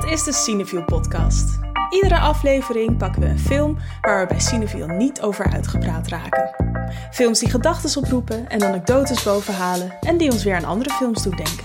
Dit 0.00 0.10
is 0.10 0.24
de 0.24 0.32
Cineview 0.32 0.84
podcast. 0.84 1.58
Iedere 1.90 2.18
aflevering 2.18 2.98
pakken 2.98 3.22
we 3.22 3.28
een 3.28 3.38
film 3.38 3.76
waar 4.00 4.20
we 4.20 4.26
bij 4.26 4.40
Cineview 4.40 4.90
niet 4.90 5.20
over 5.20 5.52
uitgepraat 5.52 6.08
raken. 6.08 6.50
Films 7.10 7.38
die 7.38 7.50
gedachten 7.50 8.02
oproepen 8.02 8.48
en 8.48 8.62
anekdotes 8.62 9.22
bovenhalen 9.22 9.92
en 10.00 10.16
die 10.16 10.30
ons 10.30 10.44
weer 10.44 10.54
aan 10.54 10.64
andere 10.64 10.90
films 10.90 11.22
doen 11.22 11.36
denken. 11.36 11.64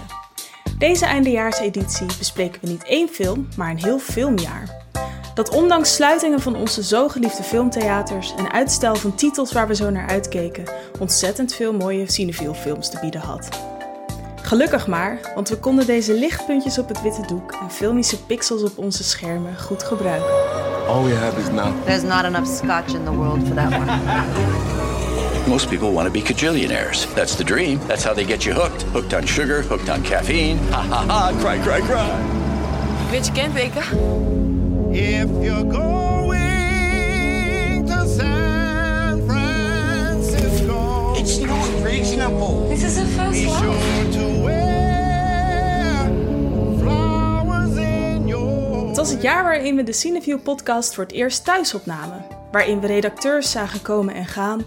Deze 0.78 1.06
eindejaarseditie 1.06 2.06
bespreken 2.18 2.62
we 2.62 2.68
niet 2.68 2.84
één 2.84 3.10
film, 3.10 3.48
maar 3.58 3.70
een 3.70 3.84
heel 3.84 4.00
filmjaar. 4.00 4.86
Dat 5.34 5.50
ondanks 5.50 5.96
sluitingen 5.96 6.40
van 6.40 6.56
onze 6.56 6.84
zo 6.84 7.08
geliefde 7.08 7.44
filmtheaters 7.44 8.36
en 8.36 8.52
uitstel 8.52 8.96
van 8.96 9.16
titels 9.16 9.52
waar 9.52 9.68
we 9.68 9.76
zo 9.76 9.90
naar 9.90 10.08
uitkeken, 10.08 10.64
ontzettend 11.00 11.54
veel 11.54 11.73
mooie 11.73 12.12
Cineview 12.12 12.54
films 12.54 12.90
te 12.90 12.98
bieden 13.00 13.22
had. 13.22 13.75
Gelukkig 14.45 14.88
maar, 14.88 15.20
want 15.35 15.49
we 15.49 15.58
konden 15.58 15.85
deze 15.85 16.13
lichtpuntjes 16.13 16.77
op 16.77 16.88
het 16.88 17.02
witte 17.02 17.22
doek 17.27 17.52
en 17.52 17.72
filmische 17.72 18.23
pixels 18.23 18.63
op 18.63 18.77
onze 18.77 19.03
schermen 19.03 19.59
goed 19.59 19.84
gebruiken. 19.84 20.30
All 20.88 21.03
we 21.03 21.13
have 21.16 21.40
is 21.40 21.49
now. 21.49 21.73
There's 21.86 22.03
not 22.03 22.23
enough 22.23 22.48
scotch 22.55 22.94
in 22.94 23.03
the 23.03 23.12
world 23.12 23.48
for 23.48 23.55
that 23.55 23.73
one. 23.73 23.91
Most 25.48 25.70
people 25.70 25.91
want 25.91 26.05
to 26.08 26.12
be 26.12 26.22
cajillionaires. 26.22 27.08
That's 27.13 27.36
the 27.36 27.44
dream. 27.44 27.80
That's 27.88 28.03
how 28.03 28.13
they 28.13 28.26
get 28.26 28.44
you 28.44 28.55
hooked. 28.55 28.84
Hooked 28.84 29.13
on 29.13 29.26
sugar, 29.26 29.62
hooked 29.62 29.89
on 29.89 30.02
caffeine. 30.02 30.58
Ha 30.72 30.81
ha 30.89 31.05
ha, 31.08 31.31
cry, 31.39 31.59
cry, 31.59 31.81
cry. 31.81 32.09
Weet 33.09 33.25
je 33.25 33.31
kent, 33.31 33.53
Weka? 33.53 33.81
If 34.91 35.27
you're 35.41 35.72
going 35.72 37.86
to 37.88 38.08
San 38.08 39.22
Francisco, 39.27 41.14
It's 41.17 41.38
not 41.39 41.84
reasonable. 41.84 42.67
This 42.70 42.83
is 42.83 42.95
the 42.95 43.05
first 43.05 43.44
be 43.44 43.50
was 49.06 49.14
het 49.14 49.23
jaar 49.23 49.44
waarin 49.44 49.75
we 49.75 49.84
de 49.84 49.94
Cineview 49.94 50.42
podcast 50.44 50.94
voor 50.94 51.03
het 51.03 51.14
eerst 51.14 51.45
thuis 51.45 51.73
opnamen. 51.73 52.25
Waarin 52.52 52.80
we 52.80 52.88
redacteurs 52.88 53.52
zagen 53.52 53.81
komen 53.81 54.14
en 54.14 54.25
gaan. 54.25 54.64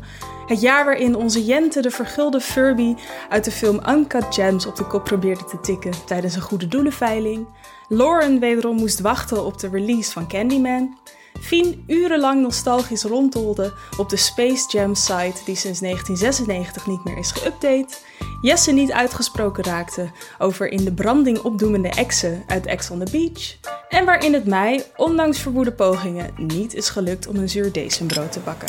Het 0.47 0.61
jaar 0.61 0.84
waarin 0.84 1.14
onze 1.14 1.44
Jente 1.44 1.83
de 1.83 1.91
vergulde 1.91 2.41
Furby 2.41 2.94
uit 3.28 3.44
de 3.44 3.50
film 3.50 3.81
Uncut 3.89 4.25
Gems 4.31 4.66
op 4.66 4.77
de 4.77 4.86
kop 4.86 5.05
probeerde 5.05 5.44
te 5.44 5.61
tikken 5.61 5.92
tijdens 6.06 6.34
een 6.34 6.41
goede 6.41 6.69
doelenveiling. 6.69 7.47
Lauren 7.89 8.41
wederom 8.41 8.77
moest 8.77 9.00
wachten 9.00 9.44
op 9.44 9.59
de 9.59 9.69
release 9.69 10.12
van 10.12 10.28
Candyman. 10.28 10.98
Fien 11.41 11.84
urenlang 11.86 12.42
nostalgisch 12.42 13.03
rondtolde 13.03 13.72
op 13.97 14.08
de 14.08 14.17
Space 14.17 14.64
Jam 14.69 14.94
site 14.94 15.41
die 15.44 15.56
sinds 15.56 15.81
1996 15.81 16.86
niet 16.86 17.05
meer 17.05 17.19
is 17.19 17.33
geüpdate. 17.33 17.94
Jesse 18.41 18.72
niet 18.72 18.92
uitgesproken 18.92 19.64
raakte 19.64 20.11
over 20.39 20.69
in 20.69 20.84
de 20.84 20.92
branding 20.92 21.39
opdoemende 21.39 21.89
exen 21.89 22.44
uit 22.47 22.66
Ex 22.66 22.91
on 22.91 23.05
the 23.05 23.11
Beach. 23.11 23.56
En 23.89 24.05
waarin 24.05 24.33
het 24.33 24.47
mij, 24.47 24.84
ondanks 24.97 25.39
verwoede 25.39 25.72
pogingen, 25.72 26.31
niet 26.36 26.75
is 26.75 26.89
gelukt 26.89 27.27
om 27.27 27.36
een 27.36 27.48
zuurdesembrood 27.48 28.33
te 28.33 28.41
bakken. 28.41 28.69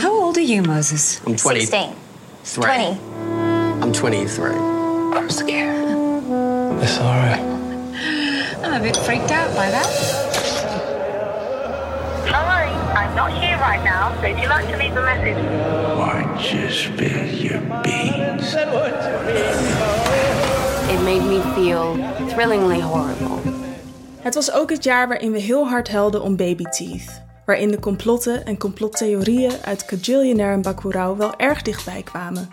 How 0.00 0.24
old 0.24 0.36
are 0.36 0.46
you, 0.46 0.66
Moses? 0.66 1.18
I'm 1.26 1.36
20. 1.36 1.60
16. 1.60 1.88
Three. 2.42 2.64
20. 2.64 2.98
I'm 3.82 3.92
23. 3.92 4.52
I'm 5.14 5.30
scared. 5.30 5.84
It's 6.82 6.98
alright. 6.98 7.40
I'm 8.62 8.72
a 8.72 8.80
bit 8.80 8.96
freaked 8.96 9.30
out 9.30 9.54
by 9.54 9.70
that. 9.70 10.23
I'm 13.14 13.30
not 13.30 13.42
here 13.42 13.58
right 13.58 13.84
now, 13.84 14.12
so 14.20 14.26
if 14.26 14.38
you'd 14.40 14.48
like 14.48 14.66
to 14.72 14.76
leave 14.76 14.96
a 14.96 15.02
message, 15.02 15.36
Why 15.96 16.36
just 16.36 16.84
spill 16.84 17.26
your 17.26 17.60
beans? 17.82 18.54
It 20.88 21.00
made 21.04 21.22
me 21.22 21.40
feel 21.54 21.96
thrillingly 22.28 22.80
horrible. 22.80 23.38
Het 24.20 24.34
was 24.34 24.52
ook 24.52 24.70
het 24.70 24.84
jaar 24.84 25.08
waarin 25.08 25.32
we 25.32 25.38
heel 25.38 25.68
hard 25.68 25.88
helden 25.88 26.22
om 26.22 26.36
Baby 26.36 26.64
Teeth. 26.64 27.22
Waarin 27.46 27.70
de 27.70 27.78
complotten 27.78 28.44
en 28.44 28.58
complottheorieën 28.58 29.52
uit 29.64 29.84
Kajillionaire 29.84 30.54
en 30.54 30.62
Bacurau 30.62 31.16
wel 31.16 31.36
erg 31.36 31.62
dichtbij 31.62 32.02
kwamen. 32.02 32.48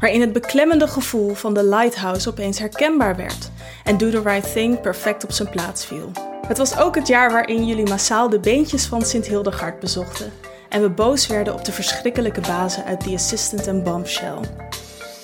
Waarin 0.00 0.20
het 0.20 0.32
beklemmende 0.32 0.86
gevoel 0.86 1.34
van 1.34 1.54
de 1.54 1.64
Lighthouse 1.64 2.28
opeens 2.28 2.58
herkenbaar 2.58 3.16
werd. 3.16 3.50
En 3.84 3.96
Do 3.96 4.10
the 4.10 4.22
Right 4.22 4.52
Thing 4.52 4.80
perfect 4.80 5.24
op 5.24 5.32
zijn 5.32 5.50
plaats 5.50 5.86
viel. 5.86 6.10
Het 6.48 6.58
was 6.58 6.78
ook 6.78 6.94
het 6.94 7.06
jaar 7.06 7.32
waarin 7.32 7.66
jullie 7.66 7.88
massaal 7.88 8.28
de 8.28 8.40
beentjes 8.40 8.86
van 8.86 9.02
Sint 9.02 9.26
Hildegard 9.26 9.80
bezochten. 9.80 10.32
En 10.68 10.82
we 10.82 10.90
boos 10.90 11.26
werden 11.26 11.54
op 11.54 11.64
de 11.64 11.72
verschrikkelijke 11.72 12.40
bazen 12.40 12.84
uit 12.84 13.00
The 13.00 13.12
Assistant 13.14 13.66
en 13.66 13.82
Bombshell. 13.82 14.38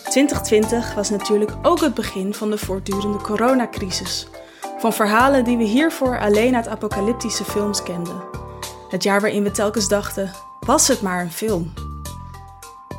2020 0.02 0.94
was 0.94 1.10
natuurlijk 1.10 1.50
ook 1.62 1.80
het 1.80 1.94
begin 1.94 2.34
van 2.34 2.50
de 2.50 2.58
voortdurende 2.58 3.18
coronacrisis. 3.18 4.26
Van 4.78 4.92
verhalen 4.92 5.44
die 5.44 5.56
we 5.56 5.64
hiervoor 5.64 6.18
alleen 6.18 6.56
uit 6.56 6.68
apocalyptische 6.68 7.44
films 7.44 7.82
kenden. 7.82 8.22
Het 8.90 9.02
jaar 9.02 9.20
waarin 9.20 9.42
we 9.42 9.50
telkens 9.50 9.88
dachten: 9.88 10.30
was 10.60 10.88
het 10.88 11.02
maar 11.02 11.20
een 11.20 11.32
film? 11.32 11.72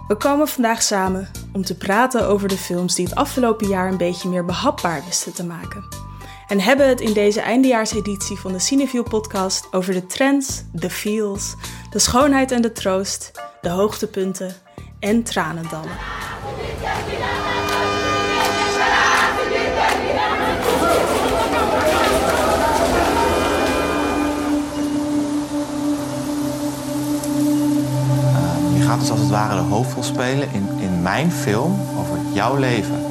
We 0.08 0.16
komen 0.16 0.48
vandaag 0.48 0.82
samen 0.82 1.32
om 1.54 1.66
te 1.66 1.78
praten 1.78 2.28
over 2.28 2.48
de 2.48 2.58
films 2.58 2.96
die 2.96 3.06
het 3.06 3.16
afgelopen 3.16 3.68
jaar 3.68 3.88
een 3.92 3.98
beetje 3.98 4.30
meer 4.30 4.46
behapbaar 4.46 5.04
wisten 5.06 5.34
te 5.34 5.46
maken. 5.46 6.05
En 6.48 6.60
hebben 6.60 6.88
het 6.88 7.02
in 7.02 7.14
deze 7.14 7.42
eindejaarseditie 7.42 8.38
van 8.38 8.52
de 8.52 8.60
Cineview 8.60 9.04
podcast 9.04 9.68
over 9.72 9.94
de 9.94 10.06
trends, 10.06 10.64
de 10.72 10.90
feels, 10.90 11.56
de 11.90 12.00
schoonheid 12.00 12.52
en 12.52 12.62
de 12.62 12.72
troost, 12.72 13.32
de 13.62 13.70
hoogtepunten 13.70 14.54
en 15.00 15.24
tranendallen. 15.24 15.98
Je 28.74 28.82
gaat 28.82 29.00
dus 29.00 29.10
als 29.10 29.20
het 29.20 29.30
ware 29.30 29.56
de 29.56 29.62
hoofdrol 29.62 30.04
spelen 30.04 30.50
in, 30.52 30.68
in 30.80 31.02
mijn 31.02 31.32
film 31.32 31.80
over 31.98 32.18
jouw 32.34 32.56
leven. 32.56 33.05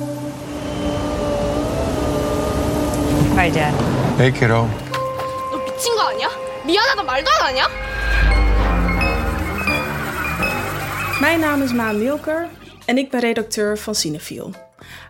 Hi, 3.35 3.50
Dad. 3.50 3.73
Hey, 4.17 4.31
kiddo. 4.31 4.67
너 5.51 5.57
미친 5.66 5.95
거 5.95 6.01
아니야? 6.09 6.29
미안하다 6.66 7.03
말도 7.03 7.29
안 7.31 7.41
하냐? 7.47 7.67
Mijn 11.22 11.41
naam 11.41 11.61
is 11.63 11.73
Maan 11.73 11.97
Milker 12.00 12.47
en 12.85 12.97
ik 12.97 13.09
ben 13.11 13.19
redacteur 13.22 13.77
van 13.77 13.94
Cinefiel. 13.95 14.53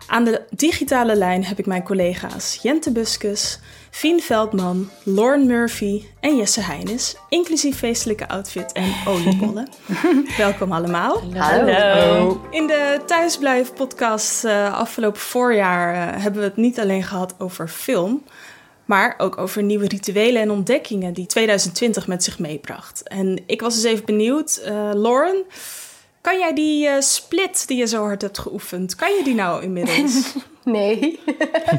Aan 0.07 0.23
de 0.23 0.41
digitale 0.49 1.15
lijn 1.15 1.45
heb 1.45 1.59
ik 1.59 1.65
mijn 1.65 1.83
collega's 1.83 2.59
Jente 2.61 2.91
Buskus, 2.91 3.59
Fien 3.89 4.21
Veldman, 4.21 4.89
Lauren 5.03 5.45
Murphy 5.45 6.03
en 6.19 6.37
Jesse 6.37 6.61
Heines, 6.61 7.15
inclusief 7.29 7.77
feestelijke 7.77 8.27
outfit 8.27 8.71
en 8.71 8.93
oliebollen. 9.07 9.69
Welkom 10.37 10.71
allemaal. 10.71 11.21
Hallo. 11.33 12.41
In 12.51 12.67
de 12.67 13.01
Thuisblijf 13.05 13.73
podcast 13.73 14.45
eh, 14.45 14.73
afgelopen 14.73 15.21
voorjaar 15.21 15.93
eh, 15.93 16.21
hebben 16.21 16.41
we 16.41 16.47
het 16.47 16.57
niet 16.57 16.79
alleen 16.79 17.03
gehad 17.03 17.35
over 17.37 17.67
film, 17.67 18.23
maar 18.85 19.15
ook 19.17 19.37
over 19.37 19.63
nieuwe 19.63 19.87
rituelen 19.87 20.41
en 20.41 20.51
ontdekkingen 20.51 21.13
die 21.13 21.25
2020 21.25 22.07
met 22.07 22.23
zich 22.23 22.39
meebracht. 22.39 23.07
En 23.07 23.39
ik 23.45 23.61
was 23.61 23.75
dus 23.75 23.83
even 23.83 24.05
benieuwd, 24.05 24.55
eh, 24.55 24.89
Lauren, 24.93 25.43
kan 26.25 26.39
jij 26.39 26.53
die 26.53 26.87
eh, 26.87 27.01
split 27.01 27.67
die 27.67 27.77
je 27.77 27.87
zo 27.87 28.03
hard 28.03 28.21
hebt 28.21 28.37
geoefend, 28.37 28.95
kan 28.95 29.11
je 29.11 29.23
die 29.23 29.35
nou 29.35 29.63
inmiddels? 29.63 30.33
Nee. 30.63 31.19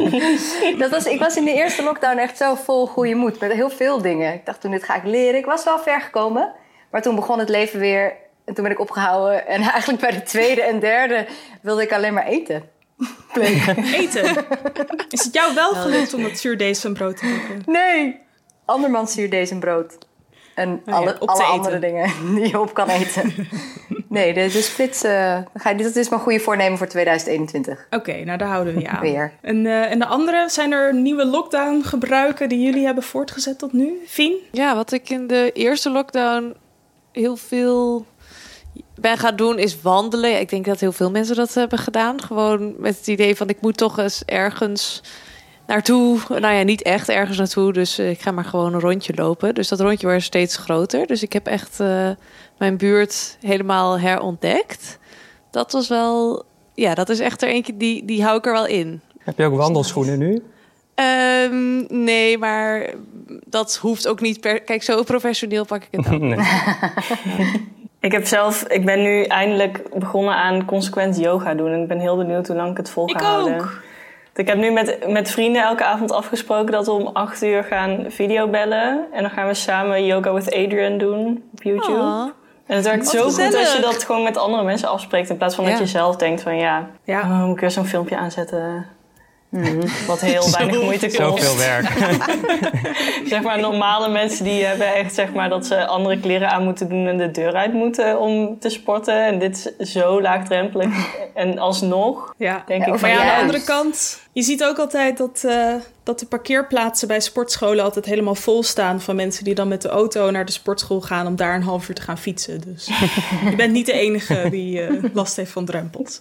dat 0.79 0.91
was, 0.91 1.07
ik 1.07 1.19
was 1.19 1.37
in 1.37 1.45
de 1.45 1.53
eerste 1.53 1.83
lockdown 1.83 2.19
echt 2.19 2.37
zo 2.37 2.55
vol 2.55 2.87
goede 2.87 3.15
moed. 3.15 3.41
Met 3.41 3.53
heel 3.53 3.71
veel 3.71 4.03
dingen. 4.03 4.35
Ik 4.35 4.47
dacht 4.47 4.61
toen, 4.61 4.71
dit 4.71 4.85
ga 4.85 4.95
ik 4.95 5.05
leren. 5.05 5.39
Ik 5.39 5.45
was 5.45 5.65
wel 5.65 5.79
ver 5.79 6.01
gekomen. 6.01 6.53
Maar 6.91 7.03
toen 7.03 7.15
begon 7.15 7.39
het 7.39 7.49
leven 7.49 7.81
weer. 7.81 8.17
En 8.45 8.55
toen 8.55 8.65
ben 8.65 8.73
ik 8.73 8.81
opgehouden. 8.81 9.47
En 9.47 9.63
eigenlijk 9.77 10.01
bij 10.01 10.11
de 10.11 10.23
tweede 10.23 10.63
en 10.63 10.81
derde 10.81 11.27
wilde 11.63 11.83
ik 11.83 11.93
alleen 11.93 12.15
maar 12.15 12.27
eten. 12.27 12.63
Eten. 13.93 14.47
Is 15.09 15.25
het 15.25 15.35
jou 15.35 15.55
wel 15.55 15.75
gelukt 15.75 16.15
om 16.15 16.23
dat 16.23 16.39
zuurdesembrood 16.39 17.17
te 17.17 17.39
bakken? 17.39 17.73
Nee. 17.73 18.21
Andermans 18.65 19.13
zuurdees 19.13 19.51
en 19.51 19.61
brood. 19.61 19.99
En 20.57 20.71
Oh 20.73 20.81
ja, 20.87 20.93
alle, 20.93 21.19
alle 21.19 21.43
andere 21.45 21.79
dingen 21.79 22.11
die 22.35 22.49
je 22.49 22.61
op 22.61 22.75
kan 22.75 22.89
eten. 22.89 23.33
Nee, 24.09 24.35
de, 24.35 24.41
de 24.41 24.61
splits... 24.63 25.03
eh, 25.03 25.39
ga 25.55 25.71
je- 25.71 25.83
dat 25.83 25.97
is 25.97 26.09
mijn 26.09 26.21
goede 26.21 26.41
voornemen 26.41 26.79
voor 26.79 26.87
2021. 26.87 27.87
Oké, 27.91 28.25
nou 28.25 28.39
daar 28.39 28.49
houden 28.49 28.75
we 28.75 28.81
je 28.81 28.89
aan. 28.89 29.01
Weer. 29.01 29.33
En, 29.41 29.67
eh, 29.67 29.91
en 29.91 29.99
de 29.99 30.07
andere, 30.07 30.49
zijn 30.49 30.73
er 30.73 30.95
nieuwe 30.95 31.27
lockdown 31.27 31.83
gebruiken 31.83 32.49
die 32.49 32.61
jullie 32.63 32.85
hebben 32.85 33.03
voortgezet 33.03 33.59
tot 33.59 33.73
nu? 33.73 33.93
Fien? 34.07 34.37
Ja, 34.53 34.75
wat 34.75 34.93
ik 34.93 35.11
in 35.11 35.27
de 35.27 35.51
eerste 35.53 35.91
lockdown 35.91 36.55
heel 37.13 37.37
veel 37.37 38.07
ben 38.95 39.19
gaan 39.19 39.37
doen 39.37 39.59
is 39.59 39.81
wandelen. 39.81 40.41
Ik 40.41 40.49
denk 40.49 40.65
dat 40.65 40.81
heel 40.81 40.93
veel 40.93 41.11
mensen 41.11 41.37
dat 41.37 41.55
hebben 41.55 41.79
gedaan. 41.79 42.23
Gewoon 42.23 42.75
met 42.79 42.97
het 42.97 43.07
idee 43.07 43.37
van 43.37 43.49
ik 43.49 43.61
moet 43.61 43.77
toch 43.77 43.99
eens 43.99 44.23
ergens 44.25 45.03
naartoe. 45.67 46.19
Nou 46.29 46.55
ja, 46.55 46.63
niet 46.63 46.83
echt 46.83 47.09
ergens 47.09 47.39
naartoe. 47.39 47.73
Dus 47.73 47.99
eh, 47.99 48.11
ik 48.11 48.21
ga 48.21 48.31
maar 48.31 48.45
gewoon 48.45 48.75
een 48.75 48.81
rondje 48.81 49.15
lopen. 49.15 49.55
Dus 49.55 49.69
dat 49.69 49.81
rondje 49.81 50.07
werd 50.07 50.23
steeds 50.23 50.57
groter. 50.57 51.07
Dus 51.07 51.23
ik 51.23 51.33
heb 51.33 51.47
echt 51.47 51.81
eh, 51.81 52.11
mijn 52.59 52.77
buurt 52.77 53.37
helemaal 53.41 53.99
herontdekt. 53.99 54.99
Dat 55.51 55.73
was 55.73 55.89
wel... 55.89 56.45
Ja, 56.75 56.95
dat 56.95 57.09
is 57.09 57.21
echt 57.21 57.43
er 57.43 57.49
eentje 57.49 57.77
die, 57.77 58.05
die 58.05 58.23
hou 58.23 58.39
ik 58.39 58.47
er 58.47 58.53
wel 58.53 58.67
in. 58.67 59.01
Heb 59.19 59.39
je 59.39 59.45
ook 59.45 59.57
wandelschoenen 59.57 60.19
nu? 60.19 60.43
Ehm, 60.95 62.03
nee, 62.05 62.39
maar 62.39 62.91
dat 63.47 63.77
hoeft 63.77 64.09
ook 64.09 64.21
niet 64.21 64.41
per... 64.41 64.61
Kijk, 64.61 64.83
zo 64.83 65.03
professioneel 65.03 65.65
pak 65.65 65.83
ik 65.83 65.89
het 65.91 66.05
dan. 66.05 66.39
Ik 68.07 68.13
heb 68.13 68.27
zelf, 68.27 68.63
ik 68.63 68.85
ben 68.85 69.03
nu 69.03 69.23
eindelijk 69.23 69.99
begonnen 69.99 70.35
aan 70.35 70.65
consequent 70.65 71.19
yoga 71.19 71.55
doen. 71.55 71.73
En 71.73 71.83
ik 71.83 71.89
ben 71.89 71.99
heel 71.99 72.17
benieuwd 72.17 72.47
hoe 72.47 72.57
lang 72.57 72.71
ik 72.71 72.77
het 72.77 72.91
vol 72.91 73.07
ga 73.07 73.19
Ik 73.19 73.25
houden. 73.25 73.55
ook. 73.55 73.81
Ik 74.37 74.47
heb 74.47 74.57
nu 74.57 74.71
met, 74.71 75.09
met 75.09 75.31
vrienden 75.31 75.63
elke 75.63 75.85
avond 75.85 76.13
afgesproken 76.13 76.73
dat 76.73 76.87
we 76.87 76.93
om 76.93 77.11
acht 77.13 77.43
uur 77.43 77.65
gaan 77.65 78.05
videobellen. 78.09 79.07
En 79.13 79.23
dan 79.23 79.31
gaan 79.31 79.47
we 79.47 79.55
samen 79.55 80.07
Yoga 80.07 80.33
with 80.33 80.55
Adrian 80.55 80.99
doen 80.99 81.45
op 81.53 81.63
YouTube. 81.63 82.33
En 82.67 82.77
het 82.77 82.85
werkt 82.85 83.05
Wat 83.05 83.13
zo 83.13 83.45
goed 83.45 83.55
als 83.55 83.73
je 83.73 83.81
dat 83.81 84.05
gewoon 84.05 84.23
met 84.23 84.37
andere 84.37 84.63
mensen 84.63 84.89
afspreekt. 84.89 85.31
In 85.31 85.37
plaats 85.37 85.55
van 85.55 85.65
Ja. 85.65 85.71
dat 85.71 85.79
je 85.79 85.87
zelf 85.87 86.17
denkt 86.17 86.43
van 86.43 86.57
ja, 86.57 86.89
oh, 87.07 87.41
moet 87.45 87.55
ik 87.55 87.61
weer 87.61 87.71
zo'n 87.71 87.87
filmpje 87.87 88.17
aanzetten. 88.17 88.87
Wat 90.07 90.21
heel 90.21 90.51
weinig 90.51 90.83
moeite 90.83 91.07
kost. 91.17 91.43
Zoveel 91.45 91.57
werk. 91.57 91.89
zeg 93.33 93.43
maar 93.43 93.61
normale 93.61 94.09
mensen 94.09 94.45
die 94.45 94.65
hebben 94.65 94.95
echt 94.95 95.15
zeg 95.15 95.33
maar 95.33 95.49
dat 95.49 95.67
ze 95.67 95.87
andere 95.87 96.21
kleren 96.21 96.51
aan 96.51 96.65
moeten 96.65 96.89
doen 96.89 97.07
en 97.07 97.17
de 97.17 97.31
deur 97.31 97.55
uit 97.55 97.73
moeten 97.73 98.21
om 98.21 98.59
te 98.59 98.69
sporten. 98.69 99.25
En 99.25 99.39
dit 99.39 99.75
is 99.79 99.93
zo 99.93 100.21
laagdrempelig. 100.21 101.17
en 101.35 101.59
alsnog 101.59 102.35
Ja, 102.39 102.63
denk 102.67 102.83
ik 102.83 102.89
maar 102.89 102.99
van 102.99 103.09
ja, 103.09 103.17
aan 103.17 103.27
de 103.27 103.33
ja, 103.33 103.41
andere 103.41 103.65
kant, 103.65 104.21
je 104.37 104.43
ziet 104.43 104.65
ook 104.65 104.79
altijd 104.79 105.17
dat, 105.17 105.45
eh, 105.47 105.75
dat 106.03 106.19
de 106.19 106.27
parkeerplaatsen 106.27 107.09
bij 107.09 107.21
sportscholen 107.21 107.85
altijd 107.85 108.05
helemaal 108.05 108.35
vol 108.35 108.63
staan 108.63 109.01
van 109.01 109.17
mensen 109.17 109.45
die 109.45 109.55
dan 109.55 109.69
met 109.69 109.83
de 109.83 109.89
auto 109.89 110.31
naar 110.31 110.45
de 110.45 110.53
sportschool 110.53 111.01
gaan 111.01 111.27
om 111.27 111.37
daar 111.37 111.55
een 111.55 111.63
half 111.63 111.89
uur 111.89 111.95
te 111.95 112.03
gaan 112.03 112.19
fietsen. 112.19 112.61
Dus 112.61 112.87
je 113.51 113.57
bent 113.57 113.73
niet 113.73 113.87
de 113.87 113.93
enige 113.93 114.47
die 114.51 114.81
eh, 114.81 115.05
last 115.13 115.37
heeft 115.37 115.51
van 115.51 115.65
drempels. 115.65 116.21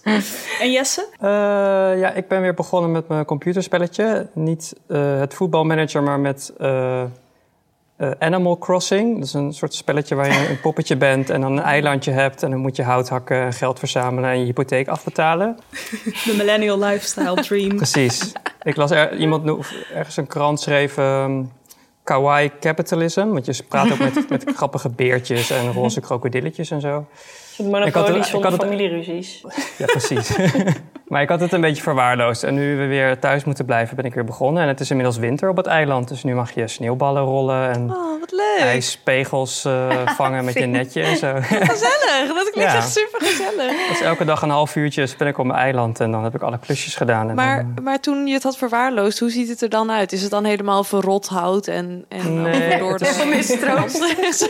En 0.60 0.72
Jesse? 0.72 1.06
Eh, 1.20 1.28
ja, 1.98 2.12
ik 2.12 2.28
ben 2.28 2.40
weer 2.40 2.54
begonnen 2.54 2.90
met 2.90 3.08
mijn 3.08 3.24
computerspelletje. 3.24 4.28
Niet 4.34 4.74
eh, 4.86 5.18
het 5.18 5.34
voetbalmanager, 5.34 6.02
maar 6.02 6.20
met 6.20 6.52
eh, 7.96 8.10
Animal 8.18 8.58
Crossing. 8.58 9.14
Dat 9.14 9.24
is 9.26 9.32
een 9.32 9.52
soort 9.54 9.74
spelletje 9.74 10.14
waar 10.14 10.32
je 10.32 10.48
een 10.48 10.60
poppetje 10.60 10.96
bent 10.96 11.30
en 11.30 11.40
dan 11.40 11.52
een 11.52 11.62
eilandje 11.62 12.10
hebt. 12.12 12.42
En 12.42 12.50
dan 12.50 12.58
moet 12.58 12.76
je 12.76 12.82
hout 12.82 13.08
hakken, 13.08 13.52
geld 13.52 13.78
verzamelen 13.78 14.30
en 14.30 14.38
je 14.38 14.44
hypotheek 14.44 14.88
afbetalen. 14.88 15.56
De 16.24 16.34
millennial 16.36 16.78
lifestyle 16.78 17.34
dream. 17.34 17.76
Precies. 17.76 18.32
Ik 18.62 18.76
las 18.76 18.90
er, 18.90 19.16
iemand 19.16 19.66
ergens 19.94 20.16
een 20.16 20.26
krant 20.26 20.60
schreef. 20.60 20.96
ehm, 20.98 21.42
Kawaii 22.04 22.50
capitalism. 22.60 23.26
Want 23.28 23.46
je 23.46 23.62
praat 23.68 23.92
ook 23.92 23.98
met, 23.98 24.28
met 24.28 24.44
grappige 24.54 24.88
beertjes 24.88 25.50
en 25.50 25.72
roze 25.72 26.00
krokodilletjes 26.00 26.70
en 26.70 26.80
zo. 26.80 27.06
Het 27.56 27.66
Ik 27.66 27.72
had 27.72 27.82
monopolie 27.82 28.06
het- 28.16 28.16
ik 28.26 28.30
zonder 28.32 28.50
had 28.50 28.60
het- 28.60 28.68
familieruzies. 28.70 29.44
Ja, 29.78 29.84
precies. 29.86 30.36
maar 31.08 31.22
ik 31.22 31.28
had 31.28 31.40
het 31.40 31.52
een 31.52 31.60
beetje 31.60 31.82
verwaarloosd. 31.82 32.42
En 32.42 32.54
nu 32.54 32.76
we 32.76 32.86
weer 32.86 33.18
thuis 33.18 33.44
moeten 33.44 33.64
blijven, 33.64 33.96
ben 33.96 34.04
ik 34.04 34.14
weer 34.14 34.24
begonnen. 34.24 34.62
En 34.62 34.68
het 34.68 34.80
is 34.80 34.90
inmiddels 34.90 35.16
winter 35.18 35.48
op 35.48 35.56
het 35.56 35.66
eiland. 35.66 36.08
Dus 36.08 36.24
nu 36.24 36.34
mag 36.34 36.54
je 36.54 36.68
sneeuwballen 36.68 37.22
rollen 37.22 37.70
en 37.70 37.90
Oh, 37.90 38.20
wat 38.20 38.32
leuk. 38.32 38.58
ijspegels 38.60 39.64
eh, 39.64 39.88
vangen 40.16 40.44
met 40.44 40.54
je 40.54 40.66
netje 40.66 41.02
en 41.02 41.16
zo. 41.16 41.32
Gezellig, 41.40 42.26
dat 42.34 42.50
klinkt 42.50 42.72
Ja. 42.72 42.76
echt 42.76 42.92
super 42.92 43.20
gezellig. 43.26 43.88
dus 43.88 44.00
elke 44.00 44.24
dag 44.24 44.42
een 44.42 44.50
half 44.50 44.76
uurtje 44.76 45.08
ben 45.18 45.28
ik 45.28 45.38
op 45.38 45.46
mijn 45.46 45.58
eiland. 45.58 46.00
En 46.00 46.10
dan 46.10 46.24
heb 46.24 46.34
ik 46.34 46.42
alle 46.42 46.58
klusjes 46.58 46.94
gedaan. 46.94 47.28
En 47.28 47.34
Maar, 47.34 47.56
dan, 47.74 47.84
maar 47.84 48.00
toen 48.00 48.26
je 48.26 48.34
het 48.34 48.42
had 48.42 48.56
verwaarloosd, 48.56 49.18
hoe 49.18 49.30
ziet 49.30 49.48
het 49.48 49.62
er 49.62 49.68
dan 49.68 49.90
uit? 49.90 50.12
Is 50.12 50.22
het 50.22 50.30
dan 50.30 50.44
helemaal 50.44 50.84
verrot 50.84 51.26
hout 51.26 51.66
en, 51.66 52.04
en 52.08 52.42
Nee, 52.42 52.78
door 52.78 52.98
de... 52.98 53.04
is-? 54.28 54.48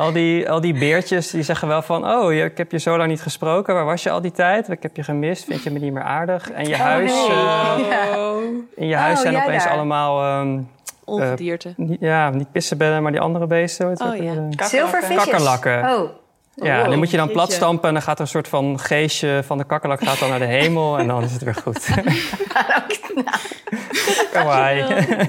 Al, 0.00 0.12
die, 0.12 0.50
al 0.50 0.60
die 0.60 0.78
beertjes 0.78 1.30
die 1.30 1.42
zeggen 1.42 1.68
wel 1.68 1.82
van... 1.82 2.06
Oh, 2.10 2.32
ik 2.32 2.56
heb 2.56 2.70
je 2.72 2.78
zo 2.78 2.96
lang 2.96 3.08
niet 3.08 3.22
gesproken. 3.22 3.74
Waar 3.74 3.84
was 3.84 4.02
je 4.02 4.10
al 4.10 4.20
die 4.20 4.30
tijd? 4.32 4.68
Ik 4.68 4.82
heb 4.82 4.96
je 4.96 5.02
gemist. 5.02 5.44
Vind 5.44 5.62
je 5.62 5.70
me 5.70 5.78
niet 5.78 5.92
meer 5.92 6.02
aardig? 6.02 6.50
En 6.50 6.68
je 6.68 6.76
huis... 6.76 7.12
eh, 7.28 7.74
In 8.76 8.86
je 8.86 8.96
huis 8.96 9.16
Oh, 9.16 9.22
zijn 9.22 9.36
opeens 9.42 9.64
daar. 9.64 9.72
allemaal... 9.72 10.22
ehm, 10.22 10.58
Ongedierte. 11.04 11.68
eh, 11.68 11.74
niet- 11.76 12.00
ja, 12.00 12.30
niet 12.30 12.52
pissenbedden, 12.52 13.02
maar 13.02 13.12
die 13.12 13.20
andere 13.20 13.46
beesten. 13.46 13.86
Oh, 13.86 14.16
ja. 14.16 14.32
Eh, 14.56 14.66
Zilvervisjes. 14.66 15.24
Kakkerlakken. 15.24 15.78
Oh. 15.78 16.10
Ja, 16.54 16.74
en 16.76 16.82
Oh, 16.82 16.88
die 16.88 16.96
moet 16.96 17.10
je 17.10 17.16
dan 17.16 17.26
plat 17.30 17.46
jeetje. 17.46 17.60
stampen 17.62 17.88
en 17.88 17.94
dan 17.94 18.02
gaat 18.02 18.14
er 18.16 18.20
een 18.22 18.28
soort 18.28 18.48
van 18.48 18.78
geestje 18.78 19.42
van 19.46 19.58
de 19.58 19.64
kakkerlak 19.64 20.02
gaat 20.04 20.18
dan 20.18 20.28
naar 20.28 20.38
de 20.38 20.44
hemel 20.44 20.98
en 20.98 21.06
dan 21.06 21.22
is 21.22 21.32
het 21.32 21.42
weer 21.42 21.54
goed. 21.54 21.88
Kawaii. 24.32 24.84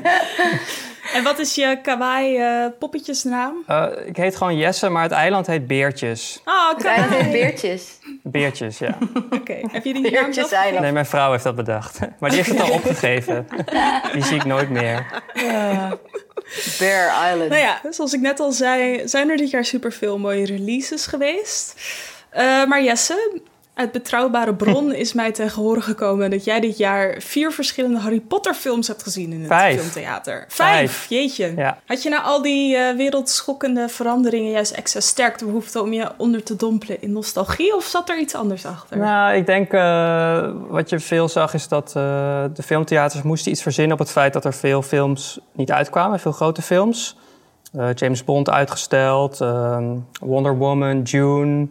En 1.13 1.23
wat 1.23 1.39
is 1.39 1.55
je 1.55 1.79
kawaii 1.81 2.37
eh, 2.37 2.65
poppetjesnaam? 2.79 3.63
Eh, 3.67 3.85
ik 4.05 4.17
heet 4.17 4.35
gewoon 4.35 4.57
Jesse, 4.57 4.89
maar 4.89 5.03
het 5.03 5.11
eiland 5.11 5.47
heet 5.47 5.67
Beertjes. 5.67 6.41
Oh, 6.45 6.69
Het 6.77 6.85
eiland 6.85 7.11
heet 7.13 7.31
Beertjes. 7.31 7.99
Beertjes, 8.23 8.77
ja. 8.77 8.97
Oké, 9.39 9.59
heb 9.71 9.83
je 9.85 9.93
die 9.93 10.01
naam 10.01 10.11
Beertjes 10.11 10.35
zelf? 10.35 10.51
eiland. 10.51 10.83
Nee, 10.83 10.91
mijn 10.91 11.05
vrouw 11.05 11.31
heeft 11.31 11.43
dat 11.43 11.55
bedacht. 11.55 11.99
Maar 12.19 12.29
die 12.29 12.39
heeft 12.39 12.49
het 12.51 12.61
al 12.61 12.71
opgegeven. 12.71 13.47
Die 14.13 14.23
zie 14.23 14.35
ik 14.35 14.45
nooit 14.45 14.69
meer. 14.69 15.05
Bear 16.79 17.31
Island. 17.31 17.49
Nou 17.49 17.61
ja, 17.61 17.81
zoals 17.89 18.13
ik 18.13 18.19
net 18.21 18.39
al 18.39 18.51
zei, 18.51 19.07
zijn 19.07 19.29
er 19.29 19.37
dit 19.37 19.49
jaar 19.49 19.65
superveel 19.65 20.17
mooie 20.19 20.45
releases 20.45 21.05
geweest. 21.05 21.81
Eh, 22.29 22.65
maar 22.65 22.83
Jesse, 22.83 23.41
uit 23.73 23.91
betrouwbare 23.91 24.55
bron 24.63 24.93
is 24.93 25.13
mij 25.13 25.31
ten 25.31 25.49
gehore 25.49 25.81
gekomen 25.81 26.29
dat 26.29 26.43
jij 26.43 26.59
dit 26.59 26.77
jaar 26.77 27.15
vier 27.19 27.51
verschillende 27.51 27.99
Harry 27.99 28.19
Potter 28.19 28.53
films 28.53 28.87
hebt 28.87 29.03
gezien 29.03 29.31
in 29.31 29.39
het 29.39 29.47
Vijf. 29.47 29.79
filmtheater. 29.79 30.45
Vijf, 30.47 30.91
Vijf. 30.91 31.05
jeetje. 31.09 31.53
Ja. 31.55 31.77
Had 31.85 32.03
je 32.03 32.09
na 32.09 32.21
al 32.21 32.41
die 32.41 32.75
eh, 32.75 32.95
wereldschokkende 32.95 33.89
veranderingen 33.89 34.51
juist 34.51 34.71
extra 34.71 34.99
sterk 34.99 35.37
de 35.37 35.45
behoefte 35.45 35.81
om 35.81 35.93
je 35.93 36.09
onder 36.17 36.43
te 36.43 36.55
dompelen 36.55 37.01
in 37.01 37.11
nostalgie 37.11 37.75
of 37.75 37.83
zat 37.83 38.09
er 38.09 38.19
iets 38.19 38.35
anders 38.35 38.65
achter? 38.65 38.97
Nou, 38.97 39.35
ik 39.35 39.45
denk 39.45 39.73
uh, 39.73 40.49
wat 40.67 40.89
je 40.89 40.99
veel 40.99 41.29
zag 41.29 41.53
is 41.53 41.67
dat 41.67 41.87
uh, 41.87 42.03
de 42.53 42.63
filmtheaters 42.63 43.21
moesten 43.21 43.51
iets 43.51 43.61
verzinnen 43.61 43.93
op 43.93 43.99
het 43.99 44.11
feit 44.11 44.33
dat 44.33 44.45
er 44.45 44.53
veel 44.53 44.81
films 44.81 45.39
niet 45.51 45.71
uitkwamen, 45.71 46.19
veel 46.19 46.31
grote 46.31 46.61
films. 46.61 47.17
James 47.93 48.23
Bond 48.23 48.49
uitgesteld, 48.49 49.37
Wonder 50.19 50.57
Woman, 50.57 51.01
June. 51.01 51.67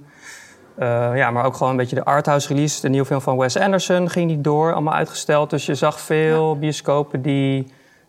Uh, 0.81 1.11
ja, 1.15 1.31
maar 1.31 1.45
ook 1.45 1.55
gewoon 1.57 1.71
een 1.71 1.77
beetje 1.77 1.97
de 1.97 2.05
arthouse 2.05 2.49
release. 2.49 2.81
De 2.81 2.89
nieuwe 2.89 3.07
film 3.07 3.21
van 3.21 3.37
Wes 3.37 3.57
Anderson 3.57 4.11
ging 4.11 4.31
niet 4.31 4.45
door, 4.45 4.73
allemaal 4.73 4.95
uitgesteld. 4.95 5.51
Dus 5.51 5.67
je 5.67 5.75
zag 5.75 6.01
veel 6.01 6.59
bioscopen 6.59 7.23
die 7.23 7.67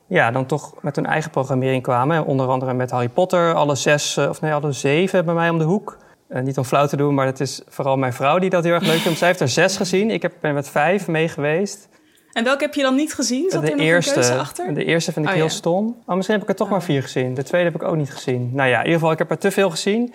ja, 0.08 0.32
dan 0.32 0.46
toch 0.46 0.74
met 0.82 0.96
hun 0.96 1.06
eigen 1.06 1.32
programmering 1.32 1.84
kwamen. 1.84 2.26
Onder 2.26 2.48
andere 2.48 2.74
met 2.74 2.92
Harry 2.92 3.10
Potter, 3.10 3.54
alle 3.54 3.76
zes, 3.76 4.18
of 4.18 4.42
nee, 4.42 4.54
alle 4.54 4.72
zeven 4.72 5.26
bij 5.26 5.34
mij 5.34 5.50
om 5.50 5.58
de 5.58 5.64
hoek. 5.64 5.98
Uh, 6.30 6.42
niet 6.42 6.58
om 6.58 6.64
flauw 6.64 6.86
te 6.88 6.98
doen, 6.98 7.14
maar 7.14 7.26
het 7.26 7.40
is 7.40 7.62
vooral 7.68 7.98
mijn 7.98 8.14
vrouw 8.14 8.40
die 8.40 8.50
dat 8.50 8.64
heel 8.64 8.74
erg 8.74 8.84
leuk 8.84 9.00
vindt. 9.00 9.18
Zij 9.18 9.28
heeft 9.28 9.40
er 9.40 9.50
zes 9.50 9.78
gezien. 9.78 10.12
Ik 10.12 10.22
heb, 10.22 10.34
ben 10.42 10.54
met 10.54 10.70
vijf 10.70 11.08
mee 11.08 11.28
geweest. 11.28 11.90
En 12.32 12.44
welke 12.44 12.64
heb 12.64 12.74
je 12.74 12.82
dan 12.82 12.96
niet 12.96 13.14
gezien? 13.14 13.50
Zat 13.50 13.62
de 13.62 13.72
er 13.72 13.76
nog 13.76 13.86
eerste, 13.86 14.16
een 14.16 14.22
keuze 14.22 14.38
achter? 14.38 14.74
De 14.74 14.86
eerste 14.86 15.12
vind 15.12 15.26
ik 15.26 15.32
Oh, 15.32 15.38
heel 15.38 15.48
ja. 15.48 15.52
stom. 15.52 15.96
Oh, 16.06 16.16
misschien 16.16 16.36
heb 16.36 16.44
ik 16.44 16.50
er 16.50 16.56
toch 16.56 16.70
maar 16.70 16.84
vier 16.84 17.02
gezien. 17.02 17.34
De 17.34 17.44
tweede 17.44 17.72
heb 17.72 17.82
ik 17.82 17.88
ook 17.88 17.96
niet 17.96 18.12
gezien. 18.12 18.50
Nou 18.54 18.70
ja, 18.70 18.78
in 18.78 18.84
ieder 18.84 19.00
geval, 19.00 19.12
ik 19.12 19.18
heb 19.18 19.32
er 19.32 19.38
te 19.38 19.52
veel 19.52 19.70
gezien. 19.70 20.14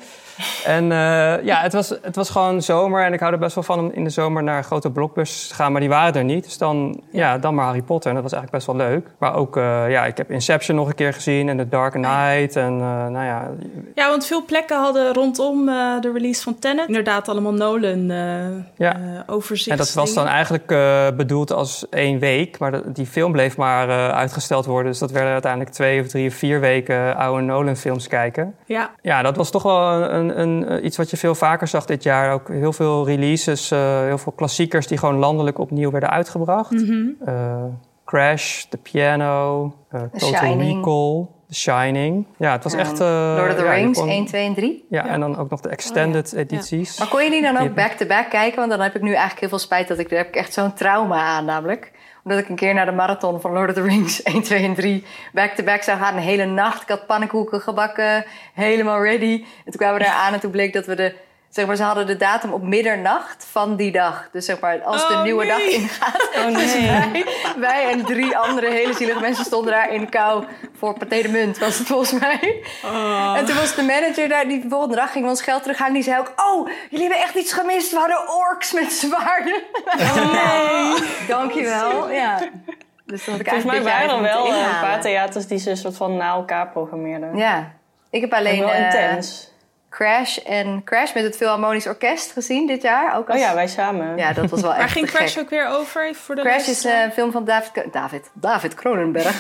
En 0.65 0.85
uh, 0.85 1.45
ja, 1.45 1.61
het 1.61 1.73
was, 1.73 1.89
het 2.03 2.17
was 2.17 2.31
gewoon 2.31 2.63
zomer. 2.63 3.05
En 3.05 3.13
ik 3.13 3.21
hou 3.21 3.33
er 3.33 3.39
best 3.39 3.55
wel 3.55 3.65
van 3.65 3.79
om 3.79 3.91
in 3.93 4.05
de 4.05 4.11
zomer 4.11 4.43
naar 4.43 4.65
grote 4.65 4.91
blockbusters 4.91 5.49
te 5.49 5.55
gaan. 5.55 5.73
Maar 5.73 5.81
die 5.81 5.91
waren 5.91 6.15
er 6.15 6.25
niet. 6.25 6.45
Dus 6.45 6.59
dan, 6.59 7.01
ja. 7.11 7.39
dan 7.39 7.55
maar 7.55 7.65
Harry 7.65 7.83
Potter. 7.83 8.09
En 8.09 8.15
dat 8.15 8.23
was 8.23 8.33
eigenlijk 8.33 8.65
best 8.65 8.79
wel 8.79 8.89
leuk. 8.89 9.09
Maar 9.19 9.35
ook, 9.35 9.57
uh, 9.57 9.91
ja, 9.91 10.05
ik 10.05 10.17
heb 10.17 10.31
Inception 10.31 10.77
nog 10.77 10.89
een 10.89 10.95
keer 10.95 11.13
gezien. 11.13 11.49
En 11.49 11.57
The 11.57 11.69
Dark 11.69 11.93
Knight. 11.93 12.57
En 12.57 12.73
uh, 12.73 13.07
nou 13.07 13.25
ja... 13.25 13.51
Ja, 13.95 14.09
want 14.09 14.27
veel 14.27 14.45
plekken 14.45 14.81
hadden 14.81 15.13
rondom 15.13 15.67
de 16.01 16.11
release 16.13 16.43
van 16.43 16.59
Tenet... 16.59 16.87
inderdaad 16.87 17.29
allemaal 17.29 17.53
Nolan 17.53 18.07
ja. 18.77 18.97
overzicht. 19.27 19.71
En 19.71 19.77
dat 19.77 19.93
was 19.93 20.15
dan 20.15 20.27
eigenlijk 20.27 20.67
bedoeld 21.17 21.53
als 21.53 21.89
één 21.89 22.19
week. 22.19 22.59
Maar 22.59 22.71
de, 22.71 22.93
die 22.93 23.07
film 23.07 23.33
bleef 23.33 23.57
maar 23.57 24.13
uitgesteld 24.13 24.67
worden. 24.67 24.91
Dus 24.91 25.01
dat 25.01 25.11
werden 25.11 25.33
uiteindelijk 25.33 25.73
twee 25.73 26.01
of 26.01 26.07
drie 26.07 26.29
of 26.29 26.35
vier 26.35 26.61
weken 26.61 27.17
oude 27.17 27.43
Nolan-films 27.43 28.09
kijken. 28.09 28.55
Ja. 28.67 28.91
Ja, 29.03 29.23
dat 29.23 29.37
was 29.37 29.51
toch 29.51 29.63
wel 29.63 30.11
een, 30.11 30.26
een, 30.29 30.73
een, 30.73 30.85
iets 30.87 30.97
wat 30.97 31.11
je 31.11 31.17
veel 31.17 31.35
vaker 31.35 31.69
zag 31.69 31.85
dit 31.85 32.03
jaar. 32.03 32.33
Ook 32.33 32.49
heel 32.49 32.73
veel 32.73 33.07
releases, 33.07 33.73
uh, 33.73 34.01
heel 34.01 34.19
veel 34.19 34.33
klassiekers 34.33 34.87
die 34.87 34.99
gewoon 34.99 35.17
landelijk 35.17 35.59
opnieuw 35.59 35.91
werden 35.91 36.11
uitgebracht. 36.11 36.71
Mhm. 36.71 36.85
Mm 36.85 37.17
-hmm. 37.25 37.79
Crash, 38.05 38.65
The 38.65 38.77
Piano, 38.77 39.73
Total 39.91 40.35
Shining. 40.35 40.77
Recall. 40.77 41.27
The 41.49 41.55
Shining. 41.55 42.27
Ja, 42.39 42.53
het 42.53 42.65
was 42.65 42.75
echt... 42.75 43.01
Uh, 43.01 43.35
Lord 43.37 43.51
of 43.51 43.57
the 43.59 43.65
ja, 43.65 43.73
Rings, 43.73 43.99
kon- 43.99 44.09
1, 44.09 44.27
2 44.27 44.47
en 44.47 44.55
3. 44.55 44.87
Ja, 44.89 45.07
en 45.07 45.21
dan 45.21 45.37
ook 45.37 45.51
nog 45.51 45.61
de 45.61 45.69
extended 45.69 46.33
edities. 46.33 46.99
Maar 46.99 47.09
kon 47.09 47.25
je 47.25 47.31
die 47.31 47.43
dan 47.43 47.57
ook 47.57 47.75
back-to-back 47.75 48.31
kijken? 48.31 48.59
Want 48.59 48.71
dan 48.71 48.81
heb 48.81 48.95
ik 48.95 49.03
nu 49.03 49.09
eigenlijk 49.09 49.41
heel 49.41 49.49
veel 49.49 49.59
spijt 49.59 49.89
dat 49.89 49.99
ik... 49.99 50.09
Daar 50.09 50.19
heb 50.19 50.29
ik 50.29 50.35
echt 50.35 50.53
zo'n 50.53 50.73
trauma 50.73 51.23
aan 51.23 51.45
namelijk. 51.45 51.93
Omdat 52.27 52.41
ik 52.43 52.49
een 52.49 52.57
keer 52.57 52.75
naar 52.75 52.87
de 52.87 52.93
marathon 52.93 53.41
van 53.41 53.53
Lord 53.53 53.69
of 53.69 53.75
the 53.75 53.83
Rings 53.83 54.23
1, 54.23 54.43
2 54.43 54.65
en 54.65 54.75
3 54.75 55.05
back-to-back 55.33 55.83
zou 55.83 55.99
gaan. 55.99 56.17
Een 56.17 56.23
hele 56.23 56.45
nacht. 56.45 56.83
Ik 56.83 56.89
had 56.89 57.07
pannenkoeken 57.07 57.61
gebakken. 57.61 58.25
Helemaal 58.55 59.03
ready. 59.03 59.33
En 59.35 59.65
toen 59.65 59.77
kwamen 59.77 59.99
we 59.99 60.05
daar 60.05 60.15
aan 60.15 60.33
en 60.33 60.41
toen 60.41 60.51
bleek 60.51 60.73
dat 60.73 60.87
we 60.87 60.95
de... 60.95 61.15
Zeg 61.57 61.67
maar, 61.67 61.77
ze 61.77 61.83
hadden 61.83 62.07
de 62.07 62.17
datum 62.17 62.53
op 62.53 62.63
middernacht 62.63 63.47
van 63.51 63.77
die 63.77 63.93
dag. 63.93 64.29
Dus 64.33 64.45
zeg 64.45 64.61
maar, 64.61 64.83
als 64.83 65.09
de 65.09 65.15
Oh, 65.15 65.23
nieuwe 65.23 65.45
nee. 65.45 65.53
dag 65.53 65.61
ingaat... 65.61 66.29
Oh, 66.37 66.47
Dus 66.59 66.75
nee. 66.75 66.87
wij, 66.87 67.25
wij 67.57 67.91
en 67.91 68.05
drie 68.05 68.37
andere 68.37 68.71
hele 68.71 68.93
zielige 68.93 69.21
mensen 69.21 69.45
stonden 69.45 69.73
daar 69.73 69.93
in 69.93 70.09
kou... 70.09 70.45
voor 70.79 70.99
Pathé 70.99 71.23
de 71.23 71.29
Munt, 71.29 71.59
was 71.59 71.79
het 71.79 71.87
volgens 71.87 72.13
mij. 72.13 72.63
Oh. 72.85 73.35
En 73.37 73.45
toen 73.45 73.57
was 73.57 73.75
de 73.75 73.83
manager 73.83 74.29
daar, 74.29 74.49
die 74.49 74.61
de 74.61 74.69
volgende 74.69 74.97
dag 74.97 75.13
ging 75.13 75.29
ons 75.29 75.43
geld 75.43 75.63
terughalen. 75.63 75.95
Die 75.95 76.03
zei 76.03 76.19
ook, 76.19 76.33
oh, 76.37 76.69
jullie 76.91 77.07
hebben 77.07 77.25
echt 77.25 77.35
iets 77.35 77.53
gemist. 77.53 77.91
We 77.91 77.99
hadden 77.99 78.35
orks 78.51 78.73
met 78.73 78.93
zwaarden. 78.93 79.63
Oh, 79.85 80.33
nee. 80.33 81.09
Dankjewel, 81.29 82.11
ja. 82.11 82.39
Dus 83.07 83.25
dat 83.25 83.35
Volgens 83.45 83.65
mij 83.65 83.83
waren 83.83 84.11
er 84.11 84.23
wel 84.23 84.47
eh, 84.47 84.57
een 84.57 84.81
paar 84.81 85.01
theaters 85.01 85.47
die 85.47 85.59
ze 85.59 85.75
soort 85.75 85.97
van 85.97 86.17
na 86.17 86.35
elkaar 86.35 86.69
programmeerden. 86.69 87.37
Ja, 87.37 87.73
ik 88.11 88.21
heb 88.21 88.33
alleen 88.33 88.61
wel 88.61 88.71
eh, 88.71 88.85
intens. 88.85 89.55
Crash 89.91 90.37
en 90.37 90.85
Crash 90.85 91.13
met 91.15 91.25
het 91.25 91.37
Philharmonisch 91.37 91.87
Orkest 91.87 92.33
gezien 92.33 92.67
dit 92.67 92.83
jaar. 92.83 93.17
Ook 93.17 93.29
als... 93.29 93.37
Oh 93.37 93.43
ja, 93.43 93.55
wij 93.55 93.67
samen. 93.67 94.17
Ja, 94.17 94.33
dat 94.33 94.51
was 94.51 94.61
wel 94.61 94.71
Waar 94.71 94.81
echt 94.81 94.93
ging 94.93 95.07
te 95.07 95.13
Crash 95.13 95.33
gek. 95.33 95.43
ook 95.43 95.51
weer 95.51 95.69
over? 95.69 96.15
Voor 96.15 96.35
de 96.35 96.41
Crash 96.41 96.59
is 96.59 96.67
luisteraar? 96.67 96.97
eh, 96.97 97.05
een 97.05 97.13
film 97.13 97.33
van 97.33 97.45
David, 97.45 97.85
David, 97.93 98.31
David 98.33 98.75
Cronenberg. 98.75 99.39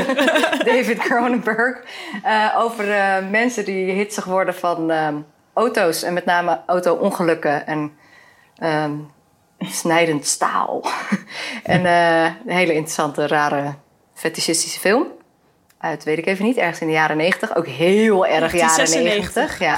David 0.72 0.98
Cronenberg. 0.98 1.82
Eh, 2.22 2.54
over 2.58 2.90
eh, 2.92 3.28
mensen 3.30 3.64
die 3.64 3.90
hitsig 3.92 4.24
worden 4.24 4.54
van 4.54 4.90
ehm, 4.90 5.16
auto's. 5.54 6.02
En 6.02 6.12
met 6.12 6.24
name 6.24 6.60
auto-ongelukken 6.66 7.66
en 7.66 7.92
ehm, 8.56 8.92
snijdend 9.58 10.26
staal. 10.26 10.84
en 11.62 11.86
eh, 11.86 12.24
een 12.24 12.56
hele 12.56 12.72
interessante, 12.72 13.26
rare, 13.26 13.74
fetishistische 14.14 14.80
film. 14.80 15.06
Uit, 15.80 16.04
weet 16.04 16.18
ik 16.18 16.26
even 16.26 16.44
niet, 16.44 16.56
ergens 16.56 16.80
in 16.80 16.86
de 16.86 16.92
jaren 16.92 17.16
90. 17.16 17.56
Ook 17.56 17.66
heel 17.66 18.26
erg 18.26 18.52
jaren 18.52 18.58
1996. 18.58 19.58
90. 19.58 19.58
Ja, 19.58 19.76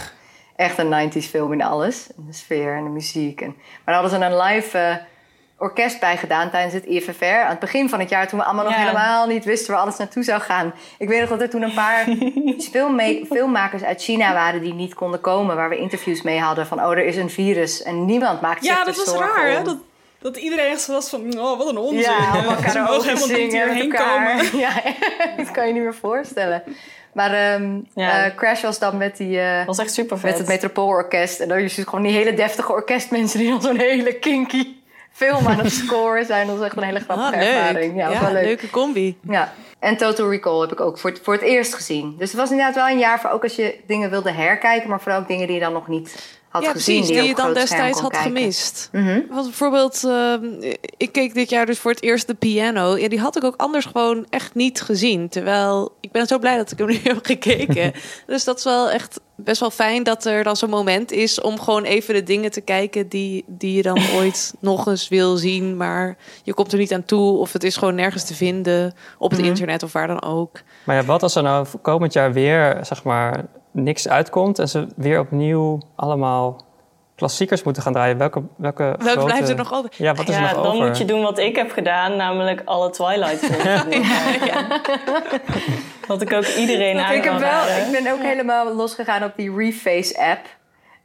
echt 0.56 0.78
een 0.78 1.10
90s 1.10 1.30
film 1.30 1.52
in 1.52 1.62
alles. 1.62 2.06
De 2.16 2.32
sfeer 2.32 2.76
en 2.76 2.84
de 2.84 2.90
muziek. 2.90 3.40
En, 3.40 3.54
maar 3.56 3.94
daar 3.94 3.94
hadden 3.94 4.18
ze 4.20 4.24
een 4.24 4.36
live 4.42 4.78
eh, 4.78 4.94
orkest 5.58 6.00
bij 6.00 6.16
gedaan 6.16 6.50
tijdens 6.50 6.74
het 6.74 6.84
IFFR. 6.86 7.24
Aan 7.24 7.50
het 7.50 7.58
begin 7.58 7.88
van 7.88 7.98
het 8.00 8.08
jaar, 8.08 8.28
toen 8.28 8.38
we 8.38 8.44
allemaal 8.44 8.64
nog 8.64 8.76
helemaal 8.76 9.26
niet 9.26 9.44
wisten 9.44 9.72
waar 9.72 9.82
alles 9.82 9.96
naartoe 9.96 10.22
zou 10.22 10.40
gaan. 10.40 10.74
Ik 10.98 11.08
weet 11.08 11.20
nog 11.20 11.28
dat 11.28 11.40
er 11.40 11.50
toen 11.50 11.62
een 11.62 11.74
paar 11.74 12.04
filmma- 12.72 13.24
filmmakers 13.26 13.82
uit 13.82 14.02
China 14.02 14.32
waren 14.32 14.60
die 14.60 14.74
niet 14.74 14.94
konden 14.94 15.20
komen. 15.20 15.56
Waar 15.56 15.68
we 15.68 15.78
interviews 15.78 16.22
mee 16.22 16.38
hadden 16.40 16.66
van, 16.66 16.84
oh, 16.84 16.90
er 16.90 17.04
is 17.04 17.16
een 17.16 17.30
virus. 17.30 17.82
En 17.82 18.04
niemand 18.04 18.40
maakt 18.40 18.64
zich 18.64 18.76
Ja, 18.76 18.84
dat 18.84 18.96
was 18.96 19.04
zorgen 19.04 19.42
raar, 19.42 19.50
hè? 19.50 19.62
Dat, 19.62 19.76
dat 20.20 20.36
iedereen 20.36 20.70
echt 20.70 20.80
zo 20.80 20.92
was 20.92 21.08
van, 21.08 21.38
oh, 21.40 21.58
wat 21.58 21.68
een 21.68 21.78
onzin. 21.78 22.00
Ja, 22.00 22.30
allemaal 22.32 22.56
Ze 22.56 22.62
karaoke 22.62 22.92
mogen 22.92 23.08
helemaal 23.08 23.38
niet 23.38 23.50
zingen 23.52 23.80
elkaar. 23.80 24.34
komen. 24.36 24.58
Ja, 24.60 24.70
dat 25.36 25.50
kan 25.50 25.66
je 25.66 25.72
niet 25.72 25.82
meer 25.82 25.94
voorstellen. 25.94 26.62
Maar 27.12 27.32
ehm, 27.32 27.78
Ja. 27.94 28.24
eh, 28.24 28.34
Crash 28.34 28.62
was 28.62 28.78
dan 28.78 28.96
met 28.96 29.16
die... 29.16 29.40
eh, 29.40 29.66
was 29.66 29.78
echt 29.78 29.92
super 29.92 30.18
vet. 30.18 30.30
met 30.30 30.38
het 30.38 30.48
Metropoolorkest. 30.48 31.40
En 31.40 31.48
dan 31.48 31.58
is 31.58 31.76
het 31.76 31.88
gewoon 31.88 32.04
die 32.04 32.12
hele 32.12 32.34
deftige 32.34 32.72
orkestmensen 32.72 33.38
die 33.38 33.48
dan 33.50 33.62
zo'n 33.62 33.76
hele 33.78 34.12
kinky 34.18 34.66
film 35.12 35.46
aan 35.46 35.58
het 35.58 35.72
scoren 35.84 36.24
zijn. 36.26 36.46
Dat 36.46 36.58
is 36.58 36.64
echt 36.64 36.76
een 36.76 36.82
hele 36.82 37.00
grappige 37.00 37.28
Ah, 37.28 37.40
leuk. 37.40 37.48
ervaring. 37.54 37.96
Ja, 37.96 38.06
was 38.06 38.14
Ja, 38.14 38.22
wel 38.22 38.32
leuk. 38.32 38.44
leuke 38.44 38.70
combi. 38.70 39.18
Ja. 39.28 39.52
En 39.78 39.96
Total 39.96 40.30
Recall 40.30 40.60
heb 40.60 40.72
ik 40.72 40.80
ook 40.80 40.98
voor 40.98 41.10
het, 41.10 41.20
voor 41.22 41.34
het 41.34 41.42
eerst 41.42 41.74
gezien. 41.74 42.14
Dus 42.18 42.30
het 42.30 42.40
was 42.40 42.50
inderdaad 42.50 42.74
wel 42.74 42.88
een 42.88 42.98
jaar 42.98 43.20
voor 43.20 43.30
ook 43.30 43.42
als 43.42 43.56
je 43.56 43.76
dingen 43.86 44.10
wilde 44.10 44.30
herkijken, 44.30 44.88
maar 44.90 45.00
vooral 45.00 45.20
ook 45.20 45.28
dingen 45.28 45.46
die 45.46 45.54
je 45.56 45.62
dan 45.62 45.72
nog 45.72 45.88
niet 45.88 46.39
had 46.50 46.62
ja, 46.62 46.70
gezien. 46.70 46.96
precies, 46.96 47.16
die 47.16 47.26
je 47.28 47.34
dan 47.34 47.54
destijds 47.54 48.00
had 48.00 48.10
kijken. 48.10 48.28
gemist. 48.36 48.88
Mhm. 48.92 49.20
Want 49.30 49.46
bijvoorbeeld, 49.46 50.04
ehm, 50.04 50.44
ik 50.96 51.12
keek 51.12 51.34
dit 51.34 51.50
jaar 51.50 51.66
dus 51.66 51.78
voor 51.78 51.90
het 51.90 52.02
eerst 52.02 52.26
de 52.26 52.34
piano. 52.34 52.96
Ja, 52.96 53.08
die 53.08 53.20
had 53.20 53.36
ik 53.36 53.44
ook 53.44 53.56
anders 53.56 53.84
gewoon 53.84 54.26
echt 54.30 54.54
niet 54.54 54.80
gezien. 54.80 55.28
Terwijl, 55.28 55.92
ik 56.00 56.10
ben 56.12 56.26
zo 56.26 56.38
blij 56.38 56.56
dat 56.56 56.70
ik 56.70 56.78
hem 56.78 56.86
nu 56.94 56.98
heb 57.02 57.18
gekeken. 57.22 57.92
dus 58.26 58.44
dat 58.44 58.58
is 58.58 58.64
wel 58.64 58.90
echt 58.90 59.20
best 59.36 59.60
wel 59.60 59.70
fijn 59.70 60.02
dat 60.02 60.24
er 60.24 60.44
dan 60.44 60.56
zo'n 60.56 60.70
moment 60.70 61.12
is... 61.12 61.40
om 61.40 61.60
gewoon 61.60 61.84
even 61.84 62.14
de 62.14 62.22
dingen 62.22 62.50
te 62.50 62.60
kijken 62.60 63.08
die, 63.08 63.44
die 63.46 63.74
je 63.74 63.82
dan 63.82 63.98
ooit 64.16 64.54
nog 64.60 64.86
eens 64.86 65.08
wil 65.08 65.36
zien. 65.36 65.76
Maar 65.76 66.16
je 66.42 66.54
komt 66.54 66.72
er 66.72 66.78
niet 66.78 66.92
aan 66.92 67.04
toe 67.04 67.38
of 67.38 67.52
het 67.52 67.64
is 67.64 67.76
gewoon 67.76 67.94
nergens 67.94 68.24
te 68.24 68.34
vinden... 68.34 68.94
op 69.18 69.30
het 69.30 69.40
Mhm. 69.40 69.48
internet 69.48 69.82
of 69.82 69.92
waar 69.92 70.06
dan 70.06 70.22
ook. 70.22 70.60
Maar 70.84 70.96
ja, 70.96 71.04
wat 71.04 71.22
als 71.22 71.34
er 71.34 71.42
nou 71.42 71.66
voor 71.66 71.80
komend 71.80 72.12
jaar 72.12 72.32
weer, 72.32 72.78
zeg 72.82 73.02
maar, 73.04 73.46
niks 73.70 74.08
uitkomt... 74.08 74.58
en 74.58 74.68
ze 74.68 74.86
weer 74.96 75.20
opnieuw 75.20 75.80
allemaal 75.96 76.64
klassiekers 77.16 77.62
moeten 77.62 77.82
gaan 77.82 77.92
draaien? 77.92 78.18
Welke, 78.18 78.42
welke 78.56 78.82
Welke 78.82 79.04
grote- 79.08 79.24
blijft 79.24 79.48
er 79.48 79.56
nog 79.56 79.72
over? 79.72 79.90
Ja, 79.96 80.14
wat 80.14 80.28
is 80.28 80.34
er 80.34 80.40
ja, 80.40 80.52
nog 80.52 80.62
dan 80.62 80.72
over? 80.74 80.86
moet 80.86 80.98
je 80.98 81.04
doen 81.04 81.22
wat 81.22 81.38
ik 81.38 81.56
heb 81.56 81.70
gedaan, 81.70 82.16
namelijk 82.16 82.62
alle 82.64 82.90
Twilight 82.90 83.38
films. 83.46 83.96
Wat 86.06 86.22
ik 86.22 86.32
ook 86.32 86.46
iedereen 86.46 86.98
aan 86.98 87.12
ik, 87.14 87.24
heb 87.24 87.38
wel, 87.38 87.62
ik 87.62 88.02
ben 88.02 88.12
ook 88.12 88.22
helemaal 88.22 88.74
losgegaan 88.74 89.24
op 89.24 89.32
die 89.36 89.54
Reface 89.56 90.18
app. 90.18 90.40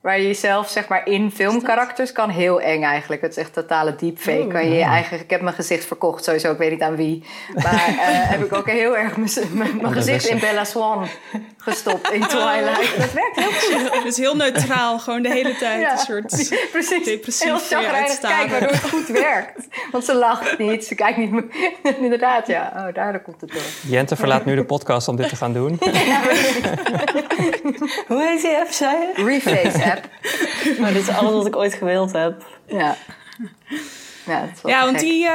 Waar 0.01 0.19
je 0.19 0.25
jezelf 0.27 0.69
zeg 0.69 0.87
maar 0.87 1.07
in 1.07 1.31
filmkarakters 1.31 2.11
kan. 2.11 2.29
Heel 2.29 2.61
eng 2.61 2.83
eigenlijk. 2.83 3.21
Het 3.21 3.31
is 3.31 3.37
echt 3.37 3.53
totale 3.53 3.95
deepfake. 3.95 4.41
Oh. 4.41 4.47
Kan 4.49 4.65
je 4.69 4.75
je 4.75 4.83
eigen, 4.83 5.19
ik 5.19 5.29
heb 5.29 5.41
mijn 5.41 5.55
gezicht 5.55 5.85
verkocht 5.85 6.23
sowieso. 6.23 6.51
Ik 6.51 6.57
weet 6.57 6.71
niet 6.71 6.81
aan 6.81 6.95
wie. 6.95 7.23
Maar 7.55 7.73
eh, 7.73 8.29
heb 8.29 8.43
ik 8.43 8.53
ook 8.53 8.69
heel 8.69 8.97
erg 8.97 9.17
mijn, 9.17 9.29
mijn- 9.53 9.77
mijn 9.81 9.93
gezicht 9.93 10.27
in 10.27 10.39
Bella 10.39 10.63
Swan 10.63 11.07
gestopt. 11.65 12.11
In 12.11 12.21
Twilight. 12.27 12.97
Dat 12.97 13.11
werkt 13.13 13.35
heel 13.35 13.89
goed. 13.91 14.03
Dus 14.03 14.17
heel 14.17 14.35
neutraal, 14.35 14.99
gewoon 14.99 15.21
de 15.21 15.29
hele 15.29 15.55
tijd 15.55 15.81
Ja, 15.81 15.91
een 15.91 15.97
soort 15.97 16.25
precies. 16.71 17.03
depressief 17.05 17.47
Heel 17.47 17.57
chagrijnig 17.57 18.19
kijken, 18.19 18.49
waardoor 18.51 18.69
het 18.69 18.89
goed 18.89 19.07
werkt. 19.07 19.67
Want 19.91 20.05
ze 20.05 20.13
lacht 20.15 20.57
niet, 20.57 20.85
ze 20.85 20.95
kijkt 20.95 21.17
niet 21.17 21.31
meer. 21.31 21.45
Inderdaad, 21.99 22.47
ja. 22.47 22.71
Oh, 22.75 22.93
daardoor 22.93 23.21
komt 23.21 23.41
het 23.41 23.51
door. 23.51 23.61
Jente 23.87 24.15
verlaat 24.15 24.45
nu 24.45 24.55
de 24.55 24.65
podcast 24.65 25.07
om 25.07 25.15
dit 25.15 25.29
te 25.29 25.35
gaan 25.35 25.53
doen. 25.53 25.79
Hoe 28.07 28.23
heet 28.23 28.41
die 28.41 28.57
app, 28.57 28.71
zei 28.71 28.95
je? 28.97 29.23
Reface 29.25 29.91
app. 29.91 30.07
Nou, 30.79 30.93
dit 30.93 31.01
is 31.01 31.09
alles 31.15 31.31
wat 31.33 31.45
ik 31.45 31.55
ooit 31.55 31.73
gewild 31.73 32.11
heb. 32.13 32.43
Ja. 32.67 32.95
Ja, 34.25 34.41
het 34.41 34.49
is 34.55 34.61
wel 34.61 34.71
Ja, 34.71 34.83
want 34.85 34.97
gek. 34.97 35.05
die, 35.05 35.27
eh, 35.27 35.33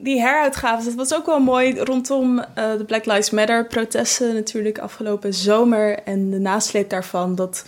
die 0.00 0.20
heruitgaves, 0.20 0.84
dat 0.84 0.94
was 0.94 1.14
ook 1.14 1.26
wel 1.26 1.40
mooi 1.40 1.80
rondom 1.80 2.38
eh, 2.38 2.76
de 2.76 2.84
Black 2.84 3.06
Lives 3.06 3.30
Matter 3.30 3.66
protesten 3.66 4.34
natuurlijk 4.34 4.78
afgelopen 4.78 5.34
zomer 5.34 5.98
en 6.02 6.30
de 6.30 6.38
nasleep 6.38 6.90
daarvan. 6.90 7.34
Dat 7.34 7.64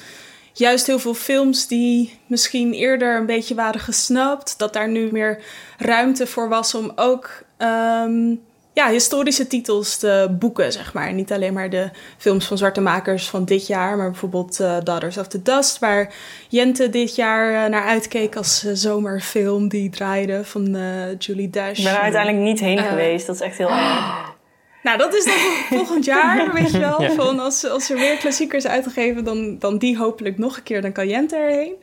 juist 0.52 0.86
heel 0.86 0.98
veel 0.98 1.14
films 1.14 1.66
die 1.66 2.18
misschien 2.26 2.72
eerder 2.72 3.16
een 3.16 3.26
beetje 3.26 3.54
waren 3.54 3.80
gesnapt, 3.80 4.58
dat 4.58 4.72
daar 4.72 4.88
nu 4.88 5.08
meer 5.12 5.42
ruimte 5.78 6.26
voor 6.26 6.48
was 6.48 6.74
om 6.74 6.92
ook 6.94 7.42
ehm, 7.56 8.34
ja, 8.72 8.88
historische 8.88 9.46
titels 9.46 9.96
te 9.96 10.36
boeken, 10.38 10.72
zeg 10.72 10.92
maar. 10.92 11.12
Niet 11.12 11.32
alleen 11.32 11.52
maar 11.52 11.70
de 11.70 11.90
films 12.16 12.46
van 12.46 12.58
zwarte 12.58 12.80
makers 12.80 13.28
van 13.28 13.44
dit 13.44 13.66
jaar, 13.66 13.96
maar 13.96 14.10
bijvoorbeeld 14.10 14.60
eh, 14.60 14.76
Daughters 14.82 15.18
of 15.18 15.26
the 15.26 15.42
Dust, 15.42 15.78
waar 15.78 16.14
Jente 16.48 16.90
dit 16.90 17.14
jaar 17.16 17.64
eh, 17.64 17.70
naar 17.70 17.84
uitkeek 17.84 18.36
als 18.36 18.64
eh, 18.64 18.72
zomerfilm 18.74 19.68
die 19.68 19.90
draaide 19.90 20.44
van 20.44 20.78
Julie 21.18 21.50
Dash. 21.50 21.78
Ik 21.78 21.84
ben 21.84 21.94
er 21.94 22.00
uiteindelijk 22.00 22.44
niet 22.44 22.60
heen 22.60 22.78
geweest. 22.78 23.26
Dat 23.26 23.34
is 23.34 23.40
echt 23.40 23.58
heel 23.58 23.68
erg. 23.68 24.28
nou, 24.82 24.98
dat 24.98 25.14
is 25.14 25.24
dan 25.24 25.34
volgend 25.78 26.04
jaar, 26.04 26.52
weet 26.52 26.70
je 26.70 26.78
wel. 26.78 27.02
Ja. 27.02 27.10
Van 27.10 27.38
als, 27.40 27.64
als 27.64 27.90
er 27.90 27.96
weer 27.96 28.16
klassiekers 28.16 28.66
uitgegeven, 28.66 29.24
dan, 29.24 29.58
dan 29.58 29.78
die 29.78 29.98
hopelijk 29.98 30.38
nog 30.38 30.56
een 30.56 30.62
keer. 30.62 30.82
Dan 30.82 30.92
kan 30.92 31.08
Jente 31.08 31.36
erheen. 31.36 31.74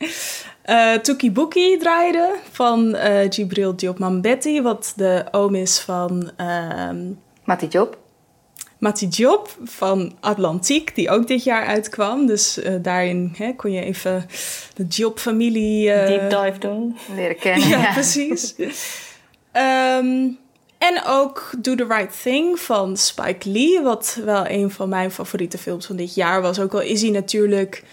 Eh 0.62 0.94
Tuki 0.94 1.32
Buki 1.32 1.77
draaide 1.77 2.34
van 2.51 2.96
eh 2.96 3.25
Gibril 3.30 3.75
Diop 3.75 4.00
Mambetti. 4.00 4.62
Wat 4.62 4.94
de 4.96 5.25
oom 5.32 5.56
is 5.56 5.80
van... 5.80 6.32
ehm 6.38 6.98
Mati 7.44 7.68
Job. 7.68 7.98
Mati 8.80 9.08
Job 9.08 9.50
van 9.63 10.16
Atlantiek, 10.20 10.96
die 10.96 11.10
ook 11.10 11.27
dit 11.27 11.44
jaar 11.44 11.66
uitkwam. 11.66 12.25
Dus 12.25 12.60
eh, 12.60 12.74
daarin 12.82 13.34
hè, 13.38 13.54
kon 13.56 13.72
je 13.72 13.82
even 13.82 14.25
de 14.75 14.86
Job-familie... 14.86 15.92
eh, 15.92 16.08
Deep 16.08 16.30
dive 16.30 16.60
doen. 16.60 16.98
Leren 17.16 17.39
kennen. 17.39 17.68
ja, 17.70 17.92
precies. 17.94 18.56
Ehm, 19.51 20.27
en 20.77 21.03
ook 21.05 21.50
Do 21.57 21.75
the 21.75 21.86
Right 21.86 22.22
Thing 22.22 22.60
van 22.60 22.98
Spike 22.98 23.50
Lee, 23.50 23.81
wat 23.81 24.19
wel 24.25 24.48
een 24.50 24.72
van 24.72 24.89
mijn 24.89 25.12
favoriete 25.12 25.57
films 25.57 25.86
van 25.86 25.96
dit 25.96 26.15
jaar 26.15 26.41
was. 26.41 26.60
Ook 26.60 26.74
al 26.74 26.81
is 26.81 27.01
hij 27.01 27.12
natuurlijk 27.12 27.84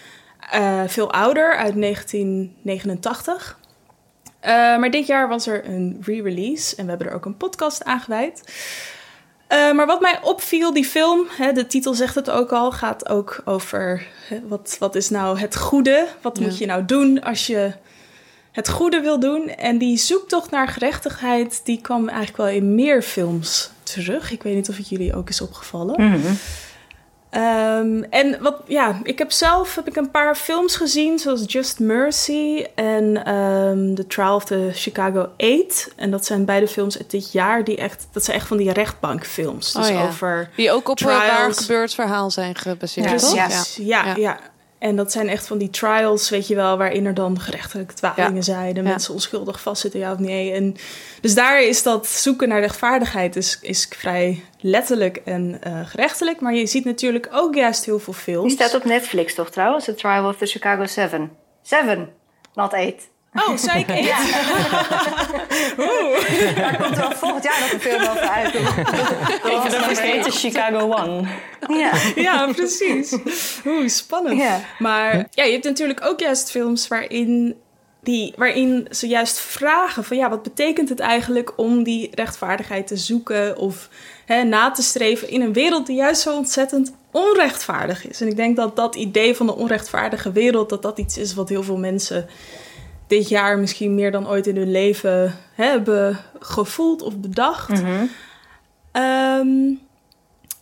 eh, 0.51 0.81
veel 0.87 1.11
ouder, 1.11 1.55
uit 1.55 1.75
1989. 1.81 3.59
Eh, 4.39 4.51
maar 4.51 4.91
dit 4.91 5.07
jaar 5.07 5.27
was 5.27 5.47
er 5.47 5.65
een 5.69 6.01
re-release 6.05 6.75
en 6.75 6.83
we 6.83 6.89
hebben 6.89 7.07
er 7.07 7.13
ook 7.13 7.25
een 7.25 7.37
podcast 7.37 7.83
aan 7.83 7.99
gewijd. 7.99 8.53
Eh, 9.47 9.71
maar 9.71 9.85
wat 9.85 10.01
mij 10.01 10.19
opviel, 10.21 10.73
die 10.73 10.85
film, 10.85 11.27
hè, 11.29 11.51
de 11.51 11.67
titel 11.67 11.93
zegt 11.93 12.15
het 12.15 12.29
ook 12.29 12.51
al, 12.51 12.71
gaat 12.71 13.09
ook 13.09 13.41
over 13.45 14.07
hè, 14.29 14.39
wat, 14.47 14.75
wat 14.79 14.95
is 14.95 15.09
nou 15.09 15.39
het 15.39 15.55
goede? 15.55 16.07
Wat 16.21 16.37
Ja. 16.37 16.43
moet 16.43 16.57
je 16.57 16.65
nou 16.65 16.85
doen 16.85 17.23
als 17.23 17.47
je 17.47 17.71
het 18.55 18.69
goede 18.69 18.99
wil 18.99 19.19
doen? 19.19 19.47
En 19.49 19.77
die 19.77 19.97
zoektocht 19.97 20.51
naar 20.51 20.67
gerechtigheid, 20.67 21.61
die 21.63 21.81
kwam 21.81 22.07
eigenlijk 22.07 22.37
wel 22.37 22.47
in 22.47 22.75
meer 22.75 23.01
films 23.01 23.69
terug. 23.83 24.31
Ik 24.31 24.43
weet 24.43 24.55
niet 24.55 24.69
of 24.69 24.77
het 24.77 24.89
jullie 24.89 25.15
ook 25.15 25.29
is 25.29 25.41
opgevallen. 25.41 25.95
Ehm, 27.29 28.03
en 28.09 28.37
wat, 28.41 28.55
ja, 28.67 28.99
ik 29.03 29.17
heb 29.17 29.31
zelf 29.31 29.75
heb 29.75 29.87
ik 29.87 29.95
een 29.95 30.11
paar 30.11 30.35
films 30.35 30.75
gezien, 30.75 31.19
zoals 31.19 31.43
Just 31.47 31.79
Mercy 31.79 32.65
en 32.75 33.25
ehm, 33.25 33.93
The 33.95 34.07
Trial 34.07 34.35
of 34.35 34.45
the 34.45 34.69
Chicago 34.73 35.29
Eight. 35.37 35.91
En 35.95 36.11
dat 36.11 36.25
zijn 36.25 36.45
beide 36.45 36.67
films 36.67 36.97
uit 36.97 37.11
dit 37.11 37.31
jaar 37.31 37.63
die 37.63 37.77
echt, 37.77 38.07
dat 38.11 38.23
zijn 38.25 38.37
echt 38.37 38.47
van 38.47 38.57
die 38.57 38.71
rechtbankfilms. 38.71 39.73
Dus 39.73 39.87
Oh 39.89 39.93
ja. 39.93 40.05
over 40.07 40.49
Die 40.55 40.71
ook 40.71 40.89
op 40.89 40.99
een 40.99 41.05
waar 41.07 41.35
trials. 41.35 41.57
gebeurd 41.57 41.93
verhaal 41.93 42.31
zijn 42.31 42.55
gebaseerd, 42.55 43.19
toch? 43.19 43.35
ja. 43.75 44.15
Ja, 44.15 44.39
En 44.85 44.95
dat 44.95 45.11
zijn 45.11 45.29
echt 45.29 45.47
van 45.47 45.57
die 45.57 45.69
trials, 45.69 46.29
weet 46.29 46.47
je 46.47 46.55
wel, 46.55 46.77
waarin 46.77 47.05
er 47.05 47.13
dan 47.13 47.39
gerechtelijke 47.39 47.93
dwalingen 47.93 48.35
Ja. 48.35 48.41
zijn. 48.41 48.73
De 48.73 48.81
Ja. 48.81 48.87
mensen 48.89 49.13
onschuldig 49.13 49.61
vastzitten, 49.61 49.99
ja 49.99 50.11
of 50.11 50.19
nee. 50.19 50.51
En 50.51 50.75
dus 51.21 51.35
daar 51.35 51.61
is 51.63 51.83
dat 51.83 52.07
zoeken 52.07 52.47
naar 52.47 52.59
rechtvaardigheid 52.59 53.35
is, 53.35 53.59
is 53.61 53.85
vrij 53.89 54.43
letterlijk 54.59 55.17
en 55.25 55.57
eh, 55.61 55.79
gerechtelijk. 55.85 56.39
Maar 56.41 56.53
je 56.55 56.65
ziet 56.65 56.85
natuurlijk 56.85 57.27
ook 57.31 57.55
juist 57.55 57.85
heel 57.85 57.99
veel 57.99 58.13
films. 58.13 58.47
Die 58.55 58.63
staat 58.63 58.75
op 58.81 58.85
Netflix 58.85 59.33
toch 59.33 59.49
trouwens? 59.49 59.85
The 59.85 59.93
Trial 59.95 60.27
of 60.29 60.37
the 60.37 60.45
Chicago 60.45 60.85
Seven. 60.85 61.31
Seven, 61.61 62.09
not 62.53 62.73
eight. 62.73 63.01
Oh, 63.35 63.49
8. 63.49 63.63
Ja. 63.65 64.17
Oeh. 65.77 66.55
Daar 66.55 66.77
komt 66.81 66.97
wel 66.97 67.11
volgend 67.11 67.43
jaar 67.43 67.59
nog 67.59 67.71
een 67.71 67.79
film 67.79 68.01
over 68.01 68.29
uit. 68.29 68.53
Even 68.53 69.69
de 69.69 69.79
vergeten 69.81 70.31
Chicago 70.31 70.93
One. 70.93 71.27
Ja. 71.67 71.91
ja, 72.15 72.51
precies. 72.53 73.17
Oeh, 73.65 73.87
spannend. 73.87 74.37
Ja. 74.37 74.59
Maar 74.79 75.27
ja, 75.31 75.43
je 75.43 75.51
hebt 75.51 75.63
natuurlijk 75.63 76.05
ook 76.05 76.19
juist 76.19 76.51
films 76.51 76.87
waarin, 76.87 77.55
die, 78.01 78.33
waarin 78.37 78.87
ze 78.91 79.07
juist 79.07 79.39
vragen 79.39 80.03
van 80.03 80.17
ja, 80.17 80.29
wat 80.29 80.43
betekent 80.43 80.89
het 80.89 80.99
eigenlijk 80.99 81.53
om 81.55 81.83
die 81.83 82.09
rechtvaardigheid 82.13 82.87
te 82.87 82.97
zoeken 82.97 83.57
of 83.57 83.89
hè, 84.25 84.43
na 84.43 84.71
te 84.71 84.81
streven 84.81 85.29
in 85.29 85.41
een 85.41 85.53
wereld 85.53 85.85
die 85.87 85.95
juist 85.95 86.21
zo 86.21 86.35
ontzettend 86.35 86.93
onrechtvaardig 87.11 88.07
is. 88.07 88.21
En 88.21 88.27
ik 88.27 88.35
denk 88.35 88.55
dat 88.55 88.75
dat 88.75 88.95
idee 88.95 89.35
van 89.35 89.45
de 89.45 89.55
onrechtvaardige 89.55 90.31
wereld, 90.31 90.69
dat 90.69 90.81
dat 90.81 90.97
iets 90.97 91.17
is 91.17 91.33
wat 91.33 91.49
heel 91.49 91.63
veel 91.63 91.77
mensen 91.77 92.27
dit 93.07 93.29
jaar 93.29 93.57
misschien 93.59 93.95
meer 93.95 94.11
dan 94.11 94.27
ooit 94.27 94.47
in 94.47 94.55
hun 94.57 94.71
leven 94.71 95.35
hebben 95.53 96.17
gevoeld 96.39 97.01
of 97.01 97.17
bedacht. 97.17 97.69
Ehm, 98.91 99.73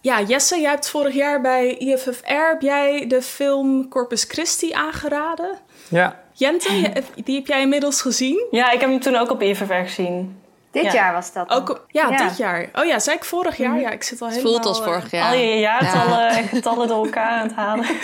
ja, 0.02 0.22
Jesse, 0.22 0.60
jij 0.62 0.70
hebt 0.70 0.90
vorig 0.90 1.14
jaar 1.14 1.42
bij 1.42 1.78
IFFR 1.78 2.48
heb 2.50 2.62
jij 2.62 3.08
de 3.08 3.22
film 3.22 3.88
Corpus 3.90 4.24
Christi 4.24 4.72
aangeraden. 4.72 5.58
Ja. 5.90 6.22
Jente, 6.34 6.74
je- 6.74 7.04
die 7.24 7.36
heb 7.36 7.48
jij 7.48 7.62
inmiddels 7.62 8.02
gezien. 8.02 8.48
Ja, 8.52 8.72
ik 8.72 8.80
heb 8.80 8.90
hem 8.90 9.00
toen 9.00 9.16
ook 9.16 9.32
op 9.32 9.42
IFFR 9.42 9.74
gezien. 9.74 10.42
Dit 10.74 10.84
Ja. 10.84 10.94
jaar 10.94 11.14
was 11.14 11.34
dat. 11.34 11.50
Ook, 11.50 11.70
op- 11.70 11.86
ja, 11.88 12.08
Ja. 12.10 12.28
dit 12.28 12.38
jaar. 12.38 12.70
Oh 12.74 12.86
ja, 12.86 13.00
zei 13.00 13.16
ik 13.18 13.24
vorig 13.24 13.58
jaar? 13.58 13.80
Ja, 13.80 13.90
ik 13.90 14.04
zit 14.04 14.22
al 14.22 14.28
Het 14.28 14.36
helemaal... 14.36 14.56
voelt 14.62 14.66
als 14.66 14.80
eh, 14.80 14.86
vorig 14.86 15.12
jaar. 15.12 15.32
Al 15.32 15.38
je 15.38 15.60
jaartallen 15.60 16.30
en 16.30 16.44
getallen 16.48 16.88
door 16.88 17.06
elkaar 17.06 17.30
aan 17.30 17.48
het 17.48 17.56
halen. 17.56 17.86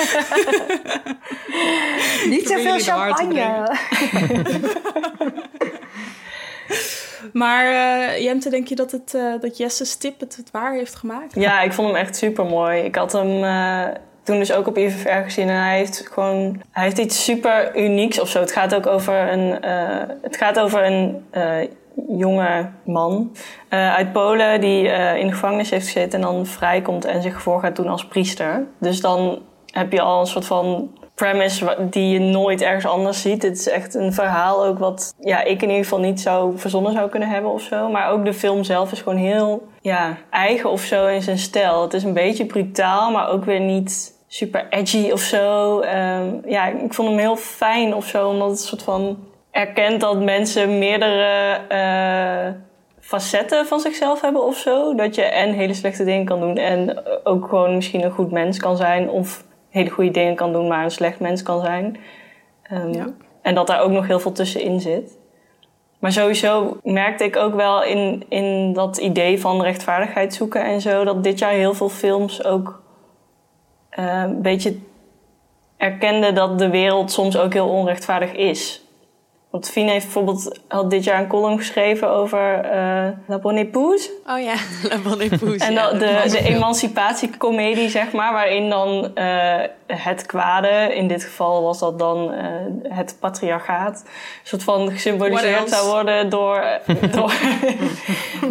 Niet 2.30 2.48
zoveel 2.48 2.80
champagne. 2.80 3.72
Maar 7.34 7.66
eh, 7.66 8.22
Jente, 8.24 8.50
denk 8.50 8.68
je 8.68 8.76
dat, 8.76 8.92
het, 8.92 9.14
eh, 9.14 9.34
dat 9.42 9.58
Jesse's 9.58 9.96
tip 9.96 10.20
het, 10.20 10.36
het 10.36 10.52
waar 10.52 10.74
heeft 10.74 10.96
gemaakt? 10.96 11.36
Ja, 11.36 11.62
ik 11.62 11.74
vond 11.74 11.88
hem 11.88 11.98
echt 11.98 12.16
super 12.16 12.46
mooi. 12.46 12.82
Ik 12.84 12.96
had 12.96 13.12
hem 13.12 13.44
eh, 13.44 13.84
toen 14.24 14.40
dus 14.40 14.52
ook 14.52 14.68
op 14.68 14.78
IFFR 14.78 15.10
gezien 15.10 15.50
en 15.50 15.64
hij 15.64 15.78
heeft 15.78 16.08
gewoon 16.12 16.62
hij 16.72 16.84
heeft 16.84 16.98
iets 16.98 17.24
super 17.24 17.78
unieks 17.78 18.20
of 18.20 18.30
zo. 18.30 18.40
Het 18.40 18.52
gaat 18.52 18.76
ook 18.76 18.88
over 18.88 19.32
een, 19.32 19.62
eh, 19.62 20.08
het 20.22 20.38
gaat 20.38 20.60
over 20.60 20.86
een 20.86 21.26
eh, 21.32 21.58
jonge 22.08 22.70
man 22.86 23.32
eh, 23.70 23.94
uit 23.94 24.12
Polen 24.12 24.62
die 24.62 24.90
eh, 24.90 25.20
in 25.20 25.28
de 25.28 25.34
gevangenis 25.34 25.70
heeft 25.70 25.86
gezeten 25.86 26.20
en 26.20 26.26
dan 26.26 26.46
vrijkomt 26.46 27.06
en 27.06 27.22
zich 27.22 27.42
voor 27.42 27.60
gaat 27.60 27.76
doen 27.76 27.88
als 27.88 28.06
priester. 28.06 28.68
Dus 28.80 29.02
dan 29.02 29.40
heb 29.66 29.92
je 29.92 30.02
al 30.02 30.20
een 30.20 30.28
soort 30.28 30.46
van 30.46 30.90
premise 31.20 31.78
die 31.90 32.10
je 32.10 32.20
nooit 32.20 32.62
ergens 32.62 32.86
anders 32.86 33.22
ziet. 33.22 33.44
Het 33.44 33.58
is 33.58 33.70
echt 33.70 33.94
een 33.94 34.14
verhaal 34.14 34.66
ook 34.66 34.80
wat 34.80 35.16
ja, 35.20 35.44
ik 35.44 35.62
in 35.62 35.68
ieder 35.70 35.84
geval 35.84 36.00
niet 36.00 36.22
zou 36.22 36.58
verzonnen 36.58 36.94
zou 36.94 37.10
kunnen 37.10 37.30
hebben 37.30 37.52
of 37.52 37.62
zo. 37.62 37.90
Maar 37.90 38.10
ook 38.10 38.26
de 38.26 38.34
film 38.34 38.64
zelf 38.64 38.92
is 38.92 39.02
gewoon 39.02 39.20
heel 39.20 39.68
ja, 39.82 40.18
eigen 40.30 40.70
of 40.70 40.82
zo 40.82 41.08
in 41.08 41.22
zijn 41.22 41.38
stijl. 41.38 41.82
Het 41.82 41.94
is 41.94 42.04
een 42.04 42.14
beetje 42.14 42.46
brutaal, 42.46 43.12
maar 43.12 43.30
ook 43.30 43.46
weer 43.46 43.60
niet 43.60 44.18
super 44.28 44.68
edgy 44.70 45.10
of 45.12 45.20
zo. 45.20 45.80
Ehm, 45.80 46.28
ja, 46.46 46.68
ik 46.68 46.94
vond 46.94 47.10
hem 47.10 47.18
heel 47.18 47.36
fijn 47.36 47.94
of 47.94 48.06
zo, 48.06 48.28
omdat 48.28 48.50
het 48.50 48.60
een 48.60 48.66
soort 48.66 48.84
van 48.84 49.18
erkent 49.60 50.02
dat 50.02 50.24
mensen 50.24 50.78
meerdere 50.78 51.58
eh, 51.68 52.54
facetten 53.00 53.66
van 53.66 53.80
zichzelf 53.80 54.22
hebben 54.22 54.46
of 54.46 54.58
zo. 54.58 54.96
Dat 54.96 55.16
je 55.16 55.24
en 55.24 55.54
hele 55.54 55.74
slechte 55.74 56.04
dingen 56.04 56.26
kan 56.26 56.40
doen 56.40 56.58
en 56.58 57.06
ook 57.24 57.48
gewoon 57.48 57.76
misschien 57.76 58.04
een 58.04 58.12
goed 58.12 58.32
mens 58.32 58.60
kan 58.60 58.78
zijn. 58.78 59.10
Of 59.10 59.44
hele 59.70 59.90
goede 59.90 60.12
dingen 60.12 60.36
kan 60.36 60.54
doen, 60.54 60.68
maar 60.68 60.84
een 60.84 60.92
slecht 60.92 61.20
mens 61.20 61.44
kan 61.44 61.62
zijn. 61.62 61.98
Ehm, 62.64 62.94
Ja. 62.94 63.08
En 63.42 63.56
dat 63.56 63.68
daar 63.68 63.82
ook 63.82 63.92
nog 63.92 64.08
heel 64.08 64.20
veel 64.20 64.32
tussenin 64.32 64.80
zit. 64.80 65.18
Maar 66.00 66.12
sowieso 66.12 66.78
merkte 66.84 67.24
ik 67.24 67.36
ook 67.36 67.56
wel 67.56 67.84
in, 67.84 68.24
in 68.30 68.74
dat 68.74 68.98
idee 68.98 69.40
van 69.40 69.62
rechtvaardigheid 69.62 70.34
zoeken 70.34 70.64
en 70.64 70.82
zo... 70.82 71.04
dat 71.04 71.24
dit 71.24 71.40
jaar 71.40 71.52
heel 71.52 71.74
veel 71.74 71.90
films 71.90 72.44
ook 72.44 72.82
eh, 73.90 74.24
een 74.26 74.42
beetje 74.42 74.78
erkenden 75.78 76.36
dat 76.36 76.60
de 76.60 76.70
wereld 76.70 77.12
soms 77.12 77.38
ook 77.38 77.54
heel 77.54 77.70
onrechtvaardig 77.70 78.32
is. 78.32 78.89
Want 79.50 79.70
Fien 79.70 79.88
heeft 79.88 80.04
bijvoorbeeld 80.04 80.60
had 80.68 80.90
dit 80.90 81.04
jaar 81.04 81.22
een 81.22 81.28
column 81.28 81.58
geschreven 81.58 82.10
over 82.10 82.60
eh 82.60 83.08
La 83.28 83.38
Bonne 83.42 83.60
Épouse. 83.60 84.12
Oh 84.28 84.40
ja, 84.40 84.54
La 84.90 84.98
Bonne 84.98 85.24
Épouse. 85.24 85.66
En 85.66 85.74
ja, 85.74 85.90
dan 85.90 86.00
dat 86.00 86.24
de, 86.24 86.30
de 86.30 86.44
emancipatiecomedie, 86.54 87.90
zeg 87.90 88.12
maar, 88.12 88.34
waarin 88.34 88.70
dan 88.70 89.16
eh, 89.16 89.58
het 89.88 90.26
kwade, 90.26 90.96
in 90.96 91.08
dit 91.08 91.24
geval 91.24 91.64
was 91.64 91.80
dat 91.80 92.00
dan 92.00 92.34
eh, 92.34 92.46
het 92.84 93.18
patriarchaat, 93.20 94.02
een 94.04 94.10
soort 94.44 94.64
van 94.64 94.92
gesymboliseerd 94.92 95.70
zou 95.70 95.88
worden 95.88 96.30
door, 96.30 96.64
door, 97.12 97.34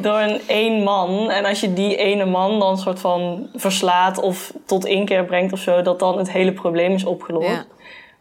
door 0.01 0.19
een 0.19 0.41
één 0.47 0.83
man. 0.83 1.31
En 1.31 1.45
als 1.45 1.61
je 1.61 1.73
die 1.73 1.97
ene 1.97 2.25
man 2.25 2.59
dan 2.59 2.79
soort 2.79 3.01
van 3.01 3.49
verslaat 3.55 4.21
of 4.21 4.53
tot 4.67 4.87
inkeer 4.87 5.25
brengt 5.25 5.53
of 5.53 5.59
zo, 5.59 5.83
dat 5.83 5.99
dan 5.99 6.19
het 6.19 6.33
hele 6.33 6.53
probleem 6.53 6.93
is 6.93 7.05
opgelost. 7.05 7.49
Ja. 7.49 7.65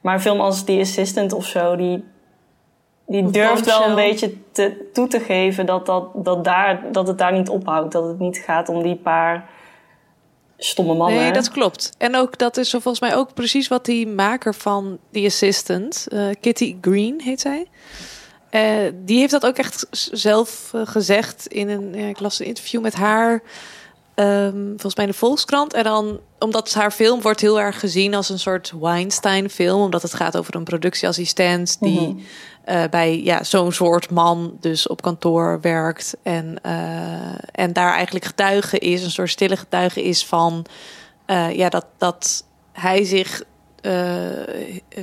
Maar 0.02 0.14
een 0.14 0.22
film 0.22 0.40
als 0.40 0.64
The 0.64 0.78
Assistant 0.82 1.34
of 1.34 1.46
zo, 1.46 1.76
die, 1.76 2.04
die 3.08 3.24
Of 3.24 3.32
durft 3.32 3.66
wel 3.66 3.88
een 3.88 3.96
beetje 3.96 4.34
te, 4.52 4.90
toe 4.94 5.08
te 5.08 5.20
geven 5.20 5.66
dat, 5.66 5.86
dat, 5.86 6.10
dat, 6.14 6.44
daar, 6.44 6.84
dat 6.92 7.08
het 7.08 7.18
daar 7.18 7.34
niet 7.34 7.50
ophoudt. 7.50 7.92
Dat 7.92 8.08
het 8.08 8.20
niet 8.20 8.38
gaat 8.38 8.70
om 8.70 8.84
die 8.84 8.96
paar 8.96 9.50
stomme 10.58 10.94
mannen. 10.94 11.20
Nee, 11.20 11.32
dat 11.32 11.50
klopt. 11.50 11.92
En 11.98 12.16
ook 12.16 12.38
dat 12.38 12.58
is 12.58 12.70
volgens 12.70 13.00
mij 13.00 13.16
ook 13.16 13.34
precies 13.34 13.68
wat 13.68 13.86
die 13.86 14.08
maker 14.08 14.54
van 14.56 14.98
The 15.12 15.24
Assistant, 15.26 16.06
eh, 16.10 16.22
Kitty 16.42 16.78
Green 16.82 17.22
heet 17.22 17.42
zij. 17.42 17.66
eh, 18.50 18.62
die 18.94 19.20
heeft 19.20 19.32
dat 19.32 19.46
ook 19.46 19.58
echt 19.58 19.88
zelf 20.12 20.72
eh, 20.74 20.82
gezegd 20.86 21.48
in 21.48 21.70
een. 21.70 21.94
Ja, 21.94 22.08
ik 22.08 22.20
las 22.20 22.40
een 22.40 22.46
interview 22.46 22.82
met 22.82 22.94
haar. 22.96 23.42
ehm, 24.16 24.68
volgens 24.68 24.96
mij 24.96 25.06
in 25.06 25.12
de 25.12 25.18
Volkskrant. 25.18 25.74
En 25.74 25.84
dan, 25.84 26.20
omdat 26.40 26.74
haar 26.74 26.92
film 26.92 27.22
wordt 27.22 27.42
heel 27.42 27.60
erg 27.60 27.80
gezien 27.80 28.14
als 28.16 28.30
een 28.30 28.40
soort 28.40 28.74
Weinstein-film. 28.80 29.82
Omdat 29.82 30.02
het 30.02 30.14
gaat 30.14 30.38
over 30.38 30.56
een 30.56 30.64
productieassistent 30.64 31.78
die 31.80 32.26
eh, 32.68 32.84
bij 32.90 33.22
ja, 33.22 33.44
zo'n 33.44 33.72
soort 33.72 34.10
man 34.10 34.58
dus 34.60 34.88
op 34.88 35.02
kantoor 35.02 35.60
werkt. 35.62 36.18
En, 36.24 36.60
eh, 36.62 37.36
en 37.52 37.74
daar 37.74 37.94
eigenlijk 37.94 38.26
getuige 38.26 38.78
is, 38.78 39.04
een 39.04 39.12
soort 39.12 39.30
stille 39.30 39.58
getuige 39.58 40.04
is 40.04 40.26
van 40.26 40.66
eh, 41.26 41.56
ja, 41.56 41.70
dat, 41.70 41.86
dat 41.98 42.46
hij 42.72 43.04
zich 43.04 43.44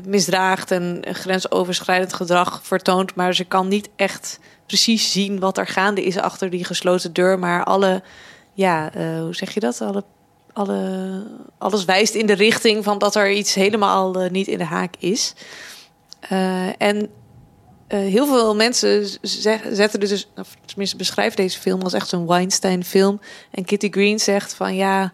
misdraagt 0.04 0.70
en 0.70 1.02
grensoverschrijdend 1.02 2.12
gedrag 2.12 2.60
vertoont. 2.62 3.14
Maar 3.14 3.34
ze 3.34 3.44
kan 3.44 3.68
niet 3.68 3.88
echt 3.96 4.38
precies 4.66 5.12
zien 5.12 5.38
wat 5.38 5.58
er 5.58 5.66
gaande 5.66 6.04
is 6.04 6.18
achter 6.18 6.50
die 6.50 6.64
gesloten 6.64 7.12
deur. 7.12 7.38
Maar 7.38 7.64
alle, 7.64 8.02
ja, 8.52 8.90
hoe 9.20 9.34
zeg 9.34 9.54
je 9.54 9.60
dat? 9.60 9.80
Alle, 9.80 10.04
alle, 10.52 11.22
alles 11.58 11.84
wijst 11.84 12.14
in 12.14 12.26
de 12.26 12.34
richting 12.34 12.84
van 12.84 12.98
dat 12.98 13.14
er 13.14 13.30
iets 13.30 13.54
helemaal 13.54 14.20
eh, 14.20 14.30
niet 14.30 14.46
in 14.46 14.58
de 14.58 14.64
haak 14.64 14.94
is. 14.98 15.34
En 16.78 17.10
eh, 17.86 17.98
heel 17.98 18.26
veel 18.26 18.54
mensen 18.54 19.06
zetten 19.22 20.00
er 20.00 20.08
dus, 20.08 20.28
of 20.36 20.56
tenminste 20.64 20.96
beschrijven 20.96 21.36
deze 21.36 21.60
film 21.60 21.82
als 21.82 21.92
echt 21.92 22.08
zo'n 22.08 22.26
Weinstein-film. 22.26 23.20
En 23.50 23.64
Kitty 23.64 23.90
Green 23.90 24.18
zegt 24.18 24.54
van 24.54 24.74
ja, 24.74 25.12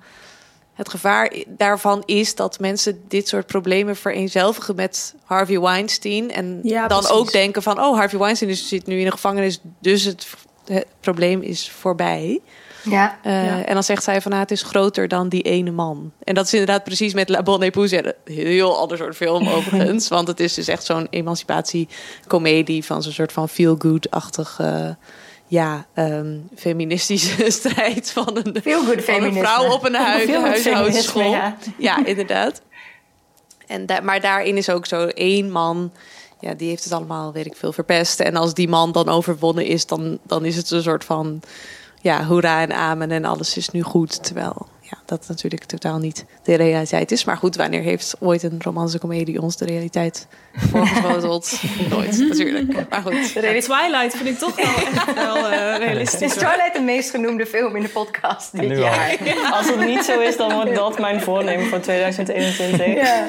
het 0.75 0.89
gevaar 0.89 1.33
daarvan 1.47 2.03
is 2.07 2.35
dat 2.35 2.59
mensen 2.59 3.03
dit 3.09 3.29
soort 3.29 3.47
problemen 3.47 3.97
vereenzelvigen 3.97 4.75
met 4.75 5.15
Harvey 5.25 5.61
Weinstein. 5.61 6.31
En 6.31 6.61
Ja, 6.63 6.89
dan 6.89 6.99
precies. 6.99 7.17
ook 7.17 7.33
denken 7.33 7.63
van 7.63 7.81
oh, 7.81 7.97
Harvey 7.97 8.19
Weinstein 8.19 8.51
is, 8.51 8.69
zit 8.69 8.87
nu 8.87 8.99
in 8.99 9.05
de 9.05 9.11
gevangenis, 9.11 9.61
dus 9.79 10.05
het, 10.05 10.27
het 10.67 10.87
probleem 11.01 11.43
is 11.43 11.71
voorbij. 11.71 12.41
Ja. 12.83 13.19
Eh, 13.23 13.45
Ja. 13.45 13.65
En 13.65 13.75
dan 13.75 13.83
zegt 13.83 14.03
zij 14.05 14.21
van, 14.21 14.31
nou, 14.31 14.43
het 14.43 14.51
is 14.53 14.63
groter 14.63 15.09
dan 15.09 15.29
die 15.29 15.43
ene 15.43 15.71
man. 15.71 16.13
En 16.25 16.35
dat 16.35 16.45
is 16.47 16.53
inderdaad 16.53 16.85
precies 16.85 17.15
met 17.15 17.29
La 17.29 17.43
Bonne 17.43 17.65
Épouse. 17.65 17.95
Ja, 17.97 18.03
Een 18.05 18.15
heel 18.47 18.79
ander 18.79 18.97
soort 18.97 19.17
film 19.17 19.49
overigens. 19.57 20.09
want 20.09 20.29
het 20.29 20.41
is 20.41 20.55
dus 20.55 20.69
echt 20.69 20.85
zo'n 20.85 21.07
emancipatiecomedie... 21.11 22.85
van 22.85 23.03
zo'n 23.03 23.13
soort 23.13 23.33
van 23.33 23.49
feel-good-achtige... 23.49 24.97
ja, 25.47 25.87
ehm, 25.95 26.37
feministische 26.57 27.51
strijd 27.61 28.11
van 28.11 28.37
een, 28.43 28.57
van 29.03 29.23
een 29.23 29.35
vrouw 29.35 29.71
op 29.73 29.85
een 29.85 29.95
hui- 29.95 30.25
Feel-good 30.27 30.47
huishoudschool. 30.47 31.31
ja. 31.31 31.57
Ja, 31.79 32.05
inderdaad. 32.07 32.61
En 33.67 33.87
da- 33.87 34.01
maar 34.01 34.21
daarin 34.21 34.57
is 34.57 34.71
ook 34.71 34.87
zo 34.87 35.07
één 35.07 35.51
man... 35.51 35.93
Ja, 36.43 36.55
die 36.55 36.69
heeft 36.69 36.85
het 36.85 36.93
allemaal, 36.93 37.33
weet 37.33 37.47
ik 37.47 37.57
veel, 37.57 37.73
verpest. 37.73 38.21
En 38.21 38.37
als 38.37 38.55
die 38.55 38.69
man 38.69 38.93
dan 38.93 39.09
overwonnen 39.09 39.65
is, 39.67 39.87
dan, 39.87 40.19
dan 40.23 40.45
is 40.45 40.57
het 40.57 40.71
een 40.71 40.83
soort 40.83 41.05
van... 41.05 41.41
Ja, 42.03 42.25
hoera 42.25 42.61
en 42.61 42.73
amen 42.73 43.11
en 43.11 43.25
alles 43.25 43.57
is 43.57 43.69
nu 43.69 43.83
goed. 43.83 44.25
Terwijl, 44.25 44.67
ja, 44.91 44.99
dat 45.07 45.25
natuurlijk 45.29 45.65
totaal 45.65 45.99
niet 45.99 46.25
de 46.43 46.55
realiteit 46.55 47.11
is. 47.11 47.25
Maar 47.25 47.37
goed, 47.37 47.57
wanneer 47.57 47.83
heeft 47.83 48.17
ooit 48.21 48.43
een 48.43 48.59
romantische 48.63 48.99
comedie 48.99 49.43
ons 49.43 49.57
de 49.57 49.65
realiteit 49.65 50.27
voorgeschoteld? 50.55 51.61
Nooit, 51.91 52.19
natuurlijk. 52.19 52.89
Maar 52.91 53.03
goed. 53.03 53.31
Ja, 53.31 53.41
Twilight 53.41 54.17
vind 54.17 54.29
ik 54.29 54.39
toch 54.39 54.57
wel 54.57 54.65
echt 54.67 55.15
wel 55.15 55.37
eh, 55.49 55.77
realistisch. 55.77 56.21
Is. 56.21 56.33
Twilight 56.35 56.75
de 56.75 56.81
meest 56.81 57.11
genoemde 57.11 57.47
film 57.47 57.77
in 57.77 57.83
de 57.83 57.89
podcast 57.89 58.53
dit 58.61 58.71
al. 58.71 58.77
jaar? 58.77 59.19
Als 59.53 59.67
het 59.67 59.85
niet 59.85 60.05
zo 60.05 60.21
is, 60.21 60.37
dan 60.37 60.53
wordt 60.55 60.75
dat 60.75 60.99
mijn 60.99 61.21
voornemen 61.21 61.67
voor 61.67 61.81
2021. 61.81 62.87
Ja. 62.87 63.29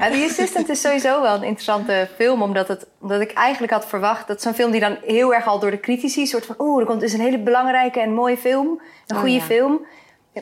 Ja, 0.00 0.10
The 0.10 0.26
Assistant 0.30 0.68
is 0.68 0.80
sowieso 0.80 1.22
wel 1.22 1.34
een 1.34 1.42
interessante 1.42 2.08
film, 2.16 2.42
omdat, 2.42 2.68
het, 2.68 2.86
omdat 3.00 3.20
ik 3.20 3.32
eigenlijk 3.32 3.72
had 3.72 3.86
verwacht 3.86 4.26
dat 4.26 4.42
zo'n 4.42 4.54
film 4.54 4.70
die 4.70 4.80
dan 4.80 4.96
heel 5.06 5.34
erg 5.34 5.46
al 5.46 5.58
door 5.58 5.70
de 5.70 5.80
critici 5.80 6.26
soort 6.26 6.46
van, 6.46 6.54
oeh, 6.58 6.80
er 6.80 6.86
komt 6.86 7.00
dus 7.00 7.12
een 7.12 7.20
hele 7.20 7.38
belangrijke 7.38 8.00
en 8.00 8.14
mooie 8.14 8.36
film, 8.36 8.80
een 9.06 9.16
Oh, 9.16 9.22
goede 9.22 9.34
ja. 9.34 9.42
film. 9.42 9.86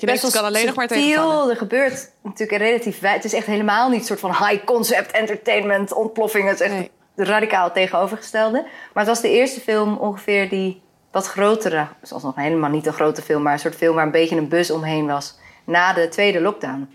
Je 0.01 0.07
denkt, 0.07 0.23
het 0.23 0.33
kan 0.33 0.45
alleen 0.45 0.67
nog 0.67 0.75
maar 0.75 0.87
tegenvallen. 0.87 1.51
Er 1.51 1.57
gebeurt 1.57 2.11
natuurlijk 2.23 2.63
relatief 2.63 3.01
Het 3.01 3.25
is 3.25 3.33
echt 3.33 3.47
helemaal 3.47 3.89
niet 3.89 4.01
een 4.01 4.07
soort 4.07 4.21
van 4.21 4.31
high 4.31 4.65
concept 4.65 5.11
entertainment 5.11 5.93
ontploffing. 5.93 6.49
Het 6.49 6.61
is 6.61 6.71
echt 6.71 6.89
radicaal 7.17 7.73
tegenovergestelde. 7.73 8.63
Maar 8.93 9.05
het 9.05 9.07
was 9.07 9.21
de 9.21 9.31
eerste 9.31 9.61
film 9.61 9.97
ongeveer 9.97 10.49
die 10.49 10.83
wat 11.11 11.27
grotere, 11.27 11.87
zoals 12.03 12.23
nog 12.23 12.35
helemaal 12.35 12.71
niet 12.71 12.87
een 12.87 12.93
grote 12.93 13.23
film, 13.23 13.43
maar 13.43 13.53
een 13.53 13.59
soort 13.59 13.75
film 13.77 13.95
waar 13.95 14.05
een 14.05 14.11
beetje 14.11 14.37
een 14.37 14.49
buzz 14.49 14.71
omheen 14.71 15.07
was 15.07 15.39
na 15.65 15.93
de 15.93 16.09
tweede 16.09 16.41
lockdown. 16.41 16.89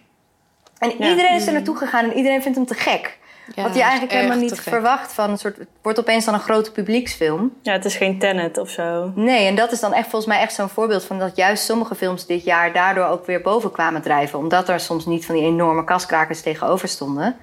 En 0.78 0.94
Ja. 0.98 1.10
iedereen 1.10 1.36
is 1.36 1.48
er 1.48 1.54
naartoe 1.54 1.78
gegaan 1.78 2.04
en 2.04 2.18
iedereen 2.18 2.42
vindt 2.42 2.58
hem 2.58 2.68
te 2.68 2.74
gek. 2.74 3.18
Ja, 3.56 3.64
Wat 3.64 3.76
je 3.76 3.82
eigenlijk 3.82 4.12
helemaal 4.12 4.38
niet 4.38 4.60
verwacht 4.62 5.14
van 5.14 5.30
een 5.30 5.38
soort. 5.38 5.58
Het 5.58 5.68
wordt 5.82 6.00
opeens 6.00 6.26
dan 6.26 6.34
een 6.34 6.40
grote 6.40 6.72
publieksfilm. 6.72 7.54
Ja, 7.62 7.72
het 7.72 7.86
is 7.86 7.96
geen 7.96 8.20
Tenet 8.20 8.58
of 8.58 8.70
zo. 8.70 9.12
Nee, 9.16 9.48
en 9.48 9.56
dat 9.56 9.72
is 9.72 9.80
dan 9.80 9.94
echt 9.94 10.10
volgens 10.10 10.26
mij 10.34 10.42
echt 10.42 10.54
zo'n 10.54 10.70
voorbeeld 10.70 11.04
van 11.04 11.20
dat 11.20 11.36
juist 11.36 11.64
sommige 11.66 11.96
films 11.96 12.26
dit 12.26 12.44
jaar 12.44 12.74
daardoor 12.74 13.06
ook 13.06 13.26
weer 13.26 13.42
boven 13.42 13.72
kwamen 13.72 14.02
drijven. 14.02 14.40
Omdat 14.40 14.70
er 14.70 14.80
soms 14.80 15.06
niet 15.06 15.26
van 15.26 15.36
die 15.36 15.44
enorme 15.44 15.84
kaskrakers 15.84 16.42
tegenover 16.42 16.88
stonden. 16.88 17.36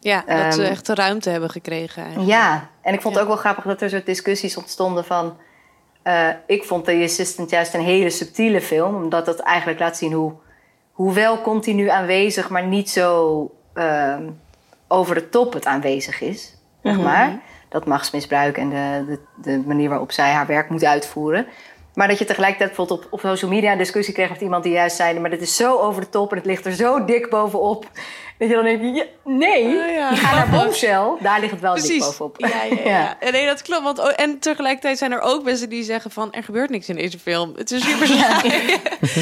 Ja, 0.00 0.22
dat 0.26 0.54
ze 0.54 0.62
Ehm, 0.62 0.70
echt 0.70 0.86
de 0.86 0.94
ruimte 0.94 1.30
hebben 1.30 1.50
gekregen. 1.50 2.02
Eigenlijk. 2.02 2.30
Ja, 2.30 2.68
en 2.82 2.94
ik 2.94 3.00
vond 3.00 3.14
het 3.14 3.22
ook 3.22 3.28
wel 3.30 3.38
grappig 3.38 3.64
dat 3.64 3.80
er 3.80 3.90
soort 3.90 4.06
discussies 4.06 4.56
ontstonden 4.56 5.04
van. 5.04 5.36
eh, 6.02 6.28
ik 6.46 6.64
vond 6.64 6.84
The 6.84 7.00
Assistant 7.04 7.50
juist 7.50 7.74
een 7.74 7.80
hele 7.80 8.10
subtiele 8.10 8.60
film, 8.60 8.94
omdat 8.96 9.26
dat 9.26 9.38
eigenlijk 9.40 9.78
laat 9.80 9.96
zien 9.96 10.12
hoe, 10.12 10.32
hoe 10.92 11.12
wel 11.14 11.40
continu 11.40 11.88
aanwezig, 11.88 12.48
maar 12.48 12.66
niet 12.66 12.90
zo 12.90 13.50
ehm, 13.74 14.22
over 14.88 15.14
de 15.14 15.28
top 15.28 15.52
het 15.52 15.66
aanwezig 15.66 16.20
is. 16.20 16.54
Zeg 16.82 16.94
Mhm. 16.94 17.02
maar. 17.04 17.40
Dat 17.68 17.86
machtsmisbruik 17.86 18.56
en 18.58 18.68
de, 18.70 19.04
de, 19.06 19.18
de 19.42 19.62
manier 19.66 19.88
waarop 19.88 20.12
zij 20.12 20.30
haar 20.32 20.46
werk 20.46 20.68
moet 20.70 20.84
uitvoeren. 20.84 21.46
Maar 21.94 22.08
dat 22.08 22.18
je 22.18 22.24
tegelijkertijd 22.24 22.68
bijvoorbeeld 22.76 23.04
op, 23.06 23.12
op 23.12 23.20
social 23.20 23.50
media 23.50 23.72
een 23.72 23.78
discussie 23.78 24.14
kreeg 24.14 24.28
met 24.30 24.40
iemand 24.40 24.62
die 24.62 24.72
juist 24.72 24.96
zei: 24.96 25.18
maar 25.20 25.30
dit 25.30 25.40
is 25.40 25.56
zo 25.56 25.76
over 25.78 26.00
de 26.00 26.08
top 26.08 26.30
en 26.30 26.36
het 26.36 26.46
ligt 26.46 26.66
er 26.66 26.72
zo 26.72 27.04
dik 27.04 27.30
bovenop. 27.30 27.90
Dat 28.38 28.48
je 28.48 28.54
dan 28.54 28.64
denkt: 28.64 28.96
ja, 28.96 29.04
nee, 29.24 29.64
Oh 29.66 29.72
ja, 29.94 30.10
je 30.10 30.16
gaat 30.16 30.34
naar. 30.34 30.48
Bombshell, 30.60 31.12
daar 31.20 31.40
ligt 31.40 31.52
het 31.52 31.60
wel 31.60 31.74
dik 31.74 31.98
bovenop. 32.00 32.36
Ja, 32.46 32.62
ja, 32.62 33.16
ja. 33.20 33.30
Nee, 33.30 33.46
dat 33.46 33.62
klopt. 33.62 33.82
Want, 33.82 33.98
oh, 33.98 34.12
en 34.16 34.38
tegelijkertijd 34.38 34.98
zijn 34.98 35.12
er 35.12 35.20
ook 35.20 35.44
mensen 35.44 35.68
die 35.68 35.82
zeggen 35.82 36.10
van... 36.10 36.32
er 36.32 36.42
gebeurt 36.42 36.70
niks 36.70 36.88
in 36.88 36.96
deze 36.96 37.18
film. 37.18 37.52
Het 37.56 37.70
is 37.70 37.84
super 37.90 38.06
saai. 38.18 38.78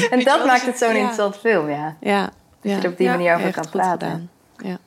En 0.09 0.23
dat 0.23 0.45
maakt 0.45 0.65
het 0.65 0.77
zo'n 0.77 0.95
interessant 0.95 1.37
film, 1.37 1.69
ja. 1.69 1.95
Ja. 1.99 2.21
Dat 2.61 2.71
je 2.71 2.77
er 2.81 2.89
op 2.89 2.97
die 2.97 3.09
manier 3.09 3.35
over 3.35 3.51
kan 3.51 3.69
praten. 3.71 4.07
gedaan. 4.09 4.29
Ja. 4.57 4.77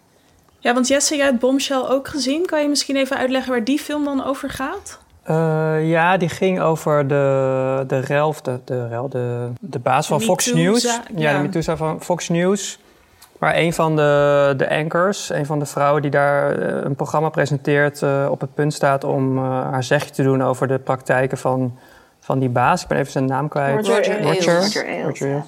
Ja, 0.68 0.74
want 0.74 0.88
Jesse, 0.88 1.16
jij 1.16 1.24
hebt 1.24 1.38
Bombshell 1.38 1.82
ook 1.88 2.08
gezien. 2.08 2.46
Kan 2.46 2.62
je 2.62 2.68
misschien 2.68 2.96
even 2.96 3.16
uitleggen 3.16 3.52
waar 3.52 3.64
die 3.64 3.78
film 3.78 4.04
dan 4.04 4.24
over 4.24 4.50
gaat? 4.50 4.98
Eh, 5.22 5.88
ja, 5.88 6.16
die 6.16 6.28
ging 6.28 6.60
over 6.60 7.08
de, 7.08 7.84
de 7.86 7.98
rel, 7.98 8.28
of 8.28 8.40
de, 8.40 8.60
de, 8.64 9.06
de, 9.08 9.48
de 9.60 9.78
baas 9.78 10.06
van 10.06 10.18
De 10.18 10.24
Fox 10.24 10.52
News. 10.52 10.82
Ja, 10.82 11.02
ja. 11.16 11.42
de 11.42 11.48
MeToo 11.48 11.76
van 11.76 12.02
Fox 12.02 12.28
News. 12.28 12.78
Maar 13.38 13.56
een 13.56 13.72
van 13.72 13.96
de, 13.96 14.54
de 14.56 14.70
anchors, 14.70 15.30
een 15.30 15.46
van 15.46 15.58
de 15.58 15.66
vrouwen 15.66 16.02
die 16.02 16.10
daar 16.10 16.58
eh, 16.58 16.84
een 16.84 16.94
programma 16.94 17.28
presenteert... 17.28 18.02
eh, 18.02 18.28
op 18.30 18.40
het 18.40 18.54
punt 18.54 18.74
staat 18.74 19.04
om 19.04 19.38
eh, 19.38 19.44
haar 19.44 19.84
zegje 19.84 20.10
te 20.10 20.22
doen 20.22 20.42
over 20.42 20.68
de 20.68 20.78
praktijken 20.78 21.38
van, 21.38 21.78
van 22.20 22.38
die 22.38 22.48
baas. 22.48 22.82
Ik 22.82 22.88
ben 22.88 22.98
even 22.98 23.12
zijn 23.12 23.26
naam 23.26 23.48
kwijt. 23.48 23.86
Roger 23.86 24.18
Ailes. 24.18 24.44
Roger 25.04 25.28
ja. 25.28 25.44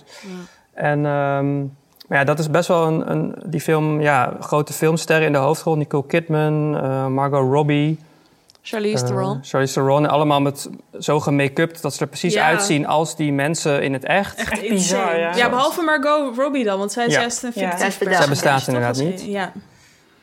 En 0.75 1.07
ehm, 1.07 1.63
maar 2.11 2.19
ja, 2.19 2.25
dat 2.25 2.39
is 2.39 2.51
best 2.51 2.69
wel 2.69 2.87
een, 2.87 3.11
een... 3.11 3.35
Die 3.45 3.61
film, 3.61 4.01
ja, 4.01 4.37
grote 4.41 4.73
filmsterren 4.73 5.27
in 5.27 5.33
de 5.33 5.39
hoofdrol. 5.39 5.77
Nicole 5.77 6.07
Kidman, 6.07 6.77
eh, 6.83 7.07
Margot 7.07 7.53
Robbie... 7.53 7.99
Charlize 8.63 9.03
Eh, 9.05 9.11
Theron. 9.11 9.39
Charlize 9.43 9.73
Theron. 9.73 10.09
Allemaal 10.09 10.41
met 10.41 10.71
zo 10.99 11.21
gemake-upt 11.21 11.83
dat 11.83 11.95
ze 11.95 12.01
er 12.01 12.07
precies 12.07 12.35
Ja. 12.35 12.45
uitzien 12.47 12.87
als 12.87 13.17
die 13.17 13.33
mensen 13.33 13.83
in 13.83 13.93
het 13.93 14.05
echt. 14.05 14.39
Echt, 14.39 14.69
bizar, 14.69 15.19
ja. 15.19 15.35
Ja, 15.37 15.49
behalve 15.51 15.83
Margot 15.83 16.37
Robbie 16.37 16.65
dan, 16.65 16.79
want 16.79 16.93
zij 16.93 17.07
is 17.07 17.13
Ja. 17.15 17.21
juist 17.21 17.43
een 17.43 17.53
fictief 17.53 17.95
Zij 18.17 18.29
bestaat 18.29 18.67
inderdaad 18.67 18.97
niet. 18.99 19.25
Ja. 19.27 19.53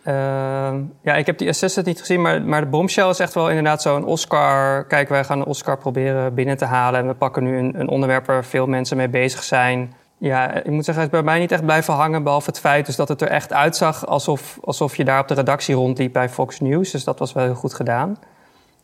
Ehm, 0.04 0.82
ja, 1.02 1.14
ik 1.16 1.26
heb 1.26 1.38
die 1.38 1.50
Assistant 1.50 1.86
niet 1.86 2.00
gezien, 2.00 2.22
maar, 2.22 2.42
maar 2.42 2.62
de 2.62 2.68
Bombshell 2.68 3.10
is 3.10 3.20
echt 3.20 3.34
wel 3.34 3.50
inderdaad 3.50 3.82
zo'n 3.82 4.06
Oscar. 4.06 4.84
Kijk, 4.86 5.10
wij 5.10 5.24
gaan 5.24 5.40
een 5.40 5.46
Oscar 5.46 5.78
proberen 5.78 6.34
binnen 6.34 6.58
te 6.58 6.66
halen. 6.66 7.00
En 7.00 7.08
we 7.08 7.14
pakken 7.14 7.44
nu 7.44 7.58
een, 7.58 7.80
een 7.80 7.88
onderwerp 7.88 8.26
waar 8.26 8.46
veel 8.46 8.68
mensen 8.68 8.98
mee 8.98 9.10
bezig 9.10 9.44
zijn. 9.44 9.94
Ja, 10.18 10.54
ik 10.54 10.72
moet 10.72 10.86
zeggen, 10.86 11.04
het 11.04 11.14
is 11.14 11.20
bij 11.20 11.32
mij 11.32 11.40
niet 11.40 11.52
echt 11.52 11.66
blijven 11.66 11.94
hangen. 11.94 12.24
Behalve 12.24 12.50
het 12.50 12.60
feit 12.60 12.86
dus 12.86 12.96
dat 12.96 13.08
het 13.08 13.22
er 13.22 13.28
echt 13.28 13.54
uitzag 13.54 14.06
alsof, 14.06 14.58
alsof 14.64 14.96
je 14.96 15.04
daar 15.04 15.20
op 15.20 15.28
de 15.28 15.34
redactie 15.34 15.76
rondliep 15.76 16.14
bij 16.14 16.30
Fox 16.30 16.60
News. 16.60 16.92
Dus 16.92 17.04
dat 17.04 17.20
was 17.20 17.34
wel 17.34 17.44
heel 17.44 17.56
goed 17.56 17.74
gedaan. 17.74 18.18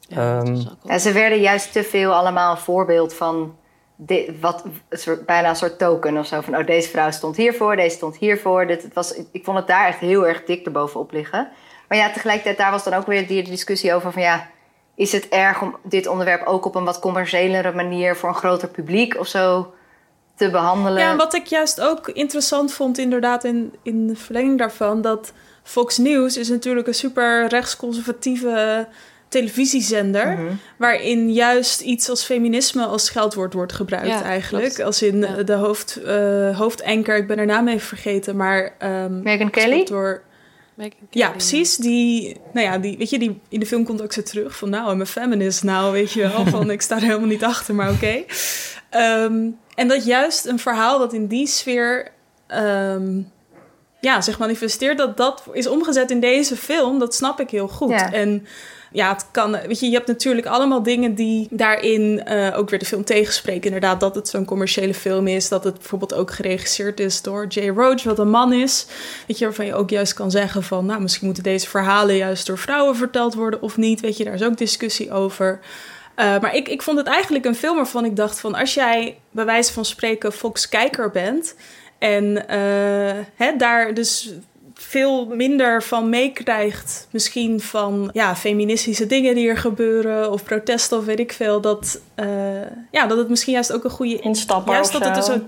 Ja, 0.07 0.39
Ehm, 0.39 0.57
Ja, 0.83 0.97
ze 0.97 1.11
werden 1.11 1.39
juist 1.39 1.71
te 1.71 1.83
veel 1.83 2.13
allemaal 2.13 2.51
een 2.51 2.57
voorbeeld 2.61 3.13
van 3.13 3.55
dit, 3.95 4.39
wat, 4.39 4.63
een 4.89 4.97
soort, 4.97 5.25
bijna 5.25 5.49
een 5.49 5.55
soort 5.55 5.77
token 5.77 6.17
of 6.17 6.25
zo. 6.25 6.41
Van 6.41 6.57
oh, 6.57 6.65
deze 6.65 6.89
vrouw 6.89 7.11
stond 7.11 7.35
hiervoor, 7.35 7.75
deze 7.75 7.95
stond 7.95 8.17
hiervoor. 8.17 8.67
Dit, 8.67 8.83
het 8.83 8.93
was, 8.93 9.13
ik 9.31 9.43
vond 9.43 9.57
het 9.57 9.67
daar 9.67 9.87
echt 9.87 9.99
heel 9.99 10.27
erg 10.27 10.43
dik 10.43 10.65
erbovenop 10.65 11.11
liggen. 11.11 11.47
Maar 11.87 11.97
ja, 11.97 12.11
tegelijkertijd 12.11 12.57
daar 12.57 12.71
was 12.71 12.83
dan 12.83 12.93
ook 12.93 13.05
weer 13.05 13.27
die 13.27 13.43
discussie 13.43 13.93
over 13.93 14.11
van 14.11 14.21
ja, 14.21 14.47
is 14.95 15.11
het 15.11 15.29
erg 15.29 15.61
om 15.61 15.75
dit 15.83 16.07
onderwerp 16.07 16.45
ook 16.45 16.65
op 16.65 16.75
een 16.75 16.85
wat 16.85 16.99
commerciëlere 16.99 17.71
manier 17.71 18.15
voor 18.15 18.29
een 18.29 18.35
groter 18.35 18.67
publiek 18.67 19.19
of 19.19 19.27
zo 19.27 19.73
te 20.35 20.49
behandelen? 20.49 20.99
Ja, 21.01 21.11
en 21.11 21.17
wat 21.17 21.33
ik 21.33 21.45
juist 21.45 21.81
ook 21.81 22.07
interessant 22.09 22.73
vond, 22.73 22.97
inderdaad, 22.97 23.43
in, 23.43 23.73
in 23.83 24.07
de 24.07 24.15
verlenging 24.15 24.57
daarvan, 24.57 25.01
dat 25.01 25.33
Fox 25.63 25.97
News 25.97 26.37
is 26.37 26.49
natuurlijk 26.49 26.87
een 26.87 26.93
super 26.93 27.47
rechtsconservatieve 27.47 28.87
televisiezender, 29.27 30.27
Mhm. 30.27 30.51
waarin 30.77 31.33
juist 31.33 31.81
iets 31.81 32.09
als 32.09 32.23
feminisme 32.25 32.85
als 32.85 33.05
scheldwoord 33.05 33.53
wordt 33.53 33.73
gebruikt 33.73 34.07
Ja, 34.07 34.23
eigenlijk. 34.23 34.65
klopt. 34.65 34.81
Als 34.85 35.01
in 35.01 35.19
Ja. 35.19 35.43
de 35.43 35.53
hoofd, 35.53 35.95
eh 36.05 36.57
hoofdanker, 36.57 37.17
ik 37.17 37.27
ben 37.27 37.37
haar 37.37 37.45
naam 37.45 37.67
even 37.67 37.87
vergeten, 37.87 38.35
maar... 38.35 38.75
ehm, 38.79 39.21
Meghan 39.21 39.49
Kelly? 39.49 39.83
Door, 39.85 40.21
ja, 41.09 41.29
precies. 41.29 41.75
Die, 41.75 42.37
nou 42.53 42.67
ja, 42.67 42.77
die, 42.77 42.97
weet 42.97 43.09
je, 43.09 43.19
die 43.19 43.39
in 43.49 43.59
de 43.59 43.65
film 43.65 43.85
komt 43.85 44.01
ook 44.01 44.13
zo 44.13 44.23
terug 44.23 44.57
van, 44.57 44.69
nou, 44.69 44.91
I'm 44.91 45.01
a 45.01 45.05
feminist 45.05 45.63
nou, 45.63 45.91
weet 45.91 46.11
je 46.11 46.21
wel. 46.21 46.45
Van, 46.53 46.71
ik 46.71 46.81
sta 46.81 46.95
er 46.95 47.01
helemaal 47.01 47.27
niet 47.27 47.43
achter, 47.43 47.75
maar 47.75 47.91
oké. 47.91 48.23
Ehm, 48.89 49.49
en 49.75 49.87
dat 49.87 50.05
juist 50.05 50.45
een 50.45 50.59
verhaal 50.59 50.99
dat 50.99 51.13
in 51.13 51.27
die 51.27 51.47
sfeer 51.47 52.11
ehm, 52.47 53.21
ja, 53.99 54.21
zich 54.21 54.39
manifesteert, 54.39 54.97
dat 54.97 55.17
dat 55.17 55.43
is 55.51 55.67
omgezet 55.67 56.11
in 56.11 56.19
deze 56.19 56.55
film, 56.55 56.99
dat 56.99 57.15
snap 57.15 57.39
ik 57.39 57.49
heel 57.49 57.67
goed. 57.67 57.89
Ja. 57.89 58.11
En 58.11 58.47
ja, 58.93 59.13
het 59.13 59.25
kan, 59.31 59.51
weet 59.51 59.79
je, 59.79 59.85
je 59.85 59.95
hebt 59.95 60.07
natuurlijk 60.07 60.47
allemaal 60.47 60.83
dingen 60.83 61.15
die 61.15 61.47
daarin 61.49 62.23
eh, 62.25 62.57
ook 62.57 62.69
weer 62.69 62.79
de 62.79 62.85
film 62.85 63.03
tegenspreken. 63.03 63.63
Inderdaad, 63.63 63.99
dat 63.99 64.15
het 64.15 64.27
zo'n 64.27 64.45
commerciële 64.45 64.93
film 64.93 65.27
is, 65.27 65.49
dat 65.49 65.63
het 65.63 65.73
bijvoorbeeld 65.73 66.13
ook 66.13 66.31
geregisseerd 66.31 66.99
is 66.99 67.21
door 67.21 67.47
Jay 67.47 67.69
Roach, 67.69 68.03
wat 68.03 68.19
een 68.19 68.29
man 68.29 68.53
is. 68.53 68.85
Weet 69.27 69.37
je, 69.37 69.45
waarvan 69.45 69.65
je 69.65 69.75
ook 69.75 69.89
juist 69.89 70.13
kan 70.13 70.31
zeggen 70.31 70.63
van, 70.63 70.85
nou, 70.85 71.01
misschien 71.01 71.25
moeten 71.25 71.43
deze 71.43 71.69
verhalen 71.69 72.15
juist 72.15 72.47
door 72.47 72.57
vrouwen 72.57 72.95
verteld 72.95 73.33
worden 73.33 73.61
of 73.61 73.77
niet. 73.77 74.01
Weet 74.01 74.17
je, 74.17 74.23
daar 74.23 74.33
is 74.33 74.43
ook 74.43 74.57
discussie 74.57 75.11
over. 75.11 75.59
Uh, 76.15 76.39
maar 76.39 76.55
ik, 76.55 76.67
ik 76.67 76.81
vond 76.81 76.97
het 76.97 77.07
eigenlijk 77.07 77.45
een 77.45 77.55
film 77.55 77.75
waarvan 77.75 78.05
ik 78.05 78.15
dacht 78.15 78.39
van... 78.39 78.55
als 78.55 78.73
jij 78.73 79.17
bij 79.31 79.45
wijze 79.45 79.73
van 79.73 79.85
spreken 79.85 80.33
Fox-kijker 80.33 81.11
bent... 81.11 81.55
en 81.97 82.23
uh, 82.25 83.23
hè, 83.35 83.55
daar 83.57 83.93
dus 83.93 84.33
veel 84.83 85.25
minder 85.25 85.83
van 85.83 86.09
meekrijgt... 86.09 87.07
misschien 87.11 87.61
van 87.61 88.09
ja, 88.13 88.35
feministische 88.35 89.05
dingen 89.07 89.35
die 89.35 89.49
er 89.49 89.57
gebeuren... 89.57 90.31
of 90.31 90.43
protesten 90.43 90.97
of 90.97 91.05
weet 91.05 91.19
ik 91.19 91.33
veel... 91.33 91.61
dat, 91.61 91.99
uh, 92.19 92.25
ja, 92.91 93.05
dat 93.07 93.17
het 93.17 93.29
misschien 93.29 93.53
juist 93.53 93.71
ook 93.73 93.83
een 93.83 93.89
goede... 93.89 94.19
Instapper 94.19 94.73
Juist 94.73 94.95
of 94.95 95.01
dat 95.01 95.15
het, 95.15 95.25
zo. 95.25 95.31
er 95.31 95.39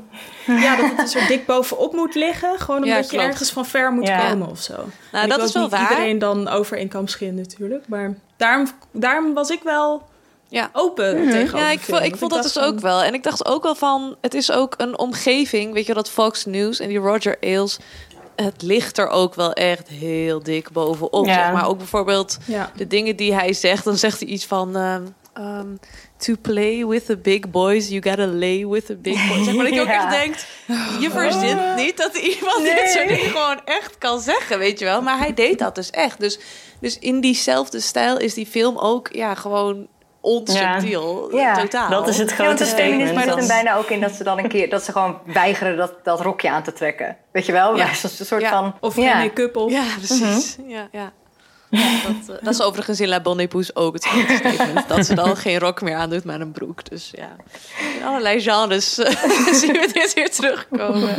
zo, 0.45 0.51
ja, 0.53 0.75
dat 0.75 0.89
het 0.89 0.99
er 0.99 1.07
zo 1.21 1.27
dik 1.27 1.45
bovenop 1.45 1.93
moet 1.93 2.15
liggen. 2.15 2.59
Gewoon 2.59 2.83
omdat 2.83 2.95
Ja, 2.95 3.01
je 3.01 3.07
klopt. 3.07 3.23
ergens 3.23 3.51
van 3.51 3.65
ver 3.65 3.91
moet 3.91 4.07
Ja. 4.07 4.29
komen 4.29 4.49
of 4.49 4.59
zo. 4.61 4.73
Nou, 5.11 5.27
dat 5.27 5.41
is 5.43 5.51
wel 5.53 5.61
niet 5.63 5.71
waar. 5.71 5.89
iedereen 5.89 6.19
dan 6.19 6.47
over 6.47 6.77
één 6.77 6.87
kam 6.89 7.07
scheren 7.07 7.35
natuurlijk. 7.35 7.87
Maar 7.87 8.13
daarom, 8.37 8.67
daarom 8.91 9.33
was 9.33 9.49
ik 9.49 9.63
wel 9.63 10.03
Ja. 10.49 10.69
open 10.73 11.29
tegenover 11.29 11.59
Ja, 11.59 11.69
ik, 11.71 11.79
film. 11.79 11.97
vond, 11.97 12.09
ik 12.11 12.15
vond 12.19 12.31
dat 12.33 12.43
dus 12.43 12.59
ook 12.59 12.79
wel. 12.79 13.03
En 13.03 13.13
ik 13.13 13.23
dacht 13.23 13.45
ook 13.45 13.63
wel 13.63 13.75
van, 13.75 14.15
het 14.21 14.33
is 14.33 14.51
ook 14.51 14.73
een 14.77 14.97
omgeving, 14.99 15.73
weet 15.73 15.85
je 15.85 15.93
dat 15.93 16.09
Fox 16.09 16.45
News 16.45 16.79
en 16.79 16.87
die 16.87 16.97
Roger 16.97 17.37
Ailes, 17.41 17.77
het 18.35 18.61
ligt 18.61 18.97
er 18.97 19.07
ook 19.07 19.35
wel 19.35 19.53
echt 19.53 19.87
heel 19.87 20.43
dik 20.43 20.71
bovenop. 20.71 21.25
Ja. 21.25 21.33
Zeg 21.33 21.53
maar 21.53 21.67
ook 21.67 21.77
bijvoorbeeld 21.77 22.37
Ja. 22.45 22.71
de 22.75 22.87
dingen 22.87 23.15
die 23.15 23.33
hij 23.33 23.53
zegt, 23.53 23.83
dan 23.83 23.97
zegt 23.97 24.19
hij 24.19 24.29
iets 24.29 24.45
van, 24.45 24.75
ehm, 24.75 25.03
um, 25.37 25.79
to 26.17 26.33
play 26.41 26.85
with 26.85 27.05
the 27.05 27.17
big 27.17 27.49
boys, 27.49 27.87
you 27.87 28.01
gotta 28.03 28.25
lay 28.27 28.67
with 28.67 28.85
the 28.85 28.95
big 28.95 29.27
boys. 29.27 29.45
Zeg 29.45 29.55
maar 29.55 29.65
dat 29.65 29.73
je 29.73 29.81
ook 29.81 29.87
echt 30.01 30.09
denkt, 30.09 30.45
je 30.99 31.09
verzint 31.09 31.75
niet 31.75 31.97
dat 31.97 32.15
iemand 32.15 32.61
dit 32.61 32.89
soort 32.89 33.07
dingen 33.07 33.29
gewoon 33.29 33.61
echt 33.65 33.97
kan 33.97 34.19
zeggen, 34.19 34.59
weet 34.59 34.79
je 34.79 34.85
wel. 34.85 35.01
Maar 35.01 35.17
hij 35.17 35.33
deed 35.33 35.59
dat 35.59 35.75
dus 35.75 35.89
echt. 35.89 36.19
Dus, 36.19 36.39
dus 36.79 36.99
in 36.99 37.21
diezelfde 37.21 37.79
stijl 37.79 38.17
is 38.17 38.33
die 38.33 38.45
film 38.45 38.77
ook 38.77 39.09
ja, 39.11 39.35
gewoon 39.35 39.87
onsubtiel. 40.25 41.29
Totaal. 41.59 41.89
Dat 41.89 42.07
is 42.07 42.17
het 42.17 42.29
Ja, 42.29 42.35
want 42.35 42.47
grote 42.49 42.63
het 42.63 42.73
feminisme 42.73 43.19
zit 43.19 43.27
hem 43.29 43.37
Dat- 43.37 43.47
bijna 43.47 43.75
ook 43.75 43.89
in 43.89 44.01
dat 44.01 44.11
ze 44.11 44.23
dan 44.23 44.37
een 44.37 44.47
keer 44.47 44.69
dat 44.69 44.83
ze 44.83 44.91
gewoon 44.91 45.19
weigeren 45.25 45.77
dat, 45.77 45.93
dat 46.03 46.21
rokje 46.21 46.49
aan 46.49 46.63
te 46.63 46.73
trekken. 46.73 47.17
Weet 47.31 47.45
je 47.45 47.51
wel? 47.51 47.75
Ja. 47.77 47.83
Ja. 47.85 47.89
Een 48.19 48.25
soort 48.25 48.41
Ja. 48.41 48.49
van. 48.49 48.75
Of 48.79 48.95
ja. 48.95 49.11
geen 49.11 49.25
make-up 49.27 49.55
op. 49.55 49.69
Ja, 49.69 49.83
precies. 49.97 50.57
Ja, 50.67 50.87
ja. 50.91 51.11
Ja, 51.69 51.91
dat, 52.03 52.37
eh, 52.37 52.43
dat 52.43 52.53
is 52.53 52.61
overigens 52.61 52.99
in 52.99 53.07
La 53.07 53.21
Bonne 53.21 53.41
Épouse 53.41 53.75
ook 53.75 53.93
het 53.93 54.05
grote 54.05 54.35
statement. 54.55 54.87
Dat 54.87 55.05
ze 55.05 55.15
dan 55.15 55.37
geen 55.37 55.59
rok 55.59 55.81
meer 55.81 55.95
aandoet, 55.95 56.23
maar 56.23 56.41
een 56.41 56.51
broek. 56.51 56.89
Dus 56.89 57.11
ja, 57.15 57.29
in 57.99 58.05
allerlei 58.05 58.41
genres 58.41 58.97
eh, 58.97 59.15
zien 59.61 59.71
we 59.73 59.89
dit 59.93 60.13
weer 60.13 60.31
terugkomen. 60.31 61.15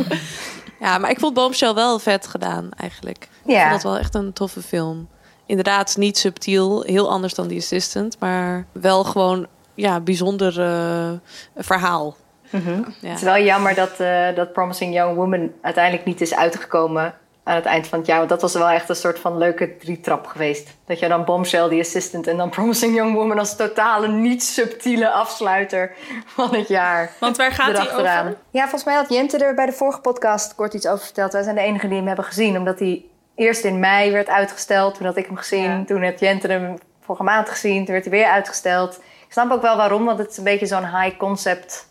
Ja, 0.79 0.97
maar 0.97 1.09
ik 1.09 1.19
vond 1.19 1.33
Bombshell 1.33 1.73
wel 1.73 1.99
vet 1.99 2.27
gedaan 2.27 2.69
eigenlijk. 2.77 3.27
Ik 3.45 3.51
Ja. 3.53 3.59
vond 3.69 3.71
dat 3.81 3.91
wel 3.91 3.97
echt 4.01 4.15
een 4.15 4.33
toffe 4.33 4.61
film. 4.61 5.07
Inderdaad, 5.47 5.97
niet 5.97 6.17
subtiel, 6.17 6.81
heel 6.81 7.09
anders 7.09 7.33
dan 7.33 7.47
The 7.47 7.55
Assistant. 7.55 8.19
Maar 8.19 8.65
wel 8.71 9.03
gewoon, 9.03 9.47
ja, 9.73 9.99
bijzonder 9.99 10.61
eh, 10.61 11.11
verhaal. 11.55 12.15
Ja. 12.49 12.59
Het 13.01 13.17
is 13.17 13.21
wel 13.21 13.39
jammer 13.39 13.75
dat, 13.75 13.99
eh, 13.99 14.35
dat 14.35 14.53
Promising 14.53 14.93
Young 14.93 15.15
Woman 15.15 15.51
uiteindelijk 15.61 16.05
niet 16.05 16.21
is 16.21 16.35
uitgekomen 16.35 17.13
aan 17.43 17.55
het 17.55 17.65
eind 17.65 17.87
van 17.87 17.97
het 17.97 18.07
jaar. 18.07 18.17
Want 18.17 18.29
dat 18.29 18.41
was 18.41 18.53
wel 18.53 18.69
echt 18.69 18.89
een 18.89 18.95
soort 18.95 19.19
van 19.19 19.37
leuke 19.37 19.77
drietrap 19.77 20.25
geweest. 20.25 20.69
Dat 20.85 20.99
je 20.99 21.07
dan 21.07 21.25
Bombshell, 21.25 21.69
The 21.69 21.79
Assistant 21.79 22.27
en 22.27 22.37
dan 22.37 22.49
Promising 22.49 22.95
Young 22.95 23.13
Woman 23.13 23.39
als 23.39 23.55
totale 23.55 24.07
niet 24.07 24.43
subtiele 24.43 25.09
afsluiter 25.09 25.91
van 26.25 26.55
het 26.55 26.67
jaar. 26.67 27.11
Want 27.19 27.37
waar 27.37 27.51
gaat 27.51 27.75
die 27.75 27.91
over? 27.91 28.37
Ja, 28.51 28.61
volgens 28.61 28.83
mij 28.83 28.95
had 28.95 29.09
Jente 29.09 29.37
er 29.37 29.55
bij 29.55 29.65
de 29.65 29.71
vorige 29.71 30.01
podcast 30.01 30.55
kort 30.55 30.73
iets 30.73 30.87
over 30.87 31.05
verteld. 31.05 31.33
Wij 31.33 31.43
zijn 31.43 31.55
de 31.55 31.61
enigen 31.61 31.89
die 31.89 31.97
hem 31.97 32.07
hebben 32.07 32.25
gezien, 32.25 32.57
omdat 32.57 32.79
hij 32.79 33.05
eerst 33.37 33.63
in 33.63 33.79
mei 33.79 34.11
werd 34.11 34.27
uitgesteld. 34.27 34.95
Toen 34.95 35.05
had 35.05 35.17
ik 35.17 35.25
hem 35.25 35.37
gezien, 35.37 35.85
toen 35.85 36.03
had 36.03 36.19
Jente 36.19 36.47
hem 36.47 36.75
vorige 37.01 37.23
maand 37.23 37.49
gezien, 37.49 37.85
toen 37.85 37.93
werd 37.93 38.05
hij 38.05 38.13
weer 38.13 38.27
uitgesteld. 38.27 38.95
Ik 38.97 39.33
snap 39.33 39.51
ook 39.51 39.61
wel 39.61 39.77
waarom, 39.77 40.05
want 40.05 40.19
het 40.19 40.31
is 40.31 40.37
een 40.37 40.43
beetje 40.43 40.65
zo'n 40.65 40.99
high 41.01 41.17
concept 41.17 41.87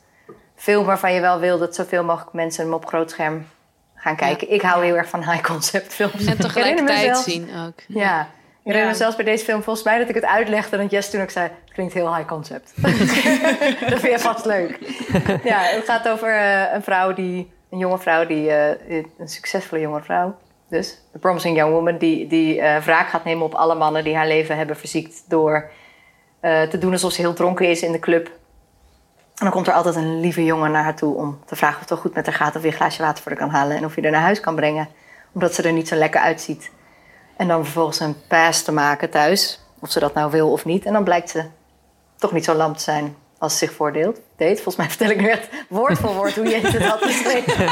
film 0.55 0.85
waarvan 0.85 1.13
je 1.13 1.21
wel 1.21 1.39
wil 1.41 1.59
dat 1.59 1.75
zoveel 1.75 2.05
mogelijk 2.05 2.33
mensen 2.33 2.65
hem 2.65 2.75
op 2.75 2.87
groot 2.87 3.11
scherm 3.11 3.47
gaan 3.95 4.17
kijken. 4.17 4.53
Ik 4.53 4.63
hou 4.63 4.85
heel 4.85 4.97
erg 4.97 5.09
van 5.09 5.31
high 5.31 5.43
concept 5.43 5.95
films. 5.95 6.25
En 6.25 6.39
tegelijkertijd 6.47 7.05
zelfs- 7.05 7.25
zien 7.25 7.49
ook. 7.67 7.81
Ja. 7.89 8.21
Ik 8.23 8.73
herinner 8.73 8.91
me 8.91 8.99
zelfs 8.99 9.17
bij 9.17 9.25
deze 9.25 9.45
film 9.45 9.63
volgens 9.63 9.85
mij 9.85 9.99
dat 9.99 10.09
ik 10.09 10.15
het 10.15 10.25
uitlegde... 10.25 10.77
en 10.77 10.83
dat 10.83 10.91
Jess 10.91 11.11
toen 11.11 11.21
ook 11.21 11.31
zei, 11.31 11.49
het 11.65 11.73
klinkt 11.73 11.95
heel 11.95 12.15
high 12.15 12.29
concept. 12.29 12.73
dat 13.91 14.01
vind 14.01 14.13
je 14.13 14.19
vast 14.19 14.45
leuk. 14.45 14.79
ja, 15.45 15.61
het 15.61 15.85
gaat 15.85 16.09
over 16.09 16.37
eh, 16.37 16.75
een 16.75 16.83
vrouw 16.83 17.13
die... 17.13 17.51
een 17.71 17.79
jonge 17.79 17.99
vrouw, 17.99 18.27
die, 18.27 18.51
eh, 18.51 19.05
een 19.19 19.29
succesvolle 19.29 19.81
jonge 19.81 20.03
vrouw... 20.03 20.37
dus, 20.77 20.99
de 21.13 21.19
promising 21.19 21.57
young 21.57 21.73
woman... 21.73 21.99
die, 21.99 22.27
die 22.27 22.61
wraak 22.61 23.09
gaat 23.09 23.25
nemen 23.25 23.45
op 23.45 23.55
alle 23.55 23.75
mannen 23.75 24.05
die 24.05 24.17
haar 24.17 24.27
leven 24.27 24.57
hebben 24.57 24.77
verziekt... 24.77 25.25
door 25.29 25.71
eh, 26.41 26.63
te 26.63 26.79
doen 26.79 26.93
alsof 26.93 27.13
ze 27.13 27.21
heel 27.21 27.33
dronken 27.33 27.69
is 27.69 27.83
in 27.83 27.93
de 27.93 27.99
club. 27.99 28.27
En 28.27 29.45
dan 29.45 29.51
komt 29.51 29.67
er 29.67 29.73
altijd 29.73 29.95
een 29.95 30.21
lieve 30.21 30.45
jongen 30.45 30.71
naar 30.71 30.83
haar 30.83 30.97
toe... 30.97 31.15
om 31.15 31.39
te 31.47 31.57
vragen 31.57 31.75
of 31.75 31.81
het 31.81 31.91
wel 31.91 31.99
goed 31.99 32.15
met 32.15 32.27
haar 32.27 32.35
gaat... 32.35 32.57
of 32.57 32.63
je 32.63 32.69
een 32.69 32.75
glaasje 32.75 33.03
water 33.03 33.23
voor 33.23 33.33
haar 33.33 33.41
kan 33.41 33.51
halen... 33.51 33.77
en 33.77 33.85
of 33.85 33.95
je 33.95 34.03
haar 34.03 34.11
naar 34.11 34.21
huis 34.21 34.41
kan 34.41 34.55
brengen. 34.55 34.89
Omdat 35.33 35.55
ze 35.55 35.63
er 35.63 35.73
niet 35.73 35.89
zo 35.89 35.97
lekker 35.97 36.21
uitziet. 36.21 36.71
En 37.37 37.49
dan 37.49 37.65
vervolgens 37.65 38.01
een 38.01 38.17
pass 38.29 38.63
te 38.63 38.73
maken 38.73 39.11
thuis. 39.11 39.61
Of 39.81 39.91
ze 39.91 40.01
dat 40.01 40.15
nou 40.15 40.31
wil 40.31 40.53
of 40.53 40.65
niet. 40.65 40.85
En 40.85 40.93
dan 40.93 41.05
blijkt 41.05 41.31
ze 41.31 41.45
toch 42.17 42.33
niet 42.33 42.45
zo 42.45 42.55
lam 42.55 42.77
te 42.77 42.83
zijn 42.83 43.17
als 43.39 43.59
zich 43.59 43.73
voordeelt. 43.73 44.21
Deed. 44.37 44.55
Volgens 44.55 44.77
mij 44.77 44.87
vertel 44.89 45.11
ik 45.11 45.21
nu 45.21 45.29
echt 45.29 45.49
woord 45.69 45.99
voor 45.99 46.15
woord 46.15 46.35
hoe 46.37 46.49
je 46.49 46.57
het 46.57 46.83
had 46.87 47.03
geschreven. 47.03 47.65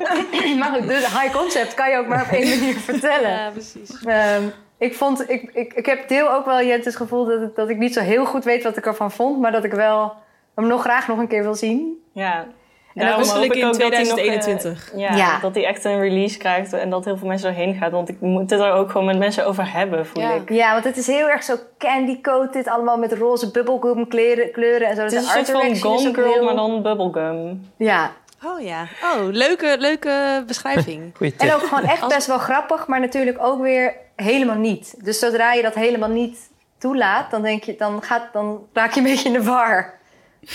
maar 0.58 0.72
goed, 0.74 0.88
dus 0.88 1.20
high 1.20 1.36
concept 1.36 1.74
kan 1.74 1.90
je 1.90 1.96
ook 1.96 2.06
maar 2.06 2.22
op 2.22 2.30
één 2.32 2.48
manier 2.58 2.74
vertellen. 2.74 3.30
Ja, 3.30 3.50
precies. 3.50 4.04
Ehm, 4.04 4.42
ik, 4.78 4.94
vond, 4.94 5.30
ik, 5.30 5.50
ik, 5.52 5.72
ik 5.72 5.86
heb 5.86 6.08
deel 6.08 6.32
ook 6.32 6.44
wel 6.44 6.62
Jente's 6.62 6.96
gevoel 6.96 7.24
dat, 7.24 7.42
ik- 7.42 7.54
dat 7.56 7.68
ik 7.68 7.76
niet 7.78 7.92
zo 7.94 8.00
heel 8.00 8.24
goed 8.24 8.44
weet 8.44 8.62
wat 8.62 8.76
ik 8.76 8.86
ervan 8.86 9.10
vond. 9.12 9.40
Maar 9.40 9.52
dat 9.52 9.64
ik 9.64 9.72
wel 9.72 10.12
hem 10.54 10.66
nog 10.66 10.80
graag 10.80 11.08
nog 11.08 11.18
een 11.18 11.28
keer 11.28 11.42
wil 11.42 11.54
zien. 11.54 12.02
Ja. 12.12 12.46
En 12.94 13.00
Daarom 13.06 13.22
dat 13.22 13.32
hoop 13.32 13.36
hopelijk 13.42 13.54
ik 13.54 13.60
in 13.62 13.66
ook 13.68 13.78
dat 13.80 13.92
hij 13.92 14.02
nog, 14.02 14.08
eh, 14.08 14.14
2021. 14.14 14.92
ja, 14.96 15.16
Ja. 15.16 15.38
dat 15.40 15.54
hij 15.54 15.64
echt 15.66 15.84
een 15.84 16.00
release 16.00 16.38
krijgt 16.38 16.72
en 16.72 16.90
dat 16.90 17.04
heel 17.04 17.16
veel 17.16 17.28
mensen 17.28 17.48
erheen 17.48 17.74
gaan. 17.74 17.90
Want 17.90 18.08
ik 18.08 18.20
moet 18.20 18.50
het 18.50 18.60
er 18.60 18.72
ook 18.72 18.90
gewoon 18.90 19.06
met 19.06 19.18
mensen 19.18 19.46
over 19.46 19.72
hebben, 19.72 20.06
voel 20.06 20.22
Ja. 20.22 20.32
ik. 20.32 20.50
Ja, 20.50 20.72
want 20.72 20.84
het 20.84 20.96
is 20.96 21.06
heel 21.06 21.28
erg 21.28 21.42
zo 21.42 21.54
candy 21.78 22.20
coated. 22.20 22.68
Allemaal 22.68 22.98
met 22.98 23.12
roze 23.12 23.50
bubblegum 23.50 24.08
kleuren, 24.08 24.50
kleuren 24.52 24.88
en 24.88 24.96
zo. 24.96 25.02
Het 25.02 25.12
is 25.12 25.18
de 25.18 25.24
een 25.24 25.44
soort 25.46 25.58
art 25.58 25.78
van 25.78 25.90
Gone 25.90 26.14
Girl, 26.14 26.32
heel- 26.32 26.44
maar 26.44 26.54
dan 26.54 26.82
bubblegum. 26.82 27.70
Ja, 27.76 28.10
Oh 28.44 28.60
ja. 28.60 28.82
Oh, 29.02 29.24
leuke, 29.30 29.76
leuke 29.78 30.44
beschrijving. 30.46 31.12
En 31.38 31.52
ook 31.54 31.60
gewoon 31.62 31.84
echt 31.84 32.08
best 32.08 32.26
wel 32.26 32.38
grappig, 32.38 32.86
maar 32.86 33.00
natuurlijk 33.00 33.38
ook 33.40 33.60
weer 33.62 33.94
helemaal 34.16 34.56
niet. 34.56 34.94
Dus 35.04 35.18
zodra 35.18 35.52
je 35.52 35.62
dat 35.62 35.74
helemaal 35.74 36.08
niet 36.08 36.38
toelaat, 36.78 37.30
dan 37.30 37.42
denk 37.42 37.64
je, 37.64 37.74
dan, 37.78 38.02
gaat, 38.02 38.22
dan 38.32 38.66
raak 38.72 38.92
je 38.92 39.00
een 39.00 39.06
beetje 39.06 39.28
in 39.28 39.32
de 39.32 39.42
war. 39.42 39.94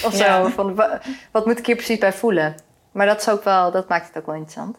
Of 0.04 0.14
zo. 0.16 0.24
Ja. 0.24 0.50
Van, 0.50 0.76
wa- 0.76 1.02
wat 1.32 1.46
moet 1.46 1.60
ik 1.60 1.66
hier 1.66 1.76
precies 1.76 1.98
bij 1.98 2.14
voelen? 2.14 2.56
Maar 2.92 3.06
dat, 3.06 3.20
is 3.22 3.30
ook 3.30 3.44
wel, 3.44 3.72
dat 3.72 3.90
maakt 3.90 4.08
het 4.08 4.18
ook 4.18 4.26
wel 4.26 4.36
interessant. 4.36 4.78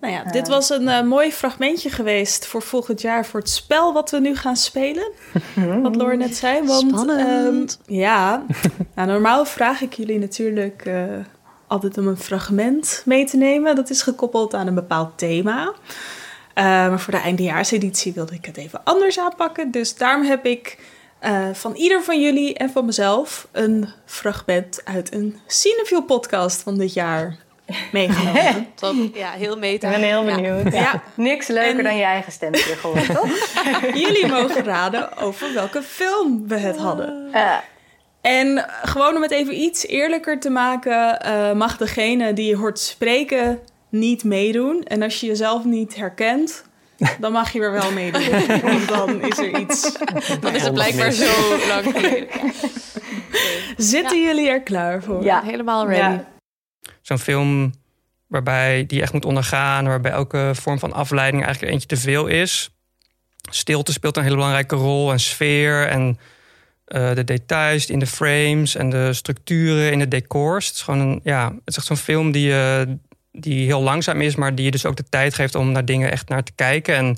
Nou 0.00 0.12
ja, 0.12 0.24
dit 0.24 0.48
was 0.48 0.70
een 0.70 0.88
eh, 0.88 1.02
mooi 1.02 1.32
fragmentje 1.32 1.90
geweest 1.90 2.46
voor 2.46 2.62
volgend 2.62 3.00
jaar 3.00 3.26
voor 3.26 3.40
het 3.40 3.48
spel 3.50 3.92
wat 3.92 4.10
we 4.10 4.20
nu 4.20 4.36
gaan 4.36 4.56
spelen. 4.56 5.10
Wat 5.82 5.96
Lore 5.96 6.16
net 6.16 6.36
zei. 6.36 6.66
Want, 6.66 6.88
Spannend. 6.90 7.78
ehm, 7.86 7.94
ja, 7.96 8.42
nou, 8.94 9.08
normaal 9.08 9.44
vraag 9.44 9.80
ik 9.80 9.92
jullie 9.92 10.18
natuurlijk 10.18 10.82
eh, 10.86 11.04
altijd 11.66 11.98
om 11.98 12.06
een 12.06 12.16
fragment 12.16 13.02
mee 13.04 13.24
te 13.24 13.36
nemen. 13.36 13.76
Dat 13.76 13.90
is 13.90 14.02
gekoppeld 14.02 14.54
aan 14.54 14.66
een 14.66 14.74
bepaald 14.74 15.18
thema. 15.18 15.72
Eh, 16.54 16.64
maar 16.64 17.00
voor 17.00 17.12
de 17.12 17.20
eindejaarseditie 17.20 18.12
wilde 18.12 18.34
ik 18.34 18.44
het 18.44 18.56
even 18.56 18.80
anders 18.84 19.18
aanpakken. 19.18 19.70
Dus 19.70 19.96
daarom 19.96 20.24
heb 20.24 20.44
ik 20.46 20.78
eh, 21.20 21.48
van 21.52 21.74
ieder 21.74 22.02
van 22.02 22.20
jullie 22.20 22.54
en 22.54 22.70
van 22.70 22.84
mezelf 22.84 23.48
een 23.52 23.88
fragment 24.06 24.80
uit 24.84 25.14
een 25.14 25.36
Cinefil 25.46 26.02
podcast 26.02 26.62
van 26.62 26.78
dit 26.78 26.92
jaar 26.92 27.36
meegenomen. 27.92 28.66
Top. 28.74 28.94
Ja, 29.14 29.30
heel 29.30 29.58
meta. 29.58 29.88
Ik 29.88 29.94
ben 30.00 30.08
heel 30.08 30.24
Ja. 30.24 30.34
benieuwd. 30.34 30.72
ja. 30.72 31.02
Niks 31.14 31.46
leuker 31.46 31.78
En- 31.78 31.84
dan 31.84 31.96
je 31.96 32.02
eigen 32.04 32.32
stem 32.32 32.52
terug 32.52 32.82
horen, 32.82 33.06
toch? 33.16 33.30
Jullie 33.94 34.26
mogen 34.26 34.64
raden 34.64 35.16
over 35.16 35.54
welke 35.54 35.82
film 35.82 36.48
we 36.48 36.56
het 36.56 36.76
hadden. 36.76 37.28
Eh, 37.32 37.56
En 38.20 38.66
gewoon 38.82 39.16
om 39.16 39.22
het 39.22 39.30
even 39.30 39.60
iets 39.60 39.86
eerlijker 39.86 40.40
te 40.40 40.50
maken, 40.50 41.20
eh, 41.20 41.52
mag 41.52 41.76
degene 41.76 42.32
die 42.32 42.46
je 42.48 42.56
hoort 42.56 42.78
spreken 42.78 43.58
niet 43.88 44.24
meedoen. 44.24 44.82
En 44.82 45.02
als 45.02 45.20
je 45.20 45.26
jezelf 45.26 45.64
niet 45.64 45.96
herkent, 45.96 46.64
dan 47.18 47.32
mag 47.32 47.52
je 47.52 47.60
er 47.60 47.72
wel 47.72 47.92
meedoen. 47.92 48.30
Want 48.62 48.88
dan 48.88 49.22
is 49.22 49.38
er 49.38 49.58
iets. 49.58 49.98
Dan 50.40 50.54
is 50.54 50.62
het 50.62 50.74
blijkbaar 50.74 51.12
zo 51.12 51.58
lang 51.68 51.84
geleden. 51.84 52.28
Zitten 53.76 54.22
jullie 54.22 54.48
er 54.48 54.62
klaar 54.62 55.02
voor? 55.02 55.24
Ja. 55.24 55.42
Helemaal 55.42 55.88
ready. 55.88 56.14
Ja. 56.14 56.28
Zo'n 57.02 57.18
film 57.18 57.72
waarbij 58.26 58.84
die 58.86 58.96
je 58.96 59.02
echt 59.02 59.12
moet 59.12 59.24
ondergaan, 59.24 59.86
waarbij 59.86 60.10
elke 60.10 60.50
vorm 60.54 60.78
van 60.78 60.92
afleiding 60.92 61.44
eigenlijk 61.44 61.72
eentje 61.72 61.88
te 61.88 61.96
veel 61.96 62.26
is. 62.26 62.70
Stilte 63.50 63.92
speelt 63.92 64.16
een 64.16 64.22
hele 64.22 64.34
belangrijke 64.34 64.76
rol 64.76 65.12
en 65.12 65.20
sfeer 65.20 65.86
en 65.86 66.18
eh, 66.84 67.14
de 67.14 67.24
details 67.24 67.86
in 67.86 67.98
de 67.98 68.06
frames 68.06 68.74
en 68.74 68.90
de 68.90 69.12
structuren 69.12 69.92
in 69.92 69.98
de 69.98 70.08
decors. 70.08 70.66
Het 70.66 70.74
is 70.74 70.82
gewoon 70.82 71.00
een, 71.00 71.20
ja, 71.24 71.44
het 71.44 71.60
is 71.64 71.76
echt 71.76 71.86
zo'n 71.86 71.96
film 71.96 72.32
die, 72.32 72.52
eh, 72.52 72.82
die 73.32 73.66
heel 73.66 73.82
langzaam 73.82 74.20
is, 74.20 74.34
maar 74.36 74.54
die 74.54 74.64
je 74.64 74.70
dus 74.70 74.86
ook 74.86 74.96
de 74.96 75.08
tijd 75.08 75.34
geeft 75.34 75.54
om 75.54 75.72
naar 75.72 75.84
dingen 75.84 76.10
echt 76.10 76.28
naar 76.28 76.42
te 76.42 76.52
kijken 76.54 76.94
en 76.94 77.16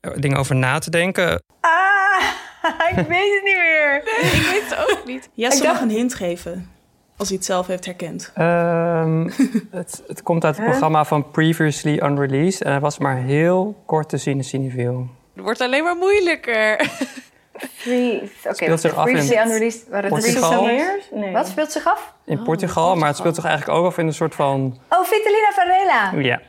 er 0.00 0.20
dingen 0.20 0.38
over 0.38 0.54
na 0.56 0.78
te 0.78 0.90
denken. 0.90 1.42
ah, 1.60 2.22
ik 2.90 2.94
weet 2.94 3.34
het 3.34 3.42
niet 3.44 3.54
meer. 3.54 3.96
Ik 4.32 4.48
weet 4.50 4.62
het 4.68 4.78
ook 4.90 5.02
niet. 5.06 5.28
Ik 5.34 5.44
dacht- 5.44 5.62
mag 5.62 5.80
een 5.80 5.90
hint 5.90 6.14
geven. 6.14 6.70
Als 7.16 7.28
hij 7.28 7.36
het 7.36 7.46
zelf 7.46 7.66
heeft 7.66 7.84
herkend. 7.84 8.30
Ehm, 8.34 9.30
het, 9.70 10.02
het 10.06 10.22
komt 10.22 10.44
uit 10.44 10.56
het 10.56 10.64
programma 10.66 11.04
van 11.04 11.30
Previously 11.30 11.98
Unreleased 12.02 12.62
en 12.62 12.70
hij 12.70 12.80
was 12.80 12.98
maar 12.98 13.16
heel 13.16 13.82
kort 13.86 14.08
te 14.08 14.16
zien 14.16 14.36
in 14.36 14.44
Cineville. 14.44 15.06
Het 15.34 15.44
wordt 15.44 15.60
alleen 15.60 15.82
maar 15.84 15.96
moeilijker. 15.96 16.90
Free, 17.74 18.30
oké, 18.44 18.54
Speelt 18.54 18.80
zich 18.80 18.94
af 18.94 19.06
in 19.06 19.12
Previously 19.12 19.42
Unreleased. 19.46 19.88
Waar 19.88 20.02
het 20.02 20.10
Portugal. 20.12 20.68
is- 20.68 20.82
Nee. 21.12 21.32
Wat 21.32 21.46
speelt 21.48 21.72
zich 21.72 21.86
af? 21.86 22.12
In 22.24 22.42
Portugal, 22.42 22.96
maar 22.96 23.08
het 23.08 23.16
speelt 23.16 23.34
zich 23.34 23.44
eigenlijk 23.44 23.78
ook 23.78 23.86
af 23.86 23.98
in 23.98 24.06
een 24.06 24.12
soort 24.14 24.34
van... 24.34 24.78
Oh, 24.88 25.04
Vitalina 25.04 25.50
Varela. 25.54 26.12
Ja, 26.22 26.40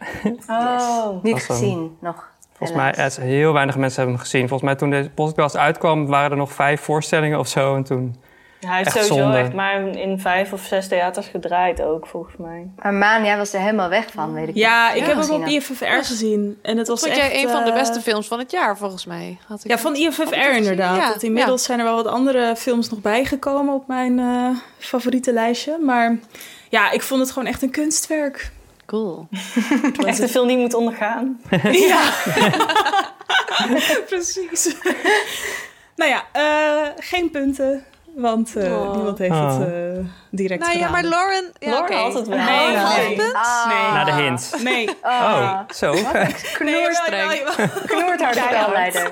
Oh. 0.60 1.24
Niet 1.24 1.34
een- 1.36 1.40
gezien, 1.42 1.98
nog. 2.02 2.28
volgens 2.58 2.80
mij 2.80 2.94
eh, 2.94 3.12
heel 3.16 3.54
weinig 3.54 3.76
mensen 3.78 3.98
hebben 3.98 4.16
hem 4.16 4.24
gezien. 4.26 4.48
Volgens 4.48 4.70
mij 4.70 4.76
toen 4.80 4.90
deze 4.90 5.10
podcast 5.10 5.58
uitkwam 5.58 6.08
waren 6.08 6.32
er 6.32 6.38
nog 6.38 6.52
vijf 6.52 6.82
voorstellingen 6.82 7.40
of 7.40 7.48
zo. 7.48 7.76
En 7.76 7.84
toen 7.84 8.16
Ja, 8.60 8.68
hij 8.68 8.78
heeft 8.78 8.96
Echt 8.96 9.06
sowieso 9.06 9.24
zonde. 9.24 9.38
echt 9.38 9.54
maar 9.54 9.88
in 9.88 10.20
vijf 10.20 10.54
of 10.54 10.62
zes 10.62 10.88
theaters 10.88 11.28
gedraaid 11.28 11.82
ook, 11.82 12.08
volgens 12.08 12.36
mij. 12.38 12.68
Maar 12.76 12.94
Maan, 12.94 13.24
jij 13.24 13.38
was 13.38 13.54
er 13.54 13.60
helemaal 13.60 13.90
weg 13.90 14.06
van, 14.12 14.34
weet 14.34 14.48
ik 14.48 14.56
Ja, 14.56 14.92
ik 14.92 15.06
heb 15.06 15.22
hem 15.22 15.30
op. 15.32 15.46
IFFR 15.48 15.86
gezien. 15.86 16.60
En 16.62 16.78
het 16.78 16.88
was 16.88 17.00
Vond 17.00 17.12
echt... 17.12 17.22
jij 17.22 17.44
een 17.44 17.50
van 17.50 17.64
de 17.64 17.70
eh, 17.70 17.76
beste 17.76 18.02
films 18.02 18.28
van 18.28 18.40
het 18.40 18.52
jaar, 18.52 18.78
volgens 18.78 19.06
mij? 19.06 19.38
Had 19.48 19.64
ik 19.64 19.72
Ja, 19.72 19.78
van 19.78 19.96
IFFR 19.96 20.36
inderdaad. 20.36 20.98
Ja, 20.98 21.10
Want 21.10 21.24
inmiddels 21.24 21.64
zijn 21.64 21.80
er 21.80 21.86
wel 21.86 21.96
wat 21.96 22.08
andere 22.08 22.56
films 22.56 22.90
nog 22.90 23.02
bijgekomen 23.02 23.74
op 23.74 23.88
mijn 23.88 24.20
eh, 24.20 24.50
favoriete 24.78 25.34
lijstje. 25.34 25.78
Maar 25.78 26.20
ja, 26.70 26.92
ik 26.92 27.02
vond 27.02 27.22
het 27.22 27.32
gewoon 27.32 27.48
echt 27.48 27.62
een 27.62 27.72
kunstwerk. 27.72 28.52
Cool. 28.86 29.28
Echt 30.06 30.20
een 30.20 30.30
film 30.30 30.48
die 30.48 30.58
moet 30.58 30.74
ondergaan. 30.74 31.42
Ja, 31.72 32.10
precies. 34.10 34.76
nou 35.96 36.12
ja, 36.12 36.24
eh, 36.32 36.88
geen 36.98 37.30
punten. 37.32 37.86
Want 38.20 38.56
eh, 38.56 38.82
Oh. 38.82 38.96
niemand 38.96 39.18
heeft 39.18 39.32
Oh. 39.32 39.60
het 39.60 39.68
eh, 39.68 40.06
direct 40.30 40.60
Nou 40.62 40.72
ja, 40.72 40.78
gedaan. 40.88 40.92
maar 40.92 41.04
Lauren... 41.04 41.52
Ja, 41.60 41.70
Lauren 41.70 41.90
oké. 41.90 42.00
had 42.04 42.14
het 42.14 42.28
wel. 42.28 42.38
Nee, 42.38 42.76
nee. 43.16 43.22
Ah. 43.34 43.94
Na 43.94 44.04
de 44.04 44.12
hint. 44.14 44.54
Nee. 44.64 44.90
Oh, 45.02 45.60
zo. 45.76 45.92
Knoerstreng. 46.58 47.44
Knoerthard 47.86 48.36
spelleider. 48.36 49.12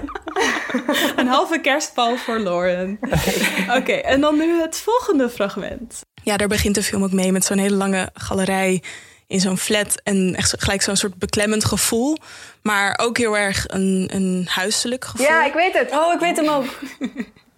Een 1.16 1.28
halve 1.28 1.60
kerstbal 1.60 2.16
voor 2.18 2.40
Lauren. 2.40 3.00
Oké, 3.78 3.92
en 3.94 4.22
dan 4.22 4.38
nu 4.38 4.62
het 4.62 4.78
volgende 4.78 5.30
fragment. 5.30 6.02
Ja, 6.24 6.38
daar 6.38 6.48
begint 6.48 6.76
de 6.76 6.84
film 6.84 7.04
ook 7.04 7.12
mee 7.12 7.32
met 7.32 7.46
zo'n 7.46 7.58
hele 7.58 7.76
lange 7.76 8.10
galerij 8.14 8.84
in 9.28 9.40
zo'n 9.40 9.58
flat. 9.58 10.02
En 10.04 10.36
echt 10.38 10.56
gelijk 10.58 10.82
zo'n 10.82 10.96
soort 10.96 11.16
beklemmend 11.18 11.66
gevoel. 11.66 12.18
Maar 12.62 13.00
ook 13.02 13.18
heel 13.18 13.38
erg 13.38 13.64
een, 13.68 14.10
een 14.14 14.48
huiselijk 14.50 15.06
gevoel. 15.06 15.26
Ja, 15.28 15.46
ik 15.46 15.54
weet 15.54 15.74
het. 15.78 15.92
Oh, 15.92 16.14
ik 16.14 16.20
weet 16.20 16.36
hem 16.38 16.48
ook. 16.50 16.66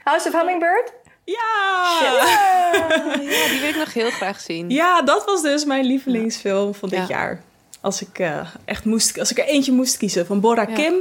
House 0.04 0.28
of 0.28 0.34
Hummingbird? 0.34 0.94
Ja! 1.32 2.00
Ja, 2.02 3.18
die 3.50 3.60
wil 3.60 3.70
ik 3.70 3.76
nog 3.78 3.94
heel 3.94 4.10
graag 4.10 4.40
zien. 4.40 4.70
Ja, 4.70 5.02
dat 5.02 5.26
was 5.26 5.42
dus 5.42 5.66
mijn 5.66 5.86
lievelingsfilm 5.86 6.74
van 6.76 6.90
dit 6.90 7.00
Ja. 7.00 7.06
jaar. 7.08 7.42
Als 7.82 8.02
ik 8.02 8.20
eh, 8.20 8.48
echt 8.66 8.86
moest, 8.86 9.20
als 9.20 9.32
ik 9.32 9.38
er 9.38 9.46
eentje 9.46 9.72
moest 9.72 9.98
kiezen 9.98 10.26
van 10.26 10.40
Bora 10.40 10.66
Ja. 10.68 10.74
Kim. 10.76 10.94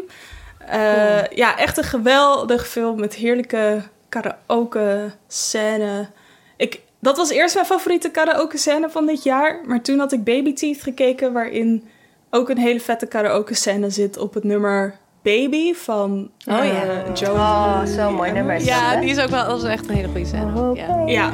Eh, 0.58 1.26
Ja, 1.30 1.58
echt 1.58 1.76
een 1.78 1.84
geweldig 1.84 2.68
film 2.68 3.00
met 3.00 3.14
heerlijke 3.14 3.82
karaoke 4.08 5.12
scène. 5.28 6.08
Ik, 6.56 6.80
dat 7.00 7.16
was 7.16 7.30
eerst 7.30 7.54
mijn 7.54 7.66
favoriete 7.66 8.10
karaoke 8.10 8.58
scène 8.58 8.90
van 8.90 9.06
dit 9.06 9.22
jaar. 9.22 9.60
Maar 9.66 9.82
toen 9.82 9.98
had 9.98 10.12
ik 10.12 10.24
Baby 10.24 10.52
Teeth 10.54 10.82
gekeken, 10.82 11.32
waarin 11.32 11.88
ook 12.30 12.48
een 12.48 12.58
hele 12.58 12.80
vette 12.80 13.06
karaoke 13.06 13.54
scène 13.54 13.90
zit 13.90 14.18
op 14.18 14.34
het 14.34 14.44
nummer 14.44 14.98
Baby 15.22 15.74
van 15.74 16.30
Oh 16.46 16.58
eh, 16.58 16.72
ja. 16.72 17.12
Joe. 17.12 17.34
Oh, 17.34 17.84
zo'n 17.84 18.14
mooi 18.14 18.32
nummer. 18.32 18.64
Ja, 18.64 18.96
die 19.00 19.10
is 19.10 19.18
ook 19.18 19.28
wel 19.28 19.46
dat 19.46 19.62
is 19.62 19.68
echt 19.68 19.88
een 19.88 19.94
hele 19.94 20.08
goede 20.08 20.26
scène. 20.26 20.74
Ja. 20.74 21.02
Ja, 21.06 21.32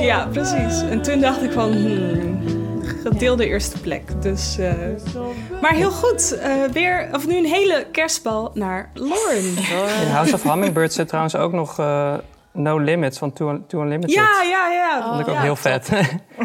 ja, 0.00 0.28
precies. 0.32 0.82
En 0.90 1.02
toen 1.02 1.20
dacht 1.20 1.42
ik 1.42 1.52
van, 1.52 1.72
hmm, 1.72 2.38
gedeelde 3.02 3.46
eerste 3.46 3.80
plek. 3.80 4.22
Dus, 4.22 4.58
eh, 4.58 4.72
maar 5.60 5.72
heel 5.72 5.90
goed. 5.90 6.38
eh, 6.38 6.52
weer, 6.72 7.08
of 7.12 7.26
nu 7.26 7.36
een 7.36 7.44
hele 7.44 7.86
kerstbal 7.92 8.50
naar 8.54 8.90
Lauren. 8.94 9.44
In 10.02 10.08
House 10.12 10.34
of 10.34 10.42
Hummingbird 10.42 10.92
zit 10.92 11.06
trouwens 11.08 11.36
ook 11.36 11.52
nog 11.52 11.78
eh, 11.78 12.14
No 12.52 12.78
Limits 12.78 13.18
van 13.18 13.32
Two, 13.32 13.64
Two 13.66 13.80
Unlimited. 13.82 14.14
Ja, 14.14 14.42
ja, 14.42 14.68
ja. 14.68 14.98
Dat 14.98 15.08
vond 15.08 15.20
ik 15.20 15.28
ook 15.28 15.34
ja. 15.34 15.40
heel 15.40 15.56
vet. 15.56 15.90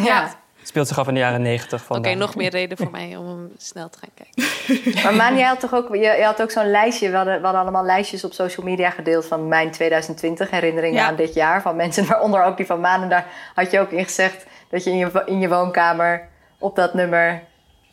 Ja. 0.03 0.29
Het 0.61 0.69
speelt 0.69 0.87
zich 0.87 0.99
af 0.99 1.07
in 1.07 1.13
de 1.13 1.19
jaren 1.19 1.41
negentig. 1.41 1.89
Oké, 1.89 2.13
nog 2.13 2.35
meer 2.35 2.49
reden 2.49 2.77
voor 2.77 2.91
mij 2.91 3.15
om 3.15 3.27
hem 3.27 3.51
snel 3.57 3.89
te 3.89 3.97
gaan 3.99 4.09
kijken. 4.13 4.49
Maar 5.03 5.15
Maan, 5.15 5.37
jij 5.37 5.47
had 5.47 5.59
toch 5.59 5.73
ook, 5.73 5.95
je, 5.95 5.99
je 5.99 6.23
had 6.23 6.41
ook 6.41 6.51
zo'n 6.51 6.71
lijstje. 6.71 7.09
We 7.09 7.15
hadden, 7.15 7.37
we 7.37 7.43
hadden 7.43 7.61
allemaal 7.61 7.83
lijstjes 7.83 8.23
op 8.23 8.33
social 8.33 8.65
media 8.65 8.89
gedeeld 8.89 9.25
van 9.25 9.47
mijn 9.47 9.71
2020 9.71 10.49
herinneringen 10.49 11.01
Ja. 11.01 11.07
aan 11.07 11.15
dit 11.15 11.33
jaar. 11.33 11.61
Van 11.61 11.75
mensen, 11.75 12.05
waaronder 12.07 12.43
ook 12.43 12.57
die 12.57 12.65
van 12.65 12.79
Maan. 12.79 13.01
En 13.01 13.09
daar 13.09 13.27
had 13.55 13.71
je 13.71 13.79
ook 13.79 13.91
in 13.91 14.03
gezegd 14.03 14.45
dat 14.69 14.83
je 14.83 14.89
in 14.89 14.97
je, 14.97 15.23
in 15.25 15.39
je 15.39 15.49
woonkamer 15.49 16.27
op 16.57 16.75
dat 16.75 16.93
nummer 16.93 17.43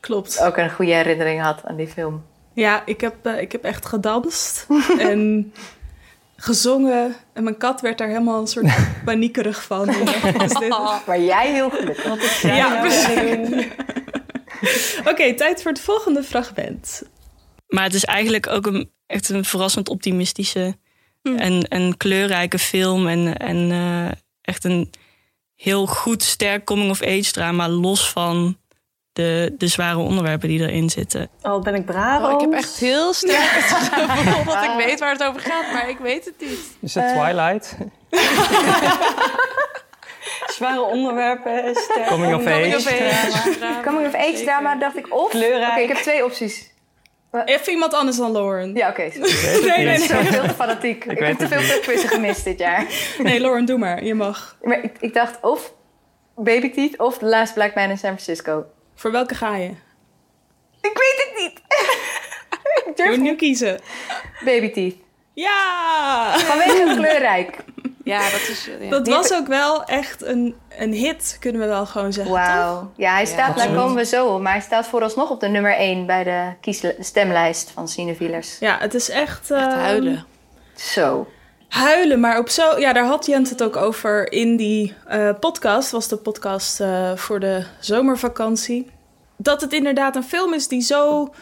Klopt. 0.00 0.42
ook 0.42 0.56
een 0.56 0.70
goede 0.70 0.92
herinnering 0.94 1.42
had 1.42 1.60
aan 1.64 1.76
die 1.76 1.88
film. 1.88 2.24
Ja, 2.52 2.82
ik 2.84 3.00
heb, 3.00 3.14
eh, 3.22 3.40
ik 3.40 3.52
heb 3.52 3.64
echt 3.64 3.86
gedanst 3.86 4.66
en 4.98 5.52
gezongen. 6.40 7.16
En 7.32 7.42
mijn 7.44 7.56
kat 7.56 7.80
werd 7.80 7.98
daar 7.98 8.08
helemaal 8.08 8.40
een 8.40 8.46
soort 8.46 8.66
paniekerig 9.04 9.62
van. 9.62 9.88
Die 9.88 10.04
dacht, 10.04 10.20
"Wat 10.20 10.42
is 10.42 10.58
dit?" 10.58 10.68
Maar 11.06 11.20
jij 11.20 11.52
heel 11.52 11.70
gelukkig. 11.70 12.42
Ja, 12.42 12.80
precies. 12.80 13.66
Oké, 15.10 15.34
tijd 15.34 15.62
voor 15.62 15.70
het 15.70 15.80
volgende 15.80 16.22
fragment. 16.22 17.02
Maar 17.66 17.84
het 17.84 17.94
is 17.94 18.04
eigenlijk 18.04 18.46
ook 18.46 18.66
een, 18.66 18.90
echt 19.06 19.28
een 19.28 19.44
verrassend 19.44 19.88
optimistische 19.88 20.76
en, 21.22 21.62
en 21.68 21.96
kleurrijke 21.96 22.58
film. 22.58 23.06
En, 23.06 23.36
en 23.36 23.70
eh, 23.70 24.10
echt 24.40 24.64
een 24.64 24.90
heel 25.54 25.86
goed, 25.86 26.22
sterk 26.22 26.64
coming-of-age 26.64 27.32
drama. 27.32 27.68
Los 27.68 28.10
van 28.10 28.56
de, 29.18 29.54
de 29.58 29.66
zware 29.66 29.98
onderwerpen 29.98 30.48
die 30.48 30.60
erin 30.60 30.90
zitten. 30.90 31.28
Oh, 31.42 31.62
ben 31.62 31.74
ik 31.74 31.84
braaf? 31.84 32.22
Oh, 32.22 32.32
ik 32.32 32.40
heb 32.40 32.52
echt 32.52 32.78
heel 32.78 33.12
sterk 33.12 33.50
het 33.54 33.88
gevoel 33.92 34.44
dat 34.54 34.64
ik 34.64 34.86
weet 34.86 35.00
waar 35.00 35.12
het 35.12 35.24
over 35.24 35.40
gaat, 35.40 35.72
maar 35.72 35.88
ik 35.88 35.98
weet 35.98 36.24
het 36.24 36.34
niet. 36.38 36.58
Is 36.80 36.94
het 36.94 37.08
Twilight? 37.08 37.76
Zware 40.56 40.80
onderwerpen. 40.80 41.74
sterk- 41.74 42.06
Coming 42.06 42.34
of 42.34 42.44
Coming 42.44 42.74
of 42.74 42.86
age. 42.86 43.80
Coming 43.84 44.06
of 44.06 44.14
age 44.14 44.42
drama 44.44 44.76
dacht 44.76 44.96
ik 44.96 45.14
of... 45.14 45.30
Kleurrijk. 45.30 45.70
Oké, 45.72 45.80
ik 45.80 45.88
heb 45.88 45.96
twee 45.96 46.24
opties. 46.24 46.70
Even 47.44 47.72
iemand 47.72 47.94
anders 47.94 48.16
dan 48.16 48.32
Lauren. 48.32 48.74
Ja, 48.74 48.88
oké. 48.88 49.00
Nee. 49.02 49.10
Ik 49.10 50.08
ben 50.08 50.26
veel 50.26 50.42
te 50.42 50.54
fanatiek. 50.54 51.04
Ik, 51.04 51.18
weet 51.18 51.28
heb 51.28 51.38
te 51.38 51.48
veel 51.48 51.60
filmquizzen 51.60 52.08
gemist 52.08 52.44
dit 52.44 52.58
jaar. 52.58 52.86
Nee, 53.22 53.40
Lauren, 53.40 53.64
doe 53.64 53.78
maar. 53.78 54.04
Je 54.04 54.14
mag. 54.14 54.56
Maar 54.62 54.84
ik, 54.84 54.92
ik 55.00 55.14
dacht 55.14 55.38
of 55.40 55.72
Baby 56.36 56.70
Teeth 56.70 56.98
of 56.98 57.18
The 57.18 57.24
Last 57.26 57.54
Black 57.54 57.74
Man 57.74 57.90
in 57.90 57.98
San 57.98 58.18
Francisco. 58.18 58.64
Voor 58.98 59.10
welke 59.12 59.34
ga 59.34 59.56
je? 59.56 59.68
Ik 60.80 60.98
weet 60.98 61.24
het 61.26 61.32
niet. 61.36 61.58
ik 62.78 62.82
Je 62.86 62.92
durf 62.94 63.08
moet 63.08 63.18
niet. 63.18 63.30
nu 63.30 63.36
kiezen. 63.36 63.80
Baby 64.44 64.70
Teeth. 64.70 64.96
Ja! 65.32 66.38
Vanwege 66.38 66.94
kleurrijk. 66.96 67.56
Ja, 68.04 68.30
dat 68.30 68.40
is... 68.48 68.68
Ja. 68.80 68.90
Dat 68.90 69.04
Die 69.04 69.14
was 69.14 69.28
heb 69.28 69.38
ook 69.38 69.46
wel 69.46 69.84
echt 69.84 70.22
een, 70.22 70.56
een 70.78 70.92
hit, 70.92 71.36
kunnen 71.40 71.60
we 71.60 71.66
wel 71.66 71.86
gewoon 71.86 72.12
zeggen. 72.12 72.32
Wauw. 72.34 72.92
Ja, 72.96 73.12
hij 73.12 73.26
staat, 73.26 73.56
daar 73.56 73.72
komen 73.74 73.96
we 73.96 74.04
zo 74.04 74.26
op. 74.26 74.40
Maar 74.40 74.52
hij 74.52 74.60
staat 74.60 74.86
vooralsnog 74.86 75.30
op 75.30 75.40
de 75.40 75.48
nummer 75.48 75.74
1 75.74 76.06
bij 76.06 76.24
de 76.24 76.94
stemlijst 77.00 77.70
van 77.70 77.88
Cinevielers. 77.88 78.58
Ja, 78.58 78.78
het 78.78 78.94
is 78.94 79.08
echt... 79.10 79.50
Echt 79.50 79.50
ehm, 79.50 79.78
huilen. 79.78 80.26
Zo. 80.74 81.28
Huilen, 81.68 82.20
maar 82.20 82.38
op 82.38 82.48
zo... 82.48 82.78
Ja, 82.78 82.92
daar 82.92 83.04
had 83.06 83.26
Jent 83.26 83.50
het 83.50 83.62
ook 83.62 83.76
over 83.76 84.32
in 84.32 84.56
die 84.56 84.94
eh, 85.06 85.30
podcast. 85.40 85.90
was 85.90 86.08
de 86.08 86.16
podcast 86.16 86.80
eh, 86.80 87.16
voor 87.16 87.40
de 87.40 87.64
zomervakantie. 87.80 88.90
Dat 89.36 89.60
het 89.60 89.72
inderdaad 89.72 90.16
een 90.16 90.22
film 90.24 90.54
is 90.54 90.68
die 90.68 90.80
zo 90.82 91.32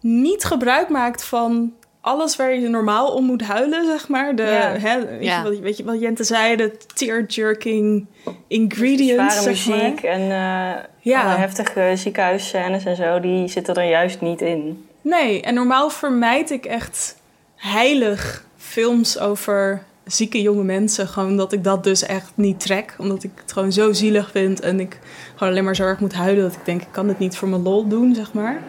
niet 0.00 0.44
gebruik 0.44 0.88
maakt 0.88 1.24
van 1.24 1.72
alles 2.00 2.36
waar 2.36 2.54
je 2.54 2.68
normaal 2.68 3.14
om 3.14 3.24
moet 3.24 3.42
huilen, 3.42 3.86
zeg 3.86 4.08
maar. 4.08 4.34
De, 4.36 4.42
Ja. 4.42 4.76
hè, 4.78 5.06
weet, 5.06 5.24
Ja. 5.24 5.36
je, 5.42 5.42
wat, 5.50 5.58
weet 5.58 5.76
je 5.76 5.84
wat 5.84 6.00
Jente 6.00 6.24
zei? 6.24 6.56
De 6.56 6.76
tear-jerking 6.94 8.06
ingredients, 8.48 9.34
Zware 9.34 9.54
zeg 9.56 9.66
maar. 9.66 9.76
muziek 9.78 10.02
en 10.02 10.20
eh 10.20 10.82
Ja. 11.00 11.22
alle 11.22 11.34
heftige 11.38 11.92
ziekenhuisscènes 11.94 12.84
en 12.84 12.96
zo, 12.96 13.20
die 13.20 13.48
zitten 13.48 13.74
er 13.74 13.88
juist 13.88 14.20
niet 14.20 14.40
in. 14.40 14.86
Nee, 15.00 15.42
en 15.42 15.54
normaal 15.54 15.90
vermijd 15.90 16.50
ik 16.50 16.64
echt 16.64 17.16
heilig 17.56 18.44
films 18.72 19.18
over 19.18 19.82
zieke 20.04 20.42
jonge 20.42 20.64
mensen. 20.64 21.08
Gewoon 21.08 21.36
dat 21.36 21.52
ik 21.52 21.64
dat 21.64 21.84
dus 21.84 22.02
echt 22.02 22.32
niet 22.34 22.60
trek. 22.60 22.94
Omdat 22.98 23.22
ik 23.22 23.30
het 23.34 23.52
gewoon 23.52 23.72
zo 23.72 23.92
zielig 23.92 24.30
vind. 24.30 24.60
En 24.60 24.80
ik 24.80 24.98
gewoon 25.34 25.52
alleen 25.52 25.64
maar 25.64 25.76
zo 25.76 25.82
erg 25.82 26.00
moet 26.00 26.12
huilen. 26.12 26.42
Dat 26.42 26.52
ik 26.52 26.64
denk, 26.64 26.80
ik 26.80 26.88
kan 26.90 27.08
het 27.08 27.18
niet 27.18 27.36
voor 27.36 27.48
mijn 27.48 27.62
lol 27.62 27.88
doen, 27.88 28.14
zeg 28.14 28.32
maar. 28.32 28.62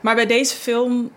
Maar 0.00 0.14
bij 0.14 0.26
deze 0.26 0.54
film 0.54 1.10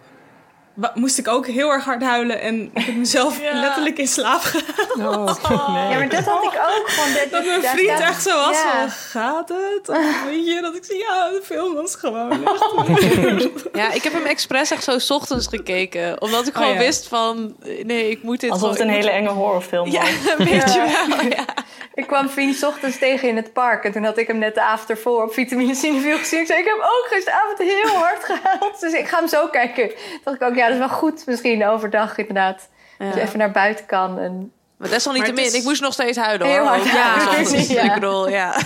moest 0.94 1.18
ik 1.18 1.28
ook 1.28 1.48
heel 1.48 1.70
erg 1.72 1.84
hard 1.86 2.02
huilen. 2.04 2.42
En 2.42 2.72
ik 2.74 2.86
heb 2.86 2.96
mezelf 2.96 3.40
letterlijk 3.54 3.98
in 3.98 4.08
slaap 4.08 4.42
gehaald. 4.42 5.40
Oh, 5.44 5.70
nee. 5.74 5.90
Ja, 5.90 5.98
maar 5.98 6.10
dat 6.10 6.24
had 6.26 6.44
ik 6.44 6.60
ook. 6.78 6.90
Gewoon 6.90 7.14
dat, 7.14 7.32
Dat 7.32 7.46
mijn 7.46 7.64
vriend 7.64 7.90
staat- 7.98 8.02
echt 8.10 8.24
zo 8.24 8.36
was 8.36 8.62
Ja. 8.62 8.80
van, 8.80 8.90
gaat 8.90 9.50
het? 9.50 9.90
Of 9.90 10.24
weet 10.26 10.48
je, 10.48 10.62
dat 10.62 10.76
ik 10.76 10.84
zei, 10.86 11.00
ja, 11.00 11.30
de 11.30 11.42
film 11.44 11.74
was 11.74 11.96
gewoon 11.96 12.32
echt... 12.48 13.64
Ja, 13.74 13.92
ik 13.92 14.04
heb 14.04 14.14
hem 14.14 14.26
expres 14.26 14.72
echt 14.72 14.84
zo 14.84 14.98
's 15.00 15.10
ochtends 15.12 15.48
gekeken. 15.48 16.22
Omdat 16.22 16.48
ik 16.48 16.54
Oh, 16.56 16.60
gewoon 16.62 16.74
ja. 16.74 16.80
wist 16.80 17.08
van... 17.08 17.56
Nee, 17.84 18.10
ik 18.10 18.24
moet 18.24 18.40
dit 18.40 18.52
Alsof 18.52 18.70
het 18.70 18.80
een 18.80 18.90
hele 18.90 19.10
enge 19.12 19.30
horrorfilm 19.30 19.92
was. 19.92 19.94
Ja, 19.94 20.38
weet 20.38 20.74
je 20.74 21.06
wel. 21.08 21.28
Ja. 21.30 21.46
Ik 21.94 22.08
kwam 22.08 22.30
vriend 22.30 22.56
's 22.56 22.64
ochtends 22.64 22.98
tegen 23.00 23.28
in 23.28 23.36
het 23.36 23.54
park. 23.54 23.84
En 23.84 23.92
toen 23.92 24.04
had 24.04 24.18
ik 24.18 24.28
hem 24.28 24.38
net 24.38 24.54
de 24.56 24.62
avond 24.62 24.90
ervoor 24.90 25.24
op 25.24 25.34
vitamine 25.34 25.76
Cineviel 25.76 26.18
gezien. 26.18 26.40
Ik 26.40 26.46
zei, 26.48 26.60
ik 26.60 26.66
heb 26.66 26.76
ook 26.78 27.06
gisteravond 27.10 27.58
heel 27.58 27.90
hard 28.00 28.24
gehaald. 28.24 28.80
Dus 28.80 28.94
ik 28.94 29.08
ga 29.08 29.18
hem 29.18 29.28
zo 29.28 29.48
kijken. 29.48 29.88
Toen 29.88 30.20
dacht 30.24 30.36
ik 30.42 30.48
ook, 30.48 30.56
ja, 30.62 30.66
dat 30.72 30.82
is 30.82 30.88
wel 30.88 30.98
goed 30.98 31.24
misschien 31.26 31.66
overdag 31.68 32.18
inderdaad. 32.18 32.70
Dat 32.98 33.14
je 33.14 33.22
even 33.22 33.40
naar 33.40 33.52
buiten 33.52 33.86
kan. 33.86 34.20
En... 34.20 34.52
Maar 34.78 34.90
desalniettemin, 34.90 35.46
is- 35.46 35.54
ik 35.54 35.64
moest 35.64 35.82
nog 35.82 35.94
steeds 35.94 36.18
huilen 36.18 36.48
hoor. 36.48 36.56
Heel 36.56 36.66
hard 36.68 36.82
Ook 36.82 36.88
huilen, 36.88 37.40
ja, 37.42 37.46
soms. 37.50 37.68
ja. 37.68 37.82
Ik 37.82 37.94
bedoel, 37.94 38.30
ja. 38.30 38.54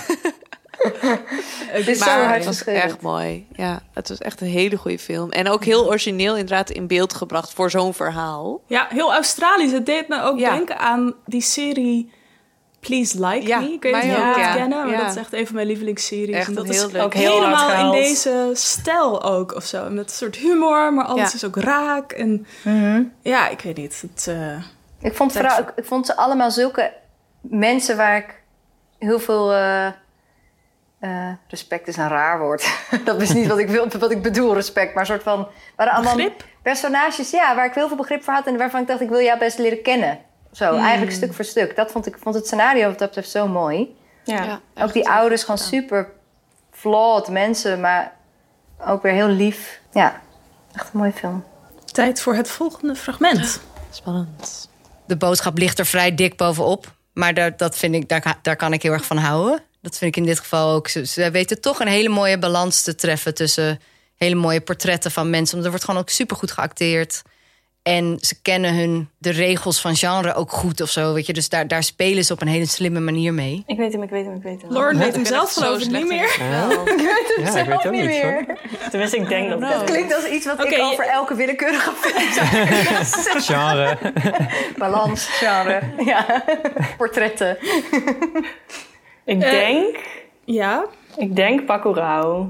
Het 1.68 1.88
is 1.88 2.00
zo 2.00 2.06
maar 2.06 2.34
het 2.34 2.46
was 2.46 2.64
echt 2.64 3.02
mooi. 3.02 3.48
Ja, 3.56 3.82
het 3.94 4.10
was 4.10 4.18
echt 4.18 4.42
een 4.42 4.48
hele 4.48 4.76
goede 4.78 5.00
film. 5.00 5.32
En 5.32 5.50
ook 5.50 5.64
heel 5.64 5.86
origineel 5.88 6.34
inderdaad 6.34 6.70
in 6.70 6.88
beeld 6.88 7.14
gebracht 7.14 7.54
voor 7.54 7.70
zo'n 7.70 7.94
verhaal. 7.94 8.62
Ja, 8.68 8.88
heel 8.90 9.14
Australisch. 9.14 9.72
Het 9.72 9.86
deed 9.86 10.08
me 10.08 10.22
ook 10.22 10.40
Ja. 10.40 10.52
denken 10.56 10.80
aan 10.80 11.14
die 11.26 11.42
serie 11.42 12.12
Please 12.88 13.20
Like 13.28 13.48
Ja, 13.48 13.60
Me. 13.60 13.72
Ik 13.72 13.82
weet 13.82 13.94
niet 13.94 14.04
mij 14.04 14.22
of 14.22 14.28
ook, 14.28 14.36
ja. 14.36 14.48
het 14.48 14.56
kennen, 14.56 14.78
maar 14.86 14.90
Ja. 14.90 15.02
dat 15.02 15.10
is 15.10 15.16
echt 15.16 15.34
een 15.34 15.46
van 15.46 15.56
mijn 15.56 15.68
lievelingsseries. 15.68 16.36
Echt 16.36 16.48
en 16.48 16.54
dat 16.54 16.64
heel 16.68 16.86
is 16.86 16.92
leuk. 16.92 17.02
ook 17.04 17.14
Heel 17.14 17.44
hard 17.46 17.62
helemaal 17.72 17.94
in 17.94 18.02
deze 18.02 18.50
stijl 18.54 19.24
ook 19.24 19.56
of 19.56 19.64
zo. 19.64 19.90
Met 19.90 20.06
een 20.06 20.16
soort 20.16 20.36
humor, 20.36 20.94
maar 20.94 21.06
alles 21.06 21.30
Ja. 21.30 21.36
is 21.36 21.46
ook 21.46 21.56
raak. 21.58 22.12
En 22.12 22.48
ja, 23.22 23.48
ik 23.50 23.62
weet 23.62 23.78
niet. 23.78 24.02
Het, 24.02 24.28
eh, 24.28 24.64
Ik 25.10 25.16
vond, 25.16 25.32
vooral, 25.32 25.60
ik, 25.60 25.72
ik 25.76 25.86
vond 25.86 26.06
ze 26.06 26.16
allemaal 26.16 26.52
zulke 26.52 26.94
mensen 27.42 27.98
waar 27.98 28.18
ik 28.18 28.42
heel 29.00 29.20
veel. 29.20 29.54
eh, 29.54 29.86
eh, 31.00 31.34
respect 31.48 31.88
is 31.88 31.98
een 31.98 32.08
raar 32.08 32.40
woord. 32.40 32.68
dat 33.06 33.22
is 33.22 33.34
niet 33.34 33.48
wat 33.48 33.58
ik, 33.58 33.68
wil, 33.70 33.88
wat 34.00 34.12
ik 34.12 34.22
bedoel, 34.22 34.54
respect. 34.54 34.94
Maar 34.94 35.02
een 35.04 35.10
soort 35.10 35.24
van. 35.24 35.48
Waren 35.76 35.94
allemaal 35.94 36.30
personages 36.62 37.30
ja, 37.30 37.56
waar 37.56 37.66
ik 37.66 37.74
heel 37.74 37.88
veel 37.88 37.98
begrip 37.98 38.24
voor 38.24 38.34
had 38.34 38.48
en 38.48 38.58
waarvan 38.58 38.82
ik 38.82 38.88
dacht, 38.88 39.02
ik 39.02 39.10
wil 39.10 39.22
jou 39.22 39.40
best 39.40 39.58
leren 39.58 39.82
kennen. 39.82 40.20
Zo, 40.56 40.70
Hmm. 40.74 40.84
eigenlijk 40.84 41.16
stuk 41.16 41.34
voor 41.34 41.46
stuk. 41.46 41.76
Dat 41.76 41.92
vond 41.92 42.06
ik 42.06 42.18
vond 42.20 42.36
het 42.36 42.46
scenario 42.46 42.88
wat 42.88 43.00
dat 43.00 43.08
betreft 43.08 43.30
zo 43.30 43.48
mooi. 43.48 43.96
Ja. 44.24 44.60
ook 44.76 44.94
die 44.94 45.10
ouders 45.10 45.42
gewoon 45.42 45.58
super 45.58 46.12
flawed 46.72 47.28
mensen, 47.28 47.80
maar 47.80 48.16
ook 48.88 49.02
weer 49.02 49.12
heel 49.14 49.28
lief. 49.28 49.80
Ja, 49.92 50.22
echt 50.74 50.86
een 50.94 51.00
mooie 51.00 51.12
film. 51.12 51.44
Tijd 51.86 52.22
voor 52.22 52.36
het 52.36 52.50
volgende 52.50 52.96
fragment. 52.96 53.62
Spannend. 53.90 54.70
De 55.06 55.18
boodschap 55.18 55.58
ligt 55.58 55.80
er 55.80 55.86
vrij 55.86 56.16
dik 56.16 56.38
bovenop. 56.38 56.94
Maar 57.14 57.34
daar, 57.34 57.58
dat 57.58 57.78
vind 57.78 57.96
ik, 57.96 58.10
daar, 58.10 58.38
daar 58.42 58.56
kan 58.56 58.74
ik 58.74 58.82
heel 58.82 58.92
erg 58.92 59.06
van 59.06 59.18
houden. 59.18 59.64
Dat 59.82 59.98
vind 59.98 60.16
ik 60.16 60.22
in 60.22 60.28
dit 60.30 60.40
geval 60.40 60.74
ook. 60.76 60.88
Ze, 60.88 61.06
ze 61.06 61.32
weten 61.32 61.62
toch 61.62 61.80
een 61.80 61.88
hele 61.88 62.10
mooie 62.10 62.40
balans 62.40 62.82
te 62.82 62.96
treffen 62.96 63.34
tussen 63.34 63.80
hele 64.16 64.36
mooie 64.36 64.62
portretten 64.62 65.12
van 65.12 65.30
mensen. 65.30 65.54
Want 65.54 65.64
er 65.64 65.70
wordt 65.70 65.86
gewoon 65.86 66.02
ook 66.02 66.10
supergoed 66.10 66.52
geacteerd. 66.52 67.22
En 67.86 68.18
ze 68.22 68.42
kennen 68.42 68.76
hun, 68.76 69.10
de 69.18 69.30
regels 69.32 69.82
van 69.82 69.96
genre 69.96 70.34
ook 70.34 70.52
goed 70.52 70.82
of 70.82 70.90
zo. 70.90 71.14
Weet 71.14 71.26
je? 71.26 71.34
Dus 71.34 71.50
daar, 71.50 71.68
daar 71.68 71.84
spelen 71.84 72.26
ze 72.26 72.34
op 72.34 72.42
een 72.42 72.48
hele 72.48 72.66
slimme 72.66 73.00
manier 73.00 73.34
mee. 73.34 73.64
Ik 73.68 73.78
weet 73.78 73.94
hem, 73.94 74.04
ik 74.04 74.10
weet 74.10 74.26
hem, 74.26 74.36
ik 74.36 74.42
weet 74.44 74.62
hem. 74.62 74.72
Lauren 74.72 74.98
weet 75.06 75.16
hem 75.16 75.26
zelf 75.26 75.54
geloof 75.54 75.82
ik 75.82 75.90
niet 75.92 76.08
meer. 76.08 76.28
spel. 76.30 76.72
Ik 76.72 76.86
weet 76.86 77.34
het 77.36 77.36
Ja, 77.38 77.46
ik 77.46 77.52
zelf 77.52 77.68
weet 77.68 77.86
ook 77.86 77.92
niet 77.92 78.06
meer. 78.06 78.58
Tenminste, 78.90 79.18
ik 79.18 79.28
denk 79.28 79.50
dat 79.50 79.60
Dat 79.62 79.72
dat 79.72 79.84
klinkt 79.84 80.16
als 80.16 80.26
iets 80.28 80.46
wat 80.46 80.66
ik 80.66 80.80
over 80.82 81.06
elke 81.08 81.36
willekeurige 81.36 81.92
film 81.92 82.32
zou 82.32 83.42
Genre. 83.42 83.98
Balans, 84.78 85.26
genre. 85.28 85.82
Ja, 86.06 86.44
portretten. 86.98 87.58
Ik 89.26 89.42
Eh, 89.44 89.50
denk... 89.50 89.98
Ja? 90.46 90.86
Ik 91.18 91.36
denk 91.36 91.66
Bacurau. 91.66 92.48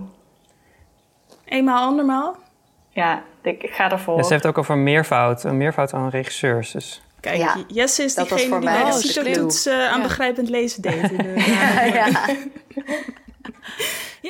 Eenmaal, 1.45 1.88
andermaal? 1.88 2.38
Ja, 2.96 3.22
ik, 3.41 3.70
ga 3.72 3.91
ervoor. 3.91 4.18
Ja, 4.18 4.24
ze 4.24 4.30
heeft 4.32 4.43
het 4.43 4.52
ook 4.52 4.58
over 4.58 4.78
meervoud. 4.78 5.43
Een 5.43 5.58
meervoud 5.58 5.93
aan 5.93 6.10
regisseurs. 6.10 6.72
Dus. 6.72 7.02
Kijk, 7.20 7.38
Ja, 7.38 7.56
Jesse 7.68 8.04
is 8.04 8.16
dat 8.16 8.30
was 8.30 8.39
diegene 8.39 8.62
voor 8.62 8.72
die 8.72 8.82
mij 8.82 8.91
bij 8.91 9.02
de 9.02 9.08
CITO-toets 9.08 9.68
aan 9.68 9.98
Ja. 9.98 10.02
begrijpend 10.02 10.50
lezen 10.50 10.82
deed. 10.82 11.12
In 11.12 11.18
de, 11.18 11.34
Ja, 11.54 11.84
ja. 11.84 12.06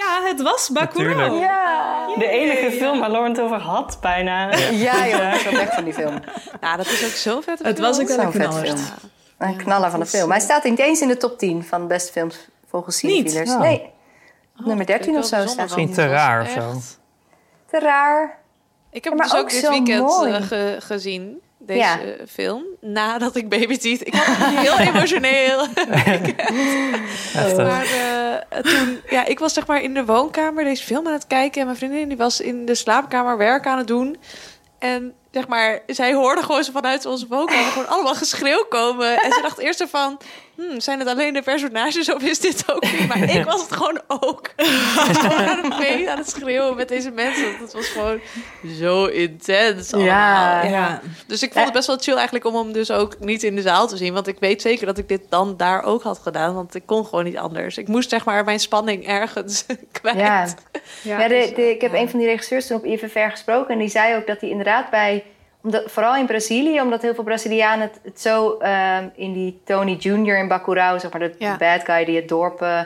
ja, 0.01 0.21
het 0.23 0.41
was 0.41 0.69
Bacurau. 0.73 1.15
Natuurlijk. 1.15 1.43
Ja. 1.43 2.07
De 2.17 2.27
enige 2.27 2.71
film 2.71 2.99
waar 2.99 3.09
Lauren 3.09 3.31
het 3.31 3.41
over 3.41 3.57
had, 3.59 3.97
bijna. 4.01 4.55
Ja, 4.71 5.07
joh, 5.07 5.33
ik 5.33 5.43
ben 5.43 5.53
weg 5.53 5.73
van 5.73 5.83
die 5.83 5.93
film. 5.93 6.19
Ja, 6.61 6.77
dat 6.77 6.85
is 6.85 7.05
ook 7.05 7.09
zo 7.11 7.41
vet. 7.41 7.59
Het 7.63 7.79
was 7.79 7.99
ook 7.99 8.07
wel 8.07 8.15
Zo'n 8.17 8.25
een 8.25 8.31
vet 8.31 8.41
knaller. 8.47 8.65
film. 8.65 8.79
Een 9.37 9.55
knaller 9.57 9.89
van 9.89 9.99
de 9.99 10.05
film. 10.05 10.29
Hij 10.31 10.39
staat 10.39 10.63
niet 10.63 10.79
eens 10.79 11.01
in 11.01 11.07
de 11.07 11.17
top 11.17 11.37
10 11.37 11.63
van 11.63 11.81
de 11.81 11.87
beste 11.87 12.11
films 12.11 12.47
volgens 12.69 13.01
Niet? 13.01 13.13
Cinefielers. 13.15 13.49
Oh. 13.51 13.59
Nee. 13.59 13.89
Op 14.59 14.65
nummer 14.65 14.85
13 14.85 15.17
of 15.17 15.25
zo 15.25 15.45
staat 15.45 15.55
Misschien 15.57 15.93
te 15.93 16.07
raar 16.07 16.41
of 16.41 16.49
zo. 16.49 16.73
Te 17.69 17.79
raar. 17.79 18.37
Ik 18.95 19.03
heb 19.03 19.03
Ja, 19.03 19.09
hem 19.09 19.17
maar 19.17 19.27
dus 19.27 19.35
ook 19.37 19.43
ook 19.43 19.49
dit 19.49 19.69
weekend 19.69 20.25
eh, 20.41 20.47
ge- 20.47 20.75
gezien. 20.79 21.39
Deze 21.57 21.79
Ja. 21.79 21.99
film. 22.29 22.63
Nadat 22.81 23.35
ik 23.35 23.49
Baby 23.49 23.77
Teeth... 23.77 24.07
Ik 24.07 24.13
had 24.13 24.47
een 24.49 24.57
heel 24.57 24.77
emotioneel. 24.93 25.65
Maar 27.57 27.85
eh, 27.85 28.59
toen... 28.59 28.99
Ja, 29.09 29.25
ik 29.25 29.39
was 29.39 29.53
zeg 29.53 29.67
maar 29.67 29.81
in 29.81 29.93
de 29.93 30.05
woonkamer 30.05 30.63
deze 30.63 30.83
film 30.83 31.07
aan 31.07 31.13
het 31.13 31.27
kijken. 31.27 31.59
En 31.59 31.65
mijn 31.65 31.77
vriendin 31.77 32.07
die 32.07 32.17
was 32.17 32.41
in 32.41 32.65
de 32.65 32.75
slaapkamer 32.75 33.37
werk 33.37 33.65
aan 33.67 33.77
het 33.77 33.87
doen. 33.87 34.17
En 34.79 35.13
zeg 35.35 35.47
maar, 35.47 35.81
zij 35.87 36.13
hoorde 36.13 36.43
gewoon 36.43 36.63
zo 36.63 36.71
vanuit 36.71 37.05
onze 37.05 37.27
woonkamer 37.27 37.71
gewoon 37.71 37.87
allemaal 37.87 38.15
geschreeuw 38.15 38.65
komen. 38.69 39.21
En 39.21 39.31
ze 39.31 39.41
dacht 39.41 39.57
eerst 39.57 39.85
van, 39.89 40.17
hmm, 40.55 40.79
zijn 40.79 40.99
het 40.99 41.07
alleen 41.07 41.33
de 41.33 41.41
personages 41.41 42.13
of 42.13 42.21
is 42.21 42.39
dit 42.39 42.63
ook 42.71 42.83
niet? 42.91 43.07
Maar 43.07 43.29
ik 43.29 43.43
was 43.43 43.61
het 43.61 43.71
gewoon 43.71 44.01
ook. 44.07 44.49
Ik 44.55 44.93
was 44.95 45.17
gewoon 45.17 45.47
aan 45.47 45.71
het 45.71 45.79
mee, 45.79 46.09
aan 46.09 46.17
het 46.17 46.29
schreeuwen 46.29 46.75
met 46.75 46.87
deze 46.87 47.11
mensen. 47.11 47.59
Dat 47.59 47.73
was 47.73 47.87
gewoon 47.87 48.19
zo 48.79 49.05
intens 49.05 49.93
allemaal. 49.93 50.11
Ja. 50.11 50.63
ja. 50.63 51.01
Dus 51.27 51.43
ik 51.43 51.51
vond 51.51 51.65
het 51.65 51.73
best 51.73 51.87
wel 51.87 51.97
chill 51.97 52.15
eigenlijk 52.15 52.45
om 52.45 52.55
hem 52.55 52.71
dus 52.71 52.91
ook 52.91 53.19
niet 53.19 53.43
in 53.43 53.55
de 53.55 53.61
zaal 53.61 53.87
te 53.87 53.97
zien. 53.97 54.13
Want 54.13 54.27
ik 54.27 54.39
weet 54.39 54.61
zeker 54.61 54.85
dat 54.85 54.97
ik 54.97 55.07
dit 55.07 55.21
dan 55.29 55.57
daar 55.57 55.83
ook 55.83 56.03
had 56.03 56.19
gedaan. 56.19 56.53
Want 56.53 56.75
ik 56.75 56.83
kon 56.85 57.05
gewoon 57.05 57.23
niet 57.23 57.37
anders. 57.37 57.77
Ik 57.77 57.87
moest 57.87 58.09
zeg 58.09 58.25
maar 58.25 58.43
mijn 58.43 58.59
spanning 58.59 59.07
ergens 59.07 59.65
kwijt. 60.01 60.17
Ja. 60.17 60.47
Ja, 61.01 61.19
Ja, 61.19 61.27
de, 61.27 61.51
de, 61.55 61.69
ik 61.69 61.81
heb 61.81 61.93
een 61.93 62.09
van 62.09 62.19
die 62.19 62.27
regisseurs 62.27 62.67
toen 62.67 62.77
op 62.77 62.85
IFFR 62.85 63.19
gesproken. 63.19 63.73
En 63.73 63.79
die 63.79 63.89
zei 63.89 64.15
ook 64.15 64.27
dat 64.27 64.41
hij 64.41 64.49
inderdaad 64.49 64.89
bij... 64.89 65.24
Omdat, 65.65 65.83
vooral 65.91 66.15
in 66.15 66.25
Brazilië, 66.25 66.81
omdat 66.81 67.01
heel 67.01 67.13
veel 67.13 67.23
Brazilianen 67.23 67.81
het, 67.87 67.99
het 68.03 68.21
zo... 68.21 68.57
ehm, 68.57 69.07
in 69.15 69.33
die 69.33 69.61
Tony 69.65 69.91
Jr. 69.99 70.37
in 70.37 70.47
Bacurau, 70.47 70.99
zeg 70.99 71.11
maar 71.11 71.19
de, 71.19 71.35
Ja. 71.37 71.51
de 71.51 71.57
bad 71.57 71.83
guy... 71.83 72.05
die 72.05 72.15
het 72.15 72.27
dorp 72.29 72.61
eh, 72.61 72.79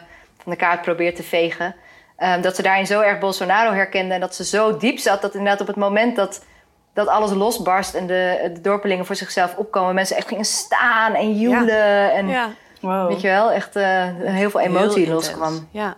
van 0.43 0.51
de 0.51 0.55
kaart 0.55 0.81
probeert 0.81 1.15
te 1.15 1.23
vegen. 1.23 1.75
ehm, 2.17 2.41
dat 2.41 2.55
ze 2.55 2.61
daarin 2.61 2.87
zo 2.87 3.01
erg 3.01 3.19
Bolsonaro 3.19 3.71
herkenden. 3.73 4.13
En 4.13 4.19
dat 4.19 4.35
ze 4.35 4.45
zo 4.45 4.77
diep 4.77 4.97
zat 4.97 5.21
dat 5.21 5.33
inderdaad 5.35 5.61
op 5.61 5.67
het 5.67 5.75
moment 5.75 6.15
dat... 6.15 6.45
Dat 6.93 7.07
alles 7.07 7.31
losbarst 7.31 7.93
en 7.93 8.07
de, 8.07 8.49
de 8.53 8.61
dorpelingen 8.61 9.05
voor 9.05 9.15
zichzelf 9.15 9.55
opkomen. 9.55 9.95
Mensen 9.95 10.15
echt 10.17 10.27
gingen 10.27 10.45
staan 10.45 11.13
en 11.13 11.39
joelen. 11.39 12.11
En 12.13 12.27
Ja. 12.27 12.49
Wow. 12.81 13.07
weet 13.07 13.21
je 13.21 13.27
wel, 13.27 13.51
echt 13.51 13.75
eh, 13.75 14.03
heel 14.21 14.49
veel 14.49 14.59
emotie 14.59 15.05
Heel 15.05 15.13
loskwam. 15.13 15.67
Ja. 15.71 15.95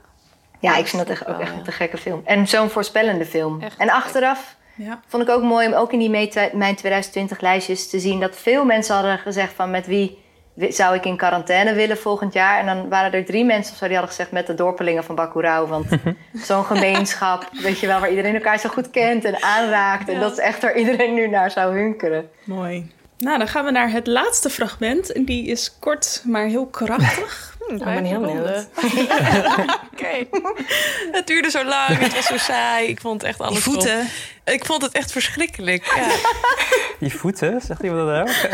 Ja, 0.59 0.75
ik 0.75 0.87
vind 0.87 1.01
dat 1.07 1.11
echt, 1.17 1.27
ook 1.27 1.39
echt 1.39 1.51
een 1.51 1.63
te 1.63 1.71
gekke 1.71 1.97
film. 1.97 2.21
En 2.25 2.47
zo'n 2.47 2.69
voorspellende 2.69 3.25
film. 3.25 3.61
Echt. 3.61 3.77
En 3.77 3.89
achteraf 3.89 4.55
Ja. 4.75 4.99
vond 5.07 5.23
ik 5.23 5.29
ook 5.29 5.43
mooi 5.43 5.67
om 5.67 5.73
ook 5.73 5.93
in 5.93 5.99
die 5.99 6.09
mijn 6.53 6.75
2020 6.75 7.39
lijstjes 7.39 7.89
te 7.89 7.99
zien... 7.99 8.19
dat 8.19 8.35
veel 8.35 8.65
mensen 8.65 8.95
hadden 8.95 9.17
gezegd 9.17 9.53
van 9.53 9.71
met 9.71 9.87
wie 9.87 10.17
wi- 10.53 10.71
zou 10.71 10.95
ik 10.95 11.05
in 11.05 11.17
quarantaine 11.17 11.73
willen 11.73 11.97
volgend 11.97 12.33
jaar. 12.33 12.59
En 12.59 12.65
dan 12.65 12.89
waren 12.89 13.11
er 13.13 13.25
drie 13.25 13.45
mensen 13.45 13.71
of 13.71 13.77
zo 13.77 13.85
die 13.85 13.95
hadden 13.95 14.15
gezegd 14.15 14.31
met 14.31 14.47
de 14.47 14.53
dorpelingen 14.53 15.03
van 15.03 15.15
Bacurau. 15.15 15.67
Want 15.67 15.85
zo'n 16.47 16.63
gemeenschap, 16.65 17.49
weet 17.51 17.79
je 17.79 17.87
wel, 17.87 17.99
waar 17.99 18.09
iedereen 18.09 18.33
elkaar 18.35 18.59
zo 18.59 18.69
goed 18.69 18.89
kent 18.89 19.25
en 19.25 19.41
aanraakt. 19.43 20.09
En 20.09 20.19
dat 20.19 20.31
is 20.31 20.37
echt 20.37 20.61
waar 20.61 20.77
iedereen 20.77 21.13
nu 21.13 21.27
naar 21.27 21.51
zou 21.51 21.77
hunkeren. 21.79 22.29
Mooi. 22.43 22.91
Nou, 23.21 23.37
dan 23.37 23.47
gaan 23.47 23.65
we 23.65 23.71
naar 23.71 23.91
het 23.91 24.07
laatste 24.07 24.49
fragment. 24.49 25.11
En 25.11 25.25
die 25.25 25.47
is 25.47 25.75
kort, 25.79 26.21
maar 26.25 26.45
heel 26.45 26.65
krachtig. 26.67 27.49
Hm, 27.67 27.75
ik 27.75 27.83
ben 27.83 28.03
heel 28.03 28.19
benieuwd. 28.19 28.67
Oké. 29.93 30.27
Het 31.11 31.27
duurde 31.27 31.49
zo 31.49 31.63
lang, 31.63 31.97
het 31.97 32.13
was 32.13 32.25
zo 32.25 32.37
saai. 32.37 32.87
Ik 32.87 33.01
vond 33.01 33.23
echt 33.23 33.39
alles 33.39 33.53
Die 33.53 33.63
voeten. 33.63 34.07
Ik 34.45 34.65
vond 34.65 34.81
het 34.81 34.91
echt 34.91 35.11
verschrikkelijk. 35.11 35.85
Ja. 35.95 36.07
Die 36.99 37.15
voeten, 37.15 37.61
zegt 37.61 37.81
iemand 37.83 38.07
dat 38.07 38.19
ook? 38.19 38.49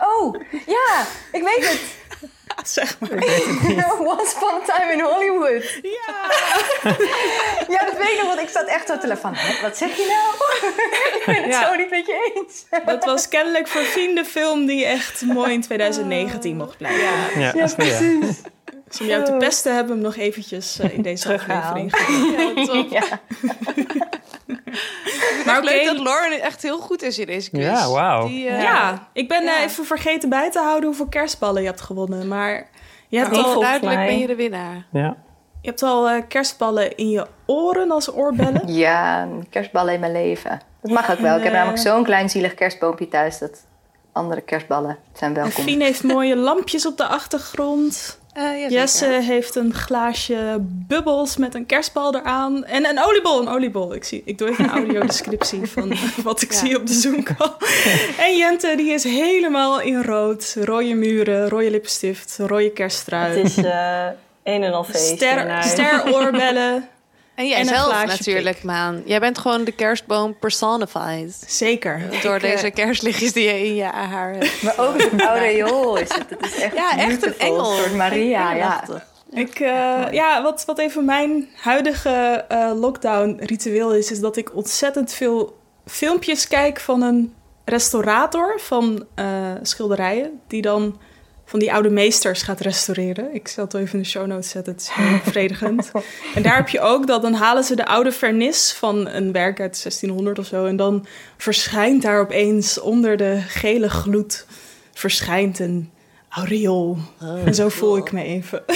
Oh, 0.00 0.34
ja, 0.66 1.04
ik 1.32 1.42
weet 1.42 1.68
het. 1.70 1.80
Zeg 2.64 2.98
maar. 2.98 3.10
Once 4.12 4.36
upon 4.36 4.60
a 4.60 4.78
time 4.78 4.92
in 4.92 5.00
Hollywood. 5.00 5.62
Ja. 5.82 6.14
ja, 7.74 7.84
dat 7.84 7.96
weet 7.98 8.08
ik 8.12 8.18
nog, 8.18 8.26
want 8.26 8.40
ik 8.40 8.48
zat 8.48 8.66
echt 8.66 8.86
zo 8.88 8.98
te 8.98 9.16
van... 9.16 9.32
"Hè, 9.34 9.62
Wat 9.62 9.76
zeg 9.76 9.96
je 9.96 10.06
nou? 10.08 10.60
ik 11.18 11.22
ben 11.26 11.34
het 11.42 11.52
Ja. 11.52 11.68
zo 11.68 11.74
niet 11.76 11.90
met 11.90 12.06
je 12.06 12.32
eens. 12.34 12.64
Dat 12.86 13.04
was 13.04 13.28
kennelijk 13.28 13.68
voor 13.68 13.82
Fien 13.82 14.14
de 14.14 14.24
film 14.24 14.66
die 14.66 14.84
echt 14.84 15.22
mooi 15.22 15.52
in 15.52 15.60
2019 15.60 16.56
mocht 16.56 16.76
blijven. 16.76 17.00
Ja, 17.00 17.40
Ja, 17.40 17.52
ja. 17.54 17.74
precies. 17.76 18.36
Dus 18.88 19.00
om 19.00 19.06
jou 19.06 19.24
te 19.24 19.32
pesten 19.32 19.74
hebben 19.74 19.92
we 19.96 20.02
hem 20.02 20.10
nog 20.14 20.16
eventjes 20.26 20.78
eh, 20.78 20.94
in 20.94 21.02
deze 21.02 21.32
aflevering. 21.34 21.92
Ja. 22.90 23.02
Maar 23.40 23.99
Maar 25.50 25.62
oké. 25.62 25.70
leuk 25.70 25.84
dat 25.84 25.98
Lauren 25.98 26.40
echt 26.40 26.62
heel 26.62 26.78
goed 26.78 27.02
is 27.02 27.18
in 27.18 27.26
deze 27.26 27.50
quiz. 27.50 27.62
Ja, 27.64 27.88
wauw. 27.90 28.26
Eh, 28.26 28.62
Ja, 28.62 29.08
ik 29.12 29.28
ben 29.28 29.40
eh, 29.40 29.44
Ja. 29.46 29.62
even 29.62 29.84
vergeten 29.84 30.28
bij 30.28 30.50
te 30.50 30.58
houden 30.58 30.84
hoeveel 30.88 31.08
kerstballen 31.08 31.62
je 31.62 31.68
hebt 31.68 31.80
gewonnen. 31.80 32.28
Maar 32.28 32.68
je 33.08 33.18
hebt 33.18 33.30
maar 33.30 33.40
al, 33.40 33.46
overduidelijk 33.50 33.96
mij. 33.96 34.06
ben 34.06 34.18
je 34.18 34.26
de 34.26 34.34
winnaar. 34.36 34.86
Ja. 34.92 35.16
je 35.62 35.68
hebt 35.68 35.82
al 35.82 36.08
eh, 36.08 36.22
kerstballen 36.28 36.96
in 36.96 37.10
je 37.10 37.26
oren 37.46 37.90
als 37.90 38.12
oorbellen. 38.12 38.62
Ja, 38.74 39.28
kerstballen 39.50 39.94
in 39.94 40.00
mijn 40.00 40.12
leven. 40.12 40.60
Dat 40.82 40.90
mag 40.90 41.10
ook 41.10 41.18
wel. 41.18 41.36
Ik 41.36 41.42
heb 41.42 41.52
namelijk 41.52 41.78
zo'n 41.82 42.04
klein 42.04 42.30
zielig 42.30 42.54
kerstboompje 42.54 43.08
thuis... 43.08 43.38
dat 43.38 43.64
andere 44.12 44.40
kerstballen 44.40 44.98
zijn 45.12 45.34
En 45.34 45.42
welkom. 45.42 45.64
Fien 45.64 45.80
heeft 45.80 46.02
mooie 46.02 46.36
lampjes 46.36 46.86
op 46.86 46.96
de 46.96 47.06
achtergrond. 47.06 48.19
Eh. 48.32 48.68
Jesse 48.70 49.06
heeft 49.06 49.54
een 49.54 49.74
glaasje 49.74 50.56
bubbels 50.60 51.36
met 51.36 51.54
een 51.54 51.66
kerstbal 51.66 52.14
eraan. 52.14 52.64
En 52.64 52.86
een 52.88 53.02
oliebol, 53.04 53.40
een 53.40 53.48
oliebol. 53.48 53.94
Ik, 53.94 54.04
zie, 54.04 54.22
ik 54.24 54.38
doe 54.38 54.48
even 54.48 54.64
een 54.64 54.70
audiodescriptie 54.70 55.66
van 55.66 55.92
wat 56.24 56.42
ik 56.42 56.52
Ja. 56.52 56.58
zie 56.58 56.76
op 56.76 56.86
de 56.86 56.92
Zoom-call. 56.92 57.52
En 58.26 58.36
Jente, 58.36 58.74
die 58.76 58.92
is 58.92 59.04
helemaal 59.04 59.80
in 59.80 60.02
rood. 60.02 60.56
Rode 60.60 60.94
muren, 60.94 61.48
rode 61.48 61.70
lipstift, 61.70 62.38
rode 62.46 62.70
kersttrui. 62.70 63.36
Het 63.38 63.46
is 63.46 63.56
eh 63.56 64.06
een 64.44 64.62
en 64.62 64.72
al 64.72 64.84
feest. 64.84 65.06
ster, 65.06 65.36
hiernaar. 65.36 65.64
steroorbellen. 65.64 66.88
En 67.40 67.48
jij 67.48 67.58
En 67.58 67.68
een 67.68 67.74
zelf 67.74 67.88
glaasje 67.88 68.06
natuurlijk, 68.06 68.62
Maan. 68.62 69.02
Jij 69.04 69.20
bent 69.20 69.38
gewoon 69.38 69.64
de 69.64 69.72
kerstboom 69.72 70.38
personified. 70.38 71.44
Zeker. 71.46 72.02
Door 72.22 72.34
Ik, 72.34 72.40
deze 72.40 72.70
kerstlichtjes 72.70 73.32
die 73.32 73.44
je 73.44 73.64
in 73.64 73.74
je 73.74 73.84
haar 73.84 74.32
hebt. 74.32 74.62
Maar 74.62 74.78
ook 74.78 74.94
een 75.12 75.20
aureool 75.20 75.96
is 75.96 76.08
het. 76.08 76.30
Het 76.30 76.46
is 76.46 76.60
echt 76.60 76.74
Ja, 76.74 76.98
echt 76.98 77.26
een 77.26 77.38
engel. 77.38 77.70
Een 77.70 77.76
soort 77.76 77.94
Maria, 77.94 78.52
ja. 78.52 78.84
Ik, 79.30 79.60
eh, 79.60 80.06
ja, 80.10 80.42
wat, 80.42 80.64
wat 80.64 80.78
even 80.78 81.04
mijn 81.04 81.48
huidige 81.54 82.44
eh, 82.48 82.72
lockdown-ritueel 82.74 83.94
is, 83.94 84.10
is 84.10 84.20
dat 84.20 84.36
ik 84.36 84.56
ontzettend 84.56 85.12
veel 85.12 85.58
filmpjes 85.86 86.48
kijk 86.48 86.80
van 86.80 87.02
een 87.02 87.34
restaurator 87.64 88.60
van 88.60 89.06
eh, 89.14 89.26
schilderijen, 89.62 90.40
die 90.46 90.62
dan 90.62 91.00
van 91.50 91.58
die 91.58 91.72
oude 91.72 91.90
meesters 91.90 92.42
gaat 92.42 92.60
restaureren. 92.60 93.34
Ik 93.34 93.48
zal 93.48 93.64
het 93.64 93.72
wel 93.72 93.82
even 93.82 93.94
in 93.94 94.02
de 94.02 94.08
show 94.08 94.26
notes 94.26 94.50
zetten, 94.50 94.72
het 94.72 94.82
is 94.82 94.88
heel 94.88 95.18
bevredigend. 95.24 95.90
En 96.34 96.42
daar 96.42 96.56
heb 96.56 96.68
je 96.68 96.80
ook 96.80 97.06
dat 97.06 97.22
dan 97.22 97.32
halen 97.34 97.64
ze 97.64 97.76
de 97.76 97.86
oude 97.86 98.12
vernis 98.12 98.72
van 98.72 99.08
een 99.08 99.32
werk 99.32 99.60
uit 99.60 99.82
1600 99.82 100.38
of 100.38 100.46
zo, 100.46 100.66
en 100.66 100.76
dan 100.76 101.06
verschijnt 101.36 102.02
daar 102.02 102.20
opeens 102.20 102.80
onder 102.80 103.16
de 103.16 103.40
gele 103.46 103.88
gloed 103.90 104.46
verschijnt 104.92 105.58
een 105.58 105.90
aureool. 106.28 106.96
en 107.44 107.54
zo 107.54 107.68
voel 107.68 107.96
ik 107.96 108.12
me 108.12 108.22
even. 108.22 108.62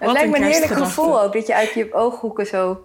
Het 0.00 0.12
lijkt 0.12 0.30
me 0.30 0.36
een 0.36 0.42
heerlijk 0.44 0.72
gevoel 0.72 1.22
ook, 1.22 1.32
dat 1.32 1.46
je 1.46 1.54
uit 1.54 1.74
je 1.74 1.92
ooghoeken 1.92 2.46
zo 2.46 2.84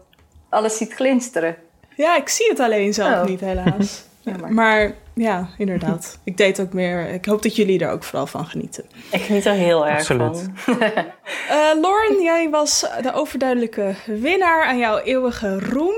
alles 0.49 0.77
ziet 0.77 0.93
glinsteren. 0.93 1.55
Ja, 1.95 2.17
ik 2.17 2.29
zie 2.29 2.49
het 2.49 2.59
alleen 2.59 2.93
zelf 2.93 3.21
Oh. 3.21 3.25
niet, 3.25 3.39
helaas. 3.39 4.03
Maar 4.49 4.93
ja, 5.13 5.49
inderdaad. 5.57 6.19
Ik 6.23 6.37
deed 6.37 6.61
ook 6.61 6.73
meer. 6.73 7.09
Ik 7.09 7.25
hoop 7.25 7.43
dat 7.43 7.55
jullie 7.55 7.79
er 7.79 7.91
ook 7.91 8.03
vooral 8.03 8.27
van 8.27 8.45
genieten. 8.45 8.85
Ik 9.11 9.21
geniet 9.21 9.45
er 9.45 9.53
heel 9.53 9.87
erg 9.87 9.99
Absoluut. 9.99 10.49
van. 10.53 10.77
Eh 11.49 11.81
Lauren, 11.81 12.21
jij 12.21 12.49
was 12.49 12.85
de 13.01 13.13
overduidelijke 13.13 13.95
winnaar 14.05 14.63
aan 14.63 14.77
jouw 14.77 14.97
eeuwige 14.97 15.59
roem 15.59 15.95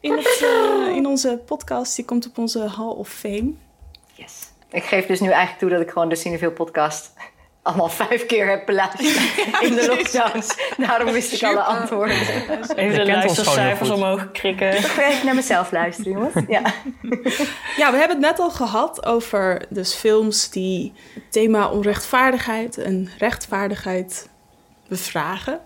in, 0.00 0.12
het, 0.12 0.44
eh, 0.44 0.96
in 0.96 1.06
onze 1.06 1.40
podcast. 1.46 1.96
Die 1.96 2.04
komt 2.04 2.26
op 2.26 2.38
onze 2.38 2.68
Hall 2.76 2.86
of 2.86 3.08
Fame. 3.08 3.52
Ik 4.74 4.82
geef 4.84 5.06
dus 5.06 5.20
nu 5.20 5.28
eigenlijk 5.28 5.58
toe 5.58 5.70
dat 5.70 5.80
ik 5.80 5.90
gewoon 5.90 6.08
de 6.08 6.14
Cineville 6.14 6.50
podcast 6.50 7.12
allemaal 7.64 7.88
vijf 7.88 8.26
keer 8.26 8.48
heb 8.48 8.66
beluisterd 8.66 9.02
in 9.60 9.74
de 9.74 9.86
lockdowns. 9.96 10.56
Daarom 10.76 11.12
wist 11.12 11.32
ik 11.32 11.42
alle 11.42 11.62
antwoorden. 11.62 12.16
Even 12.76 13.06
de 13.06 13.12
luistercijfers 13.12 13.90
omhoog 13.90 14.30
krikken. 14.32 14.82
Toch 14.82 14.94
weer 14.94 15.06
even 15.06 15.26
naar 15.26 15.34
mezelf 15.34 15.72
luisteren, 15.72 16.12
jongens. 16.12 16.34
Ja. 16.48 16.62
Ja, 17.76 17.90
we 17.90 17.96
hebben 17.96 18.16
het 18.16 18.26
net 18.26 18.38
al 18.38 18.50
gehad 18.50 19.06
over 19.06 19.62
dus 19.68 19.94
films 19.94 20.50
die 20.50 20.92
het 21.14 21.32
thema 21.32 21.68
onrechtvaardigheid 21.68 22.78
en 22.78 23.10
rechtvaardigheid 23.18 24.28
bevragen. 24.88 25.60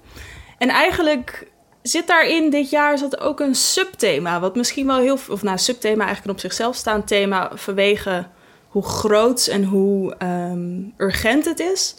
En 0.59 0.69
eigenlijk 0.69 1.47
zit 1.83 2.07
daarin 2.07 2.51
dit 2.51 2.71
jaar 2.71 2.99
zat 2.99 3.21
ook 3.21 3.41
een 3.41 3.55
subthema, 3.55 4.41
wat 4.41 4.57
misschien 4.57 4.87
wel 4.87 4.99
heel, 4.99 5.19
of 5.29 5.43
nou 5.43 5.59
subthema 5.59 6.05
eigenlijk 6.05 6.25
een 6.25 6.35
op 6.35 6.41
zichzelf 6.41 6.77
staand 6.77 7.07
thema 7.07 7.51
vanwege 7.55 8.27
hoe 8.69 8.83
groot 8.83 9.47
en 9.47 9.65
hoe 9.65 10.15
ehm, 10.19 10.81
urgent 10.97 11.45
het 11.45 11.61
is. 11.61 11.97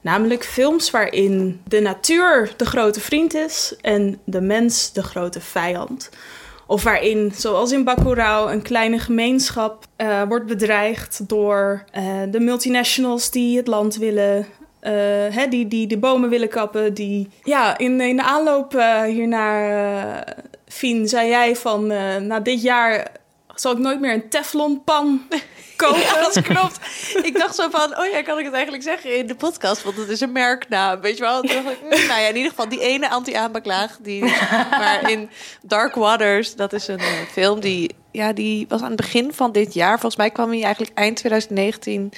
Namelijk 0.00 0.44
films 0.44 0.90
waarin 0.90 1.60
de 1.64 1.80
natuur 1.80 2.54
de 2.56 2.66
grote 2.66 3.00
vriend 3.00 3.34
is 3.34 3.74
en 3.80 4.20
de 4.24 4.40
mens 4.40 4.92
de 4.92 5.02
grote 5.02 5.40
vijand. 5.40 6.10
Of 6.66 6.82
waarin, 6.82 7.32
zoals 7.34 7.72
in 7.72 7.84
Bacurau, 7.84 8.52
een 8.52 8.62
kleine 8.62 8.98
gemeenschap 8.98 9.84
eh, 9.96 10.22
wordt 10.28 10.46
bedreigd 10.46 11.28
door 11.28 11.84
eh, 11.90 12.04
de 12.30 12.40
multinationals 12.40 13.30
die 13.30 13.56
het 13.56 13.66
land 13.66 13.96
willen. 13.96 14.46
eh, 14.80 14.92
hè, 15.30 15.46
die, 15.48 15.68
die 15.68 15.86
de 15.86 15.98
bomen 15.98 16.28
willen 16.28 16.48
kappen. 16.48 16.94
Die, 16.94 17.28
ja, 17.42 17.78
in, 17.78 18.00
in 18.00 18.16
de 18.16 18.22
aanloop 18.22 18.72
hiernaar, 19.06 20.36
Fien, 20.68 21.08
zei 21.08 21.28
jij 21.28 21.56
van... 21.56 21.86
na 22.26 22.40
dit 22.40 22.62
jaar 22.62 23.10
zal 23.54 23.72
ik 23.72 23.78
nooit 23.78 24.00
meer 24.00 24.12
een 24.12 24.28
teflonpan 24.28 25.22
kopen. 25.76 26.00
Ja, 26.00 26.20
dat 26.20 26.42
klopt. 26.42 26.80
Ik 27.22 27.38
dacht 27.38 27.54
zo 27.54 27.68
van, 27.70 27.98
oh 27.98 28.06
ja, 28.12 28.22
kan 28.22 28.38
ik 28.38 28.44
het 28.44 28.54
eigenlijk 28.54 28.82
zeggen 28.82 29.16
in 29.16 29.26
de 29.26 29.34
podcast? 29.34 29.82
Want 29.82 29.96
het 29.96 30.08
is 30.08 30.20
een 30.20 30.32
merknaam, 30.32 31.00
weet 31.00 31.16
je 31.16 31.22
wel? 31.22 31.42
Toen 31.42 31.64
dacht 31.64 31.76
ik, 31.76 31.82
mm, 31.82 31.88
nou 31.88 32.20
ja, 32.20 32.28
in 32.28 32.36
ieder 32.36 32.50
geval 32.50 32.68
die 32.68 32.80
ene 32.80 33.10
anti-aanbaklaag... 33.10 33.98
die 34.00 34.24
maar 34.70 35.10
in 35.10 35.30
Dark 35.62 35.94
Waters, 35.94 36.54
dat 36.54 36.72
is 36.72 36.88
een 36.88 36.98
eh, 36.98 37.20
film 37.32 37.60
die... 37.60 37.94
Ja, 38.10 38.32
die 38.32 38.66
was 38.68 38.80
aan 38.80 38.86
het 38.86 38.96
begin 38.96 39.32
van 39.32 39.52
dit 39.52 39.74
jaar. 39.74 39.92
Volgens 39.92 40.16
mij 40.16 40.30
kwam 40.30 40.50
hij 40.50 40.62
eigenlijk 40.62 40.98
eind 40.98 41.16
2019 41.16 42.12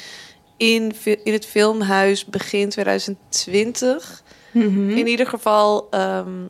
in, 0.56 0.92
in 1.24 1.32
het 1.32 1.46
filmhuis 1.46 2.24
begin 2.24 2.68
2020. 2.68 4.22
In 4.52 5.06
ieder 5.06 5.26
geval... 5.26 5.86
ehm, 5.90 6.46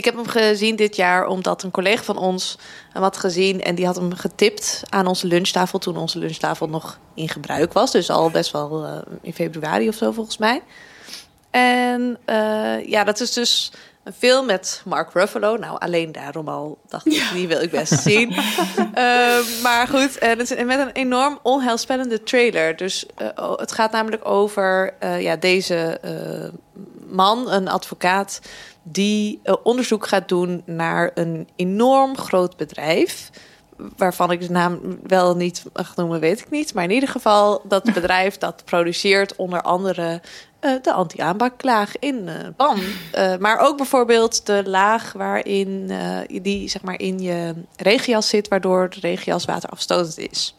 ik 0.00 0.06
heb 0.06 0.14
hem 0.14 0.28
gezien 0.28 0.76
dit 0.76 0.96
jaar 0.96 1.26
omdat 1.26 1.62
een 1.62 1.70
collega 1.70 2.02
van 2.02 2.16
ons 2.16 2.58
hem 2.92 3.02
had 3.02 3.16
gezien 3.16 3.62
en 3.62 3.74
die 3.74 3.86
had 3.86 3.96
hem 3.96 4.14
getipt 4.14 4.82
aan 4.88 5.06
onze 5.06 5.26
lunchtafel 5.26 5.78
toen 5.78 5.96
onze 5.96 6.18
lunchtafel 6.18 6.68
nog 6.68 6.98
in 7.14 7.28
gebruik 7.28 7.72
was. 7.72 7.90
Dus 7.90 8.10
al 8.10 8.30
best 8.30 8.52
wel 8.52 8.84
eh, 8.84 8.98
in 9.22 9.34
februari 9.34 9.88
of 9.88 9.94
zo 9.94 10.12
volgens 10.12 10.38
mij. 10.38 10.62
En 11.50 12.18
eh, 12.24 12.86
ja, 12.86 13.04
dat 13.04 13.20
is 13.20 13.32
dus 13.32 13.72
een 14.04 14.12
film 14.12 14.46
met 14.46 14.82
Mark 14.84 15.12
Ruffalo. 15.12 15.56
Nou, 15.56 15.78
alleen 15.78 16.12
daarom 16.12 16.48
al 16.48 16.78
dacht 16.88 17.06
ik, 17.06 17.30
die 17.32 17.48
wil 17.48 17.60
ik 17.60 17.70
best 17.70 18.02
zien. 18.02 18.34
Eh, 18.94 19.38
maar 19.62 19.88
goed, 19.88 20.18
en 20.18 20.38
het 20.38 20.50
is 20.50 20.64
met 20.64 20.78
een 20.78 20.92
enorm 20.92 21.38
onheilspellende 21.42 22.22
trailer. 22.22 22.76
Dus 22.76 23.06
het 23.56 23.72
gaat 23.72 23.92
namelijk 23.92 24.28
over 24.28 24.94
ja, 25.18 25.36
deze 25.36 26.00
man, 27.10 27.50
een 27.50 27.68
advocaat, 27.68 28.40
die 28.82 29.40
eh, 29.42 29.54
onderzoek 29.62 30.06
gaat 30.06 30.28
doen 30.28 30.62
naar 30.66 31.10
een 31.14 31.48
enorm 31.56 32.16
groot 32.16 32.56
bedrijf. 32.56 33.30
Waarvan 33.96 34.30
ik 34.30 34.40
de 34.40 34.50
naam 34.50 34.80
wel 35.06 35.36
niet 35.36 35.64
mag 35.72 35.96
noemen, 35.96 36.20
weet 36.20 36.40
ik 36.40 36.50
niet. 36.50 36.74
Maar 36.74 36.84
in 36.84 36.90
ieder 36.90 37.08
geval, 37.08 37.62
dat 37.68 37.84
bedrijf 37.94 38.38
dat 38.38 38.64
produceert 38.64 39.36
onder 39.36 39.62
andere 39.62 40.20
eh, 40.60 40.72
de 40.82 40.92
anti-aanbaklaag 40.92 41.98
in 41.98 42.28
pan. 42.56 42.78
Eh, 43.12 43.36
maar 43.36 43.58
ook 43.58 43.76
bijvoorbeeld 43.76 44.46
de 44.46 44.62
laag 44.66 45.12
waarin 45.12 45.92
die 46.42 46.68
zeg 46.68 46.82
maar 46.82 47.00
in 47.00 47.18
je 47.18 47.54
regenjas 47.76 48.28
zit, 48.28 48.48
waardoor 48.48 48.90
de 48.90 49.00
regenjas 49.00 49.44
waterafstotend 49.44 50.18
is. 50.18 50.54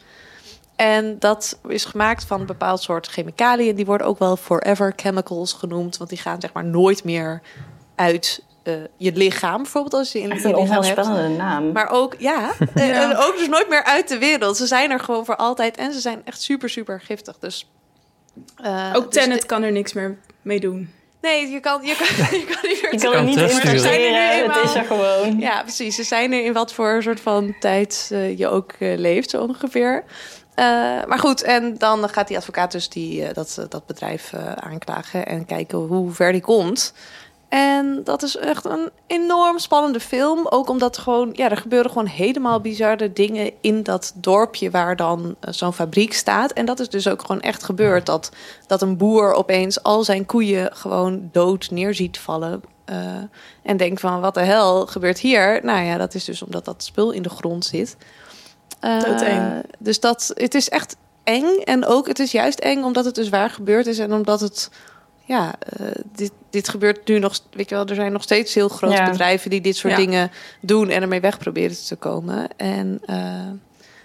En 0.75 1.19
dat 1.19 1.59
is 1.67 1.85
gemaakt 1.85 2.25
van 2.25 2.39
een 2.39 2.45
bepaald 2.45 2.81
soort 2.81 3.07
chemicaliën. 3.07 3.75
Die 3.75 3.85
worden 3.85 4.07
ook 4.07 4.19
wel 4.19 4.35
forever 4.35 4.93
chemicals 4.95 5.53
genoemd, 5.53 5.97
want 5.97 6.09
die 6.09 6.19
gaan 6.19 6.41
zeg 6.41 6.53
maar 6.53 6.65
nooit 6.65 7.03
meer 7.03 7.41
uit 8.01 8.43
eh, 8.63 8.73
je 8.97 9.11
lichaam, 9.13 9.61
bijvoorbeeld 9.61 9.93
als 9.93 10.11
je 10.11 10.19
in 10.19 10.31
Echt 10.31 10.41
je 10.41 10.47
een 10.47 10.55
lichaam 10.55 10.69
hebt. 10.83 10.87
onheilspellende 10.97 11.37
naam. 11.37 11.71
Maar 11.71 11.89
ook, 11.89 12.15
ja, 12.17 12.51
eh, 12.75 12.87
Ja. 12.87 13.09
en 13.11 13.17
ook 13.17 13.37
dus 13.37 13.47
nooit 13.47 13.69
meer 13.69 13.83
uit 13.83 14.07
de 14.07 14.17
wereld. 14.17 14.57
Ze 14.57 14.65
zijn 14.67 14.91
er 14.91 14.99
gewoon 14.99 15.25
voor 15.25 15.35
altijd 15.35 15.77
en 15.77 15.93
ze 15.93 15.99
zijn 15.99 16.21
echt 16.25 16.41
super, 16.41 16.69
super 16.69 17.01
giftig. 17.01 17.37
Dus, 17.39 17.69
eh, 18.63 18.91
Ook 18.95 19.11
dus 19.13 19.23
Tenet 19.23 19.41
de- 19.41 19.47
kan 19.47 19.63
er 19.63 19.71
niks 19.71 19.93
meer 19.93 20.17
mee 20.41 20.59
doen. 20.59 20.93
Nee, 21.21 21.47
je 21.49 21.59
kan, 21.59 21.79
je 21.83 21.95
kan, 21.95 22.07
je 22.39 22.45
kan 22.45 22.69
niet 22.69 22.81
meer 22.81 22.93
Je 22.93 22.99
kan 22.99 23.13
er 23.13 23.23
niet 23.23 23.37
investeren, 23.39 24.51
het 24.53 24.63
is 24.69 24.75
er 24.75 24.83
gewoon. 24.83 25.39
Ja, 25.39 25.61
precies. 25.61 25.95
Ze 25.95 26.03
zijn 26.03 26.33
er 26.33 26.43
in 26.45 26.53
wat 26.53 26.73
voor 26.73 27.03
soort 27.03 27.19
van 27.19 27.55
tijd 27.59 28.09
eh, 28.11 28.37
je 28.37 28.47
ook 28.47 28.71
leeft, 28.79 29.29
zo 29.29 29.41
ongeveer. 29.41 30.03
Eh, 30.55 30.65
maar 31.07 31.19
goed, 31.19 31.41
en 31.43 31.77
dan 31.77 32.09
gaat 32.09 32.27
die 32.27 32.37
advocaat 32.37 32.71
dus 32.71 32.89
die, 32.89 33.25
eh, 33.25 33.33
dat, 33.33 33.65
dat 33.69 33.85
bedrijf 33.85 34.33
eh, 34.33 34.51
aanklagen 34.51 35.25
en 35.25 35.45
kijken 35.45 35.77
hoe 35.77 36.11
ver 36.11 36.31
die 36.31 36.41
komt. 36.41 36.93
En 37.51 38.01
dat 38.03 38.23
is 38.23 38.37
echt 38.37 38.65
een 38.65 38.89
enorm 39.07 39.59
spannende 39.59 39.99
film. 39.99 40.47
Ook 40.49 40.69
omdat 40.69 40.97
gewoon, 40.97 41.29
ja, 41.33 41.49
er 41.49 41.57
gebeuren 41.57 41.91
gewoon 41.91 42.07
helemaal 42.07 42.61
bizarre 42.61 43.13
dingen 43.13 43.51
in 43.61 43.83
dat 43.83 44.13
dorpje 44.15 44.69
waar 44.69 44.95
dan 44.95 45.35
eh, 45.39 45.53
zo'n 45.53 45.73
fabriek 45.73 46.13
staat. 46.13 46.51
En 46.51 46.65
dat 46.65 46.79
is 46.79 46.89
dus 46.89 47.07
ook 47.07 47.21
gewoon 47.21 47.41
echt 47.41 47.63
gebeurd. 47.63 48.05
Dat, 48.05 48.31
dat 48.67 48.81
een 48.81 48.97
boer 48.97 49.33
opeens 49.33 49.83
al 49.83 50.03
zijn 50.03 50.25
koeien 50.25 50.75
gewoon 50.75 51.29
dood 51.31 51.71
neer 51.71 51.93
ziet 51.93 52.19
vallen. 52.19 52.61
eh, 52.85 52.95
en 53.63 53.77
denkt 53.77 53.99
van, 53.99 54.21
wat 54.21 54.33
de 54.33 54.43
hel 54.43 54.85
gebeurt 54.87 55.19
hier? 55.19 55.59
Nou 55.63 55.83
ja, 55.85 55.97
dat 55.97 56.13
is 56.13 56.25
dus 56.25 56.41
omdat 56.41 56.65
dat 56.65 56.83
spul 56.83 57.11
in 57.11 57.21
de 57.21 57.29
grond 57.29 57.65
zit. 57.65 57.97
Doodeng. 58.79 59.63
dus 59.79 59.99
dat, 59.99 60.31
het 60.33 60.55
is 60.55 60.69
echt 60.69 60.95
eng. 61.23 61.57
En 61.63 61.85
ook, 61.85 62.07
het 62.07 62.19
is 62.19 62.31
juist 62.31 62.59
eng 62.59 62.83
omdat 62.83 63.05
het 63.05 63.15
dus 63.15 63.29
waar 63.29 63.49
gebeurd 63.49 63.87
is. 63.87 63.99
En 63.99 64.13
omdat 64.13 64.39
het, 64.39 64.69
ja, 65.31 65.55
eh, 65.59 65.85
dit, 66.15 66.31
dit 66.49 66.69
gebeurt 66.69 67.07
nu 67.07 67.19
nog, 67.19 67.39
weet 67.51 67.69
je 67.69 67.75
wel, 67.75 67.85
er 67.85 67.95
zijn 67.95 68.11
nog 68.11 68.23
steeds 68.23 68.53
heel 68.53 68.69
grote 68.69 68.95
Ja. 68.95 69.09
bedrijven 69.09 69.49
die 69.49 69.61
dit 69.61 69.75
soort 69.75 69.93
Ja. 69.93 69.99
dingen 69.99 70.31
doen 70.61 70.89
en 70.89 71.01
ermee 71.01 71.21
weg 71.21 71.37
proberen 71.37 71.85
te 71.85 71.95
komen. 71.95 72.47
En 72.57 73.01
eh, 73.05 73.49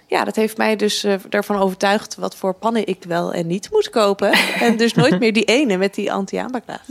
ja, 0.07 0.23
dat 0.23 0.35
heeft 0.35 0.57
mij 0.57 0.75
dus 0.75 1.03
eh, 1.03 1.15
daarvan 1.29 1.57
overtuigd 1.59 2.15
wat 2.15 2.35
voor 2.35 2.53
pannen 2.53 2.87
ik 2.87 3.03
wel 3.07 3.33
en 3.33 3.47
niet 3.47 3.71
moet 3.71 3.89
kopen. 3.89 4.31
en 4.65 4.77
dus 4.77 4.93
nooit 4.93 5.19
meer 5.19 5.33
die 5.33 5.43
ene 5.45 5.77
met 5.77 5.93
die 5.93 6.11
anti-aanbaklaag. 6.11 6.85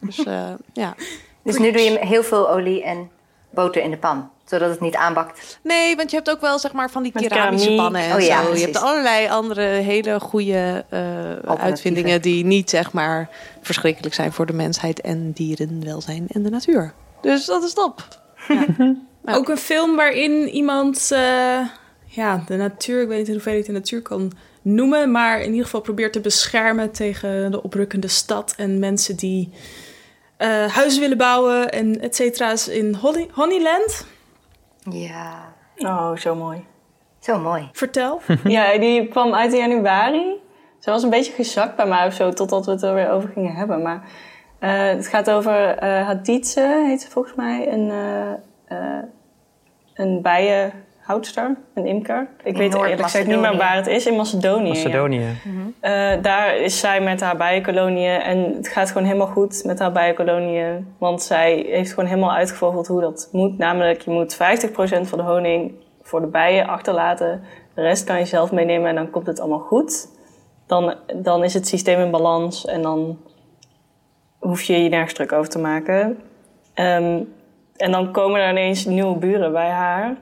Dus 0.00 0.24
eh, 0.24 0.52
ja. 0.72 0.94
Dus 1.42 1.58
nu 1.58 1.72
doe 1.72 1.80
je 1.82 1.98
heel 1.98 2.22
veel 2.22 2.50
olie 2.50 2.82
en 2.82 3.10
boter 3.50 3.82
in 3.82 3.90
de 3.90 3.96
pan, 3.98 4.30
zodat 4.46 4.70
het 4.70 4.80
niet 4.80 4.94
aanbakt. 4.94 5.58
Nee, 5.62 5.96
want 5.96 6.10
je 6.10 6.16
hebt 6.16 6.30
ook 6.30 6.40
wel 6.40 6.58
zeg 6.58 6.72
maar 6.72 6.90
van 6.90 7.02
die 7.02 7.12
Met 7.14 7.26
keramische 7.26 7.68
keramiek. 7.68 7.92
pannen 7.92 8.10
en 8.10 8.14
Oh 8.16 8.20
ja, 8.20 8.36
zo. 8.36 8.42
Je 8.42 8.48
precies. 8.48 8.64
hebt 8.64 8.76
allerlei 8.84 9.28
andere 9.28 9.62
hele 9.62 10.20
goede 10.20 10.84
eh, 10.88 11.54
uitvindingen 11.58 12.22
die 12.22 12.44
niet 12.44 12.70
zeg 12.70 12.92
maar 12.92 13.28
verschrikkelijk 13.62 14.14
zijn 14.14 14.32
voor 14.32 14.46
de 14.46 14.52
mensheid 14.52 15.00
en 15.00 15.32
dierenwelzijn 15.32 16.26
en 16.28 16.42
de 16.42 16.50
natuur. 16.50 16.92
Dus 17.20 17.44
dat 17.44 17.62
is 17.62 17.72
top. 17.72 18.02
Ook 19.24 19.48
een 19.48 19.56
film 19.56 19.96
waarin 19.96 20.48
iemand 20.48 21.08
eh, 21.12 21.60
ja, 22.04 22.42
de 22.46 22.56
natuur, 22.56 23.02
ik 23.02 23.08
weet 23.08 23.18
niet 23.18 23.26
in 23.26 23.32
hoeverre 23.32 23.56
je 23.56 23.64
de 23.64 23.72
natuur 23.72 24.02
kan 24.02 24.32
noemen, 24.62 25.10
maar 25.10 25.40
in 25.40 25.50
ieder 25.50 25.64
geval 25.64 25.80
probeert 25.80 26.12
te 26.12 26.20
beschermen 26.20 26.90
tegen 26.92 27.50
de 27.50 27.62
oprukkende 27.62 28.08
stad 28.08 28.54
en 28.56 28.78
mensen 28.78 29.16
die 29.16 29.50
eh, 30.36 30.66
huizen 30.66 31.00
willen 31.00 31.16
bouwen 31.18 31.70
en 31.72 32.00
et 32.00 32.16
cetera. 32.16 32.52
Is 32.52 32.68
in 32.68 32.94
Holly, 32.94 33.28
Honeyland. 33.32 34.06
Ja. 34.90 35.54
Oh, 35.76 36.16
zo 36.16 36.34
mooi. 36.34 36.64
Zo 37.18 37.38
mooi. 37.38 37.68
Vertel. 37.72 38.20
ja, 38.44 38.78
die 38.78 39.08
kwam 39.08 39.34
uit 39.34 39.52
in 39.52 39.58
januari. 39.58 40.44
Ze 40.78 40.90
was 40.90 41.02
een 41.02 41.10
beetje 41.10 41.32
gezakt 41.32 41.76
bij 41.76 41.86
mij 41.86 42.06
of 42.06 42.12
zo, 42.12 42.32
totdat 42.32 42.66
we 42.66 42.72
het 42.72 42.82
er 42.82 42.94
weer 42.94 43.10
over 43.10 43.28
gingen 43.28 43.54
hebben. 43.54 43.82
Maar 43.82 44.08
eh, 44.58 44.88
het 44.88 45.06
gaat 45.06 45.30
over 45.30 45.78
eh 45.78 46.06
Haditse, 46.06 46.84
heet 46.86 47.00
ze 47.00 47.10
volgens 47.10 47.34
mij. 47.34 47.72
Een, 47.72 47.90
eh, 47.90 48.32
eh, 48.64 49.02
een 49.94 50.22
bijenhoudster, 51.06 51.56
een 51.74 51.86
imker. 51.86 52.28
Ik 52.44 52.52
In 52.52 52.58
weet 52.58 52.74
eerlijk 52.74 53.02
gezegd 53.02 53.26
niet 53.26 53.40
meer 53.40 53.56
waar 53.56 53.76
het 53.76 53.86
is. 53.86 54.06
In 54.06 54.16
Macedonië. 54.16 54.68
ja. 54.68 54.74
Macedonië. 54.74 55.40
Eh, 55.80 56.22
daar 56.22 56.56
is 56.56 56.80
zij 56.80 57.00
met 57.00 57.20
haar 57.20 57.36
bijenkoloniën 57.36 58.20
en 58.20 58.52
het 58.56 58.68
gaat 58.68 58.88
gewoon 58.88 59.06
helemaal 59.06 59.26
goed 59.26 59.64
met 59.64 59.78
haar 59.78 59.92
bijenkoloniën. 59.92 60.94
Want 60.98 61.22
zij 61.22 61.66
heeft 61.68 61.90
gewoon 61.92 62.08
helemaal 62.08 62.32
uitgevogeld 62.32 62.86
hoe 62.86 63.00
dat 63.00 63.28
moet. 63.32 63.58
Namelijk, 63.58 64.00
je 64.00 64.10
moet 64.10 64.34
50% 64.34 65.08
van 65.08 65.18
de 65.18 65.24
honing 65.24 65.72
voor 66.02 66.20
de 66.20 66.26
bijen 66.26 66.66
achterlaten. 66.66 67.42
De 67.74 67.82
rest 67.82 68.04
kan 68.04 68.18
je 68.18 68.24
zelf 68.24 68.52
meenemen 68.52 68.88
en 68.88 68.94
dan 68.94 69.10
komt 69.10 69.26
het 69.26 69.40
allemaal 69.40 69.58
goed. 69.58 70.08
Dan, 70.66 70.94
dan 71.22 71.44
is 71.44 71.54
het 71.54 71.66
systeem 71.68 72.00
in 72.00 72.10
balans 72.10 72.64
en 72.64 72.82
dan 72.82 73.18
hoef 74.38 74.62
je 74.62 74.82
je 74.82 74.88
nergens 74.88 75.12
druk 75.12 75.32
over 75.32 75.50
te 75.50 75.58
maken. 75.58 76.18
Ehm, 76.74 77.20
en 77.76 77.90
dan 77.90 78.12
komen 78.12 78.40
er 78.40 78.50
ineens 78.50 78.84
nieuwe 78.84 79.16
buren 79.18 79.52
bij 79.52 79.68
haar. 79.68 80.16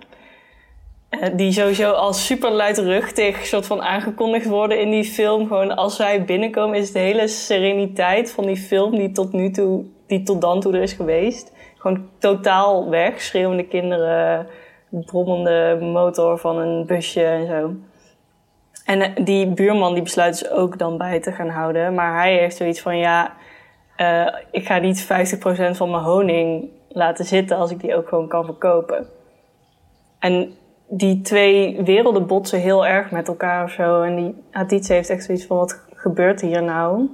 Eh, 1.20 1.30
die 1.36 1.52
sowieso 1.52 1.90
als 1.90 2.26
super 2.26 2.50
luidruchtig 2.50 3.46
soort 3.46 3.66
van 3.66 3.82
aangekondigd 3.82 4.46
worden 4.46 4.80
in 4.80 4.90
die 4.90 5.04
film. 5.04 5.46
Gewoon 5.46 5.76
als 5.76 5.96
zij 5.96 6.24
binnenkomen 6.24 6.78
is 6.78 6.92
de 6.92 6.98
hele 6.98 7.28
sereniteit 7.28 8.30
van 8.30 8.46
die 8.46 8.56
film 8.56 8.90
die 8.96 9.12
tot 9.12 9.32
nu 9.32 9.50
toe, 9.50 9.84
die 10.06 10.22
tot 10.22 10.40
dan 10.40 10.60
toe 10.60 10.72
er 10.72 10.82
is 10.82 10.92
geweest. 10.92 11.52
Gewoon 11.78 12.08
totaal 12.18 12.88
weg. 12.90 13.20
Schreeuwende 13.20 13.66
kinderen, 13.66 14.46
brommende 14.90 15.78
motor 15.80 16.38
van 16.38 16.58
een 16.58 16.86
busje 16.86 17.24
en 17.24 17.46
zo. 17.46 17.74
En 18.84 19.00
eh, 19.00 19.24
die 19.24 19.46
buurman 19.46 19.94
die 19.94 20.02
besluit 20.02 20.38
dus 20.38 20.50
ook 20.50 20.78
dan 20.78 20.98
bij 20.98 21.20
te 21.20 21.32
gaan 21.32 21.48
houden. 21.48 21.94
Maar 21.94 22.14
hij 22.18 22.36
heeft 22.36 22.56
zoiets 22.56 22.80
van 22.80 22.98
ja, 22.98 23.32
eh, 23.96 24.26
ik 24.50 24.66
ga 24.66 24.78
niet 24.78 25.02
50% 25.02 25.76
van 25.76 25.90
mijn 25.90 26.02
honing 26.02 26.68
laten 26.88 27.24
zitten 27.24 27.56
als 27.56 27.70
ik 27.70 27.80
die 27.80 27.96
ook 27.96 28.08
gewoon 28.08 28.28
kan 28.28 28.44
verkopen. 28.44 29.06
En 30.18 30.54
die 30.88 31.20
twee 31.20 31.82
werelden 31.82 32.26
botsen 32.26 32.60
heel 32.60 32.86
erg 32.86 33.10
met 33.10 33.28
elkaar 33.28 33.64
of 33.64 33.70
zo. 33.70 34.02
En 34.02 34.16
die 34.16 34.34
Haditse 34.50 34.92
heeft 34.92 35.10
echt 35.10 35.24
zoiets 35.24 35.46
van, 35.46 35.56
wat 35.56 35.80
gebeurt 35.94 36.40
hier 36.40 36.62
nou? 36.62 37.08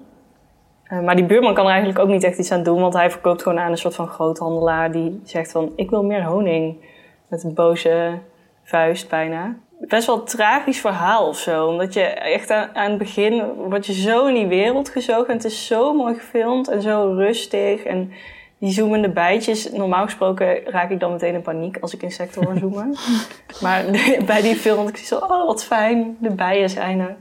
Eh, 0.85 1.01
maar 1.01 1.17
die 1.17 1.27
buurman 1.27 1.55
kan 1.55 1.65
er 1.65 1.71
eigenlijk 1.71 2.01
ook 2.01 2.09
niet 2.09 2.25
echt 2.25 2.39
iets 2.39 2.53
aan 2.53 2.63
doen. 2.63 2.81
Want 2.81 2.95
hij 2.95 3.11
verkoopt 3.11 3.43
gewoon 3.43 3.59
aan 3.59 3.71
een 3.71 3.79
soort 3.79 3.95
van 3.95 4.09
groothandelaar 4.09 4.93
die 4.93 5.21
zegt 5.25 5.53
van... 5.53 5.73
ik 5.77 5.91
wil 5.91 6.05
meer 6.05 6.25
honing. 6.25 6.89
Met 7.29 7.45
een 7.45 7.55
boze 7.55 8.19
vuist 8.65 9.09
bijna. 9.09 9.57
Best 9.81 10.07
wel 10.07 10.19
een 10.19 10.25
tragisch 10.25 10.81
verhaal 10.81 11.29
of 11.29 11.39
zo. 11.39 11.67
Omdat 11.67 11.95
je 11.95 12.03
echt 12.03 12.51
aan, 12.51 12.69
aan 12.75 12.91
het 12.91 12.99
begin 12.99 13.45
word 13.69 13.87
je 13.87 13.93
zo 13.93 14.27
in 14.27 14.35
die 14.35 14.47
wereld 14.47 14.89
gezogen. 14.89 15.29
En 15.29 15.35
het 15.35 15.45
is 15.45 15.67
zo 15.67 15.95
mooi 15.95 16.15
gefilmd 16.15 16.69
en 16.69 16.83
zo 16.83 17.13
rustig. 17.17 17.83
En 17.83 18.13
die 18.61 18.73
zoemende 18.73 19.09
bijtjes. 19.09 19.71
Normaal 19.71 20.05
gesproken 20.05 20.65
raak 20.65 20.91
ik 20.91 21.01
dan 21.01 21.13
meteen 21.13 21.35
in 21.35 21.43
paniek 21.43 21.79
als 21.81 21.95
ik 21.95 22.03
insecten 22.03 22.45
hoor 22.45 22.59
zoomen. 22.59 22.97
maar 23.63 23.85
bij 24.27 24.43
die 24.43 24.57
film 24.57 24.79
had 24.79 24.89
ik 24.89 24.97
zo, 24.97 25.17
oh 25.17 25.47
wat 25.47 25.65
fijn, 25.65 26.17
de 26.21 26.31
bijen 26.31 26.71
zijn 26.71 27.01
er. 27.01 27.17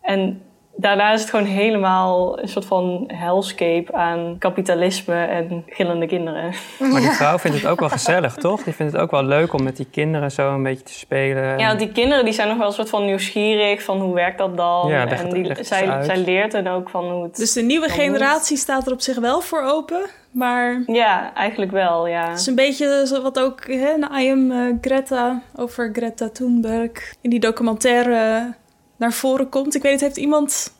En 0.00 0.42
daarna 0.76 1.12
is 1.12 1.20
het 1.20 1.30
gewoon 1.30 1.46
helemaal 1.46 2.40
een 2.40 2.48
soort 2.48 2.64
van 2.64 3.04
hellscape 3.06 3.92
aan 3.92 4.36
kapitalisme 4.38 5.24
en 5.24 5.64
gillende 5.66 6.06
kinderen. 6.06 6.52
Maar 6.78 7.00
die 7.00 7.10
vrouw 7.10 7.38
vindt 7.38 7.56
het 7.56 7.66
ook 7.66 7.80
wel 7.80 7.88
gezellig, 7.88 8.34
toch? 8.34 8.62
Die 8.62 8.74
vindt 8.74 8.92
het 8.92 9.02
ook 9.02 9.10
wel 9.10 9.24
leuk 9.24 9.52
om 9.52 9.62
met 9.62 9.76
die 9.76 9.88
kinderen 9.90 10.30
zo 10.30 10.54
een 10.54 10.62
beetje 10.62 10.84
te 10.84 10.92
spelen. 10.92 11.58
Ja, 11.58 11.66
want 11.66 11.78
die 11.78 11.92
kinderen 11.92 12.24
die 12.24 12.34
zijn 12.34 12.48
nog 12.48 12.58
wel 12.58 12.66
een 12.66 12.72
soort 12.72 12.88
van 12.88 13.04
nieuwsgierig 13.04 13.82
van 13.82 14.00
hoe 14.00 14.14
werkt 14.14 14.38
dat 14.38 14.56
dan? 14.56 14.88
Ja, 14.88 15.04
leg 15.04 15.22
en 15.22 15.30
die, 15.30 15.44
leg 15.44 15.56
het 15.56 15.66
zij, 15.66 16.02
zij 16.02 16.16
leert 16.16 16.52
dan 16.52 16.66
ook 16.66 16.90
van 16.90 17.10
hoe 17.10 17.22
het. 17.22 17.36
Dus 17.36 17.52
de 17.52 17.62
nieuwe 17.62 17.86
moet. 17.86 17.96
generatie 17.96 18.56
staat 18.56 18.86
er 18.86 18.92
op 18.92 19.00
zich 19.00 19.18
wel 19.18 19.40
voor 19.40 19.62
open. 19.62 20.20
Maar 20.32 20.82
Ja, 20.86 21.34
eigenlijk 21.34 21.70
wel, 21.70 22.06
ja. 22.06 22.28
het 22.30 22.40
is 22.40 22.46
een 22.46 22.54
beetje 22.54 23.18
wat 23.22 23.38
ook 23.38 23.66
hè, 23.66 23.94
I 24.20 24.30
Am 24.30 24.50
eh, 24.50 24.74
Greta 24.80 25.42
over 25.56 25.90
Greta 25.92 26.28
Thunberg 26.28 27.14
in 27.20 27.30
die 27.30 27.40
documentaire 27.40 28.54
naar 28.96 29.12
voren 29.12 29.48
komt. 29.48 29.74
Ik 29.74 29.82
weet 29.82 29.92
het, 29.92 30.00
heeft 30.00 30.16
iemand... 30.16 30.72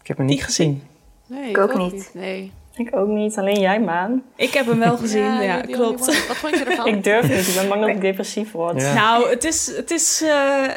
Ik 0.00 0.06
heb 0.06 0.16
hem 0.16 0.26
niet 0.26 0.44
gezien. 0.44 0.82
Nee, 1.26 1.50
Ik 1.50 1.58
ook 1.58 1.76
niet. 1.76 2.10
Nee. 2.14 2.52
Ik 2.76 2.96
ook 2.96 3.08
niet, 3.08 3.36
alleen 3.36 3.60
jij, 3.60 3.80
Maan. 3.80 4.22
Ik 4.36 4.52
heb 4.52 4.66
hem 4.66 4.78
wel 4.78 4.96
gezien, 4.96 5.40
ja, 5.40 5.60
klopt. 5.60 6.00
one. 6.00 6.24
Wat 6.28 6.36
vond 6.36 6.58
je 6.58 6.64
ervan? 6.64 6.86
Ik 6.94 7.04
durf 7.04 7.28
niet, 7.28 7.48
ik 7.48 7.54
ben 7.54 7.68
bang 7.68 7.80
dat 7.80 7.90
ik 7.90 8.00
depressief 8.10 8.52
word. 8.52 8.80
Ja. 8.82 8.94
Nou, 8.94 9.30
het 9.30 9.44
is, 9.44 9.76
het 9.76 9.90
is 9.90 10.22
eh, 10.22 10.68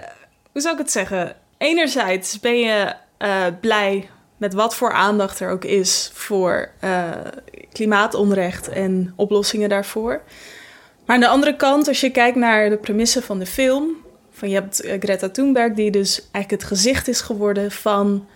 hoe 0.51 0.61
zou 0.61 0.73
ik 0.73 0.79
het 0.79 0.91
zeggen? 0.91 1.35
Enerzijds 1.57 2.39
ben 2.39 2.59
je 2.59 2.93
eh, 3.17 3.45
blij 3.61 4.09
met 4.39 4.53
wat 4.53 4.75
voor 4.75 4.91
aandacht 4.91 5.39
er 5.39 5.49
ook 5.49 5.65
is 5.65 6.11
voor 6.13 6.69
eh, 6.79 7.09
klimaatonrecht 7.71 8.67
en 8.67 9.13
oplossingen 9.15 9.69
daarvoor. 9.69 10.21
Maar 11.05 11.15
aan 11.15 11.21
de 11.21 11.27
andere 11.27 11.55
kant, 11.55 11.87
als 11.87 12.01
je 12.01 12.11
kijkt 12.11 12.37
naar 12.37 12.69
de 12.69 12.77
premissen 12.77 13.23
van 13.23 13.39
de 13.39 13.45
film, 13.45 13.95
van 14.31 14.49
je 14.49 14.55
hebt 14.55 14.81
eh, 14.81 14.99
Greta 14.99 15.29
Thunberg, 15.29 15.73
die 15.73 15.91
dus 15.91 16.21
eigenlijk 16.31 16.61
het 16.61 16.63
gezicht 16.63 17.07
is 17.07 17.21
geworden 17.21 17.71
van, 17.71 18.27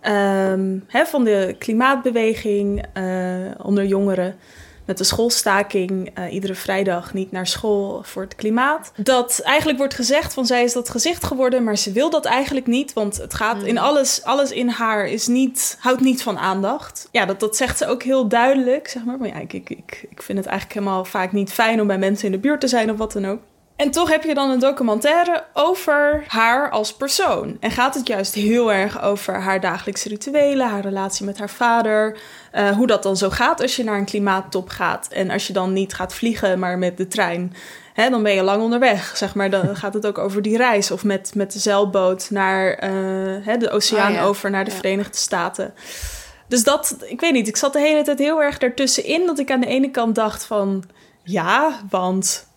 ehm, 0.00 0.78
van 0.88 1.24
de 1.24 1.54
klimaatbeweging 1.58 2.86
eh, 2.92 3.04
onder 3.62 3.84
jongeren 3.84 4.36
met 4.90 4.98
de 4.98 5.04
schoolstaking 5.04 6.10
eh, 6.14 6.32
iedere 6.32 6.54
vrijdag 6.54 7.14
niet 7.14 7.32
naar 7.32 7.46
school 7.46 8.02
voor 8.02 8.22
het 8.22 8.34
klimaat. 8.34 8.92
Dat 8.96 9.40
eigenlijk 9.40 9.78
wordt 9.78 9.94
gezegd 9.94 10.34
van 10.34 10.46
zij 10.46 10.64
is 10.64 10.72
dat 10.72 10.90
gezicht 10.90 11.24
geworden, 11.24 11.64
maar 11.64 11.76
ze 11.76 11.92
wil 11.92 12.10
dat 12.10 12.24
eigenlijk 12.24 12.66
niet, 12.66 12.92
want 12.92 13.16
het 13.16 13.34
gaat 13.34 13.62
in 13.62 13.78
alles, 13.78 14.24
alles 14.24 14.50
in 14.50 14.68
haar 14.68 15.06
is 15.08 15.26
niet, 15.26 15.76
houdt 15.80 16.00
niet 16.00 16.22
van 16.22 16.38
aandacht. 16.38 17.08
Ja, 17.12 17.26
dat, 17.26 17.40
dat 17.40 17.56
zegt 17.56 17.78
ze 17.78 17.86
ook 17.86 18.02
heel 18.02 18.28
duidelijk, 18.28 18.88
zeg 18.88 19.04
maar. 19.04 19.18
Maar 19.18 19.28
ja, 19.28 19.38
ik, 19.38 19.52
ik, 19.52 19.70
ik, 19.70 20.06
ik 20.10 20.22
vind 20.22 20.38
het 20.38 20.46
eigenlijk 20.46 20.78
helemaal 20.78 21.04
vaak 21.04 21.32
niet 21.32 21.52
fijn 21.52 21.80
om 21.80 21.86
bij 21.86 21.98
mensen 21.98 22.26
in 22.26 22.32
de 22.32 22.38
buurt 22.38 22.60
te 22.60 22.68
zijn 22.68 22.90
of 22.90 22.96
wat 22.98 23.12
dan 23.12 23.26
ook. 23.26 23.40
En 23.80 23.90
toch 23.90 24.08
heb 24.08 24.22
je 24.22 24.34
dan 24.34 24.50
een 24.50 24.58
documentaire 24.58 25.44
over 25.52 26.24
haar 26.26 26.70
als 26.70 26.92
persoon. 26.94 27.56
En 27.60 27.70
gaat 27.70 27.94
het 27.94 28.06
juist 28.06 28.34
heel 28.34 28.72
erg 28.72 29.02
over 29.02 29.34
haar 29.40 29.60
dagelijkse 29.60 30.08
rituelen, 30.08 30.68
haar 30.68 30.80
relatie 30.80 31.26
met 31.26 31.38
haar 31.38 31.50
vader. 31.50 32.18
eh, 32.52 32.70
hoe 32.70 32.86
dat 32.86 33.02
dan 33.02 33.16
zo 33.16 33.30
gaat 33.30 33.62
als 33.62 33.76
je 33.76 33.84
naar 33.84 33.98
een 33.98 34.04
klimaattop 34.04 34.68
gaat. 34.68 35.08
En 35.08 35.30
als 35.30 35.46
je 35.46 35.52
dan 35.52 35.72
niet 35.72 35.94
gaat 35.94 36.14
vliegen, 36.14 36.58
maar 36.58 36.78
met 36.78 36.96
de 36.96 37.08
trein. 37.08 37.54
Hè, 37.94 38.10
dan 38.10 38.22
ben 38.22 38.34
je 38.34 38.42
lang 38.42 38.62
onderweg, 38.62 39.16
zeg 39.16 39.34
maar. 39.34 39.50
Dan 39.50 39.76
gaat 39.76 39.94
het 39.94 40.06
ook 40.06 40.18
over 40.18 40.42
die 40.42 40.56
reis. 40.56 40.90
Of 40.90 41.04
met, 41.04 41.32
met 41.34 41.52
de 41.52 41.58
zeilboot 41.58 42.30
naar 42.30 42.72
eh, 42.74 42.90
hè, 43.46 43.56
de 43.56 43.70
oceaan 43.70 44.06
Ah, 44.08 44.14
ja. 44.14 44.22
over 44.24 44.50
naar 44.50 44.64
de 44.64 44.70
Ja. 44.70 44.76
Verenigde 44.76 45.16
Staten. 45.16 45.74
Dus 46.48 46.64
dat, 46.64 46.96
ik 47.00 47.20
weet 47.20 47.32
niet, 47.32 47.48
ik 47.48 47.56
zat 47.56 47.72
de 47.72 47.80
hele 47.80 48.02
tijd 48.02 48.18
heel 48.18 48.42
erg 48.42 48.58
ertussenin. 48.58 49.26
Dat 49.26 49.38
ik 49.38 49.50
aan 49.50 49.60
de 49.60 49.66
ene 49.66 49.90
kant 49.90 50.14
dacht 50.14 50.44
van, 50.44 50.84
ja, 51.22 51.80
want 51.90 52.48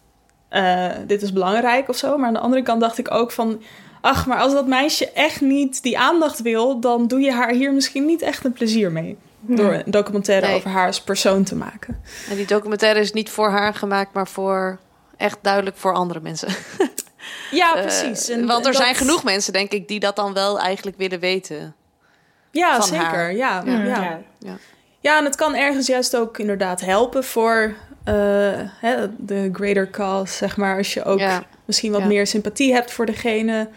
eh, 0.54 0.88
dit 1.08 1.22
is 1.22 1.34
belangrijk 1.34 1.90
of 1.90 1.98
zo. 1.98 2.18
Maar 2.18 2.28
aan 2.28 2.34
de 2.34 2.40
andere 2.40 2.64
kant 2.64 2.82
dacht 2.82 2.98
ik 2.98 3.12
ook 3.14 3.32
van... 3.32 3.62
ach, 4.02 4.26
maar 4.28 4.38
als 4.40 4.54
dat 4.54 4.68
meisje 4.68 5.12
echt 5.12 5.42
niet 5.42 5.84
die 5.84 6.00
aandacht 6.00 6.42
wil... 6.42 6.80
dan 6.80 7.08
doe 7.08 7.20
je 7.20 7.32
haar 7.32 7.52
hier 7.52 7.74
misschien 7.74 8.06
niet 8.06 8.22
echt 8.22 8.46
een 8.46 8.54
plezier 8.54 8.92
mee. 8.92 9.18
Door 9.40 9.74
een 9.74 9.92
documentaire 9.92 10.48
Nee. 10.48 10.56
over 10.56 10.70
haar 10.70 10.88
als 10.88 11.02
persoon 11.02 11.44
te 11.44 11.56
maken. 11.56 12.02
En 12.30 12.36
die 12.36 12.46
documentaire 12.46 13.00
is 13.00 13.12
niet 13.14 13.30
voor 13.30 13.50
haar 13.50 13.74
gemaakt, 13.74 14.14
maar 14.14 14.28
voor 14.28 14.80
echt 15.18 15.38
duidelijk 15.42 15.78
voor 15.78 15.94
andere 15.94 16.20
mensen. 16.20 16.48
Ja, 17.52 17.76
Eh, 17.76 17.82
precies. 17.82 18.30
En- 18.30 18.46
want 18.46 18.66
er 18.66 18.74
zijn 18.76 18.96
genoeg 18.96 19.24
mensen, 19.24 19.54
denk 19.54 19.72
ik, 19.72 19.88
die 19.88 20.00
dat 20.00 20.16
dan 20.16 20.34
wel 20.34 20.60
eigenlijk 20.60 20.98
willen 20.98 21.20
weten. 21.20 21.76
Ja, 22.52 22.76
van 22.76 22.88
zeker. 22.88 23.06
haar. 23.06 23.36
Ja, 23.36 23.62
ja. 23.66 23.84
Ja. 23.84 24.20
Ja. 24.40 24.58
Ja. 25.00 25.18
En 25.18 25.26
het 25.26 25.36
kan 25.36 25.56
ergens 25.56 25.88
juist 25.88 26.16
ook 26.16 26.38
inderdaad 26.38 26.82
helpen 26.82 27.24
voor 27.24 27.74
hè, 28.80 28.96
de 29.18 29.50
greater 29.54 29.90
cause, 29.90 30.34
zeg 30.34 30.58
maar. 30.58 30.78
Als 30.78 30.94
je 30.94 31.04
ook 31.04 31.20
Ja. 31.20 31.44
misschien 31.66 31.92
wat 31.92 32.02
Ja. 32.02 32.08
meer 32.08 32.28
sympathie 32.28 32.74
hebt 32.74 32.92
voor 32.92 33.06
degene 33.06 33.70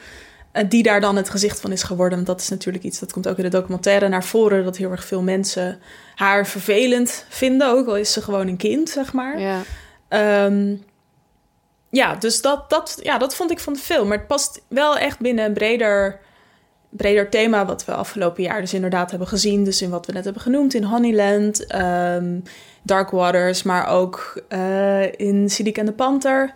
eh, 0.53 0.65
die 0.69 0.83
daar 0.83 1.01
dan 1.01 1.17
het 1.17 1.31
gezicht 1.31 1.61
van 1.61 1.73
is 1.73 1.83
geworden. 1.83 2.15
Want 2.15 2.27
dat 2.27 2.41
is 2.41 2.49
natuurlijk 2.49 2.85
iets, 2.85 2.99
dat 2.99 3.13
komt 3.13 3.29
ook 3.29 3.37
in 3.37 3.43
de 3.45 3.51
documentaire 3.51 4.09
naar 4.09 4.25
voren, 4.25 4.65
dat 4.65 4.77
heel 4.77 4.91
erg 4.91 5.05
veel 5.05 5.23
mensen 5.23 5.79
haar 6.15 6.47
vervelend 6.47 7.25
vinden, 7.29 7.69
ook 7.71 7.87
al 7.87 7.97
is 7.97 8.13
ze 8.13 8.23
gewoon 8.23 8.49
een 8.49 8.57
kind, 8.57 8.89
zeg 8.91 9.13
maar. 9.13 9.41
Ja. 9.41 9.61
Ehm, 10.09 10.75
ja, 11.91 12.15
dus 12.15 12.41
dat, 12.43 12.71
dat, 12.71 12.99
ja, 13.03 13.19
dat 13.19 13.35
vond 13.35 13.51
ik 13.51 13.59
van 13.61 13.73
de 13.73 13.79
film. 13.79 14.09
Maar 14.09 14.19
het 14.19 14.27
past 14.27 14.63
wel 14.69 14.97
echt 14.99 15.19
binnen 15.19 15.45
een 15.45 15.53
breder 15.53 16.19
breder 16.97 17.31
thema 17.31 17.67
wat 17.67 17.85
we 17.85 17.93
afgelopen 17.95 18.43
jaar 18.43 18.61
dus 18.61 18.75
inderdaad 18.75 19.11
hebben 19.11 19.29
gezien. 19.29 19.65
Dus 19.65 19.83
in 19.83 19.91
wat 19.91 20.07
we 20.07 20.13
net 20.13 20.25
hebben 20.25 20.43
genoemd, 20.43 20.75
in 20.75 20.83
Honeyland, 20.85 21.67
ehm, 21.67 22.39
Dark 22.83 23.11
Waters, 23.11 23.63
maar 23.63 23.87
ook 23.89 24.43
eh, 24.49 25.13
in 25.13 25.51
Sidik 25.51 25.79
en 25.79 25.87
de 25.87 25.93
Panter. 25.93 26.53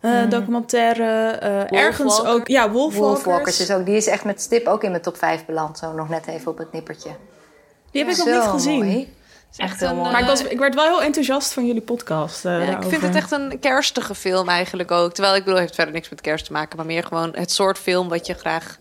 eh, 0.00 0.10
Mhm. 0.10 0.28
Documentaire. 0.28 1.30
eh, 1.30 1.78
ergens 1.80 2.24
ook. 2.24 2.48
Ja, 2.48 2.70
Wolfwalkers. 2.70 3.24
Wolfwalkers 3.24 3.60
is 3.60 3.70
ook, 3.70 3.86
die 3.86 3.96
is 3.96 4.06
echt 4.06 4.24
met 4.24 4.40
stip 4.40 4.66
ook 4.66 4.82
in 4.84 4.90
mijn 4.90 5.02
top 5.02 5.16
5 5.16 5.44
beland. 5.44 5.78
Zo 5.78 5.92
nog 5.92 6.08
net 6.08 6.26
even 6.26 6.50
op 6.50 6.58
het 6.58 6.72
nippertje. 6.72 7.10
Die 7.90 8.02
heb 8.02 8.10
ik 8.12 8.16
Zo 8.18 8.24
nog 8.24 8.34
niet 8.34 8.50
gezien. 8.50 8.84
mooi. 8.84 9.12
Echt 9.56 9.80
heel 9.80 9.94
mooi. 9.94 10.10
Maar 10.10 10.20
ik, 10.20 10.26
was, 10.26 10.42
ik 10.42 10.58
werd 10.58 10.74
wel 10.74 10.84
heel 10.84 11.02
enthousiast 11.02 11.52
van 11.52 11.66
jullie 11.66 11.82
podcast. 11.82 12.44
eh, 12.44 12.66
Ja, 12.66 12.76
ik 12.80 12.88
vind 12.88 13.02
het 13.02 13.14
echt 13.14 13.30
een 13.32 13.58
kerstige 13.60 14.14
film 14.14 14.48
eigenlijk 14.48 14.90
ook. 14.90 15.12
Terwijl 15.12 15.34
ik 15.36 15.40
bedoel, 15.44 15.54
het 15.54 15.62
heeft 15.64 15.74
verder 15.74 15.94
niks 15.94 16.08
met 16.08 16.20
kerst 16.20 16.44
te 16.44 16.52
maken, 16.52 16.76
maar 16.76 16.86
meer 16.86 17.04
gewoon 17.04 17.30
het 17.34 17.50
soort 17.52 17.78
film 17.78 18.08
wat 18.08 18.26
je 18.26 18.34
graag 18.34 18.78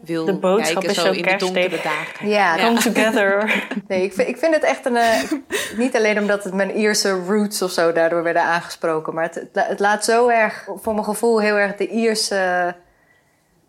wil 0.00 0.24
De 0.24 0.32
boodschap 0.38 0.72
kijken 0.72 0.90
is 0.90 0.96
zo 0.96 1.02
zo 1.02 1.12
in 1.12 1.22
de 1.22 1.36
donkere 1.36 1.80
dagen. 1.82 2.28
Ja, 2.28 2.56
Come 2.56 2.78
together. 2.80 3.64
Nee, 3.88 4.02
ik 4.02 4.12
vind, 4.12 4.28
ik 4.28 4.36
vind 4.36 4.54
het 4.54 4.62
echt 4.64 4.86
een. 4.86 4.96
eh, 4.96 5.20
niet 5.82 5.96
alleen 5.96 6.18
omdat 6.18 6.44
het 6.44 6.54
mijn 6.54 6.70
Ierse 6.76 7.10
roots 7.10 7.62
of 7.62 7.70
zo 7.70 7.92
daardoor 7.92 8.22
werden 8.22 8.42
aangesproken, 8.42 9.14
maar 9.14 9.24
het, 9.24 9.34
het, 9.34 9.48
la- 9.52 9.66
het 9.66 9.80
laat 9.80 10.04
zo 10.04 10.28
erg, 10.28 10.68
voor 10.76 10.92
mijn 10.92 11.04
gevoel, 11.04 11.40
heel 11.40 11.56
erg 11.56 11.76
de 11.76 11.88
Ierse. 11.88 12.74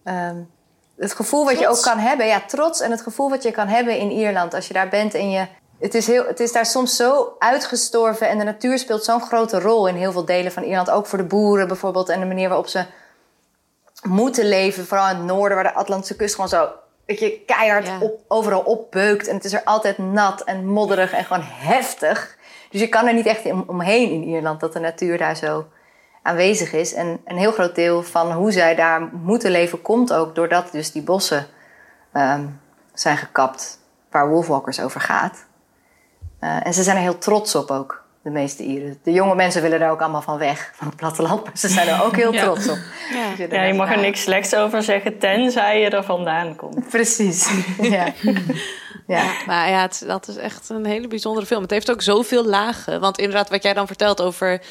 ehm, 0.04 0.36
het 0.98 1.14
gevoel 1.14 1.46
wat 1.46 1.60
je 1.60 1.68
ook 1.68 1.82
kan 1.82 1.98
hebben, 1.98 2.26
ja, 2.28 2.42
trots 2.48 2.80
en 2.82 2.92
het 2.92 3.02
gevoel 3.02 3.30
wat 3.30 3.44
je 3.44 3.52
kan 3.52 3.68
hebben 3.68 3.98
in 3.98 4.12
Ierland 4.12 4.54
als 4.54 4.68
je 4.68 4.74
daar 4.74 4.90
bent 4.90 5.14
en 5.14 5.30
je. 5.32 5.46
Het 5.80 5.96
is, 5.96 6.08
heel, 6.08 6.26
het 6.28 6.40
is 6.40 6.52
daar 6.52 6.66
soms 6.66 6.96
zo 6.96 7.36
uitgestorven 7.40 8.30
en 8.30 8.38
de 8.38 8.44
natuur 8.44 8.78
speelt 8.80 9.04
zo'n 9.04 9.22
grote 9.22 9.60
rol 9.60 9.88
in 9.88 9.96
heel 9.96 10.12
veel 10.12 10.26
delen 10.26 10.52
van 10.52 10.64
Ierland. 10.64 10.90
Ook 10.90 11.06
voor 11.06 11.18
de 11.18 11.24
boeren 11.24 11.68
bijvoorbeeld 11.68 12.10
en 12.10 12.20
de 12.20 12.26
manier 12.26 12.48
waarop 12.48 12.68
ze 12.68 12.86
moeten 14.08 14.46
leven. 14.46 14.86
Vooral 14.86 15.10
in 15.10 15.16
het 15.16 15.26
noorden, 15.26 15.56
waar 15.58 15.66
de 15.68 15.74
Atlantische 15.74 16.16
kust 16.16 16.34
gewoon 16.36 16.50
zo 16.50 16.70
weet 17.06 17.20
je, 17.20 17.40
keihard 17.46 17.90
op, 18.00 18.20
overal 18.28 18.60
opbeukt. 18.62 19.28
En 19.28 19.36
het 19.36 19.46
is 19.46 19.54
er 19.54 19.64
altijd 19.64 19.98
nat 19.98 20.42
en 20.42 20.66
modderig 20.66 21.14
en 21.14 21.26
gewoon 21.26 21.44
heftig. 21.46 22.38
Dus 22.70 22.82
je 22.82 22.88
kan 22.90 23.08
er 23.08 23.14
niet 23.14 23.26
echt 23.26 23.46
om- 23.46 23.64
omheen 23.68 24.10
in 24.12 24.24
Ierland 24.24 24.60
dat 24.60 24.74
de 24.74 24.80
natuur 24.80 25.18
daar 25.18 25.36
zo 25.36 25.68
aanwezig 26.24 26.74
is. 26.74 26.94
En 26.94 27.20
een 27.26 27.38
heel 27.38 27.52
groot 27.52 27.76
deel 27.76 28.04
van 28.04 28.32
hoe 28.32 28.52
zij 28.52 28.76
daar 28.76 29.02
moeten 29.02 29.52
leven 29.52 29.82
komt 29.82 30.14
ook 30.14 30.36
doordat 30.36 30.72
dus 30.72 30.92
die 30.92 31.02
bossen 31.02 31.48
ehm, 32.14 32.46
zijn 32.94 33.18
gekapt 33.18 33.80
waar 34.12 34.30
Wolfwalkers 34.30 34.80
over 34.80 35.02
gaat. 35.02 35.46
Eh, 36.40 36.66
en 36.66 36.74
ze 36.74 36.84
zijn 36.84 36.96
er 36.96 37.02
heel 37.02 37.18
trots 37.18 37.56
op 37.56 37.72
ook, 37.72 38.04
de 38.28 38.34
meeste 38.34 38.64
Ieren. 38.64 38.98
De 39.04 39.12
jonge 39.12 39.36
mensen 39.36 39.62
willen 39.62 39.80
daar 39.80 39.92
ook 39.92 40.02
allemaal 40.02 40.22
van 40.22 40.38
weg, 40.38 40.72
van 40.76 40.88
het 40.88 40.96
platteland. 40.96 41.44
Maar 41.44 41.58
ze 41.58 41.68
zijn 41.68 41.88
er 41.88 42.04
ook 42.04 42.16
heel 42.16 42.34
Ja. 42.34 42.44
trots 42.44 42.68
op. 42.70 42.78
Ja. 43.38 43.46
Ja, 43.50 43.64
je 43.64 43.74
mag 43.74 43.92
er 43.92 44.00
niks 44.00 44.22
slechts 44.22 44.56
over 44.56 44.84
zeggen, 44.84 45.18
tenzij 45.18 45.80
je 45.82 45.90
er 45.90 46.04
vandaan 46.04 46.56
komt. 46.56 46.90
Precies. 46.90 47.50
Ja. 47.82 48.14
Ja. 49.08 49.24
Maar 49.46 49.70
ja, 49.70 49.82
het, 49.82 50.04
dat 50.08 50.28
is 50.28 50.36
echt 50.36 50.70
een 50.70 50.86
hele 50.86 51.08
bijzondere 51.08 51.46
film. 51.46 51.62
Het 51.62 51.72
heeft 51.72 51.92
ook 51.92 52.02
zoveel 52.02 52.46
lagen. 52.46 53.00
Want 53.00 53.18
inderdaad, 53.18 53.50
wat 53.50 53.64
jij 53.64 53.74
dan 53.74 53.88
vertelt 53.88 54.22
over... 54.22 54.62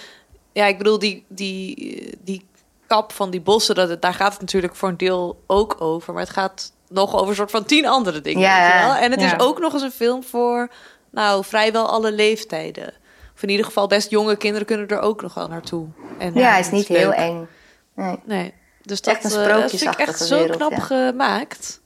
Ja, 0.52 0.66
ik 0.66 0.78
bedoel, 0.78 0.98
die, 0.98 1.24
die, 1.28 2.18
die 2.24 2.46
kap 2.86 3.12
van 3.12 3.30
die 3.30 3.40
bossen... 3.40 3.74
Dat, 3.74 4.02
daar 4.02 4.14
gaat 4.14 4.32
het 4.32 4.40
natuurlijk 4.40 4.76
voor 4.76 4.88
een 4.88 4.96
deel 4.96 5.42
ook 5.46 5.76
over. 5.78 6.12
Maar 6.12 6.22
het 6.22 6.32
gaat 6.32 6.72
nog 6.88 7.14
over 7.14 7.28
een 7.28 7.34
soort 7.34 7.50
van 7.50 7.64
tien 7.64 7.86
andere 7.86 8.20
dingen. 8.20 8.40
Ja. 8.40 8.62
weet 8.72 8.80
je 8.82 8.86
wel? 8.86 8.94
En 8.96 9.10
het 9.10 9.20
Ja. 9.20 9.26
is 9.36 9.40
ook 9.42 9.58
nog 9.60 9.72
eens 9.72 9.82
een 9.82 9.90
film 9.90 10.22
voor... 10.24 10.68
Nou, 11.10 11.44
vrijwel 11.44 11.88
alle 11.88 12.12
leeftijden. 12.12 12.92
Of 13.36 13.42
in 13.42 13.48
ieder 13.48 13.66
geval 13.66 13.86
best 13.86 14.10
jonge 14.10 14.36
kinderen 14.36 14.66
kunnen 14.66 14.88
er 14.88 14.98
ook 15.00 15.22
nog 15.22 15.34
wel 15.34 15.48
naartoe. 15.48 15.86
En, 16.18 16.34
Ja, 16.34 16.50
hij 16.50 16.58
is 16.60 16.66
het 16.66 16.74
niet 16.74 16.88
leuk. 16.88 16.98
heel 16.98 17.12
eng. 17.12 17.46
Nee. 17.94 18.18
Nee. 18.24 18.54
Dus 18.82 18.82
Het 18.82 18.90
is 18.90 19.00
dat, 19.00 19.14
echt 19.14 19.24
een 19.34 19.42
eh, 19.50 19.60
dat 19.60 19.70
vind 19.70 19.82
ik 19.82 19.98
echt 19.98 20.18
zo 20.18 20.38
wereld, 20.38 20.56
knap 20.56 20.70
ja. 20.70 20.78
gemaakt. 20.80 21.80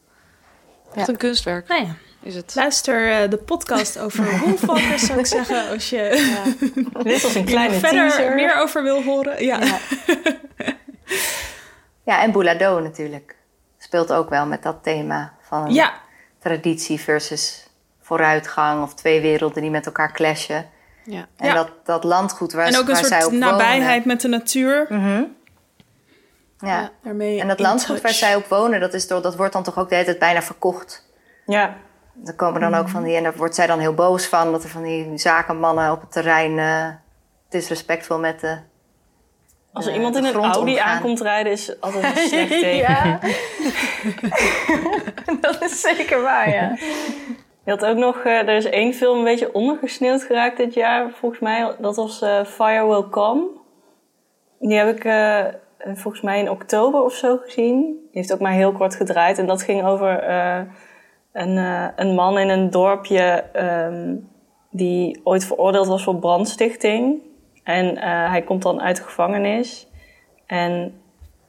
Echt 0.94 1.06
Ja. 1.06 1.12
een 1.12 1.16
kunstwerk. 1.18 1.68
Nou 1.68 1.84
ja. 1.86 1.94
Is 2.22 2.34
het. 2.34 2.54
Luister 2.54 3.22
eh, 3.22 3.30
de 3.30 3.36
podcast 3.36 3.98
over 3.98 4.38
Wolfwalkers, 4.44 5.06
zou 5.06 5.18
ik 5.18 5.26
zeggen. 5.26 5.68
Als 5.68 5.90
je 5.90 6.08
Dit 7.02 7.22
was 7.22 7.34
een 7.34 7.44
kleine 7.44 7.72
nog 7.72 7.80
verder 7.82 8.08
teaser. 8.08 8.34
meer 8.34 8.54
over 8.56 8.82
wil 8.82 9.02
horen. 9.02 9.44
Ja. 9.44 9.58
Ja, 12.04 12.22
en 12.22 12.32
Boulado 12.32 12.80
natuurlijk. 12.80 13.36
Speelt 13.78 14.12
ook 14.12 14.28
wel 14.30 14.46
met 14.46 14.62
dat 14.62 14.82
thema 14.82 15.34
van 15.42 15.72
Ja. 15.74 15.92
traditie 16.38 17.00
versus 17.00 17.66
vooruitgang 18.00 18.82
of 18.82 18.94
twee 18.94 19.20
werelden 19.20 19.62
die 19.62 19.70
met 19.70 19.86
elkaar 19.86 20.12
clashen. 20.12 20.68
Ja. 21.04 21.26
En 21.36 21.46
Ja. 21.46 21.54
dat, 21.54 21.70
dat 21.84 22.04
landgoed 22.04 22.52
waar, 22.52 22.66
en 22.66 22.76
ook 22.76 22.88
een 22.88 22.94
waar 22.94 23.04
zij 23.04 23.24
op 23.24 23.32
nabijheid 23.32 24.04
met 24.04 24.20
de 24.20 24.28
natuur. 24.28 24.86
wonen. 24.88 25.36
Ja. 26.58 26.90
Daarmee 27.02 27.40
En 27.40 27.48
dat 27.48 27.60
landgoed 27.60 27.86
touch. 27.86 28.02
waar 28.02 28.12
zij 28.12 28.34
op 28.34 28.46
wonen, 28.46 28.80
dat, 28.80 28.94
is 28.94 29.08
door, 29.08 29.22
dat 29.22 29.36
wordt 29.36 29.52
dan 29.52 29.62
toch 29.62 29.78
ook 29.78 29.88
de 29.88 29.94
hele 29.94 30.06
tijd 30.06 30.18
bijna 30.18 30.42
verkocht. 30.42 31.08
Ja. 31.46 31.76
Er 32.24 32.34
komen 32.34 32.60
dan 32.60 32.74
ook 32.74 32.88
van 32.88 33.02
die, 33.02 33.16
en 33.16 33.22
daar 33.22 33.36
wordt 33.36 33.54
zij 33.54 33.66
dan 33.66 33.78
heel 33.78 33.94
boos 33.94 34.26
van, 34.26 34.52
dat 34.52 34.62
er 34.64 34.68
van 34.70 34.82
die 34.82 35.18
zakenmannen 35.18 35.92
op 35.92 36.00
het 36.00 36.12
terrein 36.12 36.58
eh 36.58 36.86
disrespectvol 37.48 38.18
met 38.18 38.40
de. 38.40 38.58
Als 39.72 39.86
er 39.86 39.94
iemand 39.94 40.16
in 40.16 40.22
de 40.22 40.28
een 40.28 40.34
Audi 40.44 40.70
omgaan. 40.72 40.86
aankomt 40.86 41.20
rijden, 41.20 41.52
is 41.52 41.80
altijd 41.80 42.04
een 42.16 42.26
slecht 42.28 42.48
teken. 42.48 42.76
Ja. 42.76 43.18
dat 45.40 45.62
is 45.62 45.80
zeker 45.80 46.22
waar, 46.22 46.48
ja. 46.50 46.76
Je 47.70 47.76
had 47.76 47.86
ook 47.86 47.96
nog, 47.96 48.18
eh, 48.24 48.32
er 48.32 48.56
is 48.56 48.64
één 48.64 48.94
film 48.94 49.18
een 49.18 49.24
beetje 49.24 49.54
ondergesneeuwd 49.54 50.22
geraakt 50.22 50.56
dit 50.56 50.74
jaar, 50.74 51.10
volgens 51.10 51.40
mij. 51.40 51.74
Dat 51.78 51.96
was 51.96 52.22
eh, 52.22 52.44
Fire 52.44 52.86
Will 52.86 53.08
Come. 53.10 53.46
Die 54.58 54.76
heb 54.76 54.96
ik 54.96 55.04
eh, 55.04 55.44
volgens 55.78 56.22
mij 56.22 56.38
in 56.38 56.50
oktober 56.50 57.02
of 57.02 57.12
zo 57.12 57.36
gezien. 57.36 57.80
Die 57.82 58.08
heeft 58.12 58.32
ook 58.32 58.40
maar 58.40 58.52
heel 58.52 58.72
kort 58.72 58.94
gedraaid. 58.94 59.38
En 59.38 59.46
dat 59.46 59.62
ging 59.62 59.84
over 59.84 60.28
een, 61.32 61.56
een 61.96 62.14
man 62.14 62.38
in 62.38 62.48
een 62.48 62.70
dorpje 62.70 63.44
ehm, 63.52 64.16
die 64.70 65.20
ooit 65.24 65.44
veroordeeld 65.44 65.86
was 65.86 66.04
voor 66.04 66.18
brandstichting. 66.18 67.22
En 67.64 67.98
hij 68.30 68.42
komt 68.42 68.62
dan 68.62 68.80
uit 68.80 68.96
de 68.96 69.02
gevangenis. 69.02 69.88
En 70.46 71.00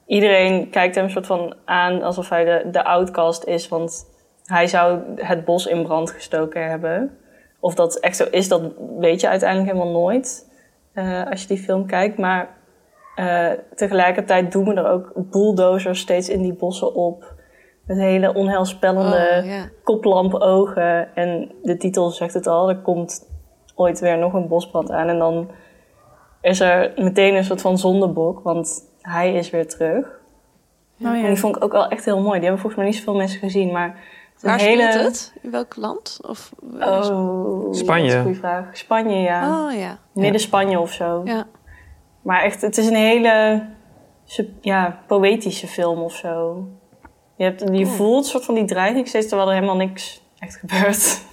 iedereen 0.06 0.70
kijkt 0.70 0.96
hem 0.96 1.04
een 1.04 1.12
soort 1.12 1.28
van 1.28 1.56
aan 1.66 2.02
alsof 2.02 2.30
hij 2.30 2.46
de, 2.46 2.70
de 2.72 2.84
outcast 2.84 3.44
is. 3.44 3.68
Want 3.68 4.11
hij 4.52 4.68
zou 4.68 5.00
het 5.16 5.46
bos 5.46 5.66
in 5.66 5.84
brand 5.84 6.12
gestoken 6.12 6.70
hebben. 6.70 7.18
Of 7.60 7.76
dat 7.76 7.96
echt 8.00 8.16
zo 8.16 8.26
is, 8.32 8.48
dat 8.48 8.62
weet 9.00 9.22
je 9.22 9.28
uiteindelijk 9.30 9.72
helemaal 9.72 10.02
nooit. 10.02 10.50
eh, 10.94 11.26
als 11.30 11.42
je 11.42 11.48
die 11.48 11.58
film 11.58 11.86
kijkt. 11.86 12.18
Maar 12.18 12.50
eh, 13.16 13.50
tegelijkertijd 13.76 14.52
doen 14.52 14.66
we 14.66 14.74
er 14.74 14.88
ook 14.90 15.12
bulldozers 15.16 16.00
steeds 16.00 16.30
in 16.30 16.42
die 16.42 16.54
bossen 16.54 16.94
op. 16.96 17.34
Met 17.86 17.98
hele 17.98 18.34
onheilspellende 18.34 19.38
Oh, 19.42 19.46
ja. 19.46 19.70
koplampogen. 19.84 21.16
En 21.16 21.52
de 21.64 21.78
titel 21.78 22.10
zegt 22.10 22.34
het 22.34 22.48
al, 22.48 22.70
er 22.70 22.78
komt 22.78 23.30
ooit 23.76 24.00
weer 24.00 24.18
nog 24.18 24.34
een 24.34 24.48
bosbrand 24.48 24.92
aan. 24.92 25.08
En 25.08 25.20
dan 25.20 25.50
is 26.42 26.60
er 26.60 26.94
meteen 26.96 27.36
een 27.36 27.44
soort 27.44 27.62
van 27.62 27.78
zondebok, 27.78 28.40
want 28.44 28.90
hij 29.02 29.34
is 29.34 29.50
weer 29.50 29.68
terug. 29.68 30.06
Oh, 30.06 31.16
ja. 31.16 31.16
En 31.16 31.28
die 31.28 31.40
vond 31.40 31.56
ik 31.56 31.64
ook 31.64 31.72
wel 31.72 31.88
echt 31.88 32.06
heel 32.06 32.20
mooi. 32.22 32.34
Die 32.40 32.42
hebben 32.50 32.60
volgens 32.60 32.76
mij 32.76 32.86
niet 32.86 32.96
zoveel 32.96 33.16
mensen 33.16 33.40
gezien, 33.40 33.72
maar... 33.72 34.20
Waar 34.42 34.60
hele... 34.60 34.92
speelt 34.92 35.06
het? 35.06 35.34
In 35.42 35.52
welk 35.52 35.76
land? 35.76 36.20
Of, 36.22 36.52
Oh, 36.80 37.74
Spanje. 37.74 38.22
goede 38.22 38.38
vraag. 38.38 38.78
Spanje, 38.78 39.18
ja. 39.18 39.66
Oh 39.66 39.74
ja. 39.74 39.98
Midden 40.14 40.42
Spanje 40.42 40.80
of 40.80 40.92
zo. 40.92 41.22
Ja. 41.26 41.48
Maar 42.22 42.42
echt, 42.42 42.62
het 42.62 42.78
is 42.78 42.88
een 42.88 42.96
hele 42.96 43.66
ja, 44.62 45.00
poëtische 45.08 45.68
film 45.68 46.00
of 46.00 46.16
zo. 46.16 46.68
Je, 47.36 47.44
hebt, 47.44 47.64
je 47.72 47.86
voelt 47.86 48.24
een 48.24 48.30
soort 48.30 48.46
van 48.46 48.56
die 48.56 48.66
dreiging 48.66 49.08
steeds, 49.08 49.28
terwijl 49.28 49.50
er 49.50 49.56
helemaal 49.56 49.76
niks 49.76 50.22
echt 50.40 50.56
gebeurt. 50.56 51.20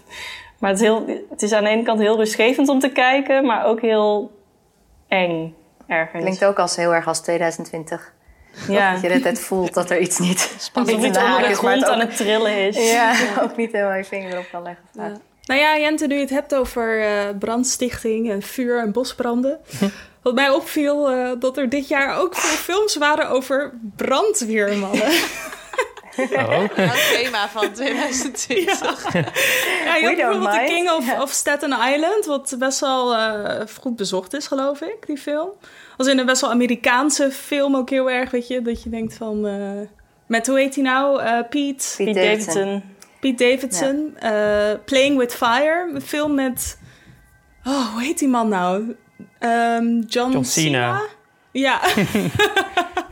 Maar 0.59 0.71
het 0.71 0.81
is, 0.81 0.87
heel, 0.87 1.05
het 1.31 1.43
is 1.43 1.53
aan 1.53 1.65
de 1.65 1.71
ene 1.71 1.83
kant 1.83 2.01
heel 2.01 2.17
rustgevend 2.17 2.69
om 2.69 2.79
te 2.79 2.89
kijken, 2.89 3.47
maar 3.47 3.65
ook 3.65 3.81
heel 3.81 4.31
eng 5.09 5.55
ergens. 5.87 6.23
Klinkt 6.23 6.45
ook 6.45 6.59
als 6.59 6.77
heel 6.77 6.95
erg 6.95 7.07
als 7.07 7.21
2020. 7.21 8.13
Ja. 8.69 8.93
Dat 8.93 9.03
je 9.03 9.09
de 9.09 9.21
tijd 9.21 9.41
voelt 9.41 9.75
dat 9.75 9.91
er 9.91 9.99
iets 9.99 10.19
niet 10.19 10.57
Alsof 10.75 10.97
niet 10.97 11.17
onder 11.17 11.49
de 11.49 11.55
grond 11.55 11.85
aan 11.85 12.01
het 12.01 12.17
trillen 12.17 12.67
is. 12.67 12.77
Ja, 12.93 13.15
ook 13.43 13.57
niet 13.57 13.73
helemaal 13.73 13.97
je 13.97 14.05
vinger 14.05 14.33
erop 14.33 14.49
kan 14.51 14.63
leggen. 14.63 14.85
Ja. 14.93 15.13
Nou 15.45 15.61
ja, 15.61 15.79
Jente, 15.79 16.07
nu 16.07 16.15
je 16.15 16.21
het 16.21 16.31
hebt 16.31 16.55
over 16.55 17.03
eh, 17.03 17.39
brandstichting 17.39 18.31
en 18.31 18.43
vuur 18.43 18.81
en 18.81 18.93
bosbranden. 18.93 19.59
Wat 20.23 20.35
mij 20.35 20.51
opviel, 20.51 21.11
eh, 21.11 21.31
dat 21.39 21.57
er 21.57 21.69
dit 21.69 21.89
jaar 21.89 22.19
ook 22.19 22.37
veel 22.37 22.57
films 22.57 22.97
waren 22.97 23.29
over 23.29 23.73
brandweermannen. 23.97 25.11
Oh. 26.19 26.63
Het 26.75 27.11
thema 27.23 27.49
van 27.49 27.73
2020. 27.73 29.13
Ja, 29.13 29.97
je 29.97 30.01
We 30.01 30.07
had 30.07 30.17
don't 30.17 30.17
bijvoorbeeld 30.17 30.51
The. 30.51 30.65
King 30.75 30.91
of, 30.91 31.19
of 31.21 31.31
Staten 31.31 31.71
Island, 31.95 32.25
wat 32.27 32.55
best 32.59 32.81
wel 32.81 33.15
eh, 33.17 33.61
goed 33.81 33.97
bezocht 33.97 34.35
is, 34.35 34.47
geloof 34.47 34.81
ik, 34.81 35.07
die 35.07 35.19
film. 35.19 35.49
Als 35.97 36.07
in 36.07 36.19
een 36.19 36.27
best 36.27 36.41
wel 36.41 36.51
Amerikaanse 36.51 37.31
film 37.31 37.77
ook 37.77 37.91
heel 37.91 38.11
erg, 38.11 38.31
weet 38.31 38.47
je, 38.49 38.63
dat 38.63 38.83
je 38.83 38.91
denkt 38.91 39.15
van... 39.15 39.47
eh, 39.47 39.89
met, 40.27 40.47
hoe 40.47 40.59
heet 40.59 40.75
hij 40.75 40.85
nou? 40.85 41.21
Eh 41.23 41.39
Pete? 41.51 41.95
Pete 41.97 42.13
Davidson. 42.13 42.83
Pete 43.21 43.45
Davidson. 43.45 44.17
eh, 44.19 44.79
Playing 44.85 45.19
with 45.19 45.35
Fire, 45.35 45.91
een 45.95 46.01
film 46.03 46.35
met... 46.35 46.79
Oh, 47.65 47.93
hoe 47.93 48.03
heet 48.03 48.19
die 48.19 48.29
man 48.29 48.49
nou? 48.49 48.97
Ehm, 49.39 50.01
John, 50.07 50.31
John 50.33 50.43
Cena. 50.43 51.03
Ja. 51.53 51.81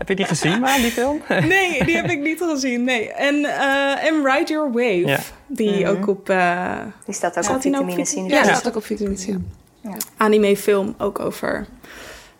Heb 0.06 0.18
je 0.18 0.24
die 0.24 0.24
gezien, 0.24 0.60
maar 0.60 0.76
die 0.76 0.90
film? 0.90 1.20
Nee, 1.54 1.84
die 1.84 1.96
heb 1.96 2.10
ik 2.10 2.20
niet 2.20 2.40
gezien. 2.40 2.84
Nee. 2.84 3.12
En, 3.12 3.44
eh 3.44 4.06
en 4.08 4.24
Ride 4.24 4.52
Your 4.52 4.72
Wave. 4.72 5.06
Ja. 5.06 5.18
Die 5.46 5.84
Mhm. 5.84 5.86
ook 5.90 6.06
op... 6.08 6.28
eh, 6.30 6.72
Die 7.04 7.14
staat 7.14 7.36
ook 7.36 7.42
staat 7.42 7.56
op 7.56 7.62
vitamine 7.62 8.06
Vita- 8.06 8.10
C. 8.12 8.14
Ja, 8.14 8.22
die 8.42 8.48
Ja. 8.50 8.54
staat 8.54 8.68
ook 8.68 8.76
op 8.76 8.84
vitamine 8.84 9.16
C. 9.16 9.36
Anime 10.16 10.56
film 10.56 10.94
ook 10.98 11.18
over 11.20 11.66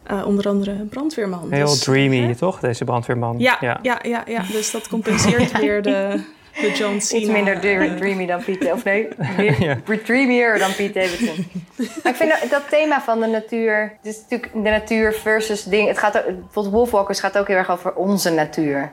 eh, 0.03 0.27
onder 0.27 0.49
andere 0.49 0.71
een 0.71 0.89
brandweerman. 0.89 1.53
Heel 1.53 1.67
Dus- 1.67 1.79
dreamy, 1.79 2.35
toch? 2.35 2.61
Deze 2.61 2.85
brandweerman. 2.85 3.39
Ja, 3.39 3.57
ja. 3.61 3.79
Ja, 3.83 4.01
ja, 4.27 4.43
Dus 4.53 4.71
dat 4.71 4.89
compenseert 4.89 5.59
weer 5.61 5.83
de, 5.83 6.21
de 6.61 6.73
John 6.73 6.99
Cena. 6.99 7.21
Iets 7.23 7.31
minder 7.31 7.61
dre- 7.61 7.95
dreamy 8.01 8.27
dan 8.27 8.45
Piet. 8.45 8.73
Of 8.73 8.85
nee, 8.85 9.09
meer 9.87 10.03
dreamier 10.05 10.59
dan 10.59 10.75
Piet 10.75 10.95
Davidson. 10.95 11.47
maar 11.77 12.13
ik 12.13 12.15
vind 12.19 12.31
dat, 12.41 12.51
dat 12.51 12.69
thema 12.69 13.01
van 13.03 13.21
de 13.21 13.27
natuur... 13.27 13.81
Het 14.03 14.15
is 14.15 14.21
natuurlijk 14.21 14.53
de 14.53 14.59
natuur 14.71 15.13
versus 15.13 15.63
ding... 15.65 15.89
Het 15.89 15.99
gaat 15.99 16.17
ook, 16.19 16.25
bijvoorbeeld 16.25 16.75
Wolfwalkers 16.75 17.21
gaat 17.21 17.39
ook 17.39 17.49
heel 17.49 17.57
erg 17.57 17.71
over 17.71 17.95
onze 17.95 18.31
natuur. 18.31 18.93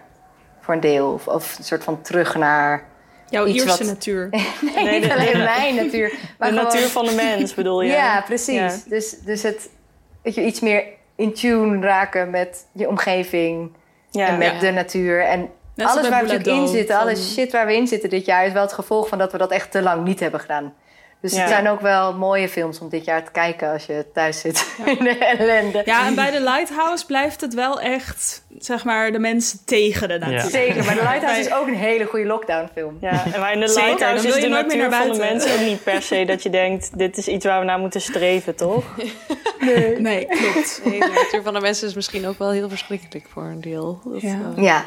Voor 0.62 0.74
een 0.74 0.80
deel. 0.80 1.12
Of, 1.14 1.28
of 1.28 1.58
een 1.58 1.64
soort 1.64 1.84
van 1.84 2.02
terug 2.02 2.36
naar... 2.36 2.84
Jouw 3.30 3.46
iets 3.46 3.64
Ierse 3.64 3.78
wat- 3.78 3.88
natuur. 3.88 4.28
Nee, 4.32 4.46
Nee, 4.84 5.00
niet 5.00 5.04
de- 5.10 5.14
alleen 5.16 5.32
de- 5.32 5.38
mijn 5.38 5.76
natuur. 5.76 6.14
Maar 6.38 6.50
de 6.50 6.56
gewoon- 6.58 6.72
natuur 6.74 6.88
van 6.88 7.06
de 7.06 7.14
mens, 7.16 7.54
bedoel 7.54 7.82
je? 7.82 7.92
Ja, 7.92 8.22
precies. 8.22 8.56
Ja. 8.56 8.76
Dus, 8.90 9.10
dus 9.20 9.44
het, 9.44 9.70
dat 10.24 10.36
je 10.36 10.46
iets 10.46 10.60
meer 10.60 10.84
in 11.16 11.34
tune 11.34 11.82
raken 11.86 12.30
met 12.30 12.66
je 12.72 12.88
omgeving 12.88 13.72
Ja. 14.12 14.28
en 14.28 14.38
met 14.38 14.52
Ja. 14.54 14.60
de 14.60 14.72
natuur. 14.72 15.22
En 15.24 15.50
Net 15.76 15.88
alles 15.88 16.10
waar 16.10 16.26
we 16.26 16.32
natuurlijk 16.34 16.62
in 16.62 16.68
zitten, 16.68 16.98
alle 16.98 17.16
van- 17.16 17.24
shit 17.26 17.52
waar 17.52 17.66
we 17.66 17.76
in 17.76 17.88
zitten 17.88 18.10
dit 18.10 18.26
jaar, 18.26 18.46
is 18.46 18.54
wel 18.54 18.62
het 18.62 18.74
gevolg 18.74 19.08
van 19.08 19.18
dat 19.18 19.32
we 19.32 19.38
dat 19.38 19.52
echt 19.52 19.72
te 19.72 19.82
lang 19.82 20.04
niet 20.04 20.20
hebben 20.20 20.40
gedaan. 20.40 20.74
Dus 21.22 21.34
Ja. 21.34 21.40
het 21.40 21.50
zijn 21.50 21.68
ook 21.70 21.82
wel 21.82 22.14
mooie 22.14 22.50
films 22.50 22.80
om 22.80 22.90
dit 22.90 23.06
jaar 23.06 23.24
te 23.24 23.32
kijken 23.32 23.72
als 23.72 23.86
je 23.86 24.06
thuis 24.14 24.40
zit 24.40 24.68
in 24.98 25.04
de 25.04 25.18
ellende. 25.18 25.82
Ja, 25.86 26.06
en 26.06 26.16
bij 26.16 26.32
de 26.32 26.42
Lighthouse 26.42 27.06
blijft 27.06 27.42
het 27.42 27.54
wel 27.54 27.82
echt, 27.82 28.44
zeg 28.60 28.84
maar, 28.84 29.12
de 29.12 29.20
mensen 29.20 29.60
tegen 29.66 30.08
de 30.08 30.18
natuur. 30.18 30.40
Zeker, 30.50 30.86
maar 30.86 30.96
The 30.96 31.02
Lighthouse 31.02 31.40
is 31.40 31.54
ook 31.60 31.68
een 31.68 31.76
hele 31.76 32.06
goede 32.06 32.26
lockdownfilm. 32.26 32.98
Ja, 33.02 33.24
en 33.34 33.40
maar 33.40 33.54
in 33.54 33.60
de 33.60 33.68
Zeker, 33.68 33.82
dan 33.82 33.90
Lighthouse 33.90 34.28
is 34.28 34.36
je 34.36 34.42
de 34.42 34.48
meer 34.50 34.62
natuur 34.64 34.90
naar 34.90 35.04
van 35.04 35.12
de 35.12 35.18
mensen 35.20 35.54
ook 35.54 35.60
niet 35.60 35.84
per 35.84 36.02
se 36.02 36.26
dat 36.26 36.44
je 36.44 36.50
denkt... 36.50 36.98
dit 36.98 37.18
is 37.18 37.28
iets 37.28 37.46
waar 37.46 37.60
we 37.60 37.66
naar 37.66 37.80
moeten 37.80 38.02
streven, 38.02 38.56
toch? 38.56 38.84
Nee, 39.60 40.00
nee 40.00 40.26
klopt. 40.26 40.82
Nee, 40.86 41.00
de 41.00 41.12
natuur 41.16 41.42
van 41.44 41.54
de 41.54 41.60
mensen 41.60 41.88
is 41.88 41.94
misschien 41.94 42.28
ook 42.28 42.38
wel 42.38 42.52
heel 42.52 42.70
verschrikkelijk 42.70 43.26
voor 43.34 43.44
een 43.44 43.62
deel. 43.62 44.02
Dat, 44.06 44.22
Ja. 44.56 44.84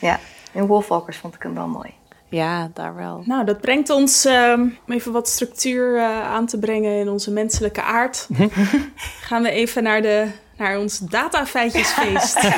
Ja. 0.00 0.20
En 0.52 0.66
Wolfwalkers 0.66 1.16
vond 1.16 1.34
ik 1.34 1.42
hem 1.42 1.54
wel 1.54 1.66
mooi. 1.68 1.94
ja, 2.28 2.70
daar 2.74 2.94
wel. 2.96 3.22
Nou, 3.24 3.44
dat 3.44 3.60
brengt 3.60 3.90
ons 3.90 4.24
ehm, 4.24 4.60
om 4.60 4.94
even 4.94 5.12
wat 5.12 5.28
structuur 5.28 5.96
eh, 5.96 6.20
aan 6.20 6.46
te 6.46 6.58
brengen 6.58 7.00
in 7.00 7.08
onze 7.08 7.30
menselijke 7.30 7.82
aard. 7.82 8.28
Gaan 9.28 9.42
we 9.42 9.50
even 9.50 9.82
naar, 9.82 10.02
de, 10.02 10.28
naar 10.58 10.78
ons 10.78 10.98
datafeitjesfeest. 10.98 12.38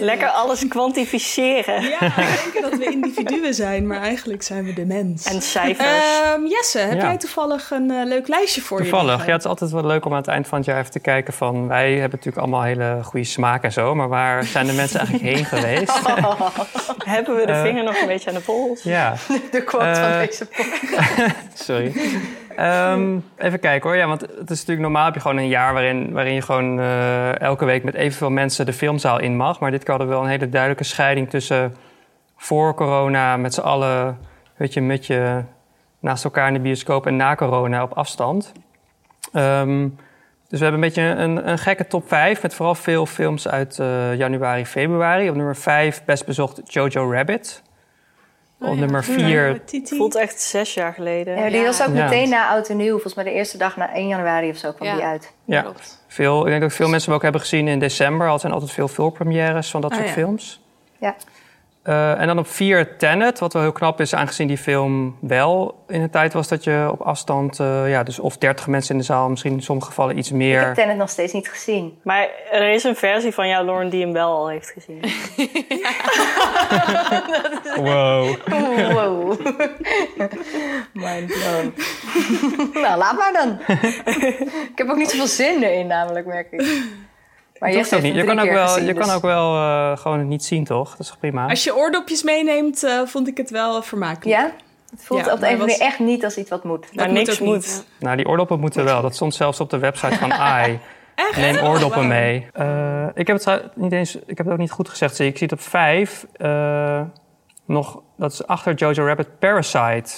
Lekker 0.00 0.28
alles 0.28 0.68
kwantificeren. 0.68 1.82
Ja, 1.82 1.98
we 1.98 2.40
denken 2.52 2.70
dat 2.70 2.78
we 2.78 2.84
individuen 2.92 3.54
zijn, 3.54 3.86
maar 3.86 4.00
eigenlijk 4.00 4.42
zijn 4.42 4.64
we 4.64 4.72
de 4.72 4.84
mens. 4.86 5.24
En 5.24 5.42
cijfers. 5.42 6.20
Ehm, 6.22 6.46
Jesse, 6.46 6.78
heb 6.78 7.00
Ja. 7.00 7.06
jij 7.06 7.16
toevallig 7.16 7.70
een 7.70 7.90
eh, 7.90 8.04
leuk 8.06 8.28
lijstje 8.28 8.60
voor 8.60 8.82
je? 8.82 8.88
Toevallig. 8.88 9.26
Ja, 9.26 9.32
het 9.32 9.40
is 9.40 9.46
altijd 9.48 9.70
wel 9.70 9.84
leuk 9.86 10.04
om 10.04 10.12
aan 10.12 10.18
het 10.18 10.26
eind 10.28 10.46
van 10.48 10.58
het 10.58 10.66
jaar 10.66 10.78
even 10.78 10.90
te 10.90 11.00
kijken 11.00 11.32
van... 11.32 11.68
wij 11.68 11.90
hebben 11.90 12.10
natuurlijk 12.10 12.36
allemaal 12.38 12.62
hele 12.62 12.98
goede 13.02 13.26
smaak 13.26 13.62
en 13.62 13.72
zo... 13.72 13.94
maar 13.94 14.08
waar 14.08 14.44
zijn 14.44 14.66
de 14.66 14.72
mensen 14.72 15.00
eigenlijk 15.00 15.34
heen 15.36 15.44
geweest? 15.44 16.00
Hebben 17.04 17.36
we 17.36 17.46
de 17.46 17.52
Eh, 17.52 17.62
vinger 17.62 17.84
nog 17.84 18.00
een 18.00 18.06
beetje 18.06 18.28
aan 18.30 18.36
de 18.36 18.42
pols? 18.42 18.82
Ja. 18.82 19.14
De 19.50 19.64
quote 19.64 19.94
van 19.94 20.04
Eh, 20.10 20.18
deze 20.18 20.46
podcast. 20.46 21.64
Sorry. 21.64 21.92
Ehm, 22.56 23.18
even 23.36 23.60
kijken 23.60 23.88
hoor. 23.88 23.98
Ja, 23.98 24.06
want 24.06 24.20
het 24.20 24.50
is 24.50 24.58
natuurlijk 24.58 24.80
normaal 24.80 25.04
heb 25.04 25.14
je 25.14 25.20
gewoon 25.20 25.36
een 25.36 25.48
jaar 25.48 25.72
waarin, 25.72 26.12
waarin 26.12 26.34
je 26.34 26.42
gewoon 26.42 26.80
eh, 26.80 27.40
elke 27.40 27.64
week 27.64 27.84
met 27.84 27.94
evenveel 27.94 28.30
mensen 28.30 28.66
de 28.66 28.72
filmzaal 28.72 29.20
in 29.20 29.36
mag. 29.36 29.60
Maar 29.60 29.70
dit 29.70 29.80
keer 29.80 29.88
hadden 29.88 30.08
we 30.08 30.14
wel 30.14 30.22
een 30.22 30.30
hele 30.30 30.48
duidelijke 30.48 30.84
scheiding 30.84 31.30
tussen 31.30 31.76
voor 32.36 32.74
corona 32.74 33.36
met 33.36 33.54
z'n 33.54 33.60
allen, 33.60 34.18
weet 34.56 34.72
je, 34.72 34.80
met 34.80 35.06
je 35.06 35.42
naast 36.00 36.24
elkaar 36.24 36.46
in 36.46 36.54
de 36.54 36.60
bioscoop 36.60 37.06
en 37.06 37.16
na 37.16 37.34
corona 37.34 37.82
op 37.82 37.92
afstand. 37.92 38.52
Ehm, 39.32 39.88
dus 40.48 40.60
we 40.60 40.66
hebben 40.66 40.82
een 40.82 40.88
beetje 40.88 41.02
een, 41.02 41.48
een 41.48 41.58
gekke 41.58 41.86
top 41.86 42.08
5 42.08 42.42
met 42.42 42.54
vooral 42.54 42.74
veel 42.74 43.06
films 43.06 43.48
uit 43.48 43.78
eh, 43.78 44.14
januari, 44.14 44.66
februari. 44.66 45.28
Op 45.28 45.36
nummer 45.36 45.56
5 45.56 46.04
best 46.04 46.26
bezocht 46.26 46.72
Jojo 46.72 47.12
Rabbit. 47.12 47.62
Op 48.62 48.76
nummer 48.76 49.04
4 49.04 49.60
Voelt 49.84 50.14
echt 50.16 50.40
zes 50.40 50.74
jaar 50.74 50.92
geleden. 50.92 51.36
Ja, 51.36 51.48
die 51.50 51.62
was 51.64 51.82
ook 51.82 51.94
Ja. 51.94 52.04
meteen 52.04 52.28
na 52.28 52.48
Oud 52.48 52.68
en 52.68 52.76
Nieuw. 52.76 52.90
Volgens 52.92 53.14
mij 53.14 53.24
de 53.24 53.32
eerste 53.32 53.58
dag 53.58 53.76
na 53.76 53.94
1 53.96 54.08
januari 54.08 54.50
of 54.50 54.56
zo 54.56 54.72
kwam 54.72 54.88
Ja. 54.88 54.94
die 54.94 55.04
uit. 55.04 55.32
Ja, 55.44 55.66
veel, 56.08 56.40
ik 56.40 56.46
denk 56.48 56.60
dat 56.60 56.72
veel 56.72 56.88
mensen 56.88 57.06
hem 57.08 57.16
ook 57.16 57.22
hebben 57.22 57.40
gezien 57.40 57.68
in 57.68 57.78
december. 57.78 58.28
Er 58.32 58.40
zijn 58.40 58.52
altijd 58.52 58.70
veel 58.72 58.88
filmpremières 58.88 59.70
van 59.70 59.80
dat 59.80 59.90
Ah, 59.90 59.96
soort 59.96 60.08
ja. 60.08 60.14
films. 60.14 60.60
Ja. 60.98 61.14
Eh, 61.82 62.20
en 62.20 62.26
dan 62.26 62.38
op 62.38 62.46
vier 62.46 62.96
Tenet, 62.96 63.38
wat 63.38 63.52
wel 63.52 63.62
heel 63.62 63.72
knap 63.72 64.00
is, 64.00 64.14
aangezien 64.14 64.46
die 64.46 64.58
film 64.58 65.16
wel 65.20 65.84
in 65.88 66.00
een 66.00 66.10
tijd 66.10 66.32
was 66.32 66.48
dat 66.48 66.64
je 66.64 66.88
op 66.90 67.00
afstand, 67.00 67.60
eh, 67.60 67.90
ja, 67.90 68.02
dus 68.02 68.18
of 68.18 68.36
30 68.36 68.66
mensen 68.66 68.92
in 68.94 69.00
de 69.00 69.04
zaal, 69.06 69.28
misschien 69.28 69.52
in 69.52 69.62
sommige 69.62 69.88
gevallen 69.88 70.18
iets 70.18 70.30
Ik 70.30 70.36
meer. 70.36 70.60
heb 70.60 70.74
Tenet 70.74 70.96
nog 70.96 71.08
steeds 71.08 71.32
niet 71.32 71.48
gezien. 71.48 71.98
Maar 72.02 72.28
er 72.50 72.72
is 72.72 72.84
een 72.84 72.96
versie 72.96 73.32
van 73.34 73.48
jou, 73.48 73.64
Lauren, 73.64 73.88
die 73.88 74.02
hem 74.02 74.12
wel 74.12 74.30
al 74.30 74.48
heeft 74.48 74.70
gezien. 74.70 75.00
Wow. 77.76 78.36
Wow. 78.92 79.38
Mind 80.92 81.26
blown. 81.26 81.74
nou, 82.72 82.98
laat 82.98 83.16
maar 83.16 83.32
dan. 83.32 83.58
ik 84.72 84.72
heb 84.74 84.88
ook 84.88 84.96
niet 84.96 85.10
zoveel 85.10 85.26
zin 85.26 85.62
erin, 85.62 85.86
namelijk, 85.86 86.26
merk 86.26 86.52
ik. 86.52 86.82
Maar 87.62 87.72
hoeft 87.74 87.94
ook 87.94 88.00
heeft 88.00 88.14
niet. 88.14 88.22
Je 88.22 88.28
kan 88.34 88.38
ook 88.38 88.50
wel, 88.50 88.68
gezien, 88.68 88.86
je 88.86 88.92
kan 88.94 89.02
dus- 89.06 89.14
ook 89.14 89.22
wel 89.22 89.54
eh, 89.54 89.96
gewoon 89.96 90.18
het 90.18 90.26
niet 90.28 90.44
zien, 90.44 90.64
toch? 90.64 90.90
Dat 90.90 91.00
is 91.00 91.06
toch 91.06 91.18
prima? 91.18 91.48
Als 91.48 91.64
je 91.64 91.76
oordopjes 91.76 92.22
meeneemt, 92.22 92.84
eh, 92.84 93.00
vond 93.04 93.28
ik 93.28 93.36
het 93.36 93.50
wel 93.50 93.82
vermakelijk. 93.82 94.24
Ja? 94.40 94.50
Het 94.90 95.04
voelt 95.04 95.24
Ja, 95.24 95.32
op 95.32 95.38
de 95.38 95.40
maar 95.40 95.50
een 95.50 95.56
of 95.56 95.60
andere 95.60 95.66
was- 95.68 95.78
manier 95.78 95.92
echt 95.92 95.98
niet 95.98 96.24
als 96.24 96.36
iets 96.36 96.50
wat 96.50 96.64
moet. 96.64 96.86
Dat 96.92 97.08
moet 97.08 97.30
ook 97.30 97.40
niet. 97.40 97.86
Nou, 97.98 98.16
die 98.16 98.26
oordoppen 98.28 98.60
moeten 98.60 98.84
wel. 98.84 99.02
Dat 99.02 99.14
stond 99.14 99.34
zelfs 99.34 99.60
op 99.60 99.70
de 99.70 99.78
website 99.78 100.14
van 100.18 100.32
AI. 100.52 100.78
Neem 101.36 101.56
oordoppen 101.56 101.98
Wauw. 101.98 102.08
mee. 102.08 102.46
Eh, 102.52 103.06
ik 103.14 103.26
heb 103.26 103.44
het 103.44 103.76
niet 103.76 103.92
eens, 103.92 104.14
ik 104.16 104.36
heb 104.36 104.46
het 104.46 104.50
ook 104.54 104.58
niet 104.58 104.70
goed 104.70 104.88
gezegd. 104.88 105.16
zie 105.16 105.26
ik. 105.26 105.38
Zie 105.38 105.46
het 105.50 105.58
op 105.58 105.64
vijf. 105.64 106.26
eh, 106.32 107.00
nog, 107.66 108.00
dat 108.16 108.32
is 108.32 108.46
achter 108.46 108.74
Jojo 108.74 109.04
Rabbit 109.06 109.38
Parasite. 109.38 110.12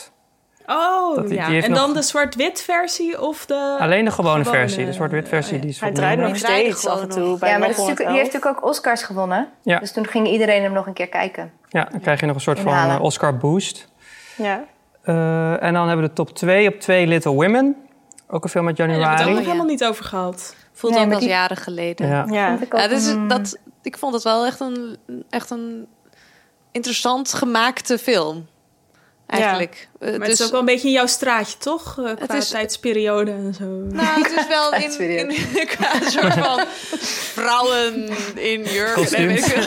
Oh, 0.66 1.26
die 1.26 1.34
ja. 1.34 1.46
En 1.62 1.70
nog- 1.70 1.78
dan 1.78 1.92
de 1.94 2.02
zwart-wit 2.02 2.62
versie 2.62 3.20
of 3.20 3.46
de... 3.46 3.76
Alleen 3.80 4.04
de 4.04 4.10
gewone, 4.10 4.44
versie. 4.44 4.84
De 4.86 4.92
zwart-wit 4.92 5.28
versie. 5.28 5.58
Die 5.58 5.70
is 5.70 5.80
Hij 5.80 5.92
draait 5.92 6.18
nog 6.18 6.36
steeds 6.36 6.86
af 6.86 7.00
en 7.02 7.08
toe 7.08 7.38
bij 7.38 7.50
ja, 7.50 7.58
maar 7.58 7.68
die 7.68 7.84
heeft 7.86 7.98
natuurlijk 8.32 8.46
ook 8.46 8.64
Oscars 8.64 9.02
gewonnen. 9.02 9.48
Ja. 9.62 9.78
Dus 9.78 9.92
toen 9.92 10.06
ging 10.06 10.28
iedereen 10.28 10.62
hem 10.62 10.72
nog 10.72 10.86
een 10.86 10.92
keer 10.92 11.08
kijken. 11.08 11.52
Ja, 11.68 11.88
dan 11.90 12.00
krijg 12.00 12.20
je 12.20 12.26
nog 12.26 12.34
een 12.34 12.40
soort 12.40 12.60
van 12.60 12.72
Inhalen. 12.72 12.96
eh, 12.96 13.02
Oscar 13.02 13.36
boost. 13.36 13.88
Ja. 14.36 14.64
Eh, 15.02 15.62
en 15.62 15.72
dan 15.74 15.86
hebben 15.88 16.04
we 16.04 16.08
de 16.08 16.12
top 16.12 16.34
2 16.34 16.68
op 16.68 16.80
2 16.80 17.06
Little 17.06 17.32
Women. 17.32 17.76
Ook 18.28 18.44
een 18.44 18.50
film 18.50 18.66
uit 18.66 18.76
Daar 18.76 18.88
hebben 18.88 19.06
we 19.06 19.12
het 19.12 19.20
januari. 19.20 19.30
ook 19.30 19.36
nog 19.36 19.44
helemaal 19.46 19.76
niet 19.76 19.84
over 19.84 20.04
gehad. 20.04 20.56
Voelt 20.72 20.94
Nee, 20.94 21.04
ook 21.04 21.10
als 21.10 21.20
die- 21.20 21.28
jaren 21.28 21.56
geleden. 21.56 22.08
Ja. 22.08 22.24
Ja. 22.30 22.58
Ik 22.60 22.74
ook 22.74 22.80
Ja, 22.80 22.88
dus 22.88 23.06
een- 23.06 23.28
dat, 23.28 23.58
ik 23.82 23.98
vond 23.98 24.14
het 24.14 24.22
wel 24.22 24.46
echt 24.46 24.60
een, 24.60 24.96
echt 25.30 25.50
een 25.50 25.86
interessant 26.72 27.34
gemaakte 27.34 27.98
film. 27.98 28.46
Eigenlijk. 29.26 29.88
Eh, 30.04 30.10
Maar 30.10 30.20
het 30.20 30.28
dus, 30.28 30.38
is 30.40 30.44
ook 30.44 30.50
wel 30.50 30.60
een 30.60 30.66
beetje 30.66 30.86
in 30.86 30.92
jouw 30.94 31.06
straatje, 31.06 31.58
toch? 31.58 31.98
Eh, 32.04 32.12
qua 32.26 32.34
is- 32.34 32.48
tijdsperiode 32.48 33.30
en 33.30 33.54
zo. 33.58 33.64
Nou, 33.64 34.22
het 34.22 34.32
is 34.38 34.46
wel 34.46 34.74
in, 35.00 35.18
in, 35.18 35.66
qua 35.76 35.94
een 35.94 36.10
soort 36.10 36.34
van 36.34 36.64
vrouwen 37.32 38.08
in 38.34 38.62
jurk. 38.62 39.10
Nee, 39.10 39.26
weet 39.26 39.38
ik 39.38 39.44
veel. 39.44 39.62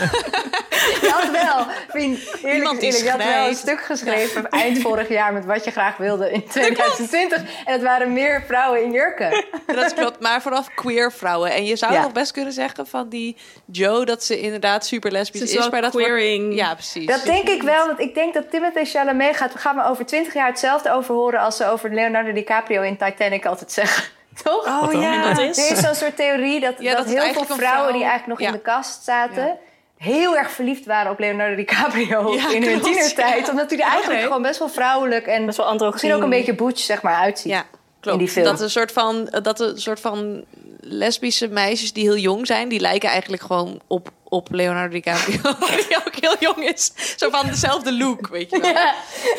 Je 1.02 1.10
had 1.10 1.32
wel, 1.32 1.66
vriend, 1.88 2.20
eerlijk, 2.44 2.82
eerlijk, 2.82 3.04
je 3.04 3.10
had 3.10 3.24
wel 3.24 3.48
een 3.48 3.56
stuk 3.56 3.80
geschreven 3.82 4.50
eind 4.50 4.82
vorig 4.82 5.10
jaar 5.10 5.34
met 5.34 5.46
wat 5.46 5.64
je 5.64 5.72
graag 5.72 5.98
wilde 5.98 6.32
in 6.32 6.48
2020. 6.48 7.38
En 7.66 7.74
het 7.74 7.82
waren 7.82 8.14
meer 8.14 8.44
vrouwen 8.48 8.84
in 8.84 8.92
jurken. 8.92 9.46
Dat 9.66 9.94
klopt, 9.94 10.20
maar 10.20 10.42
vooral 10.42 10.64
queer 10.76 11.12
vrouwen. 11.12 11.52
En 11.52 11.66
je 11.66 11.76
zou 11.76 11.94
Ja. 11.94 12.02
nog 12.02 12.12
best 12.12 12.32
kunnen 12.32 12.54
zeggen 12.54 12.88
van 12.88 13.10
die 13.10 13.36
Joe 13.66 14.06
dat 14.06 14.24
ze 14.24 14.40
inderdaad 14.40 14.86
super 14.86 15.12
lesbisch 15.12 15.52
Ze 15.52 15.58
is 15.58 15.70
maar 15.70 15.82
dat 15.82 15.94
wordt- 15.94 16.08
queering. 16.08 16.56
Ja, 16.56 16.74
precies. 16.74 17.06
Dat 17.06 17.24
denk 17.24 17.48
ik 17.50 17.62
wel, 17.62 17.86
want 17.88 18.00
ik 18.00 18.14
denk 18.14 18.34
dat 18.34 18.52
Timothée 18.52 18.86
Chalamet 18.86 19.38
gaat, 19.38 19.52
gaan 19.56 19.76
we 19.76 19.84
over 19.84 20.06
20 20.06 20.27
jaar 20.34 20.48
hetzelfde 20.48 20.92
over 20.92 21.16
horen 21.16 21.40
als 21.40 21.58
ze 21.58 21.66
over 21.66 21.94
Leonardo 21.94 22.34
DiCaprio 22.34 22.82
in 22.82 22.98
Titanic 22.98 23.46
altijd 23.46 23.72
zeggen. 23.72 24.04
Toch? 24.44 24.84
Oh 24.84 25.02
ja. 25.02 25.22
Dat 25.34 25.40
is? 25.40 25.58
Er 25.70 25.72
is 25.78 25.84
zo'n 25.84 25.96
soort 25.96 26.16
theorie 26.16 26.60
dat, 26.60 26.74
Ja, 26.80 26.96
dat, 26.96 27.06
heel 27.06 27.22
veel 27.34 27.44
vrouwen 27.44 27.58
vrouw- 27.58 27.92
die 27.92 28.02
eigenlijk 28.04 28.28
nog 28.28 28.40
Ja. 28.40 28.46
in 28.48 28.52
de 28.52 28.60
kast 28.60 29.04
zaten... 29.04 29.58
heel 29.98 30.38
erg 30.38 30.52
verliefd 30.52 30.86
waren 30.86 31.12
op 31.12 31.20
Leonardo 31.20 31.56
DiCaprio 31.56 32.34
Ja, 32.34 32.50
in 32.50 32.64
hun 32.64 32.72
klopt, 32.72 32.84
tienertijd. 32.84 33.46
ja. 33.46 33.52
omdat 33.52 33.70
hij 33.70 33.80
er 33.80 33.86
eigenlijk 33.92 34.22
gewoon 34.22 34.42
best 34.42 34.60
wel 34.60 34.70
vrouwelijk... 34.70 35.26
en 35.28 35.46
Best 35.46 35.58
wel 35.58 35.74
misschien 35.92 36.14
ook 36.14 36.22
een 36.22 36.30
beetje 36.30 36.56
butch 36.56 36.80
zeg 36.82 37.02
maar, 37.02 37.16
uitziet. 37.16 37.52
Ja, 37.52 37.64
klopt. 38.00 38.18
in 38.20 38.24
die 38.26 38.34
film. 38.34 38.46
Dat 38.46 38.62
een 38.62 38.70
soort 38.70 38.92
van, 38.92 39.26
dat 39.42 39.60
een 39.60 39.78
soort 39.78 40.00
van 40.00 40.44
lesbische 40.90 41.48
meisjes 41.48 41.94
die 41.94 42.04
heel 42.04 42.18
jong 42.18 42.48
zijn, 42.48 42.70
die 42.70 42.80
lijken 42.80 43.10
eigenlijk 43.10 43.42
gewoon 43.42 43.82
op, 43.88 44.12
op 44.24 44.48
Leonardo 44.52 44.94
DiCaprio, 44.94 45.42
die 45.88 45.98
ook 46.06 46.16
heel 46.16 46.36
jong 46.40 46.58
is. 46.70 46.92
Zo 47.18 47.30
van 47.30 47.46
dezelfde 47.48 47.94
look, 47.98 48.28
weet 48.28 48.50
je 48.50 48.60
wel. 48.60 48.74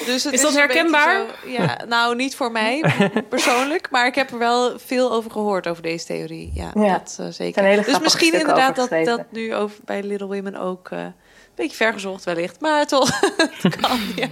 Dus 0.07 0.25
het 0.25 0.33
Is 0.35 0.41
dat 0.41 0.55
herkenbaar? 0.55 1.17
zo- 1.43 1.49
ja, 1.51 1.77
nou, 1.89 2.15
niet 2.17 2.37
voor 2.37 2.53
mij 2.53 2.85
persoonlijk, 3.29 3.91
maar 3.91 4.07
ik 4.07 4.15
heb 4.15 4.31
er 4.31 4.39
wel 4.39 4.79
veel 4.79 5.13
over 5.13 5.31
gehoord 5.31 5.67
over 5.67 5.83
deze 5.83 6.07
theorie. 6.07 6.51
Ja, 6.55 6.71
Ja. 6.75 6.93
dat 6.99 7.17
Er 7.21 7.33
zeker. 7.33 7.85
dus 7.85 8.01
misschien 8.01 8.33
inderdaad 8.33 8.77
dat, 8.77 8.91
dat 9.05 9.23
nu 9.31 9.55
over, 9.55 9.79
bij 9.85 10.03
Little 10.03 10.27
Women 10.27 10.57
ook 10.57 10.89
eh, 10.91 10.99
een 10.99 11.15
beetje 11.55 11.77
vergezocht 11.77 12.25
wellicht, 12.25 12.61
maar 12.61 12.87
toch, 12.87 13.21
het 13.63 13.77
kan. 13.77 13.99
Ja. 14.17 14.27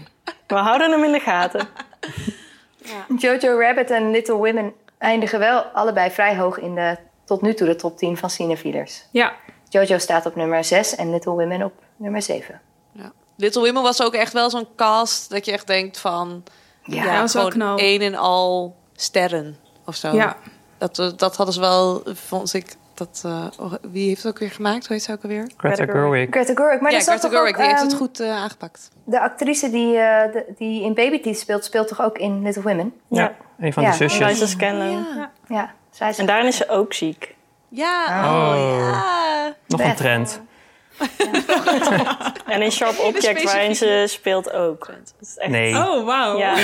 We 0.46 0.54
houden 0.54 0.90
hem 0.90 1.04
in 1.04 1.12
de 1.12 1.20
gaten. 1.20 1.68
Jojo 3.18 3.58
Rabbit 3.60 3.90
en 3.90 4.10
Little 4.10 4.34
Women 4.34 4.72
eindigen 4.98 5.38
wel 5.38 5.58
allebei 5.60 6.10
vrij 6.10 6.36
hoog 6.36 6.58
in 6.58 6.74
de 6.74 6.96
tot 7.26 7.42
nu 7.42 7.54
toe 7.54 7.66
de 7.66 7.76
top 7.76 7.98
10 7.98 8.16
van 8.16 8.30
cinefielers. 8.30 9.06
Ja. 9.10 9.32
Jojo 9.68 9.98
staat 9.98 10.26
op 10.26 10.36
nummer 10.36 10.64
6 10.64 10.94
en 10.94 11.10
Little 11.10 11.32
Women 11.32 11.62
op 11.62 11.72
nummer 11.96 12.22
7. 12.22 12.60
Little 13.38 13.60
Women 13.62 13.82
was 13.82 14.02
ook 14.02 14.14
echt 14.14 14.32
wel 14.32 14.50
zo'n 14.50 14.66
cast 14.76 15.30
dat 15.30 15.44
je 15.44 15.52
echt 15.52 15.66
denkt 15.66 15.98
van... 15.98 16.42
Ja, 16.82 17.04
Ja, 17.04 17.20
dat 17.20 17.30
gewoon 17.30 17.50
knal. 17.50 17.78
één 17.78 18.00
en 18.00 18.14
al 18.14 18.76
sterren 18.92 19.56
of 19.86 19.94
zo. 19.96 20.12
Ja. 20.14 20.36
Dat, 20.78 20.98
eh, 20.98 21.10
dat 21.16 21.36
hadden 21.36 21.54
ze 21.54 21.60
wel, 21.60 22.02
vond 22.04 22.54
ik... 22.54 22.74
Dat, 22.94 23.22
eh, 23.24 23.46
oh, 23.58 23.72
wie 23.90 24.08
heeft 24.08 24.22
het 24.22 24.32
ook 24.32 24.38
weer 24.38 24.50
gemaakt? 24.50 24.86
Hoe 24.86 24.96
heet 24.96 25.04
ze 25.04 25.12
ook 25.12 25.22
alweer? 25.22 25.50
Greta 25.56 25.84
Gerwig. 25.84 26.26
Greta 26.30 26.54
Gerwig. 26.54 26.80
Maar 26.80 26.92
ja, 26.92 27.00
Greta 27.00 27.18
toch 27.18 27.30
Gerwig. 27.30 27.50
ook, 27.50 27.56
Die 27.56 27.66
heeft 27.66 27.80
het 27.82 27.90
ehm, 27.90 28.00
goed 28.00 28.20
eh, 28.20 28.30
aangepakt. 28.30 28.90
De 29.04 29.20
actrice 29.20 29.70
die, 29.70 29.96
eh, 29.98 30.32
de- 30.32 30.44
die 30.58 30.82
in 30.82 30.94
Baby 30.94 31.20
Teeth 31.20 31.38
speelt, 31.38 31.64
speelt 31.64 31.88
toch 31.88 32.02
ook 32.02 32.18
in 32.18 32.42
Little 32.42 32.62
Women? 32.62 32.92
Ja, 33.08 33.34
een 33.58 33.72
van 33.72 33.82
Ja. 33.82 33.90
de 33.90 33.96
zusjes. 33.96 34.28
Liza 34.28 34.46
Scanlon. 34.46 35.06
Ja, 35.16 35.30
ja 35.48 35.74
zij 35.96 36.08
is 36.08 36.18
En 36.18 36.26
daarin 36.26 36.46
is 36.46 36.56
ze 36.56 36.68
ook 36.68 36.92
ziek. 36.94 37.34
Ja, 37.68 38.04
Oh. 38.24 38.78
ja. 38.78 39.54
Nog 39.66 39.80
een 39.80 39.94
trend. 39.94 40.40
En 42.46 42.62
in 42.62 42.72
Sharp 42.72 42.98
Object, 43.08 43.42
waarin 43.42 43.74
ze 43.76 44.04
speelt 44.08 44.52
ook. 44.52 44.90
Echt... 45.36 45.50
Nee. 45.50 45.74
Oh, 45.76 46.04
wauw. 46.04 46.38
Ja, 46.38 46.54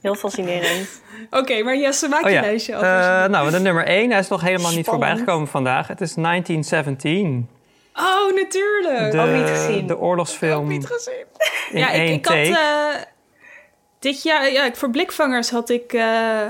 heel 0.00 0.14
fascinerend. 0.14 1.02
Oké, 1.30 1.62
maar 1.62 1.76
Jesse, 1.76 2.08
maak 2.08 2.22
Oh 2.24 2.28
je 2.28 2.34
ja, 2.34 2.40
lijstje 2.40 2.76
af. 2.76 2.82
Eh, 2.82 3.24
nou, 3.30 3.50
de 3.50 3.60
nummer 3.60 3.86
1, 3.86 4.10
hij 4.10 4.18
is 4.18 4.28
nog 4.28 4.40
helemaal 4.40 4.70
niet 4.72 4.84
Spannend. 4.84 5.06
voorbij 5.08 5.24
gekomen 5.24 5.48
vandaag. 5.48 5.88
Het 5.88 6.00
is 6.00 6.14
1917. 6.14 7.48
Oh, 7.94 8.34
natuurlijk. 8.34 9.10
De, 9.12 9.84
de 9.86 9.98
oorlogsfilm 9.98 10.68
Niet 10.68 10.86
gezien. 10.86 11.24
in 11.70 11.78
ja, 11.78 11.92
één 11.92 12.06
ik, 12.12 12.14
ik 12.14 12.26
had 12.26 12.36
eh, 12.36 13.00
dit 13.98 14.22
jaar, 14.22 14.50
ja, 14.52 14.64
ik- 14.64 14.76
voor 14.76 14.90
Blikvangers 14.90 15.50
had 15.50 15.70
ik 15.70 15.92
eh 15.92 16.40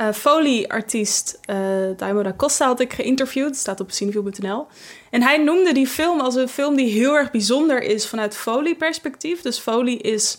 eh, 0.00 0.12
Foley-artiest 0.12 1.38
eh 1.44 1.56
Daimo 1.96 2.22
da 2.22 2.32
Costa 2.36 2.66
had 2.66 2.80
ik 2.80 2.92
geïnterviewd. 2.92 3.56
Staat 3.56 3.80
op 3.80 3.90
cineview.nl. 3.90 4.66
En 5.10 5.22
hij 5.22 5.38
noemde 5.38 5.72
die 5.72 5.86
film 5.86 6.20
als 6.20 6.34
een 6.34 6.48
film 6.48 6.76
die 6.76 6.90
heel 6.90 7.16
erg 7.16 7.30
bijzonder 7.30 7.82
is 7.82 8.06
vanuit 8.06 8.36
Foley-perspectief. 8.36 9.40
Dus 9.40 9.58
Foley 9.58 9.94
is 9.94 10.38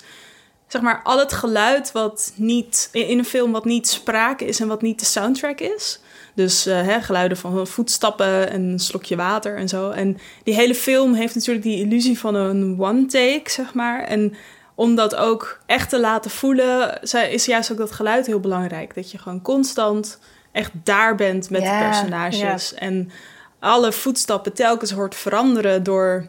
zeg 0.68 0.82
maar 0.82 1.01
al 1.03 1.20
het 1.20 1.34
geluid 1.34 1.91
wat 1.91 2.34
niet 2.36 2.89
in 2.91 3.18
een 3.18 3.26
film 3.26 3.51
wat 3.51 3.66
niet 3.66 3.88
sprake 3.88 4.45
is 4.45 4.59
en 4.59 4.68
wat 4.68 4.82
niet 4.82 4.99
de 4.99 5.05
soundtrack 5.05 5.59
is. 5.59 5.99
Dus 6.34 6.66
eh, 6.66 6.82
hè, 6.82 7.01
geluiden 7.01 7.38
van 7.38 7.68
voetstappen 7.68 8.49
en 8.49 8.62
een 8.62 8.80
slokje 8.80 9.16
water 9.16 9.57
en 9.57 9.70
zo. 9.70 9.89
En 9.89 10.18
die 10.43 10.53
hele 10.53 10.76
film 10.76 11.14
heeft 11.14 11.36
natuurlijk 11.36 11.66
die 11.66 11.86
illusie 11.86 12.20
van 12.20 12.36
een 12.36 12.76
one 12.80 13.05
take, 13.05 13.51
zeg 13.51 13.74
maar. 13.74 14.03
En 14.03 14.34
om 14.82 14.95
dat 14.95 15.15
ook 15.15 15.59
echt 15.65 15.89
te 15.89 15.99
laten 15.99 16.32
voelen, 16.32 17.01
is 17.29 17.45
juist 17.45 17.71
ook 17.71 17.77
dat 17.77 17.91
geluid 17.91 18.25
heel 18.25 18.39
belangrijk. 18.39 18.95
Dat 18.95 19.11
je 19.11 19.17
gewoon 19.17 19.41
constant 19.41 20.19
echt 20.51 20.71
daar 20.84 21.15
bent 21.15 21.49
met 21.49 21.61
Ja, 21.61 21.79
de 21.79 21.86
personages. 21.86 22.73
En 22.73 23.11
alle 23.59 23.91
voetstappen 23.91 24.53
telkens 24.53 24.91
hoort 24.91 25.15
veranderen 25.15 25.84
door... 25.84 26.27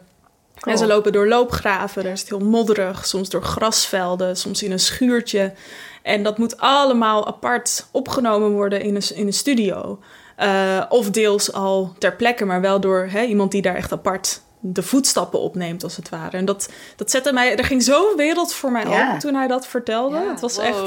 En 0.61 0.77
ze 0.77 0.87
lopen 0.87 1.11
door 1.11 1.27
loopgraven, 1.27 2.03
daar 2.03 2.11
is 2.11 2.19
het 2.19 2.29
heel 2.29 2.39
modderig. 2.39 3.05
Soms 3.05 3.29
door 3.29 3.43
grasvelden, 3.43 4.37
soms 4.37 4.63
in 4.63 4.71
een 4.71 4.79
schuurtje. 4.79 5.53
En 6.01 6.23
dat 6.23 6.37
moet 6.37 6.57
allemaal 6.57 7.27
apart 7.27 7.87
opgenomen 7.91 8.51
worden 8.51 8.81
in 8.81 8.95
een, 8.95 9.15
in 9.15 9.27
een 9.27 9.33
studio. 9.33 9.99
Eh, 10.35 10.83
of 10.89 11.09
deels 11.09 11.53
al 11.53 11.95
ter 11.99 12.15
plekke, 12.15 12.45
maar 12.45 12.61
wel 12.61 12.79
door 12.79 13.07
hè, 13.09 13.23
iemand 13.23 13.51
die 13.51 13.61
daar 13.61 13.75
echt 13.75 13.91
apart 13.91 14.41
de 14.65 14.83
voetstappen 14.83 15.39
opneemt, 15.39 15.83
als 15.83 15.95
het 15.95 16.09
ware. 16.09 16.37
En 16.37 16.45
dat, 16.45 16.69
dat 16.95 17.11
zette 17.11 17.33
mij... 17.33 17.55
Er 17.57 17.65
ging 17.65 17.83
zo'n 17.83 18.13
wereld 18.17 18.53
voor 18.53 18.71
mij 18.71 18.85
Ja. 18.87 19.05
open 19.07 19.19
toen 19.19 19.35
hij 19.35 19.47
dat 19.47 19.67
vertelde. 19.67 20.23
het 20.29 20.39
was 20.39 20.57
echt... 20.57 20.81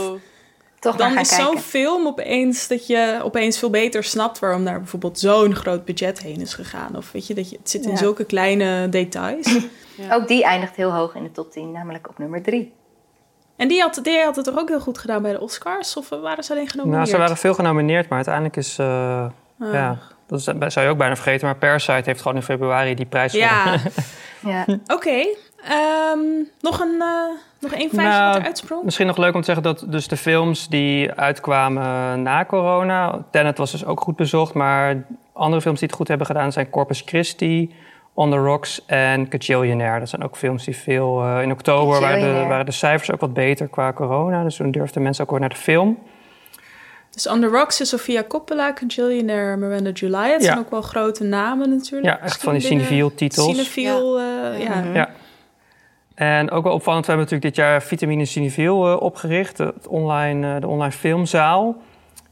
Toch 0.78 0.96
Dan 0.96 1.18
is 1.18 1.34
zo'n 1.34 1.58
film 1.58 2.06
opeens 2.06 2.68
dat 2.68 2.86
je 2.86 3.20
opeens 3.22 3.58
veel 3.58 3.70
beter 3.70 4.04
snapt 4.04 4.38
waarom 4.38 4.64
daar 4.64 4.78
bijvoorbeeld 4.78 5.18
zo'n 5.18 5.54
groot 5.54 5.84
budget 5.84 6.18
heen 6.22 6.40
is 6.40 6.54
gegaan. 6.54 6.96
Of 6.96 7.12
weet 7.12 7.26
je, 7.26 7.34
dat 7.34 7.50
je, 7.50 7.56
het 7.56 7.70
zit 7.70 7.84
in 7.84 7.90
Ja. 7.90 7.96
zulke 7.96 8.24
kleine 8.24 8.88
details. 8.88 9.58
Ook 10.12 10.28
die 10.28 10.44
eindigt 10.44 10.76
heel 10.76 10.92
hoog 10.92 11.14
in 11.14 11.22
de 11.22 11.32
top 11.32 11.50
10, 11.52 11.72
namelijk 11.72 12.08
op 12.08 12.18
nummer 12.18 12.42
3. 12.42 12.72
En 13.56 13.68
die 13.68 13.80
had, 13.80 14.00
die 14.02 14.18
had 14.20 14.36
het 14.36 14.44
toch 14.44 14.58
ook 14.58 14.68
heel 14.68 14.80
goed 14.80 14.98
gedaan 14.98 15.22
bij 15.22 15.32
de 15.32 15.40
Oscars? 15.40 15.96
Of 15.96 16.08
waren 16.08 16.44
ze 16.44 16.52
alleen 16.52 16.68
genomineerd? 16.68 17.00
Nou, 17.02 17.12
ze 17.14 17.18
waren 17.20 17.36
veel 17.36 17.54
genomineerd, 17.54 18.04
maar 18.08 18.16
uiteindelijk 18.16 18.56
is... 18.56 18.78
eh, 18.78 19.26
Ah. 19.60 19.72
Ja, 19.72 19.98
dat 20.26 20.38
is- 20.38 20.72
zou 20.72 20.86
je 20.86 20.92
ook 20.92 20.98
bijna 20.98 21.14
vergeten. 21.14 21.46
Maar 21.46 21.56
Parasite 21.56 22.02
heeft 22.04 22.20
gewoon 22.20 22.36
in 22.36 22.42
februari 22.42 22.94
die 22.94 23.06
prijs 23.06 23.32
Ja. 23.32 23.48
gewonnen. 23.48 23.92
Ja. 24.40 24.64
Oké. 24.86 25.10
Ehm, 25.64 26.18
nog 26.60 26.80
een 26.80 27.00
eh, 27.00 27.38
nog 27.60 27.72
één 27.72 27.90
feitje 27.90 27.96
Nou, 28.18 28.26
wat 28.32 28.36
eruit 28.40 28.58
sprong? 28.58 28.84
Misschien 28.84 29.06
nog 29.06 29.16
leuk 29.16 29.34
om 29.34 29.40
te 29.40 29.46
zeggen 29.46 29.62
dat 29.64 29.84
dus 29.88 30.08
de 30.08 30.16
films 30.16 30.68
die 30.68 31.12
uitkwamen 31.12 32.22
na 32.22 32.44
corona... 32.44 33.24
Tenet 33.30 33.58
was 33.58 33.70
dus 33.70 33.84
ook 33.84 34.00
goed 34.00 34.16
bezocht, 34.16 34.54
maar 34.54 35.04
andere 35.32 35.60
films 35.62 35.78
die 35.78 35.88
het 35.88 35.96
goed 35.96 36.08
hebben 36.08 36.26
gedaan... 36.26 36.52
zijn 36.52 36.70
Corpus 36.70 37.02
Christi, 37.06 37.74
On 38.14 38.30
the 38.30 38.36
Rocks 38.36 38.84
en 38.86 39.28
Cajillionaire. 39.28 39.98
Dat 39.98 40.08
zijn 40.08 40.24
ook 40.24 40.36
films 40.36 40.64
die 40.64 40.76
veel... 40.76 41.22
eh, 41.22 41.42
in 41.42 41.50
oktober 41.52 42.00
waren 42.00 42.20
de, 42.20 42.46
waren 42.48 42.66
de 42.66 42.72
cijfers 42.72 43.12
ook 43.12 43.20
wat 43.20 43.34
beter 43.34 43.68
qua 43.68 43.92
corona. 43.92 44.42
Dus 44.42 44.56
toen 44.56 44.70
durfden 44.70 45.02
mensen 45.02 45.24
ook 45.24 45.30
weer 45.30 45.40
naar 45.40 45.48
de 45.48 45.56
film. 45.56 45.98
Dus 47.16 47.28
On 47.28 47.40
the 47.40 47.46
Rocks 47.46 47.80
is 47.80 47.88
Sofia 47.88 48.24
Coppola, 48.28 48.72
Cajillionaire, 48.72 49.56
Miranda 49.56 49.90
July. 49.90 50.30
Het 50.30 50.40
Ja. 50.40 50.46
zijn 50.46 50.58
ook 50.58 50.70
wel 50.70 50.82
grote 50.82 51.24
namen 51.24 51.70
natuurlijk. 51.70 52.04
Ja, 52.04 52.20
echt 52.20 52.42
van 52.42 52.52
die 52.52 52.62
Binnen 52.62 52.86
Cineviel-titels. 52.86 53.46
Cineviel, 53.50 54.18
eh, 54.20 54.24
ja. 54.62 54.82
Ja. 54.94 55.08
En 56.14 56.50
ook 56.50 56.64
wel 56.64 56.72
opvallend, 56.72 57.06
we 57.06 57.12
hebben 57.12 57.30
natuurlijk 57.30 57.56
dit 57.56 57.64
jaar 57.64 57.82
Vitamine 57.82 58.24
Cineviel 58.24 58.86
eh, 58.86 59.02
opgericht, 59.02 59.58
het 59.58 59.86
online, 59.88 60.54
eh, 60.54 60.60
de 60.60 60.66
online 60.66 60.92
filmzaal. 60.92 61.76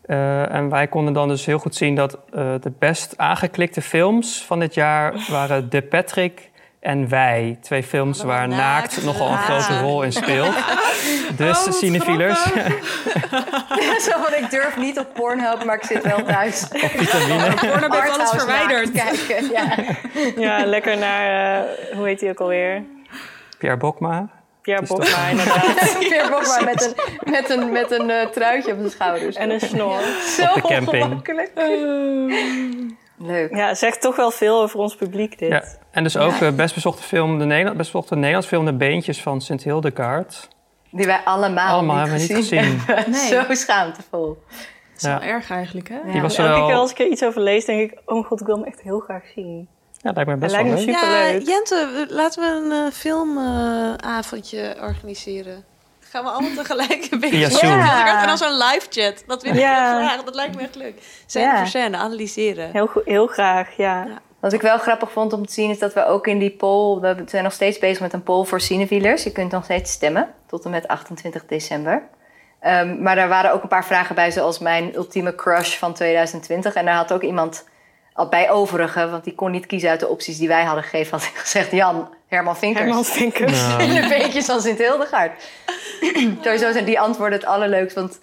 Eh, 0.02 0.54
en 0.54 0.68
wij 0.68 0.86
konden 0.86 1.12
dan 1.14 1.28
dus 1.28 1.44
heel 1.46 1.58
goed 1.58 1.74
zien 1.74 1.94
dat 1.94 2.18
eh, 2.32 2.54
de 2.60 2.72
best 2.78 3.18
aangeklikte 3.18 3.82
films 3.82 4.42
van 4.46 4.58
dit 4.58 4.74
jaar 4.74 5.26
waren 5.30 5.70
De 5.70 5.82
Patrick 5.82 6.50
en 6.84 7.08
Wij. 7.08 7.58
Twee 7.60 7.82
films 7.82 8.22
waar 8.22 8.48
naakt 8.48 9.02
nogal 9.04 9.30
een 9.30 9.38
grote 9.38 9.78
rol 9.80 10.02
in 10.02 10.12
speelt. 10.12 10.54
Dus 11.36 11.58
Oh, 11.58 11.64
wat 11.64 11.74
cinefielers. 11.74 12.42
Zo 13.98 14.10
van, 14.24 14.34
ik 14.38 14.50
durf 14.50 14.76
niet 14.76 14.98
op 14.98 15.06
Pornhub, 15.14 15.64
maar 15.64 15.76
ik 15.76 15.84
zit 15.84 16.02
wel 16.02 16.22
thuis. 16.24 16.62
Op 16.72 16.90
vitamine. 16.94 17.54
Pornhub 17.54 17.92
heeft 17.92 18.18
alles 18.18 18.30
verwijderd. 18.30 18.90
Kijken, 18.92 19.50
ja. 19.50 19.76
Ja, 20.36 20.64
lekker 20.66 20.98
naar, 20.98 21.56
eh, 21.58 21.96
hoe 21.96 22.06
heet 22.06 22.18
die 22.20 22.28
ook 22.30 22.40
alweer? 22.40 22.82
Pierre 23.58 23.78
Bokma. 23.78 24.28
Pierre 24.62 24.82
is 24.82 24.88
Bokma, 24.88 25.04
toch- 25.06 25.28
inderdaad. 25.30 25.98
Pierre 26.08 26.30
Bokma 26.30 26.60
met 26.64 26.94
een, 26.94 27.30
met 27.32 27.50
een, 27.50 27.72
met 27.72 27.90
een 27.90 28.10
eh, 28.10 28.26
truitje 28.26 28.72
op 28.72 28.78
zijn 28.78 28.90
schouders. 28.90 29.36
En 29.36 29.50
een 29.50 29.60
snor. 29.60 30.00
Zo 30.36 30.42
Op 30.42 30.54
de 30.54 30.60
camping. 30.68 31.22
Leuk. 33.18 33.54
Ja, 33.56 33.74
zegt 33.74 34.00
toch 34.00 34.16
wel 34.16 34.30
veel 34.30 34.62
over 34.62 34.78
ons 34.80 34.94
publiek, 34.96 35.38
dit. 35.38 35.48
Ja. 35.48 35.64
En 35.90 36.02
dus 36.02 36.16
ook 36.16 36.38
de 36.38 36.52
best 36.52 36.74
bezochte 36.74 37.02
film, 37.02 37.38
de 37.38 37.44
Nederland, 37.44 37.76
best 37.76 37.92
bezochte 37.92 38.14
Nederlands 38.14 38.46
film 38.46 38.64
De 38.64 38.72
Beentjes 38.74 39.22
van 39.22 39.40
Sint 39.40 39.62
Hildegaard. 39.62 40.48
Die 40.90 41.06
wij 41.06 41.20
allemaal, 41.24 41.68
Allemaal 41.68 41.96
niet 42.06 42.08
hebben 42.10 42.26
we 42.28 42.34
niet 42.34 42.48
gezien. 42.48 42.80
gezien. 42.80 43.10
Nee. 43.10 43.44
Zo 43.48 43.54
schaamtevol. 43.54 44.38
Dat 44.48 45.02
is 45.02 45.02
wel 45.02 45.20
erg 45.20 45.50
eigenlijk, 45.50 45.88
hè? 45.88 45.96
Die 46.12 46.20
was 46.20 46.38
Elke 46.38 46.50
wel- 46.50 46.66
keer 46.66 46.76
als 46.76 46.90
ik 46.90 46.98
er 46.98 47.06
iets 47.06 47.24
over 47.24 47.40
lees, 47.40 47.64
denk 47.64 47.90
ik... 47.92 47.98
oh 48.04 48.12
mijn 48.12 48.24
god, 48.24 48.40
ik 48.40 48.46
wil 48.46 48.56
hem 48.56 48.64
echt 48.64 48.80
heel 48.80 48.98
graag 49.00 49.22
zien. 49.34 49.68
Ja, 49.92 50.10
lijkt 50.14 50.30
me 50.30 50.36
best 50.36 50.54
wel 50.56 50.64
me 50.64 50.74
leuk. 50.74 50.88
Ja, 50.88 51.30
Jente, 51.30 52.06
laten 52.08 52.42
we 52.42 52.48
een 52.74 52.86
eh, 52.86 52.92
filmavondje 52.92 54.76
organiseren. 54.80 55.64
Gaan 56.14 56.24
we 56.24 56.30
allemaal 56.30 56.64
tegelijk 56.64 57.06
een 57.10 57.20
beetje... 57.20 57.66
Ja. 57.66 58.20
En 58.20 58.26
dan 58.26 58.38
zo'n 58.38 58.56
live 58.56 58.86
chat. 58.90 59.24
Dat 59.26 59.42
wil 59.42 59.52
ik 59.52 59.58
Ja. 59.58 59.96
heel 59.98 60.06
graag. 60.06 60.24
Dat 60.24 60.34
lijkt 60.34 60.54
me 60.56 60.62
echt 60.62 60.74
leuk. 60.74 60.94
Scène 61.26 61.44
Ja. 61.44 61.56
voor 61.58 61.66
scène, 61.66 61.96
analyseren. 61.96 62.70
Heel, 62.72 62.86
goed- 62.86 63.04
heel 63.04 63.26
graag, 63.26 63.76
ja. 63.76 64.06
Wat 64.40 64.52
ik 64.52 64.60
wel 64.60 64.78
grappig 64.78 65.12
vond 65.12 65.32
om 65.32 65.46
te 65.46 65.52
zien 65.52 65.70
is 65.70 65.78
dat 65.78 65.92
we 65.94 66.06
ook 66.06 66.26
in 66.26 66.38
die 66.38 66.50
poll... 66.50 67.00
We 67.00 67.22
zijn 67.26 67.42
nog 67.44 67.52
steeds 67.52 67.78
bezig 67.78 68.00
met 68.00 68.12
een 68.12 68.22
poll 68.22 68.44
voor 68.44 68.60
cinevielers. 68.60 69.22
Je 69.24 69.32
kunt 69.32 69.52
nog 69.52 69.64
steeds 69.64 69.92
stemmen 69.92 70.34
tot 70.46 70.64
en 70.64 70.70
met 70.70 70.88
28 70.88 71.46
december. 71.46 72.02
Ehm, 72.60 73.02
maar 73.02 73.14
daar 73.16 73.28
waren 73.28 73.52
ook 73.52 73.62
een 73.62 73.68
paar 73.68 73.84
vragen 73.84 74.14
bij, 74.14 74.30
zoals 74.30 74.58
mijn 74.58 74.94
ultieme 74.94 75.34
crush 75.34 75.76
van 75.76 75.94
2020. 75.94 76.74
En 76.74 76.84
daar 76.84 76.94
had 76.96 77.12
ook 77.12 77.22
iemand 77.22 77.64
al 78.12 78.28
bij 78.28 78.50
overige, 78.50 79.10
want 79.10 79.24
die 79.24 79.34
kon 79.34 79.50
niet 79.50 79.66
kiezen 79.66 79.90
uit 79.90 80.00
de 80.00 80.08
opties 80.08 80.38
die 80.38 80.48
wij 80.48 80.64
hadden 80.64 80.84
gegeven, 80.84 81.18
had 81.18 81.26
ik 81.28 81.34
gezegd: 81.36 81.70
Jan, 81.70 82.08
Herman 82.34 82.56
Vinkers. 82.56 82.84
Herman 82.84 83.04
Vinkers. 83.04 83.60
Ja. 83.60 83.78
En 83.84 83.94
de 83.94 84.08
beetjes 84.08 84.44
van 84.46 84.60
Sint-Hildegaard. 84.60 85.42
Sowieso 86.42 86.72
zijn 86.72 86.84
die 86.84 87.00
antwoorden 87.00 87.38
het 87.38 87.48
allerleukst, 87.48 87.94
want 87.96 88.18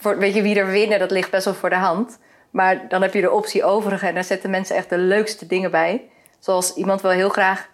voor, 0.00 0.18
weet 0.18 0.34
je 0.34 0.42
wie 0.42 0.58
er 0.58 0.66
winnen, 0.66 0.98
dat 0.98 1.10
ligt 1.10 1.30
best 1.30 1.44
wel 1.44 1.54
voor 1.54 1.70
de 1.70 1.76
hand. 1.76 2.18
Maar 2.50 2.88
dan 2.88 3.02
heb 3.02 3.14
je 3.14 3.20
de 3.20 3.30
optie 3.30 3.64
overige 3.64 4.06
en 4.06 4.14
daar 4.14 4.24
zetten 4.24 4.50
mensen 4.50 4.76
echt 4.76 4.88
de 4.88 4.98
leukste 4.98 5.46
dingen 5.46 5.70
bij. 5.70 6.02
Zoals 6.38 6.74
iemand 6.74 7.00
wil 7.00 7.10
heel 7.10 7.28
graag 7.28 7.68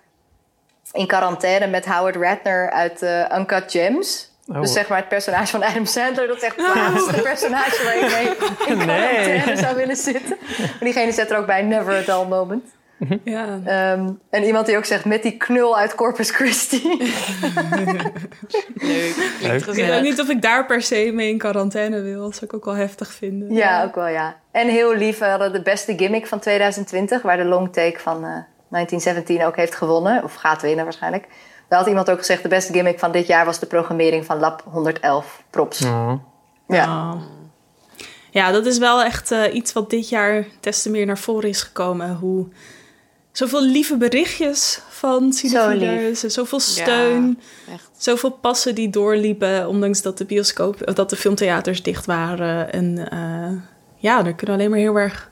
in 0.92 1.06
quarantaine 1.06 1.66
met 1.66 1.86
Howard 1.86 2.16
Ratner 2.16 2.70
uit 2.70 3.02
eh, 3.02 3.38
Uncut 3.38 3.70
Gems. 3.70 4.34
Oh. 4.48 4.60
Dus 4.60 4.72
zeg 4.72 4.88
maar 4.88 4.98
het 4.98 5.08
personage 5.08 5.46
van 5.46 5.62
Adam 5.62 5.86
Sandler. 5.86 6.26
Dat 6.26 6.36
is 6.36 6.42
echt 6.42 6.56
het 6.56 6.74
laatste 6.74 7.22
personage 7.30 7.84
waar 7.84 7.96
je 7.96 8.10
mee 8.14 8.68
in 8.68 8.86
Nee. 8.86 8.86
quarantaine 8.86 9.56
zou 9.56 9.76
willen 9.76 9.96
zitten. 9.96 10.36
Maar 10.58 10.76
diegene 10.80 11.12
zet 11.12 11.30
er 11.30 11.38
ook 11.38 11.46
bij 11.46 11.62
Never 11.62 11.94
a 11.94 12.00
Dull 12.00 12.26
Moment. 12.28 12.64
Ja. 13.24 13.60
Ehm, 13.64 14.10
en 14.30 14.44
iemand 14.44 14.66
die 14.66 14.76
ook 14.76 14.84
zegt 14.84 15.04
met 15.04 15.22
die 15.22 15.36
knul 15.36 15.76
uit 15.76 15.94
Corpus 15.94 16.30
Christi. 16.30 16.76
Ik 19.40 19.64
weet 19.64 19.96
ook 19.96 20.02
niet 20.02 20.20
of 20.20 20.28
ik 20.28 20.42
daar 20.42 20.66
per 20.66 20.82
se 20.82 21.10
mee 21.14 21.28
in 21.28 21.38
quarantaine 21.38 22.00
wil. 22.00 22.22
Dat 22.22 22.34
zou 22.34 22.44
ik 22.44 22.54
ook 22.54 22.64
wel 22.64 22.74
heftig 22.74 23.12
vinden. 23.12 23.52
Ja, 23.52 23.84
ook 23.84 23.94
wel, 23.94 24.06
ja. 24.06 24.36
En 24.50 24.68
heel 24.68 24.94
lief, 24.94 25.18
we 25.18 25.24
hadden 25.24 25.52
de 25.52 25.62
beste 25.62 25.94
gimmick 25.96 26.26
van 26.26 26.38
2020... 26.38 27.22
waar 27.22 27.36
de 27.36 27.44
long 27.44 27.72
take 27.72 27.98
van 27.98 28.16
eh, 28.16 28.30
1917 28.68 29.44
ook 29.44 29.56
heeft 29.56 29.74
gewonnen. 29.74 30.24
Of 30.24 30.34
gaat 30.34 30.62
winnen 30.62 30.84
waarschijnlijk. 30.84 31.26
Daar 31.68 31.78
had 31.78 31.88
iemand 31.88 32.10
ook 32.10 32.18
gezegd... 32.18 32.42
de 32.42 32.48
beste 32.48 32.72
gimmick 32.72 32.98
van 32.98 33.12
dit 33.12 33.26
jaar 33.26 33.44
was 33.44 33.58
de 33.58 33.66
programmering 33.66 34.24
van 34.24 34.38
Lab 34.38 34.62
111. 34.64 35.42
Props. 35.50 35.78
Ja. 36.68 37.18
Ja, 38.30 38.52
dat 38.52 38.66
is 38.66 38.78
wel 38.78 39.02
echt 39.02 39.30
eh, 39.30 39.54
iets 39.54 39.72
wat 39.72 39.90
dit 39.90 40.08
jaar 40.08 40.44
des 40.60 40.82
te 40.82 40.90
meer 40.90 41.06
naar 41.06 41.18
voren 41.18 41.48
is 41.48 41.62
gekomen. 41.62 42.14
Hoe 42.14 42.46
zoveel 43.36 43.62
lieve 43.62 43.96
berichtjes 43.96 44.80
van 44.88 45.32
cinefielers, 45.32 46.22
en 46.24 46.30
zoveel 46.30 46.60
steun, 46.60 47.40
zoveel 47.98 48.30
passen 48.30 48.74
die 48.74 48.90
doorliepen, 48.90 49.68
ondanks 49.68 50.02
dat 50.02 50.18
de 50.18 50.24
bioscoop, 50.24 50.88
of 50.88 50.94
dat 50.94 51.10
de 51.10 51.16
filmtheaters 51.16 51.82
dicht 51.82 52.06
waren. 52.06 52.72
En 52.72 53.10
eh, 53.10 53.62
ja, 53.96 54.22
daar 54.22 54.34
kunnen 54.34 54.56
we 54.56 54.62
alleen 54.62 54.70
maar 54.70 54.78
heel 54.92 54.96
erg 54.98 55.30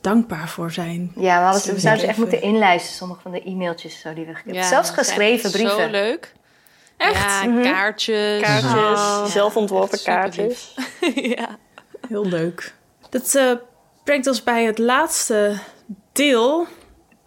dankbaar 0.00 0.48
voor 0.48 0.70
zijn. 0.70 1.12
Ja, 1.16 1.38
we, 1.38 1.44
hadden, 1.44 1.74
we 1.74 1.80
zouden 1.80 2.02
ze 2.04 2.08
echt 2.08 2.18
moeten 2.18 2.42
inlijsten, 2.42 2.94
sommige 2.94 3.20
van 3.20 3.32
de 3.32 3.42
e-mailtjes 3.44 4.00
zo 4.00 4.14
die 4.14 4.24
we 4.24 4.34
gekregen 4.34 4.60
hebben. 4.60 4.68
Zelfs 4.68 4.90
geschreven 4.90 5.50
brieven. 5.50 5.80
Zo 5.80 5.90
leuk. 5.90 6.32
Echt? 6.96 7.14
Ja, 7.42 7.44
Mhm. 7.44 7.62
kaartjes. 7.62 8.40
Kaartjes, 8.42 8.72
Oh, 8.72 9.24
zelf 9.24 9.56
ontworpen 9.56 9.92
echt 9.92 10.02
superlief. 10.02 10.72
kaartjes. 11.00 11.24
ja. 11.38 11.58
Heel 12.08 12.26
leuk. 12.26 12.74
Dat 13.10 13.34
eh, 13.34 13.50
brengt 14.04 14.26
ons 14.26 14.42
bij 14.42 14.64
het 14.64 14.78
laatste 14.78 15.58
deel. 16.12 16.66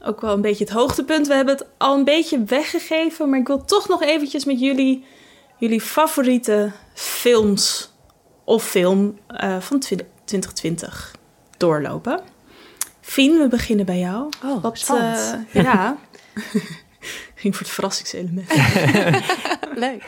Ook 0.05 0.21
wel 0.21 0.33
een 0.33 0.41
beetje 0.41 0.63
het 0.63 0.73
hoogtepunt. 0.73 1.27
We 1.27 1.33
hebben 1.33 1.55
het 1.55 1.65
al 1.77 1.97
een 1.97 2.03
beetje 2.03 2.43
weggegeven, 2.43 3.29
maar 3.29 3.39
ik 3.39 3.47
wil 3.47 3.65
toch 3.65 3.87
nog 3.87 4.01
eventjes 4.03 4.45
met 4.45 4.59
jullie 4.59 5.05
jullie 5.57 5.81
favoriete 5.81 6.71
films 6.93 7.91
of 8.43 8.63
film 8.63 9.19
eh, 9.27 9.59
van 9.59 9.79
2020 9.79 11.15
doorlopen. 11.57 12.21
Fien, 13.01 13.37
we 13.37 13.47
beginnen 13.47 13.85
bij 13.85 13.99
jou. 13.99 14.29
Oh, 14.45 14.61
Wat, 14.63 14.77
spannend. 14.79 15.37
eh, 15.51 15.63
ja. 15.63 15.97
Ging 17.35 17.55
voor 17.55 17.65
het 17.65 17.75
verrassingselement. 17.75 18.49
Leuk. 19.85 20.03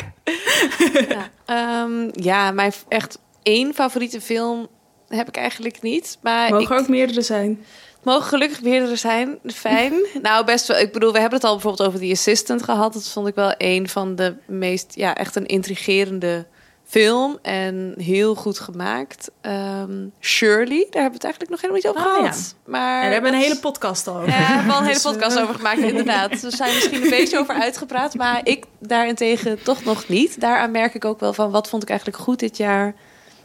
ja. 1.10 1.30
Ehm, 1.45 2.10
ja, 2.14 2.52
mijn 2.52 2.74
echt 2.88 3.20
één 3.43 3.74
favoriete 3.74 4.22
film 4.22 4.68
heb 5.08 5.28
ik 5.28 5.38
eigenlijk 5.38 5.82
niet. 5.82 6.18
Maar 6.22 6.50
Mogen 6.52 6.76
ik, 6.76 6.82
ook 6.82 6.88
meerdere 6.88 7.22
zijn. 7.22 7.66
Mogen 8.08 8.28
gelukkig 8.28 8.62
meerdere 8.62 8.95
zijn. 8.95 9.39
Fijn. 9.45 9.93
nou, 10.22 10.45
best 10.45 10.68
wel. 10.68 10.78
Ik 10.78 10.91
bedoel, 10.93 11.12
we 11.12 11.20
hebben 11.20 11.39
het 11.39 11.47
al 11.47 11.53
bijvoorbeeld 11.53 11.88
over 11.89 11.99
The 11.99 12.12
Assistant 12.12 12.64
gehad. 12.64 12.93
Dat 12.93 13.08
vond 13.10 13.28
ik 13.28 13.36
wel 13.36 13.53
een 13.58 13.89
van 13.89 14.16
de 14.16 14.36
meest, 14.45 14.91
ja, 14.95 15.16
echt 15.16 15.36
een 15.36 15.45
intrigerende 15.45 16.45
film. 16.86 17.38
En 17.41 17.93
heel 17.97 18.36
goed 18.36 18.60
gemaakt. 18.60 19.32
Ehm, 19.41 20.08
Shirley, 20.22 20.88
daar 20.89 21.01
hebben 21.01 21.20
we 21.20 21.28
het 21.28 21.38
eigenlijk 21.38 21.49
nog 21.49 21.62
helemaal 21.62 21.82
niet 21.84 21.88
over 21.88 22.01
Ah, 22.12 22.16
gehad. 22.18 22.55
Maar 22.66 22.95
En 22.95 23.01
daar 23.01 23.12
hebben 23.12 23.32
we 23.32 23.38
een 23.38 23.43
hele 23.43 23.60
podcast 23.60 24.08
al 24.08 24.16
over. 24.16 24.30
ja, 24.30 24.38
we 24.38 24.43
hebben 24.43 24.74
al 24.74 24.80
een 24.80 24.86
hele 24.86 24.93
Dus, 25.01 25.05
eh, 25.05 25.12
podcast 25.12 25.39
over 25.39 25.55
gemaakt, 25.55 25.80
inderdaad. 25.80 26.41
We 26.41 26.51
zijn 26.55 26.74
misschien 26.74 27.03
een 27.03 27.10
beetje 27.10 27.39
over 27.39 27.55
uitgepraat, 27.55 28.16
maar 28.16 28.41
ik 28.43 28.66
daarentegen 28.80 29.64
toch 29.64 29.84
nog 29.84 30.08
niet. 30.08 30.39
Daaraan 30.39 30.72
merk 30.72 30.93
ik 30.93 31.05
ook 31.05 31.20
wel 31.20 31.34
van 31.34 31.51
wat 31.51 31.70
vond 31.70 31.84
ik 31.84 31.89
eigenlijk 31.89 32.20
goed 32.20 32.39
dit 32.39 32.58
jaar. 32.58 32.95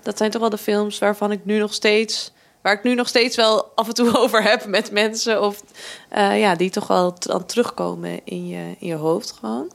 Dat 0.02 0.18
zijn 0.18 0.30
toch 0.30 0.40
wel 0.40 0.50
de 0.50 0.58
films 0.58 0.98
waarvan 0.98 1.32
ik 1.32 1.44
nu 1.44 1.58
nog 1.58 1.74
steeds, 1.74 2.32
waar 2.62 2.72
ik 2.72 2.82
nu 2.82 2.94
nog 2.94 3.08
steeds 3.08 3.36
wel 3.36 3.72
af 3.74 3.88
en 3.88 3.94
toe 3.94 4.16
over 4.22 4.42
heb 4.42 4.66
met 4.66 4.90
mensen. 4.90 5.42
Of 5.42 5.62
eh, 6.08 6.40
ja, 6.40 6.54
die 6.54 6.70
toch 6.70 6.86
wel 6.86 7.14
dan 7.18 7.46
terugkomen 7.46 8.20
in 8.24 8.48
je, 8.48 8.74
in 8.78 8.86
je 8.86 8.94
hoofd 8.94 9.32
gewoon. 9.32 9.72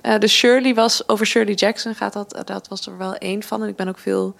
Eh 0.00 0.18
de 0.18 0.28
Shirley 0.28 0.74
was, 0.74 1.08
over 1.08 1.26
Shirley 1.26 1.54
Jackson 1.54 1.94
gaat 1.94 2.12
dat, 2.12 2.42
dat 2.44 2.68
was 2.68 2.86
er 2.86 2.98
wel 2.98 3.14
één 3.16 3.42
van. 3.42 3.62
En 3.62 3.68
ik 3.68 3.76
ben 3.76 3.88
ook 3.88 3.98
veel 3.98 4.34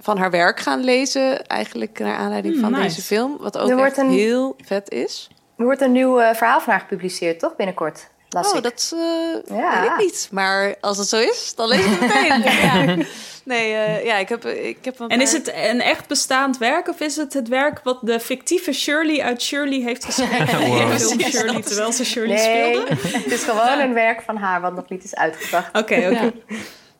van 0.00 0.18
haar 0.18 0.30
werk 0.30 0.60
gaan 0.60 0.84
lezen, 0.84 1.46
eigenlijk 1.46 1.98
naar 1.98 2.16
aanleiding 2.16 2.54
Hmm, 2.54 2.62
van 2.62 2.72
nice. 2.72 2.82
deze 2.84 3.02
film. 3.02 3.36
Wat 3.40 3.58
ook 3.58 3.68
wordt 3.72 3.82
echt 3.82 3.96
een- 3.96 4.10
heel 4.10 4.56
vet 4.64 4.90
is. 4.90 5.28
Er 5.56 5.64
wordt 5.64 5.80
een 5.80 5.92
nieuw 5.92 6.18
eh, 6.20 6.34
verhaal 6.34 6.60
van 6.60 6.72
haar 6.72 6.80
gepubliceerd, 6.80 7.38
toch? 7.38 7.56
Binnenkort. 7.56 8.08
Las 8.36 8.50
oh, 8.50 8.56
ik. 8.56 8.62
dat 8.62 8.92
eh, 8.94 9.56
Ja. 9.56 9.80
weet 9.80 9.90
ik 9.90 9.96
niet. 9.96 10.28
Maar 10.30 10.74
als 10.80 10.98
het 10.98 11.08
zo 11.08 11.16
is, 11.16 11.52
dan 11.54 11.68
lees 11.68 11.84
ik 11.84 11.90
het 11.90 12.00
meteen. 12.00 12.42
ja. 12.98 13.04
Nee, 13.44 13.72
eh, 13.74 14.04
ja, 14.04 14.16
ik 14.16 14.28
heb, 14.28 14.44
ik 14.44 14.84
heb 14.84 15.00
een 15.00 15.08
En 15.08 15.20
is 15.20 15.32
het 15.32 15.52
een 15.54 15.80
echt 15.80 16.08
bestaand 16.08 16.58
werk 16.58 16.88
of 16.88 17.00
is 17.00 17.16
het 17.16 17.32
het 17.32 17.48
werk 17.48 17.80
wat 17.84 17.98
de 18.02 18.20
fictieve 18.20 18.72
Shirley 18.72 19.22
uit 19.22 19.42
Shirley 19.42 19.80
heeft 19.80 20.04
geschreven? 20.04 20.60
Wow. 20.66 21.20
Shirley, 21.20 21.62
terwijl 21.62 21.92
ze 21.92 22.04
Shirley 22.04 22.34
nee, 22.36 22.74
speelde? 22.74 22.94
het 23.18 23.32
is 23.32 23.42
gewoon 23.42 23.78
een 23.78 23.94
werk 23.94 24.22
van 24.22 24.36
haar 24.36 24.60
wat 24.60 24.74
nog 24.74 24.88
niet 24.88 25.04
is 25.04 25.14
uitgebracht. 25.14 25.68
Oké, 25.68 25.78
oké. 25.78 26.08
Ja. 26.08 26.32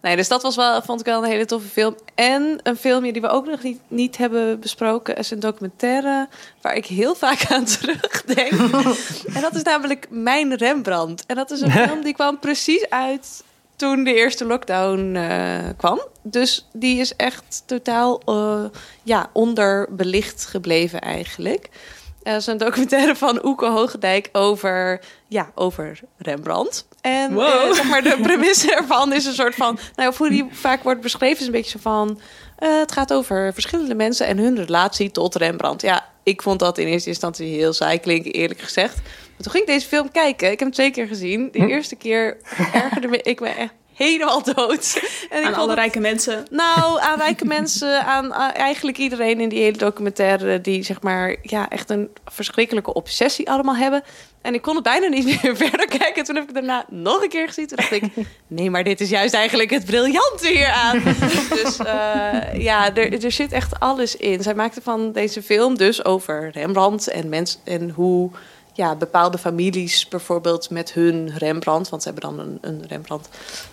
Nee, 0.07 0.17
dus 0.17 0.29
dat 0.29 0.43
was 0.43 0.57
wel, 0.57 0.83
vond 0.83 1.01
ik 1.01 1.07
wel 1.07 1.23
een 1.23 1.31
hele 1.31 1.45
toffe 1.45 1.69
film. 1.69 1.97
En 2.15 2.61
een 2.63 2.77
film 2.77 3.13
die 3.13 3.21
we 3.21 3.29
ook 3.29 3.47
nog 3.47 3.63
niet, 3.63 3.81
niet 3.89 4.17
hebben 4.17 4.61
besproken 4.61 5.17
is 5.17 5.31
een 5.31 5.41
documentaire 5.41 6.29
waar 6.61 6.75
ik 6.75 6.87
heel 6.87 7.15
vaak 7.15 7.47
aan 7.51 7.65
terugdenk. 7.81 8.53
en 9.35 9.41
dat 9.41 9.55
is 9.55 9.63
namelijk 9.63 10.07
Mijn 10.11 10.55
Rembrandt. 10.55 11.27
En 11.27 11.37
dat 11.37 11.51
is 11.51 11.61
een 11.61 11.71
film 11.89 12.03
die 12.03 12.15
kwam 12.15 12.39
precies 12.39 12.91
uit 12.91 13.45
toen 13.77 14.05
de 14.05 14.15
eerste 14.15 14.45
lockdown 14.45 15.15
eh, 15.15 15.59
kwam. 15.77 16.01
Dus 16.23 16.69
die 16.73 17.01
is 17.01 17.17
echt 17.17 17.63
totaal 17.65 18.21
eh, 18.25 18.65
ja, 19.03 19.31
onderbelicht 19.33 20.47
gebleven 20.47 21.01
eigenlijk. 21.01 21.69
Dat 22.23 22.41
is 22.41 22.47
een 22.47 22.59
documentaire 22.59 23.17
van 23.17 23.45
Oeke 23.45 23.67
Hoogendijk 23.67 24.29
over, 24.33 25.01
ja, 25.29 25.51
over 25.55 26.01
Rembrandt. 26.17 26.87
En 27.07 27.35
Wow. 27.35 27.47
eh, 27.69 27.73
zeg 27.73 27.89
maar, 27.89 28.03
de 28.03 28.19
premisse 28.29 28.75
ervan 28.75 29.13
is 29.13 29.25
een 29.27 29.33
soort 29.35 29.55
van... 29.55 29.79
Nou, 29.97 30.09
of 30.09 30.19
hoe 30.19 30.31
die 30.31 30.47
vaak 30.67 30.83
wordt 30.83 31.01
beschreven 31.01 31.41
is 31.41 31.47
een 31.47 31.53
beetje 31.53 31.71
zo 31.71 31.79
van... 31.83 32.21
eh, 32.59 32.79
het 32.79 32.93
gaat 32.93 33.13
over 33.13 33.53
verschillende 33.53 33.95
mensen 33.95 34.27
en 34.27 34.39
hun 34.39 34.57
relatie 34.57 35.11
tot 35.11 35.35
Rembrandt. 35.35 35.83
Ja, 35.83 36.09
ik 36.23 36.43
vond 36.43 36.59
dat 36.59 36.79
in 36.79 36.87
eerste 36.87 37.09
instantie 37.09 37.47
heel 37.47 37.73
saai 37.73 37.99
klinken, 37.99 38.33
eerlijk 38.33 38.61
gezegd. 38.61 38.95
Maar 38.95 39.43
toen 39.43 39.51
ging 39.53 39.65
ik 39.65 39.71
deze 39.71 39.87
film 39.87 40.13
kijken. 40.13 40.47
Ik 40.51 40.59
heb 40.59 40.69
hem 40.69 40.71
twee 40.71 40.91
keer 40.91 41.07
gezien. 41.07 41.49
De 41.53 41.67
eerste 41.67 41.97
keer 41.97 42.37
ergerde 42.73 43.09
me 43.09 43.23
ik 43.23 43.41
me 43.41 43.49
echt 43.49 43.73
helemaal 43.97 44.43
dood. 44.55 45.01
En 45.31 45.45
Aan 45.45 45.55
alle 45.55 45.69
het- 45.71 45.79
rijke 45.79 46.01
mensen. 46.01 46.45
nou, 46.51 47.01
aan 47.01 47.19
rijke 47.19 47.45
mensen, 47.57 48.05
aan, 48.05 48.35
aan 48.35 48.53
eigenlijk 48.53 48.99
iedereen 48.99 49.41
in 49.41 49.49
die 49.49 49.63
hele 49.63 49.77
documentaire... 49.79 50.61
die 50.61 50.83
zeg 50.83 51.01
maar 51.03 51.37
ja, 51.43 51.69
echt 51.69 51.91
een 51.91 52.09
verschrikkelijke 52.25 52.93
obsessie 52.93 53.51
allemaal 53.51 53.77
hebben. 53.77 54.03
En 54.43 54.55
ik 54.55 54.63
kon 54.63 54.75
het 54.75 54.85
bijna 54.85 55.07
niet 55.07 55.25
meer 55.43 55.57
verder 55.57 55.87
kijken. 55.99 56.25
Toen 56.25 56.35
heb 56.35 56.49
ik 56.49 56.55
daarna 56.55 56.85
nog 56.89 57.23
een 57.23 57.29
keer 57.29 57.47
gezien. 57.47 57.67
Toen 57.67 57.77
dacht 57.77 57.93
ik, 57.93 58.05
nee, 58.47 58.71
maar 58.71 58.85
dit 58.85 59.01
is 59.01 59.09
juist 59.09 59.35
eigenlijk 59.35 59.71
het 59.71 59.85
briljante 59.85 60.49
hier 60.49 60.69
aan. 60.71 61.03
dus 61.51 61.79
eh, 61.79 62.61
ja, 62.63 62.95
er, 62.95 63.25
er 63.25 63.33
zit 63.33 63.53
echt 63.53 63.81
alles 63.81 64.17
in. 64.17 64.43
Zij 64.43 64.55
maakte 64.55 64.83
van 64.83 65.13
deze 65.13 65.43
film 65.43 65.77
dus 65.77 66.05
over 66.05 66.51
Rembrandt 66.53 67.09
en, 67.09 67.29
mens, 67.29 67.59
en 67.65 67.91
hoe 67.91 68.31
ja, 68.77 68.95
bepaalde 68.95 69.39
families 69.39 70.09
bijvoorbeeld 70.09 70.71
met 70.71 70.93
hun 70.93 71.33
Rembrandt... 71.37 71.89
want 71.89 72.03
ze 72.03 72.11
hebben 72.11 72.31
dan 72.31 72.39
een, 72.39 72.59
een 72.61 72.85
Rembrandt 72.89 73.29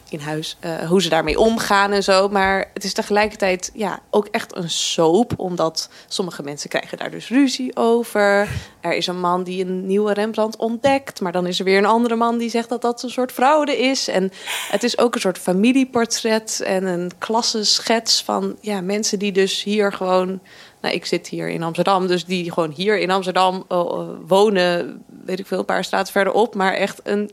in 0.09 0.19
huis, 0.19 0.57
eh, 0.59 0.75
hoe 0.75 1.01
ze 1.01 1.09
daarmee 1.09 1.39
omgaan 1.39 1.91
en 1.91 2.03
zo. 2.03 2.29
Maar 2.29 2.69
het 2.73 2.83
is 2.83 2.93
tegelijkertijd 2.93 3.71
ja, 3.73 3.99
ook 4.09 4.27
echt 4.27 4.55
een 4.55 4.69
soap, 4.69 5.33
omdat 5.37 5.89
sommige 6.07 6.43
mensen 6.43 6.69
krijgen 6.69 6.97
daar 6.97 7.11
dus 7.11 7.29
ruzie 7.29 7.75
over. 7.75 8.47
Er 8.81 8.93
is 8.93 9.07
een 9.07 9.19
man 9.19 9.43
die 9.43 9.65
een 9.65 9.85
nieuwe 9.85 10.13
Rembrandt 10.13 10.55
ontdekt, 10.55 11.21
maar 11.21 11.31
dan 11.31 11.47
is 11.47 11.59
er 11.59 11.65
weer 11.65 11.77
een 11.77 11.85
andere 11.85 12.15
man 12.15 12.37
die 12.37 12.49
zegt 12.49 12.69
dat 12.69 12.81
dat 12.81 13.03
een 13.03 13.09
soort 13.09 13.31
fraude 13.31 13.77
is. 13.77 14.07
En 14.07 14.31
het 14.69 14.83
is 14.83 14.97
ook 14.97 15.15
een 15.15 15.21
soort 15.21 15.37
familieportret 15.37 16.61
en 16.65 16.85
een 16.85 17.11
klassenschets 17.17 18.23
van 18.23 18.55
ja, 18.61 18.81
mensen 18.81 19.19
die 19.19 19.31
dus 19.31 19.63
hier 19.63 19.93
gewoon... 19.93 20.39
Nou, 20.83 20.95
ik 20.95 21.05
zit 21.05 21.27
hier 21.27 21.49
in 21.49 21.63
Amsterdam, 21.63 22.07
dus 22.07 22.25
die 22.25 22.51
gewoon 22.51 22.71
hier 22.71 22.97
in 22.97 23.11
Amsterdam 23.11 23.65
eh, 23.67 24.09
wonen, 24.27 25.03
weet 25.25 25.39
ik 25.39 25.47
veel, 25.47 25.59
een 25.59 25.65
paar 25.65 25.83
straten 25.83 26.11
verderop, 26.11 26.55
maar 26.55 26.73
echt 26.73 26.99
een 27.03 27.31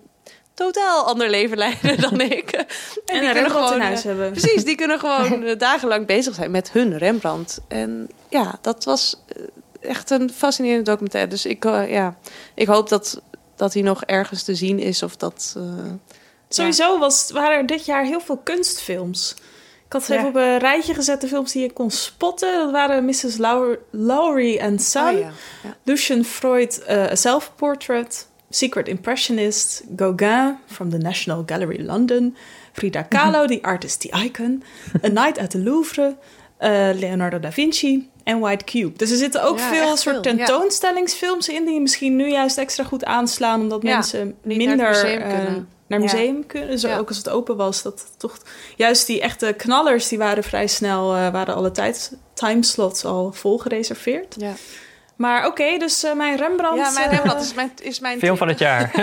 totaal 0.54 1.04
ander 1.04 1.30
leven 1.30 1.56
leiden 1.56 2.00
dan 2.00 2.20
ik. 2.38 2.50
En, 2.50 3.20
die 3.20 3.28
een 3.28 3.32
kunnen 3.32 3.72
in 3.72 3.80
eh, 3.80 3.86
huis 3.86 4.02
hebben. 4.02 4.30
Precies, 4.30 4.64
die 4.64 4.74
kunnen 4.74 4.98
gewoon 4.98 5.42
eh, 5.44 5.58
dagenlang 5.58 6.06
bezig 6.06 6.34
zijn 6.34 6.50
met 6.50 6.72
hun 6.72 6.98
Rembrandt. 6.98 7.60
En 7.68 8.08
ja, 8.28 8.58
dat 8.60 8.84
was 8.84 9.22
echt 9.80 10.10
een 10.10 10.30
fascinerende 10.30 10.90
documentaire. 10.90 11.30
Dus 11.30 11.46
ik, 11.46 11.64
ja, 11.64 12.16
ik 12.54 12.66
hoop 12.66 12.88
dat, 12.88 13.22
dat 13.56 13.74
hij 13.74 13.82
nog 13.82 14.04
ergens 14.04 14.42
te 14.42 14.54
zien 14.54 14.78
is 14.78 15.02
of 15.02 15.16
dat... 15.16 15.56
Sowieso 16.48 16.98
was, 16.98 17.30
waren 17.30 17.56
er 17.56 17.66
dit 17.66 17.84
jaar 17.84 18.04
heel 18.04 18.20
veel 18.20 18.36
kunstfilms. 18.36 19.34
Ik 19.90 19.96
had 19.96 20.04
ze 20.04 20.14
even 20.14 20.28
op 20.28 20.34
een 20.34 20.58
rijtje 20.58 20.94
gezet, 20.94 21.20
de 21.20 21.28
films 21.28 21.52
die 21.52 21.62
je 21.62 21.72
kon 21.72 21.90
spotten. 21.90 22.52
Dat 22.58 22.70
waren 22.70 23.04
Mrs. 23.04 23.36
Low- 23.36 23.76
Lowry 23.90 24.58
and 24.60 24.82
Son, 24.82 25.06
Oh 25.14 25.18
ja, 25.20 25.30
ja. 25.62 25.76
Lucian 25.82 26.24
Freud, 26.24 26.82
eh, 26.86 27.02
A 27.10 27.14
Self-Portrait, 27.14 28.28
Secret 28.50 28.88
Impressionist, 28.88 29.82
Gauguin 29.96 30.56
from 30.66 30.90
the 30.90 30.96
National 30.98 31.42
Gallery 31.46 31.84
London, 31.84 32.36
Frida 32.72 33.02
Kahlo, 33.02 33.46
The 33.46 33.58
Artist, 33.62 34.00
The 34.00 34.22
Icon, 34.24 34.62
A 35.04 35.08
Night 35.08 35.38
at 35.38 35.50
the 35.50 35.58
Louvre, 35.58 36.16
eh, 36.56 36.70
Leonardo 36.94 37.40
da 37.40 37.52
Vinci 37.52 38.08
en 38.24 38.40
White 38.40 38.64
Cube. 38.64 38.96
Dus 38.98 39.10
er 39.10 39.16
zitten 39.16 39.42
ook 39.42 39.58
Ja, 39.58 39.68
veel 39.68 39.96
soort 39.96 40.26
veel, 40.26 40.36
tentoonstellingsfilms 40.36 41.48
in 41.48 41.64
die 41.64 41.80
misschien 41.80 42.16
nu 42.16 42.30
juist 42.30 42.58
extra 42.58 42.84
goed 42.84 43.04
aanslaan, 43.04 43.60
omdat 43.60 43.82
Ja, 43.82 43.94
mensen 43.94 44.34
minder 44.42 45.04
eh, 45.04 45.36
kunnen. 45.36 45.68
Naar 45.90 45.98
Ja. 46.00 46.04
museum 46.04 46.46
kunnen. 46.46 46.68
Dus 46.70 46.82
Ja. 46.82 46.98
ook 46.98 47.08
als 47.08 47.16
het 47.16 47.28
open 47.28 47.56
was, 47.56 47.82
dat 47.82 48.04
toch 48.18 48.36
juist 48.76 49.06
die 49.06 49.20
echte 49.20 49.52
knallers, 49.56 50.08
die 50.08 50.18
waren 50.18 50.42
vrij 50.42 50.66
snel, 50.66 51.14
eh, 51.14 51.28
waren 51.32 51.54
alle 51.54 51.70
tijd 51.70 52.16
timeslots 52.34 53.04
al 53.04 53.32
vol 53.32 53.58
gereserveerd. 53.58 54.34
Ja. 54.38 54.52
Maar 55.16 55.46
oké, 55.46 55.78
dus 55.78 56.02
eh, 56.04 56.12
mijn 56.12 56.36
Rembrandt. 56.36 56.78
Ja, 56.80 56.90
mijn 56.90 57.10
eh, 57.10 57.16
Rembrandt 57.16 57.42
is 57.42 57.54
mijn, 57.54 57.72
is 57.82 58.00
mijn 58.00 58.18
Film 58.18 58.36
van 58.36 58.48
het 58.48 58.58
jaar. 58.58 58.90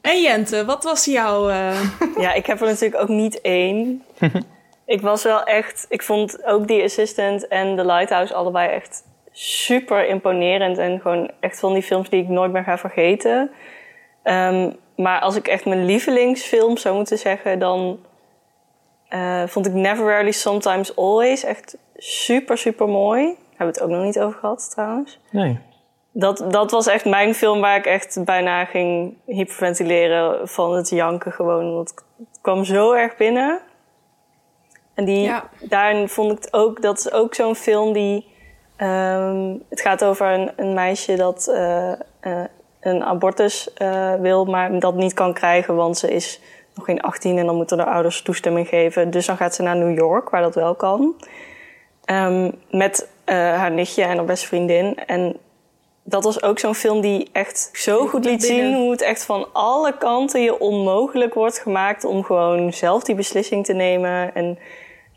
En 0.00 0.22
Jente, 0.22 0.64
wat 0.64 0.84
was 0.84 1.04
jouw... 1.04 1.48
eh, 1.48 1.80
Ja, 2.16 2.32
ik 2.32 2.46
heb 2.46 2.60
er 2.60 2.66
natuurlijk 2.66 3.02
ook 3.02 3.08
niet 3.08 3.40
één. 3.40 4.04
ik 4.86 5.00
was 5.00 5.22
wel 5.22 5.42
echt... 5.44 5.86
Ik 5.88 6.02
vond 6.02 6.44
ook 6.44 6.68
die 6.68 6.82
Assistant 6.82 7.48
en 7.48 7.76
The 7.76 7.84
Lighthouse 7.86 8.34
allebei 8.34 8.68
echt 8.68 9.02
super 9.40 10.06
imponerend. 10.06 10.78
En 10.78 11.00
gewoon 11.00 11.30
echt 11.40 11.60
van 11.60 11.72
die 11.72 11.82
films 11.82 12.08
die 12.08 12.22
ik 12.22 12.28
nooit 12.28 12.52
meer 12.52 12.62
ga 12.62 12.78
vergeten. 12.78 13.50
Ehm, 14.22 14.70
maar 14.96 15.20
als 15.20 15.36
ik 15.36 15.48
echt 15.48 15.64
mijn 15.64 15.84
lievelingsfilm 15.84 16.76
zou 16.76 16.96
moeten 16.96 17.18
zeggen... 17.18 17.58
dan 17.58 17.98
eh, 19.08 19.42
vond 19.46 19.66
ik 19.66 19.72
Never 19.72 20.06
Rarely 20.06 20.30
Sometimes 20.30 20.96
Always 20.96 21.44
echt 21.44 21.76
super, 21.96 22.58
super 22.58 22.88
mooi. 22.88 23.24
Daar 23.24 23.34
hebben 23.48 23.66
we 23.66 23.72
het 23.72 23.82
ook 23.82 23.88
nog 23.88 24.04
niet 24.04 24.20
over 24.20 24.38
gehad 24.38 24.70
trouwens. 24.70 25.20
Nee. 25.30 25.58
Dat, 26.12 26.44
dat 26.48 26.70
was 26.70 26.86
echt 26.86 27.04
mijn 27.04 27.34
film 27.34 27.60
waar 27.60 27.76
ik 27.76 27.86
echt 27.86 28.24
bijna 28.24 28.64
ging 28.64 29.16
hyperventileren 29.26 30.48
van 30.48 30.72
het 30.72 30.88
janken 30.88 31.32
gewoon. 31.32 31.74
Want 31.74 31.90
het 32.18 32.40
kwam 32.40 32.64
zo 32.64 32.92
erg 32.92 33.16
binnen. 33.16 33.60
En 34.94 35.04
die, 35.04 35.32
daarin 35.60 36.08
vond 36.08 36.32
ik 36.32 36.36
het 36.36 36.52
ook, 36.52 36.82
dat 36.82 36.98
is 36.98 37.12
ook 37.12 37.34
zo'n 37.34 37.54
film 37.54 37.92
die... 37.92 38.38
ehm, 38.80 39.54
het 39.68 39.80
gaat 39.80 40.04
over 40.04 40.26
een, 40.26 40.52
een 40.56 40.74
meisje 40.74 41.16
dat 41.16 41.48
eh, 41.48 41.92
eh, 42.20 42.44
een 42.80 43.04
abortus 43.04 43.72
eh, 43.74 44.14
wil, 44.14 44.44
maar 44.44 44.78
dat 44.78 44.94
niet 44.94 45.14
kan 45.14 45.32
krijgen, 45.32 45.76
want 45.76 45.98
ze 45.98 46.12
is 46.12 46.40
nog 46.74 46.84
geen 46.84 47.00
18 47.00 47.38
en 47.38 47.46
dan 47.46 47.56
moeten 47.56 47.76
de 47.76 47.84
ouders 47.84 48.22
toestemming 48.22 48.68
geven. 48.68 49.10
Dus 49.10 49.26
dan 49.26 49.36
gaat 49.36 49.54
ze 49.54 49.62
naar 49.62 49.76
New 49.76 49.98
York, 49.98 50.30
waar 50.30 50.42
dat 50.42 50.54
wel 50.54 50.74
kan. 50.74 51.14
Ehm, 52.04 52.50
met 52.70 53.08
haar 53.24 53.70
nichtje 53.70 54.02
en 54.02 54.16
haar 54.16 54.24
beste 54.24 54.46
vriendin. 54.46 54.98
En 55.06 55.36
dat 56.02 56.24
was 56.24 56.42
ook 56.42 56.58
zo'n 56.58 56.74
film 56.74 57.00
die 57.00 57.28
echt 57.32 57.70
zo 57.72 58.06
goed 58.06 58.24
liet 58.24 58.44
zien 58.44 58.74
hoe 58.74 58.90
het 58.90 59.02
echt 59.02 59.24
van 59.24 59.46
alle 59.52 59.96
kanten 59.96 60.42
je 60.42 60.60
onmogelijk 60.60 61.34
wordt 61.34 61.58
gemaakt 61.58 62.04
om 62.04 62.24
gewoon 62.24 62.72
zelf 62.72 63.04
die 63.04 63.14
beslissing 63.14 63.64
te 63.64 63.72
nemen. 63.72 64.34
En 64.34 64.58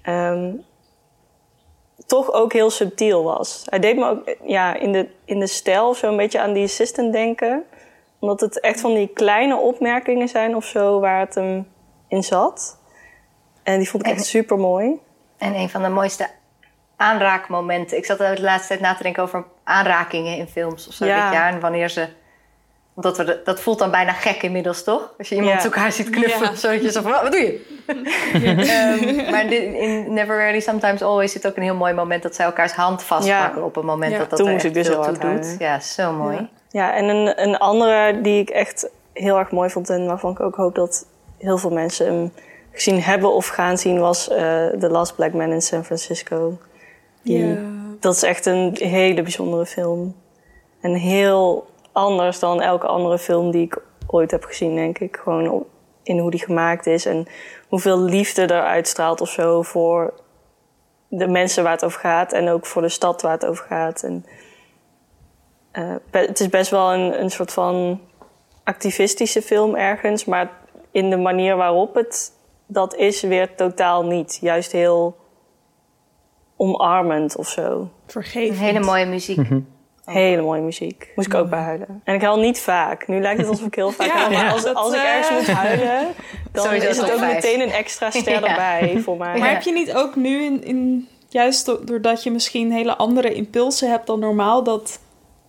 ehm, 0.02 0.52
toch 2.14 2.34
ook 2.34 2.53
heel 2.53 2.69
subtiel 2.69 3.23
was. 3.23 3.64
Hij 3.65 3.80
deed 3.80 3.95
me 3.95 4.06
ook 4.06 4.35
ja, 4.45 4.73
in, 4.73 4.91
de, 4.91 5.10
in 5.26 5.40
de 5.40 5.48
stijl 5.48 5.94
zo 5.94 6.07
een 6.07 6.18
beetje 6.18 6.41
aan 6.41 6.53
die 6.53 6.64
assistant 6.64 7.14
denken. 7.14 7.64
Omdat 8.19 8.40
het 8.40 8.60
echt 8.60 8.81
van 8.81 8.94
die 8.94 9.07
kleine 9.07 9.56
opmerkingen 9.56 10.27
zijn 10.27 10.56
of 10.56 10.65
zo 10.65 10.99
waar 10.99 11.19
het 11.19 11.35
hem 11.35 11.68
in 12.07 12.23
zat. 12.23 12.80
En 13.64 13.77
die 13.77 13.90
vond 13.90 14.06
ik 14.06 14.11
echt 14.11 14.26
super 14.26 14.57
mooi. 14.57 14.99
En 15.38 15.56
een 15.56 15.69
van 15.69 15.81
de 15.81 15.90
mooiste 15.90 16.27
aanraakmomenten. 16.95 17.98
Ik 17.98 18.06
zat 18.06 18.18
de 18.18 18.41
laatste 18.41 18.68
tijd 18.68 18.80
na 18.80 18.95
te 18.95 19.03
denken 19.03 19.23
over 19.23 19.45
aanrakingen 19.64 20.38
in 20.38 20.48
films 20.48 20.88
of 20.88 20.94
zo 20.94 21.06
Ja. 21.06 21.23
dit 21.23 21.34
jaar. 21.34 21.53
En 21.53 21.60
wanneer 21.60 21.90
ze. 21.90 22.07
Omdat 22.95 23.18
we 23.18 23.24
de- 23.24 23.41
dat 23.44 23.60
voelt 23.61 23.80
dan 23.80 23.91
bijna 23.91 24.11
gek 24.11 24.41
inmiddels, 24.44 24.84
toch? 24.84 25.14
Als 25.18 25.30
je 25.30 25.36
iemand 25.36 25.57
Ja. 25.57 25.64
elkaar 25.64 25.91
ziet 25.91 26.10
knuffelen 26.10 26.48
Ja. 26.48 26.52
of 26.52 26.57
zo. 26.57 26.72
dat 26.72 26.82
je 26.84 26.91
zo 26.91 27.02
van, 27.02 27.11
wat 27.11 27.32
doe 27.32 27.41
je? 27.41 27.61
Ehm, 28.34 29.32
maar 29.32 29.52
in 29.53 30.14
Never 30.14 30.38
Rarely 30.38 30.60
Sometimes 30.60 31.02
Always 31.02 31.32
zit 31.32 31.48
ook 31.48 31.56
een 31.56 31.64
heel 31.64 31.76
mooi 31.76 31.94
moment... 31.94 32.24
dat 32.24 32.36
zij 32.36 32.45
elkaars 32.45 32.72
hand 32.72 33.03
vastpakken 33.03 33.60
Ja. 33.61 33.65
op 33.68 33.76
het 33.76 33.84
moment 33.84 34.11
Ja. 34.11 34.18
dat 34.18 34.30
dat 34.30 34.40
Toen 34.40 34.48
er 34.48 34.53
moest 34.53 34.65
echt 34.65 34.76
ik 34.78 34.84
dus 34.84 34.94
toe 34.95 35.18
doet. 35.18 35.56
Ja, 35.60 35.80
zo 35.80 36.11
mooi. 36.11 36.49
Ja, 36.70 36.94
en 36.95 37.06
een, 37.06 37.41
een 37.41 37.57
andere 37.57 38.22
die 38.22 38.41
ik 38.41 38.49
echt 38.49 38.90
heel 39.14 39.38
erg 39.38 39.52
mooi 39.52 39.70
vond 39.70 39.90
en 39.90 40.06
waarvan 40.06 40.32
ik 40.32 40.40
ook 40.40 40.56
hoop 40.56 40.76
dat 40.76 41.06
heel 41.38 41.57
veel 41.57 41.72
mensen 41.72 42.06
hem 42.06 42.34
gezien 42.72 43.02
hebben 43.02 43.34
of 43.34 43.48
gaan 43.48 43.78
zien, 43.78 43.99
was 43.99 44.30
eh 44.30 44.36
The 44.80 44.90
Last 44.90 45.15
Black 45.15 45.34
Man 45.34 45.52
in 45.52 45.61
San 45.61 45.86
Francisco. 45.86 46.57
Die, 47.22 47.48
Ja. 47.48 47.56
Dat 47.99 48.15
is 48.15 48.24
echt 48.24 48.45
een 48.45 48.78
hele 48.80 49.22
bijzondere 49.22 49.65
film. 49.65 50.15
En 50.82 50.94
heel 50.94 51.68
anders 51.94 52.40
dan 52.40 52.61
elke 52.61 52.88
andere 52.88 53.18
film 53.18 53.52
die 53.52 53.64
ik 53.64 53.82
ooit 54.07 54.32
heb 54.32 54.44
gezien, 54.44 54.76
denk 54.76 54.99
ik. 54.99 55.18
Gewoon 55.24 55.65
in 56.03 56.20
hoe 56.20 56.32
die 56.32 56.40
gemaakt 56.40 56.86
is 56.86 57.06
en 57.06 57.28
hoeveel 57.68 57.99
liefde 57.99 58.41
er 58.41 58.64
uitstraalt 58.64 59.22
of 59.22 59.30
zo 59.30 59.61
voor 59.61 60.14
de 61.07 61.28
mensen 61.28 61.64
waar 61.64 61.72
het 61.72 61.86
over 61.86 61.99
gaat 61.99 62.34
en 62.34 62.49
ook 62.49 62.65
voor 62.65 62.82
de 62.82 62.90
stad 62.90 63.22
waar 63.22 63.32
het 63.32 63.45
over 63.45 63.65
gaat. 63.65 64.03
En, 64.03 64.26
eh, 65.72 65.95
het 66.11 66.40
is 66.40 66.49
best 66.49 66.72
wel 66.72 66.94
een, 66.94 67.22
een 67.22 67.30
soort 67.30 67.53
van 67.53 68.02
activistische 68.64 69.41
film 69.41 69.76
ergens, 69.76 70.26
maar 70.26 70.52
in 70.91 71.10
de 71.10 71.18
manier 71.18 71.56
waarop 71.56 71.95
het 71.95 72.32
dat 72.68 72.95
is 72.95 73.22
weer 73.22 73.56
totaal 73.56 74.06
niet. 74.06 74.38
Juist 74.41 74.72
heel 74.72 75.18
omarmend 76.56 77.36
of 77.36 77.48
zo. 77.48 77.90
Vergevend. 78.07 78.60
Hele 78.60 78.80
mooie 78.80 79.06
muziek. 79.06 79.48
Hele 80.06 80.42
mooie 80.42 80.62
muziek. 80.62 81.12
Moest 81.16 81.28
ik 81.28 81.34
ook 81.34 81.50
bij 81.50 81.60
huilen. 81.60 82.02
En 82.04 82.14
ik 82.16 82.22
huil 82.22 82.40
niet 82.40 82.60
vaak. 82.60 83.08
Nu 83.08 83.22
lijkt 83.22 83.40
het 83.40 83.50
alsof 83.50 83.66
ik 83.66 83.76
heel 83.76 83.92
vaak 83.92 84.08
Ja. 84.08 84.30
Maar 84.30 84.52
als, 84.52 84.64
dat, 84.64 84.76
als 84.76 84.94
ik 84.94 85.00
eh, 85.00 85.16
ergens 85.16 85.38
moet 85.48 85.56
huilen, 85.56 86.08
dan 86.52 86.64
Sowieso 86.64 86.90
is 86.90 86.98
het 86.98 87.12
ook 87.12 87.18
vijf. 87.18 87.34
meteen 87.34 87.60
een 87.62 87.72
extra 87.72 88.10
ster 88.12 88.32
Ja. 88.42 88.48
erbij 88.48 89.00
voor 89.02 89.18
mij. 89.18 89.40
Maar 89.40 89.50
heb 89.50 89.62
je 89.62 89.72
niet 89.72 89.94
ook 89.94 90.16
nu, 90.16 90.44
in, 90.44 90.64
in, 90.64 91.08
juist 91.30 91.66
do- 91.66 91.84
doordat 91.84 92.24
je 92.24 92.32
misschien 92.32 92.72
hele 92.72 92.96
andere 92.98 93.34
impulsen 93.34 93.90
hebt 93.90 94.08
dan 94.08 94.20
normaal, 94.20 94.64
dat 94.64 95.00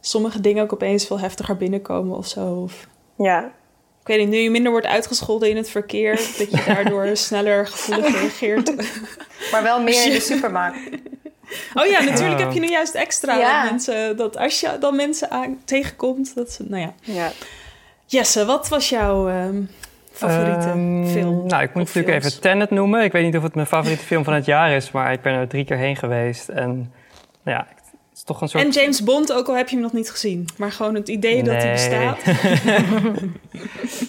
sommige 0.01 0.41
dingen 0.41 0.63
ook 0.63 0.73
opeens 0.73 1.07
veel 1.07 1.19
heftiger 1.21 1.57
binnenkomen 1.57 2.17
of 2.17 2.27
zo? 2.27 2.47
Of, 2.65 2.87
Ja. 3.17 3.45
ik 4.01 4.07
weet 4.07 4.19
niet, 4.19 4.29
nu 4.29 4.37
je 4.37 4.51
minder 4.51 4.73
wordt 4.73 4.87
uitgescholden 4.87 5.51
in 5.51 5.57
het 5.57 5.71
verkeer, 5.71 6.17
dat 6.39 6.51
je 6.51 6.63
daardoor 6.75 7.09
sneller 7.17 7.67
gevoelig 7.67 8.13
reageert. 8.21 8.73
Maar 9.53 9.63
wel 9.63 9.83
meer 9.83 10.05
in 10.07 10.11
de 10.13 10.21
supermarkt. 10.21 10.79
Oh 11.75 11.87
ja, 11.87 12.03
natuurlijk 12.03 12.41
heb 12.41 12.53
je 12.53 12.61
nu 12.61 12.69
juist 12.69 12.95
extra 12.95 13.37
Ja. 13.39 13.65
mensen, 13.65 14.17
dat 14.17 14.37
als 14.37 14.61
je 14.61 14.71
dan 14.81 14.97
mensen 14.97 15.31
aan, 15.31 15.59
tegenkomt, 15.65 16.35
dat 16.35 16.51
ze, 16.53 16.65
nou 16.69 16.83
ja. 16.83 16.93
Ja. 17.01 17.31
Jesse, 18.07 18.45
wat 18.45 18.69
was 18.69 18.89
jouw 18.89 19.29
ehm, 19.29 19.63
favoriete 20.13 20.67
Ehm, 20.69 21.07
film? 21.07 21.47
Nou, 21.47 21.63
ik 21.63 21.75
moet 21.75 21.85
natuurlijk 21.85 22.09
films? 22.09 22.25
even 22.27 22.41
Tenet 22.41 22.71
noemen. 22.71 23.03
Ik 23.05 23.13
weet 23.13 23.25
niet 23.25 23.37
of 23.37 23.43
het 23.43 23.55
mijn 23.55 23.67
favoriete 23.67 24.05
film 24.05 24.25
van 24.25 24.33
het 24.35 24.45
jaar 24.45 24.71
is, 24.71 24.91
maar 24.91 25.13
ik 25.13 25.23
ben 25.23 25.33
er 25.35 25.49
drie 25.49 25.65
keer 25.65 25.77
heen 25.77 25.97
geweest. 25.97 26.49
En 26.49 26.93
nou 27.43 27.59
ja, 27.59 27.67
het 27.69 27.93
is 28.17 28.23
toch 28.23 28.41
een 28.41 28.49
soort... 28.49 28.65
En 28.65 28.71
James 28.71 29.03
Bond, 29.03 29.33
ook 29.33 29.49
al 29.49 29.57
heb 29.57 29.69
je 29.69 29.75
hem 29.75 29.85
nog 29.85 29.93
niet 29.93 30.11
gezien. 30.11 30.47
Maar 30.57 30.73
gewoon 30.73 30.95
het 30.95 31.09
idee 31.09 31.43
dat 31.43 31.55
hij 31.63 31.73
bestaat. 31.73 32.19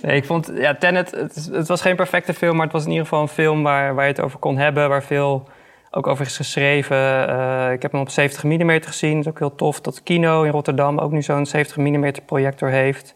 Nee, 0.02 0.16
ik 0.16 0.26
vond, 0.26 0.52
ja, 0.56 0.76
Tenet, 0.76 1.12
het, 1.12 1.50
het 1.52 1.68
was 1.68 1.82
geen 1.82 1.96
perfecte 1.96 2.34
film, 2.34 2.56
maar 2.56 2.64
het 2.64 2.74
was 2.74 2.84
in 2.84 2.90
ieder 2.90 3.04
geval 3.04 3.22
een 3.22 3.28
film 3.28 3.64
waar, 3.64 3.96
waar 3.96 4.06
je 4.06 4.12
het 4.12 4.22
over 4.22 4.40
kon 4.40 4.58
hebben, 4.58 4.90
waar 4.90 5.04
veel 5.04 5.48
ook 5.96 6.08
over 6.08 6.26
is 6.26 6.36
geschreven. 6.36 7.28
Eh, 7.28 7.72
ik 7.72 7.82
heb 7.82 7.92
hem 7.92 8.02
op 8.02 8.10
70 8.10 8.44
mm 8.44 8.82
gezien, 8.82 9.16
dat 9.16 9.26
is 9.26 9.32
ook 9.32 9.40
heel 9.40 9.56
tof 9.56 9.82
dat 9.82 10.04
Kino 10.04 10.44
in 10.44 10.52
Rotterdam 10.52 11.00
ook 11.00 11.12
nu 11.12 11.22
zo'n 11.22 11.46
70 11.46 11.78
mm 11.78 12.12
projector 12.26 12.70
heeft. 12.70 13.16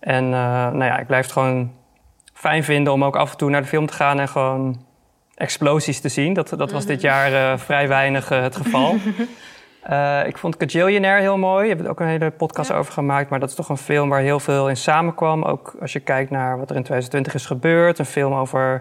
En 0.00 0.24
eh, 0.24 0.30
nou 0.70 0.84
ja, 0.84 0.98
ik 0.98 1.06
blijf 1.06 1.24
het 1.24 1.32
gewoon 1.32 1.72
fijn 2.34 2.64
vinden 2.64 2.92
om 2.92 3.04
ook 3.04 3.16
af 3.16 3.30
en 3.30 3.36
toe 3.36 3.50
naar 3.50 3.60
de 3.60 3.68
film 3.68 3.86
te 3.86 3.92
gaan 3.92 4.20
en 4.20 4.28
gewoon 4.28 4.84
explosies 5.34 6.00
te 6.00 6.08
zien. 6.08 6.32
Dat, 6.32 6.48
dat 6.56 6.72
was 6.72 6.86
dit 6.86 7.00
jaar 7.00 7.32
eh, 7.32 7.58
vrij 7.58 7.88
weinig 7.88 8.28
het 8.28 8.56
geval. 8.56 8.94
Ik 10.26 10.38
vond 10.38 10.56
Cajillionaire 10.56 11.20
heel 11.20 11.38
mooi. 11.38 11.62
Je 11.62 11.70
hebt 11.70 11.84
er 11.84 11.90
ook 11.90 12.00
een 12.00 12.06
hele 12.06 12.30
podcast 12.30 12.72
over 12.72 12.92
gemaakt. 12.92 13.30
Maar 13.30 13.40
dat 13.40 13.48
is 13.48 13.54
toch 13.54 13.68
een 13.68 13.76
film 13.76 14.08
waar 14.08 14.20
heel 14.20 14.40
veel 14.40 14.68
in 14.68 14.76
samenkwam. 14.76 15.42
Ook 15.42 15.74
als 15.80 15.92
je 15.92 16.00
kijkt 16.00 16.30
naar 16.30 16.58
wat 16.58 16.70
er 16.70 16.76
in 16.76 16.82
2020 16.82 17.34
is 17.34 17.46
gebeurd. 17.46 17.98
Een 17.98 18.04
film 18.04 18.34
over 18.34 18.80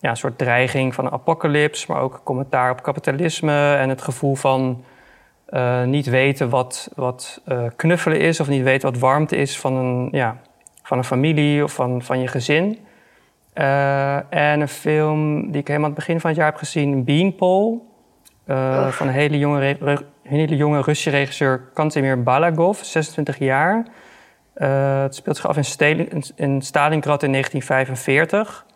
ja, 0.00 0.10
een 0.10 0.16
soort 0.16 0.38
dreiging 0.38 0.94
van 0.94 1.04
een 1.04 1.12
apocalyps. 1.12 1.86
Maar 1.86 2.00
ook 2.00 2.20
commentaar 2.24 2.70
op 2.70 2.82
kapitalisme. 2.82 3.74
En 3.74 3.88
het 3.88 4.02
gevoel 4.02 4.34
van 4.34 4.84
eh, 5.46 5.84
niet 5.84 6.06
weten 6.06 6.48
wat, 6.48 6.90
wat 6.94 7.40
eh, 7.44 7.62
knuffelen 7.76 8.20
is. 8.20 8.40
Of 8.40 8.48
niet 8.48 8.62
weten 8.62 8.90
wat 8.90 9.00
warmte 9.00 9.36
is 9.36 9.58
van 9.58 9.74
een, 9.74 10.08
ja, 10.12 10.36
van 10.82 10.98
een 10.98 11.04
familie 11.04 11.64
of 11.64 11.72
van, 11.72 12.02
van 12.02 12.20
je 12.20 12.26
gezin. 12.26 12.78
Eh, 13.52 14.16
en 14.34 14.60
een 14.60 14.68
film 14.68 15.50
die 15.50 15.60
ik 15.60 15.66
helemaal 15.66 15.88
aan 15.88 15.94
het 15.94 16.06
begin 16.06 16.20
van 16.20 16.30
het 16.30 16.38
jaar 16.38 16.48
heb 16.48 16.58
gezien. 16.58 17.04
Beanpole. 17.04 17.78
Van 18.90 19.06
een 19.06 19.12
hele 19.12 19.38
jonge, 19.38 19.76
hele 20.22 20.56
jonge 20.56 20.76
Russische 20.76 21.10
regisseur 21.10 21.60
Kantemir 21.74 22.22
Balagov, 22.22 22.82
26 22.82 23.38
jaar. 23.38 23.86
Het 24.54 25.14
speelt 25.14 25.36
zich 25.36 25.46
af 25.46 25.56
in, 25.56 26.22
in 26.34 26.62
Stalingrad 26.62 27.22
in 27.22 27.30
1945. 27.30 28.66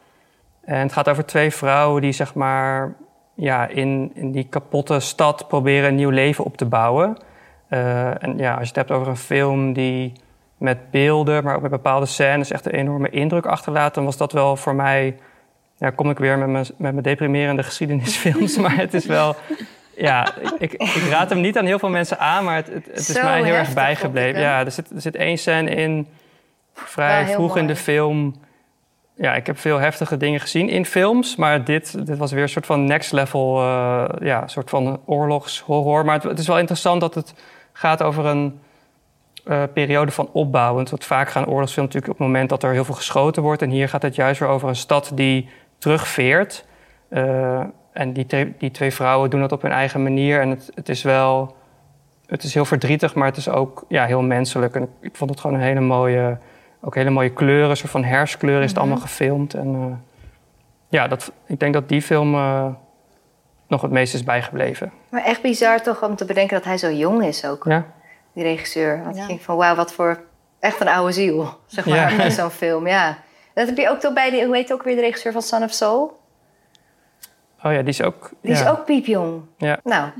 En 0.66 0.78
het 0.78 0.92
gaat 0.92 1.08
over 1.08 1.26
twee 1.26 1.50
vrouwen 1.50 2.02
die 2.02 2.12
zeg 2.12 2.34
maar 2.34 2.94
ja, 3.34 3.66
in, 3.66 4.10
in 4.14 4.32
die 4.32 4.46
kapotte 4.48 5.00
stad 5.00 5.48
proberen 5.48 5.88
een 5.88 5.94
nieuw 5.94 6.10
leven 6.10 6.44
op 6.44 6.56
te 6.56 6.64
bouwen. 6.64 7.16
Eh, 7.68 8.22
en 8.22 8.38
ja, 8.38 8.50
als 8.50 8.60
je 8.60 8.66
het 8.66 8.76
hebt 8.76 8.90
over 8.90 9.08
een 9.08 9.16
film 9.16 9.72
die 9.72 10.12
met 10.58 10.90
beelden, 10.90 11.44
maar 11.44 11.54
ook 11.54 11.62
met 11.62 11.70
bepaalde 11.70 12.06
scènes 12.06 12.50
echt 12.50 12.66
een 12.66 12.72
enorme 12.72 13.10
indruk 13.10 13.46
achterlaat, 13.46 13.94
dan 13.94 14.04
was 14.04 14.16
dat 14.16 14.32
wel 14.32 14.56
voor 14.56 14.74
mij. 14.74 15.16
Ja, 15.76 15.90
kom 15.90 16.10
ik 16.10 16.18
weer 16.18 16.38
met 16.38 16.48
mijn, 16.48 16.66
met 16.76 16.92
mijn 16.92 17.02
deprimerende 17.02 17.62
geschiedenisfilms, 17.62 18.56
maar 18.62 18.76
het 18.76 18.94
is 18.94 19.06
wel. 19.06 19.36
Ja, 19.96 20.34
ik, 20.58 20.72
ik 20.72 21.06
raad 21.10 21.30
hem 21.30 21.40
niet 21.40 21.58
aan 21.58 21.64
heel 21.64 21.78
veel 21.78 21.88
mensen 21.88 22.18
aan, 22.18 22.44
maar 22.44 22.56
het, 22.56 22.66
het, 22.66 22.86
het 22.86 22.98
is 22.98 23.06
Zo 23.06 23.22
mij 23.22 23.42
heel 23.42 23.54
erg 23.54 23.74
bijgebleven. 23.74 24.40
Ja, 24.40 24.64
er 24.64 24.70
zit, 24.70 24.90
er 24.90 25.00
zit 25.00 25.16
één 25.16 25.38
scène 25.38 25.70
in, 25.70 26.06
vrij 26.74 27.26
Ja, 27.26 27.32
vroeg 27.32 27.56
in 27.56 27.66
de 27.66 27.76
film. 27.76 28.34
Ja, 29.16 29.34
ik 29.34 29.46
heb 29.46 29.58
veel 29.58 29.78
heftige 29.78 30.16
dingen 30.16 30.40
gezien 30.40 30.68
in 30.68 30.86
films, 30.86 31.36
maar 31.36 31.64
dit, 31.64 32.06
dit 32.06 32.18
was 32.18 32.32
weer 32.32 32.42
een 32.42 32.48
soort 32.48 32.66
van 32.66 32.84
next 32.84 33.12
level, 33.12 33.60
eh, 33.60 34.04
ja, 34.20 34.46
soort 34.46 34.70
van 34.70 35.00
oorlogshorror. 35.04 36.04
Maar 36.04 36.22
het, 36.22 36.38
is 36.38 36.46
wel 36.46 36.58
interessant 36.58 37.00
dat 37.00 37.14
het 37.14 37.34
gaat 37.72 38.02
over 38.02 38.26
een 38.26 38.60
eh, 39.44 39.62
periode 39.74 40.10
van 40.10 40.28
opbouwend. 40.32 40.90
Want 40.90 41.04
vaak 41.04 41.28
gaan 41.28 41.46
oorlogsfilms 41.46 41.94
natuurlijk 41.94 42.12
op 42.12 42.18
het 42.18 42.26
moment 42.26 42.48
dat 42.48 42.62
er 42.62 42.72
heel 42.72 42.84
veel 42.84 42.94
geschoten 42.94 43.42
wordt. 43.42 43.62
En 43.62 43.70
hier 43.70 43.88
gaat 43.88 44.02
het 44.02 44.14
juist 44.14 44.40
weer 44.40 44.48
over 44.48 44.68
een 44.68 44.76
stad 44.76 45.10
die 45.14 45.48
terugveert. 45.78 46.64
Eh, 47.08 47.62
en 47.92 48.12
die, 48.12 48.54
die 48.58 48.70
twee 48.70 48.92
vrouwen 48.92 49.30
doen 49.30 49.40
dat 49.40 49.52
op 49.52 49.62
hun 49.62 49.72
eigen 49.72 50.02
manier. 50.02 50.40
En 50.40 50.50
het, 50.50 50.70
het 50.74 50.88
is 50.88 51.02
wel... 51.02 51.56
Het 52.26 52.42
is 52.42 52.54
heel 52.54 52.64
verdrietig, 52.64 53.14
maar 53.14 53.26
het 53.26 53.36
is 53.36 53.48
ook 53.48 53.84
ja, 53.88 54.04
heel 54.04 54.22
menselijk. 54.22 54.74
En 54.74 54.88
ik 55.00 55.16
vond 55.16 55.30
het 55.30 55.40
gewoon 55.40 55.56
een 55.56 55.62
hele 55.62 55.80
mooie... 55.80 56.38
Ook 56.84 56.94
hele 56.94 57.10
mooie 57.10 57.30
kleuren, 57.32 57.70
een 57.70 57.76
soort 57.76 57.90
van 57.90 58.04
herfstkleuren 58.04 58.62
is 58.62 58.70
het 58.70 58.78
Mhm. 58.78 58.86
allemaal 58.88 59.06
gefilmd. 59.06 59.54
En 59.54 59.74
eh, 59.74 59.96
ja, 60.88 61.08
dat, 61.08 61.32
ik 61.46 61.60
denk 61.60 61.74
dat 61.74 61.88
die 61.88 62.02
film 62.02 62.34
eh, 62.34 62.66
nog 63.68 63.82
het 63.82 63.90
meest 63.90 64.14
is 64.14 64.24
bijgebleven. 64.24 64.92
Maar 65.10 65.22
echt 65.24 65.42
bizar 65.42 65.82
toch 65.82 66.02
om 66.02 66.16
te 66.16 66.24
bedenken 66.24 66.56
dat 66.56 66.64
hij 66.64 66.78
zo 66.78 66.90
jong 66.90 67.24
is 67.24 67.44
ook, 67.46 67.64
Ja? 67.68 67.84
die 68.32 68.42
regisseur. 68.42 69.02
Want 69.04 69.16
ik 69.16 69.26
denk 69.26 69.40
van, 69.40 69.56
wauw, 69.56 69.74
wat 69.74 69.92
voor 69.92 70.20
echt 70.60 70.80
een 70.80 70.88
oude 70.88 71.12
ziel, 71.12 71.48
zeg 71.66 71.86
maar, 71.86 72.10
Ja. 72.10 72.16
met 72.16 72.32
zo'n 72.32 72.50
film. 72.50 72.86
Ja. 72.86 73.16
Dat 73.54 73.66
heb 73.66 73.76
je 73.76 73.90
ook 73.90 73.98
toch 74.00 74.12
bij, 74.12 74.30
die, 74.30 74.44
hoe 74.44 74.56
heet 74.56 74.72
ook 74.72 74.82
weer 74.82 74.94
de 74.94 75.00
regisseur 75.00 75.32
van 75.32 75.42
Son 75.42 75.62
of 75.62 75.70
Soul? 75.72 76.20
Oh 77.64 77.72
ja, 77.72 77.78
die 77.78 77.88
is 77.88 78.02
ook... 78.02 78.30
Die 78.40 78.52
is 78.52 78.66
ook 78.66 78.84
piepjong. 78.84 79.42
Ja. 79.58 79.80
Nou, 79.84 80.10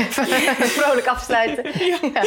vrolijk 0.78 1.06
afsluiten. 1.06 1.64
Ja. 2.12 2.22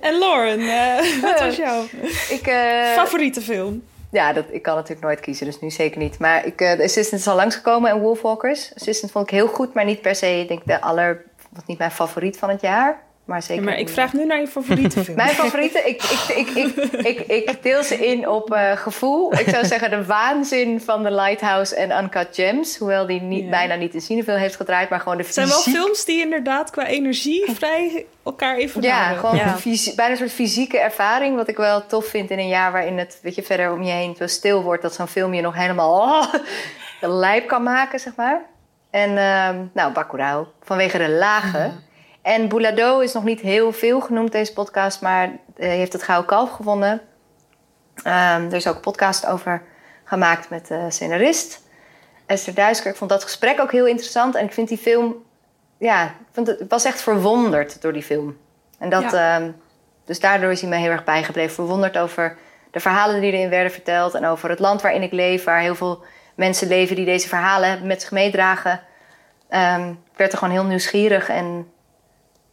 En 0.00 0.18
Lauren, 0.18 0.60
eh, 0.60 1.20
wat 1.22 1.40
was 1.40 1.56
jouw 1.56 1.82
Ik, 2.28 2.46
eh, 2.46 2.92
favoriete 2.92 3.40
film? 3.40 3.82
Ja, 4.10 4.32
dat, 4.32 4.44
ik 4.50 4.62
kan 4.62 4.74
natuurlijk 4.74 5.02
nooit 5.06 5.20
kiezen, 5.20 5.46
dus 5.46 5.60
nu 5.60 5.70
zeker 5.70 5.98
niet. 5.98 6.18
Maar 6.18 6.46
ik, 6.46 6.60
eh, 6.60 6.76
de 6.76 6.82
Assistant 6.82 7.20
is 7.20 7.26
al 7.28 7.36
langsgekomen 7.36 7.90
en 7.90 8.00
Wolfwalkers. 8.00 8.74
Assistant 8.74 9.12
vond 9.12 9.24
ik 9.24 9.30
heel 9.30 9.46
goed, 9.46 9.74
maar 9.74 9.84
niet 9.84 10.00
per 10.00 10.14
se, 10.14 10.40
ik 10.40 10.48
denk 10.48 10.66
de 10.66 10.80
aller... 10.80 11.24
was 11.50 11.64
niet 11.66 11.78
mijn 11.78 11.90
favoriet 11.90 12.38
van 12.38 12.48
het 12.48 12.60
jaar. 12.60 13.02
Maar 13.24 13.42
zeker... 13.42 13.62
Ja, 13.62 13.68
maar 13.70 13.78
ik 13.78 13.88
vraag 13.88 14.12
nu 14.12 14.24
naar 14.26 14.40
je 14.40 14.46
favoriete 14.46 15.00
film. 15.04 15.16
Mijn 15.16 15.28
favorieten, 15.28 15.86
ik, 15.88 16.02
ik, 16.02 16.46
ik, 16.46 16.48
ik, 16.94 17.20
ik, 17.20 17.48
ik 17.48 17.62
deel 17.62 17.82
ze 17.82 18.06
in 18.06 18.28
op 18.28 18.52
eh, 18.52 18.72
gevoel. 18.76 19.32
Ik 19.38 19.48
zou 19.48 19.64
zeggen 19.66 19.90
de 19.90 20.04
waanzin 20.04 20.80
van 20.80 21.02
The 21.02 21.10
Lighthouse 21.10 21.76
en 21.76 22.02
Uncut 22.04 22.28
Gems. 22.32 22.76
Hoewel 22.78 23.06
die 23.06 23.20
niet, 23.20 23.44
Ja. 23.44 23.50
bijna 23.50 23.74
niet 23.74 23.94
in 23.94 24.00
cinefilm 24.00 24.38
heeft 24.38 24.56
gedraaid, 24.56 24.88
maar 24.90 25.00
gewoon 25.00 25.16
de 25.16 25.22
Het 25.24 25.34
zijn 25.34 25.48
wel 25.48 25.56
fysiek- 25.60 25.74
films 25.80 26.04
die 26.04 26.20
inderdaad 26.20 26.70
qua 26.70 26.86
energie 26.86 27.52
vrij 27.54 28.06
elkaar 28.24 28.56
even 28.56 28.82
Ja, 28.82 29.12
gewoon 29.12 29.38
bijna 29.96 30.10
een 30.10 30.16
soort 30.16 30.32
fysieke 30.32 30.78
ervaring. 30.78 31.36
Wat 31.36 31.48
ik 31.48 31.56
wel 31.56 31.86
tof 31.86 32.06
vind 32.06 32.30
in 32.30 32.38
een 32.38 32.48
jaar 32.48 32.72
waarin 32.72 32.98
het 32.98 33.18
weet 33.22 33.34
je, 33.34 33.42
verder 33.42 33.72
om 33.72 33.82
je 33.82 33.92
heen 33.92 34.14
zo 34.18 34.26
stil 34.26 34.62
wordt. 34.62 34.82
Dat 34.82 34.94
zo'n 34.94 35.08
film 35.08 35.34
je 35.34 35.40
nog 35.42 35.54
helemaal 35.54 36.00
oh, 36.00 36.34
lijp 37.20 37.46
kan 37.48 37.62
maken, 37.62 38.00
zeg 38.00 38.14
maar. 38.16 38.42
En 38.90 39.16
ehm, 39.18 39.56
nou, 39.72 39.92
Bacurau, 39.92 40.46
vanwege 40.62 40.98
de 40.98 41.08
lagen. 41.10 41.84
En 42.22 42.48
Boulado 42.48 43.00
is 43.00 43.12
nog 43.12 43.24
niet 43.24 43.40
heel 43.40 43.72
veel 43.72 44.00
genoemd 44.00 44.32
deze 44.32 44.52
podcast, 44.52 45.00
maar 45.00 45.24
eh, 45.56 45.68
heeft 45.68 45.92
het 45.92 46.02
Gouden 46.02 46.26
Kalf 46.28 46.50
gewonnen. 46.50 47.00
Ehm, 48.02 48.44
er 48.44 48.54
is 48.54 48.66
ook 48.66 48.74
een 48.74 48.80
podcast 48.80 49.26
over 49.26 49.62
gemaakt 50.04 50.50
met 50.50 50.66
de 50.66 50.86
scenarist 50.88 51.62
Esther 52.26 52.54
Duisker. 52.54 52.90
Ik 52.90 52.96
vond 52.96 53.10
dat 53.10 53.22
gesprek 53.22 53.60
ook 53.60 53.72
heel 53.72 53.86
interessant. 53.86 54.34
En 54.34 54.44
ik 54.44 54.52
vind 54.52 54.68
die 54.68 54.78
film... 54.78 55.14
Ja, 55.78 56.04
ik, 56.04 56.10
vond 56.32 56.46
het, 56.46 56.60
ik 56.60 56.70
was 56.70 56.84
echt 56.84 57.02
verwonderd 57.02 57.82
door 57.82 57.92
die 57.92 58.02
film. 58.02 58.36
En 58.78 58.90
dat, 58.90 59.10
Ja. 59.10 59.36
ehm, 59.36 59.50
dus 60.04 60.20
daardoor 60.20 60.50
is 60.50 60.60
hij 60.60 60.70
me 60.70 60.76
heel 60.76 60.90
erg 60.90 61.04
bijgebleven. 61.04 61.54
Verwonderd 61.54 61.98
over 61.98 62.36
de 62.70 62.80
verhalen 62.80 63.20
die 63.20 63.32
erin 63.32 63.50
werden 63.50 63.72
verteld... 63.72 64.14
en 64.14 64.26
over 64.26 64.50
het 64.50 64.58
land 64.58 64.82
waarin 64.82 65.02
ik 65.02 65.12
leef... 65.12 65.44
waar 65.44 65.60
heel 65.60 65.74
veel 65.74 66.04
mensen 66.34 66.68
leven 66.68 66.96
die 66.96 67.04
deze 67.04 67.28
verhalen 67.28 67.86
met 67.86 68.00
zich 68.00 68.10
meedragen. 68.10 68.80
Ehm, 69.48 69.88
ik 69.90 70.16
werd 70.16 70.32
er 70.32 70.38
gewoon 70.38 70.54
heel 70.54 70.64
nieuwsgierig 70.64 71.28
en, 71.28 71.71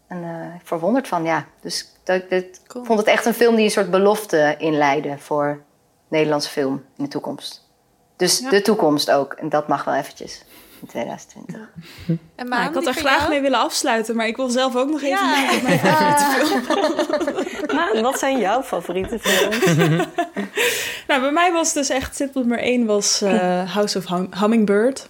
en 0.09 0.23
eh, 0.23 0.59
verwonderd 0.63 1.07
van, 1.07 1.23
ja. 1.23 1.45
Dus 1.61 1.91
dat, 2.03 2.29
dat, 2.29 2.43
ik 2.43 2.71
vond 2.83 2.99
het 2.99 3.07
echt 3.07 3.25
een 3.25 3.33
film 3.33 3.55
die 3.55 3.65
een 3.65 3.71
soort 3.71 3.91
belofte 3.91 4.55
inleidde... 4.57 5.17
voor 5.17 5.61
Nederlandse 6.07 6.49
film 6.49 6.83
in 6.97 7.03
de 7.03 7.09
toekomst. 7.09 7.67
Dus 8.15 8.39
de 8.39 8.61
toekomst 8.61 9.11
ook. 9.11 9.33
En 9.33 9.49
dat 9.49 9.67
mag 9.67 9.83
wel 9.83 9.93
eventjes 9.93 10.43
in 10.81 10.87
2020. 10.87 11.69
En 12.35 12.47
Nou, 12.49 12.67
ik 12.69 12.73
had 12.73 12.85
er 12.87 12.93
graag 12.93 13.29
mee 13.29 13.41
willen 13.41 13.59
afsluiten, 13.59 14.15
maar 14.15 14.27
ik 14.27 14.35
wil 14.35 14.49
zelf 14.49 14.75
ook 14.75 14.89
nog 14.89 15.01
even 15.01 15.09
Ja. 15.17 15.55
op 15.55 15.61
mijn 15.61 15.79
favoriete 15.79 16.61
film. 16.67 17.75
Maan, 17.75 18.01
wat 18.01 18.19
zijn 18.19 18.39
jouw 18.39 18.63
favoriete 18.63 19.19
films? 19.19 19.65
Nou, 21.07 21.21
bij 21.21 21.31
mij 21.31 21.51
was 21.51 21.73
dus 21.73 21.89
echt 21.89 22.15
tip 22.15 22.33
nummer 22.35 22.59
één 22.59 22.85
was 22.85 23.21
eh, 23.21 23.73
House 23.73 23.97
of 23.97 24.05
Hum- 24.07 24.29
Hummingbird. 24.39 25.09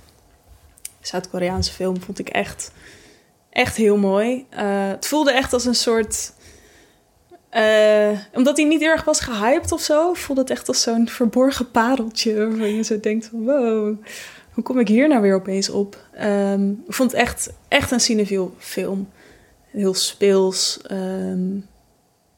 Zuid-Koreaanse 1.01 1.71
film 1.73 2.01
vond 2.01 2.19
ik 2.19 2.29
echt, 2.29 2.71
echt 3.49 3.75
heel 3.75 3.97
mooi. 3.97 4.45
Eh, 4.49 4.87
het 4.89 5.07
voelde 5.07 5.31
echt 5.31 5.53
als 5.53 5.65
een 5.65 5.75
soort... 5.75 6.33
eh, 7.49 8.09
omdat 8.33 8.57
hij 8.57 8.65
niet 8.65 8.81
erg 8.81 9.03
was 9.03 9.19
gehyped 9.19 9.71
of 9.71 9.81
zo, 9.81 10.13
voelde 10.13 10.41
het 10.41 10.49
echt 10.49 10.67
als 10.67 10.81
zo'n 10.81 11.07
verborgen 11.07 11.71
pareltje. 11.71 12.47
Waarvan 12.47 12.75
je 12.75 12.83
zo 12.83 12.99
denkt 12.99 13.25
van, 13.25 13.43
wow, 13.45 13.95
hoe 14.53 14.63
kom 14.63 14.79
ik 14.79 14.87
hier 14.87 15.07
nou 15.07 15.21
weer 15.21 15.35
opeens 15.35 15.69
op? 15.69 15.97
Ehm, 16.13 16.69
ik 16.69 16.93
vond 16.93 17.11
het 17.11 17.21
echt, 17.21 17.53
echt 17.67 17.91
een 17.91 17.99
cinefiel 17.99 18.53
film. 18.57 19.09
Heel 19.71 19.93
speels. 19.93 20.79
ehm, 20.87 21.55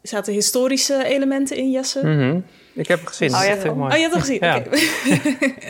er 0.02 0.10
zaten 0.10 0.34
historische 0.34 1.04
elementen 1.06 1.58
in, 1.58 1.72
Jesse. 1.72 2.06
Mhm. 2.08 2.40
Ik 2.73 2.88
heb 2.88 2.98
hem 2.98 3.07
gezien. 3.07 3.34
Oh, 3.34 3.41
je 3.43 3.48
hebt. 3.49 3.65
Oh, 3.69 3.89
je 3.91 3.98
hebt 3.98 4.11
hem 4.14 4.22
gezien. 4.22 4.38
Ja. 4.41 4.61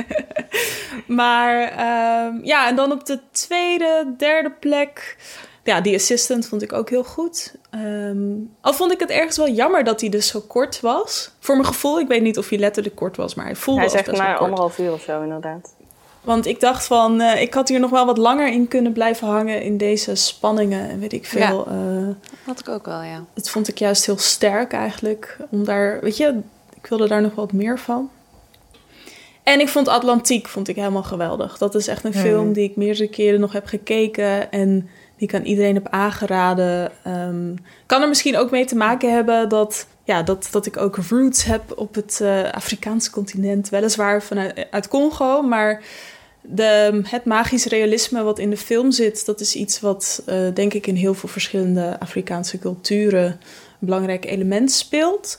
Maar 1.07 1.61
ehm, 1.61 2.44
ja, 2.44 2.68
en 2.68 2.76
dan 2.76 2.91
op 2.91 3.06
de 3.06 3.19
tweede, 3.32 4.14
derde 4.18 4.52
plek. 4.60 5.18
Ja, 5.64 5.82
die 5.82 5.95
assistant 5.95 6.48
vond 6.48 6.61
ik 6.61 6.73
ook 6.73 6.90
heel 6.90 7.03
goed. 7.03 7.56
Ehm, 7.69 8.18
al 8.61 8.73
vond 8.73 8.91
ik 8.91 8.99
het 8.99 9.10
ergens 9.10 9.38
wel 9.38 9.49
jammer 9.49 9.84
dat 9.84 10.02
hij 10.02 10.10
dus 10.10 10.28
zo 10.28 10.40
kort 10.40 10.80
was. 10.80 11.32
Voor 11.40 11.56
mijn 11.56 11.68
gevoel, 11.68 11.99
ik 11.99 12.07
weet 12.07 12.22
niet 12.22 12.38
of 12.38 12.49
hij 12.49 12.57
letterlijk 12.60 12.95
kort 12.95 13.18
was, 13.18 13.36
maar 13.36 13.45
hij 13.45 13.56
voelde 13.56 13.80
Hij 13.80 13.90
zegt 13.90 14.06
best 14.06 14.18
wel 14.18 14.28
maar 14.28 14.38
anderhalf 14.38 14.78
uur 14.78 14.91
of 14.91 15.02
zo, 15.02 15.22
inderdaad. 15.22 15.73
Want 16.22 16.45
ik 16.45 16.60
dacht 16.60 16.86
van, 16.86 17.22
eh, 17.22 17.41
ik 17.41 17.53
had 17.53 17.68
hier 17.69 17.80
nog 17.80 17.90
wel 17.90 18.06
wat 18.06 18.18
langer 18.18 18.48
in 18.48 18.68
kunnen 18.68 18.91
blijven 18.94 19.28
hangen 19.28 19.61
in 19.61 19.78
deze 19.78 20.15
spanningen 20.15 20.90
en 20.90 20.99
weet 20.99 21.14
ik 21.14 21.26
veel. 21.26 21.68
eh, 21.68 21.76
Had 22.45 22.60
ik 22.60 22.69
ook 22.69 22.86
wel, 22.86 23.02
ja. 23.02 23.23
het 23.34 23.49
vond 23.49 23.68
ik 23.68 23.78
juist 23.78 24.06
heel 24.06 24.18
sterk 24.18 24.73
eigenlijk. 24.73 25.38
Om 25.49 25.64
daar, 25.65 25.99
weet 26.02 26.18
je, 26.18 26.40
ik 26.82 26.90
wilde 26.90 27.08
daar 27.08 27.22
nog 27.22 27.36
wat 27.36 27.52
meer 27.52 27.80
van. 27.80 28.10
En 29.44 29.60
ik 29.60 29.68
vond 29.68 29.88
Atlantiek 29.88 30.48
vond 30.48 30.68
ik 30.68 30.76
helemaal 30.76 31.03
geweldig. 31.03 31.58
Dat 31.58 31.76
is 31.76 31.88
echt 31.88 32.03
een 32.03 32.14
film 32.14 32.53
die 32.53 32.70
ik 32.70 32.76
meerdere 32.76 33.10
keren 33.10 33.40
nog 33.40 33.53
heb 33.53 33.66
gekeken. 33.66 34.52
En 34.52 34.90
die 35.18 35.28
ik 35.30 35.36
aan 35.36 35.45
iedereen 35.45 35.74
heb 35.74 35.88
aangeraden. 35.90 36.91
Ehm, 37.03 37.56
kan 37.86 38.02
er 38.02 38.08
misschien 38.08 38.38
ook 38.38 38.52
mee 38.52 38.66
te 38.66 38.76
maken 38.76 39.14
hebben 39.14 39.49
dat, 39.49 39.88
ja, 40.03 40.24
dat, 40.24 40.48
dat 40.52 40.66
ik 40.66 40.78
ook 40.78 40.95
roots 41.10 41.44
heb 41.44 41.62
op 41.76 41.95
het 41.95 42.20
eh, 42.22 42.52
Afrikaanse 42.52 43.12
continent. 43.12 43.70
Weliswaar 43.70 44.24
vanuit 44.24 44.68
uit 44.72 44.88
Congo, 44.88 45.41
maar 45.41 45.84
de, 46.41 47.02
het 47.03 47.26
magisch 47.26 47.66
realisme 47.66 48.24
wat 48.24 48.40
in 48.40 48.49
de 48.49 48.58
film 48.58 48.91
zit, 48.91 49.26
dat 49.26 49.40
is 49.40 49.56
iets 49.56 49.80
wat 49.80 50.24
eh, 50.26 50.38
denk 50.53 50.74
ik 50.74 50.88
in 50.88 50.95
heel 50.95 51.14
veel 51.14 51.30
verschillende 51.30 51.99
Afrikaanse 51.99 52.60
culturen 52.60 53.26
een 53.26 53.40
belangrijk 53.80 54.26
element 54.26 54.72
speelt. 54.72 55.38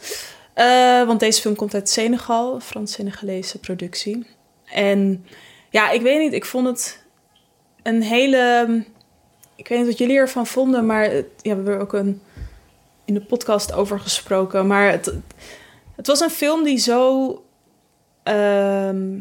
Eh, 0.54 1.06
want 1.06 1.20
deze 1.20 1.40
film 1.40 1.56
komt 1.56 1.74
uit 1.74 1.88
Senegal, 1.88 2.60
Frans-Senegalese 2.60 3.58
productie. 3.58 4.26
En 4.64 5.26
ja, 5.70 5.90
ik 5.90 6.02
weet 6.02 6.18
niet, 6.18 6.32
ik 6.32 6.44
vond 6.44 6.66
het 6.66 7.04
een 7.82 8.02
hele. 8.02 8.66
Ik 9.56 9.68
weet 9.68 9.78
niet 9.78 9.86
wat 9.86 9.98
jullie 9.98 10.16
ervan 10.16 10.46
vonden, 10.46 10.86
maar 10.86 11.14
ja, 11.14 11.22
we 11.22 11.48
hebben 11.48 11.74
er 11.74 11.80
ook 11.80 11.92
een, 11.92 12.22
in 13.04 13.14
de 13.14 13.24
podcast 13.24 13.72
over 13.72 14.00
gesproken. 14.00 14.66
Maar 14.66 14.90
het, 14.90 15.14
het 15.96 16.06
was 16.06 16.20
een 16.20 16.30
film 16.30 16.64
die 16.64 16.78
zo 16.78 17.44
ehm, 18.22 19.20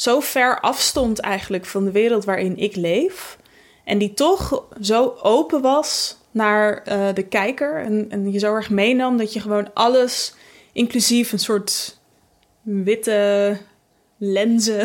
zo 0.00 0.20
ver 0.20 0.60
afstond 0.60 1.18
eigenlijk 1.18 1.66
van 1.66 1.84
de 1.84 1.90
wereld 1.90 2.24
waarin 2.24 2.56
ik 2.56 2.76
leef. 2.76 3.38
En 3.84 3.98
die 3.98 4.14
toch 4.14 4.64
zo 4.80 5.16
open 5.22 5.60
was 5.60 6.16
naar 6.30 6.82
eh, 6.82 7.14
de 7.14 7.22
kijker. 7.22 7.76
En, 7.76 8.06
en 8.10 8.32
je 8.32 8.38
zo 8.38 8.54
erg 8.54 8.70
meenam 8.70 9.16
dat 9.16 9.32
je 9.32 9.40
gewoon 9.40 9.74
alles, 9.74 10.34
inclusief 10.72 11.32
een 11.32 11.38
soort 11.38 11.98
witte 12.62 13.56
lenzen. 14.18 14.76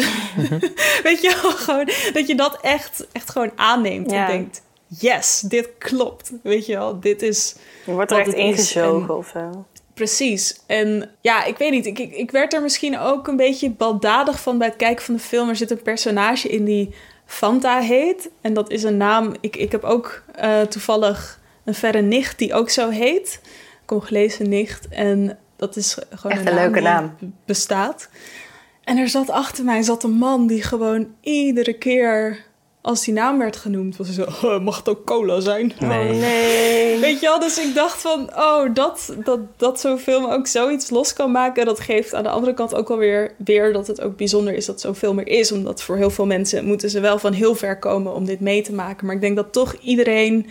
Weet 1.03 1.21
je 1.21 1.39
wel, 1.41 1.51
gewoon 1.51 1.89
dat 2.13 2.27
je 2.27 2.35
dat 2.35 2.57
echt, 2.61 3.07
echt 3.11 3.29
gewoon 3.29 3.51
aanneemt 3.55 4.11
Ja. 4.11 4.25
en 4.25 4.31
denkt, 4.37 4.61
yes, 4.99 5.39
dit 5.39 5.69
klopt. 5.77 6.31
Weet 6.43 6.65
je 6.65 6.73
wel, 6.73 6.99
dit 6.99 7.21
is 7.21 7.55
Je 7.85 7.91
wordt 7.91 8.11
er 8.11 8.19
echt 8.19 8.33
ingezogen 8.33 9.09
En- 9.09 9.15
of 9.15 9.27
zo. 9.33 9.65
Precies. 9.93 10.59
En 10.67 11.11
ja, 11.21 11.43
ik 11.45 11.57
weet 11.57 11.71
niet. 11.71 11.85
Ik, 11.85 11.99
ik, 11.99 12.13
ik 12.15 12.31
werd 12.31 12.53
er 12.53 12.61
misschien 12.61 12.99
ook 12.99 13.27
een 13.27 13.35
beetje 13.35 13.69
baldadig 13.69 14.39
van 14.41 14.57
bij 14.57 14.67
het 14.67 14.75
kijken 14.75 15.05
van 15.05 15.13
de 15.15 15.19
film. 15.21 15.49
Er 15.49 15.55
zit 15.55 15.71
een 15.71 15.81
personage 15.81 16.47
in 16.49 16.65
die 16.65 16.95
Fanta 17.25 17.79
heet. 17.79 18.29
En 18.41 18.53
dat 18.53 18.71
is 18.71 18.83
een 18.83 18.97
naam. 18.97 19.33
Ik, 19.41 19.55
ik 19.55 19.71
heb 19.71 19.83
ook 19.83 20.23
eh, 20.35 20.61
toevallig 20.61 21.39
een 21.65 21.73
verre 21.73 22.01
nicht 22.01 22.37
die 22.37 22.53
ook 22.53 22.69
zo 22.69 22.89
heet. 22.89 23.41
Congolese 23.85 24.43
nicht. 24.43 24.87
En 24.87 25.37
dat 25.55 25.75
is 25.75 25.97
gewoon 26.09 26.37
Echt 26.37 26.47
een 26.47 26.53
leuke 26.53 26.73
die 26.73 26.81
naam. 26.83 27.15
bestaat. 27.45 28.09
En 28.83 28.97
er 28.97 29.07
zat 29.09 29.29
achter 29.29 29.63
mij 29.63 29.81
zat 29.81 30.03
een 30.03 30.11
man 30.17 30.47
die 30.47 30.61
gewoon 30.63 31.07
iedere 31.21 31.73
keer 31.73 32.43
als 32.81 33.03
die 33.03 33.13
naam 33.13 33.37
werd 33.37 33.55
genoemd, 33.55 33.97
was 33.97 34.07
hij 34.07 34.15
zo, 34.15 34.47
"Oh, 34.47 34.63
mag 34.63 34.77
het 34.77 34.89
ook 34.89 35.05
cola 35.05 35.39
zijn? 35.39 35.73
Nee. 35.79 36.13
Oh, 36.13 36.19
nee. 36.19 36.99
Weet 36.99 37.19
je 37.19 37.25
wel, 37.25 37.39
dus 37.39 37.57
ik 37.59 37.75
dacht 37.75 38.01
van, 38.01 38.29
oh, 38.35 38.73
dat, 38.73 39.15
dat, 39.23 39.39
dat 39.57 39.79
zo'n 39.79 39.97
film 39.97 40.25
ook 40.25 40.47
zoiets 40.47 40.89
los 40.89 41.13
kan 41.13 41.31
maken. 41.31 41.65
Dat 41.65 41.79
geeft 41.79 42.13
aan 42.13 42.23
de 42.23 42.29
andere 42.29 42.53
kant 42.53 42.75
ook 42.75 42.89
alweer 42.89 43.33
weer 43.37 43.73
dat 43.73 43.87
het 43.87 44.01
ook 44.01 44.17
bijzonder 44.17 44.53
is 44.53 44.65
dat 44.65 44.81
zo'n 44.81 44.95
film 44.95 45.19
er 45.19 45.27
is. 45.27 45.51
Omdat 45.51 45.81
voor 45.81 45.97
heel 45.97 46.09
veel 46.09 46.25
mensen 46.25 46.65
moeten 46.65 46.89
ze 46.89 46.99
wel 46.99 47.19
van 47.19 47.33
heel 47.33 47.55
ver 47.55 47.79
komen 47.79 48.13
om 48.13 48.25
dit 48.25 48.39
mee 48.39 48.61
te 48.61 48.73
maken. 48.73 49.05
Maar 49.05 49.15
ik 49.15 49.21
denk 49.21 49.35
dat 49.35 49.53
toch 49.53 49.73
iedereen 49.73 50.47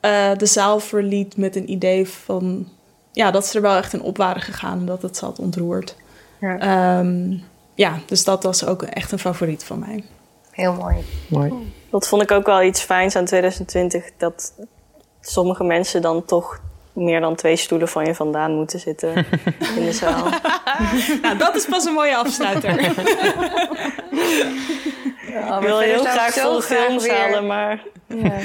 eh, 0.00 0.36
de 0.36 0.46
zaal 0.46 0.80
verliet 0.80 1.36
met 1.36 1.56
een 1.56 1.70
idee 1.70 2.08
van, 2.08 2.68
ja, 3.14 3.30
dat 3.30 3.46
ze 3.46 3.56
er 3.56 3.62
wel 3.62 3.76
echt 3.76 3.92
in 3.92 4.02
op 4.02 4.16
waren 4.16 4.42
gegaan 4.42 4.78
en 4.78 4.86
dat 4.86 5.02
het 5.02 5.16
ze 5.16 5.24
had 5.24 5.38
ontroerd. 5.38 5.96
Ja. 6.40 6.58
Ehm, 6.58 7.36
ja, 7.74 7.98
dus 8.06 8.24
dat 8.24 8.42
was 8.42 8.66
ook 8.66 8.82
echt 8.82 9.12
een 9.12 9.18
favoriet 9.18 9.64
van 9.64 9.78
mij. 9.78 10.04
Heel 10.50 10.72
mooi. 10.72 10.96
Mooi. 11.28 11.72
Dat 11.90 12.08
vond 12.08 12.22
ik 12.22 12.30
ook 12.30 12.46
wel 12.46 12.62
iets 12.62 12.80
fijns 12.80 13.16
aan 13.16 13.24
2020. 13.24 14.04
Dat 14.18 14.52
sommige 15.20 15.64
mensen 15.64 16.02
dan 16.02 16.24
toch 16.24 16.60
meer 16.92 17.20
dan 17.20 17.34
twee 17.34 17.56
stoelen 17.56 17.88
van 17.88 18.04
je 18.04 18.14
vandaan 18.14 18.52
moeten 18.54 18.80
zitten 18.80 19.14
in 19.76 19.84
de 19.84 19.92
zaal. 19.92 20.24
nou, 21.22 21.38
dat 21.38 21.54
is 21.54 21.64
pas 21.66 21.84
een 21.84 21.92
mooie 21.92 22.16
afsluiter. 22.16 22.80
Ja, 25.28 25.56
ik 25.56 25.62
wil 25.66 25.78
heel 25.78 26.04
graag 26.04 26.32
graag 26.32 26.64
filmzalen, 26.64 27.30
weer- 27.30 27.44
maar... 27.44 27.82
Ja. 28.06 28.38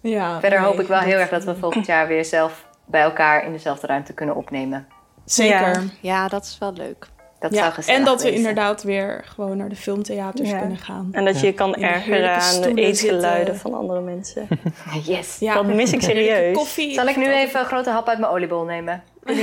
Ja, 0.00 0.40
Verder 0.40 0.58
nee, 0.60 0.68
hoop 0.68 0.80
ik 0.80 0.86
wel 0.86 0.98
dat- 0.98 1.08
heel 1.08 1.18
erg 1.18 1.28
dat 1.28 1.44
we 1.44 1.54
volgend 1.56 1.86
jaar 1.86 2.06
weer 2.08 2.24
zelf 2.24 2.64
bij 2.86 3.00
elkaar 3.02 3.44
in 3.44 3.52
dezelfde 3.52 3.86
ruimte 3.86 4.12
kunnen 4.12 4.34
opnemen. 4.36 4.86
Zeker. 5.24 5.82
Ja, 6.00 6.28
dat 6.28 6.44
is 6.44 6.56
wel 6.58 6.72
leuk. 6.72 7.06
Dat 7.38 7.54
Ja, 7.54 7.72
zou 7.72 7.86
en 7.98 8.04
dat 8.04 8.22
we 8.22 8.32
inderdaad 8.32 8.82
weer 8.82 9.24
gewoon 9.26 9.56
naar 9.56 9.68
de 9.68 9.76
filmtheaters 9.76 10.50
Ja. 10.50 10.58
kunnen 10.58 10.76
gaan. 10.78 11.08
En 11.12 11.24
dat 11.24 11.40
je 11.40 11.46
je 11.46 11.52
kan 11.52 11.74
ergeren 11.74 12.30
aan 12.40 12.60
de 12.60 12.74
eetgeluiden 12.74 13.56
van 13.56 13.74
andere 13.74 14.00
mensen. 14.00 14.48
Yes. 15.04 15.36
Ja. 15.38 15.54
Dat 15.54 15.66
mis 15.66 15.92
ik 15.92 16.02
serieus. 16.02 16.56
Koffie. 16.56 16.92
Zal 16.94 17.06
ik 17.06 17.16
nu 17.16 17.32
even 17.32 17.60
een 17.60 17.66
grote 17.66 17.90
hap 17.90 18.08
uit 18.08 18.18
mijn 18.18 18.32
oliebol 18.32 18.64
nemen? 18.64 19.02
Voor 19.24 19.34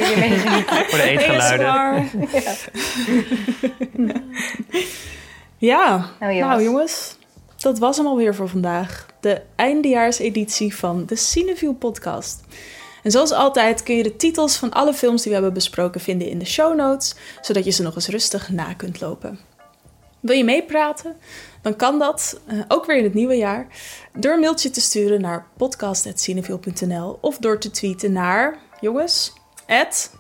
de 0.98 1.04
eetgeluiden. 1.04 2.10
Ja, 5.58 6.10
Nou, 6.20 6.34
jongens. 6.34 6.50
nou 6.50 6.64
jongens, 6.64 7.18
dat 7.58 7.80
was 7.80 7.98
hem 7.98 8.08
alweer 8.08 8.36
voor 8.36 8.50
vandaag. 8.50 9.06
De 9.20 9.42
eindejaarseditie 9.56 10.76
van 10.76 11.06
de 11.06 11.16
Cineview 11.16 11.78
podcast. 11.78 12.44
En 13.04 13.12
zoals 13.12 13.32
altijd 13.32 13.84
kun 13.84 13.96
je 13.96 14.04
de 14.04 14.16
titels 14.16 14.56
van 14.56 14.72
alle 14.72 14.94
films 14.94 15.22
die 15.22 15.28
we 15.28 15.34
hebben 15.34 15.54
besproken 15.54 16.02
vinden 16.02 16.30
in 16.30 16.40
de 16.40 16.46
show 16.46 16.76
notes, 16.76 17.16
zodat 17.42 17.66
je 17.66 17.72
ze 17.72 17.84
nog 17.84 17.96
eens 17.96 18.08
rustig 18.08 18.50
na 18.50 18.74
kunt 18.74 19.02
lopen. 19.02 19.40
Wil 20.20 20.36
je 20.36 20.44
meepraten? 20.44 21.16
Dan 21.62 21.76
kan 21.76 22.00
dat, 22.00 22.40
eh, 22.46 22.58
ook 22.68 22.86
weer 22.86 22.98
in 22.98 23.04
het 23.04 23.14
nieuwe 23.14 23.36
jaar, 23.36 23.68
door 24.18 24.34
een 24.34 24.40
mailtje 24.40 24.70
te 24.70 24.82
sturen 24.82 25.22
naar 25.22 25.48
podcast.cineville.nl 25.58 27.18
of 27.22 27.38
door 27.38 27.60
te 27.60 27.72
tweeten 27.72 28.12
naar, 28.12 28.60
jongens, 28.80 29.34
at. 29.68 30.12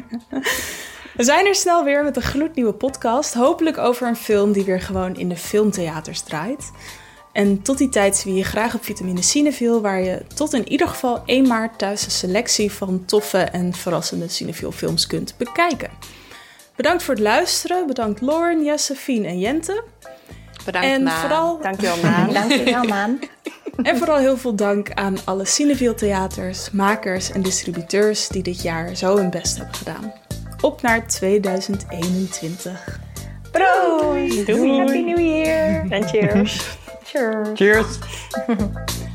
We 1.16 1.24
zijn 1.24 1.46
er 1.46 1.54
snel 1.54 1.84
weer 1.84 2.04
met 2.04 2.16
een 2.16 2.22
gloednieuwe 2.22 2.72
podcast. 2.72 3.34
Hopelijk 3.34 3.78
over 3.78 4.08
een 4.08 4.16
film 4.16 4.52
die 4.52 4.64
weer 4.64 4.80
gewoon 4.80 5.16
in 5.16 5.28
de 5.28 5.36
filmtheaters 5.36 6.20
draait. 6.20 6.70
En 7.32 7.62
tot 7.62 7.78
die 7.78 7.88
tijd 7.88 8.16
zie 8.16 8.32
je 8.32 8.38
je 8.38 8.44
graag 8.44 8.74
op 8.74 8.84
Vitamine 8.84 9.22
Cineville, 9.22 9.80
waar 9.80 10.00
je 10.00 10.22
tot 10.34 10.52
in 10.52 10.68
ieder 10.68 10.88
geval 10.88 11.22
1 11.24 11.46
maart 11.46 11.78
thuis 11.78 12.04
een 12.04 12.10
selectie 12.10 12.72
van 12.72 13.04
toffe 13.04 13.38
en 13.38 13.72
verrassende 13.74 14.28
Cineville 14.28 14.72
films 14.72 15.06
kunt 15.06 15.34
bekijken. 15.36 15.90
Bedankt 16.76 17.02
voor 17.02 17.14
het 17.14 17.22
luisteren. 17.22 17.86
Bedankt 17.86 18.20
Lauren, 18.20 18.64
Jesse, 18.64 18.94
Fien 18.94 19.24
en 19.24 19.38
Jente. 19.38 19.84
Bedankt, 20.64 20.88
en 20.88 21.02
Maan. 21.02 21.20
vooral 21.20 21.60
Dankjewel, 21.62 21.96
Maan. 22.02 22.32
Dankjewel, 22.40 22.84
Maan. 22.84 23.18
en 23.82 23.96
vooral 23.96 24.16
heel 24.16 24.36
veel 24.36 24.54
dank 24.54 24.92
aan 24.92 25.16
alle 25.24 25.44
Cineville 25.44 25.94
theaters, 25.94 26.70
makers 26.70 27.30
en 27.30 27.42
distributeurs 27.42 28.28
die 28.28 28.42
dit 28.42 28.62
jaar 28.62 28.96
zo 28.96 29.16
hun 29.16 29.30
best 29.30 29.56
hebben 29.56 29.74
gedaan. 29.74 30.12
Op 30.60 30.82
naar 30.82 31.06
2021. 31.06 33.00
Proost! 33.52 34.46
Doei. 34.46 34.78
Happy 34.78 35.00
New 35.00 35.18
Year! 35.18 35.86
En 35.88 36.08
cheers. 36.08 36.78
Cheers! 37.10 37.58
Cheers. 37.58 37.98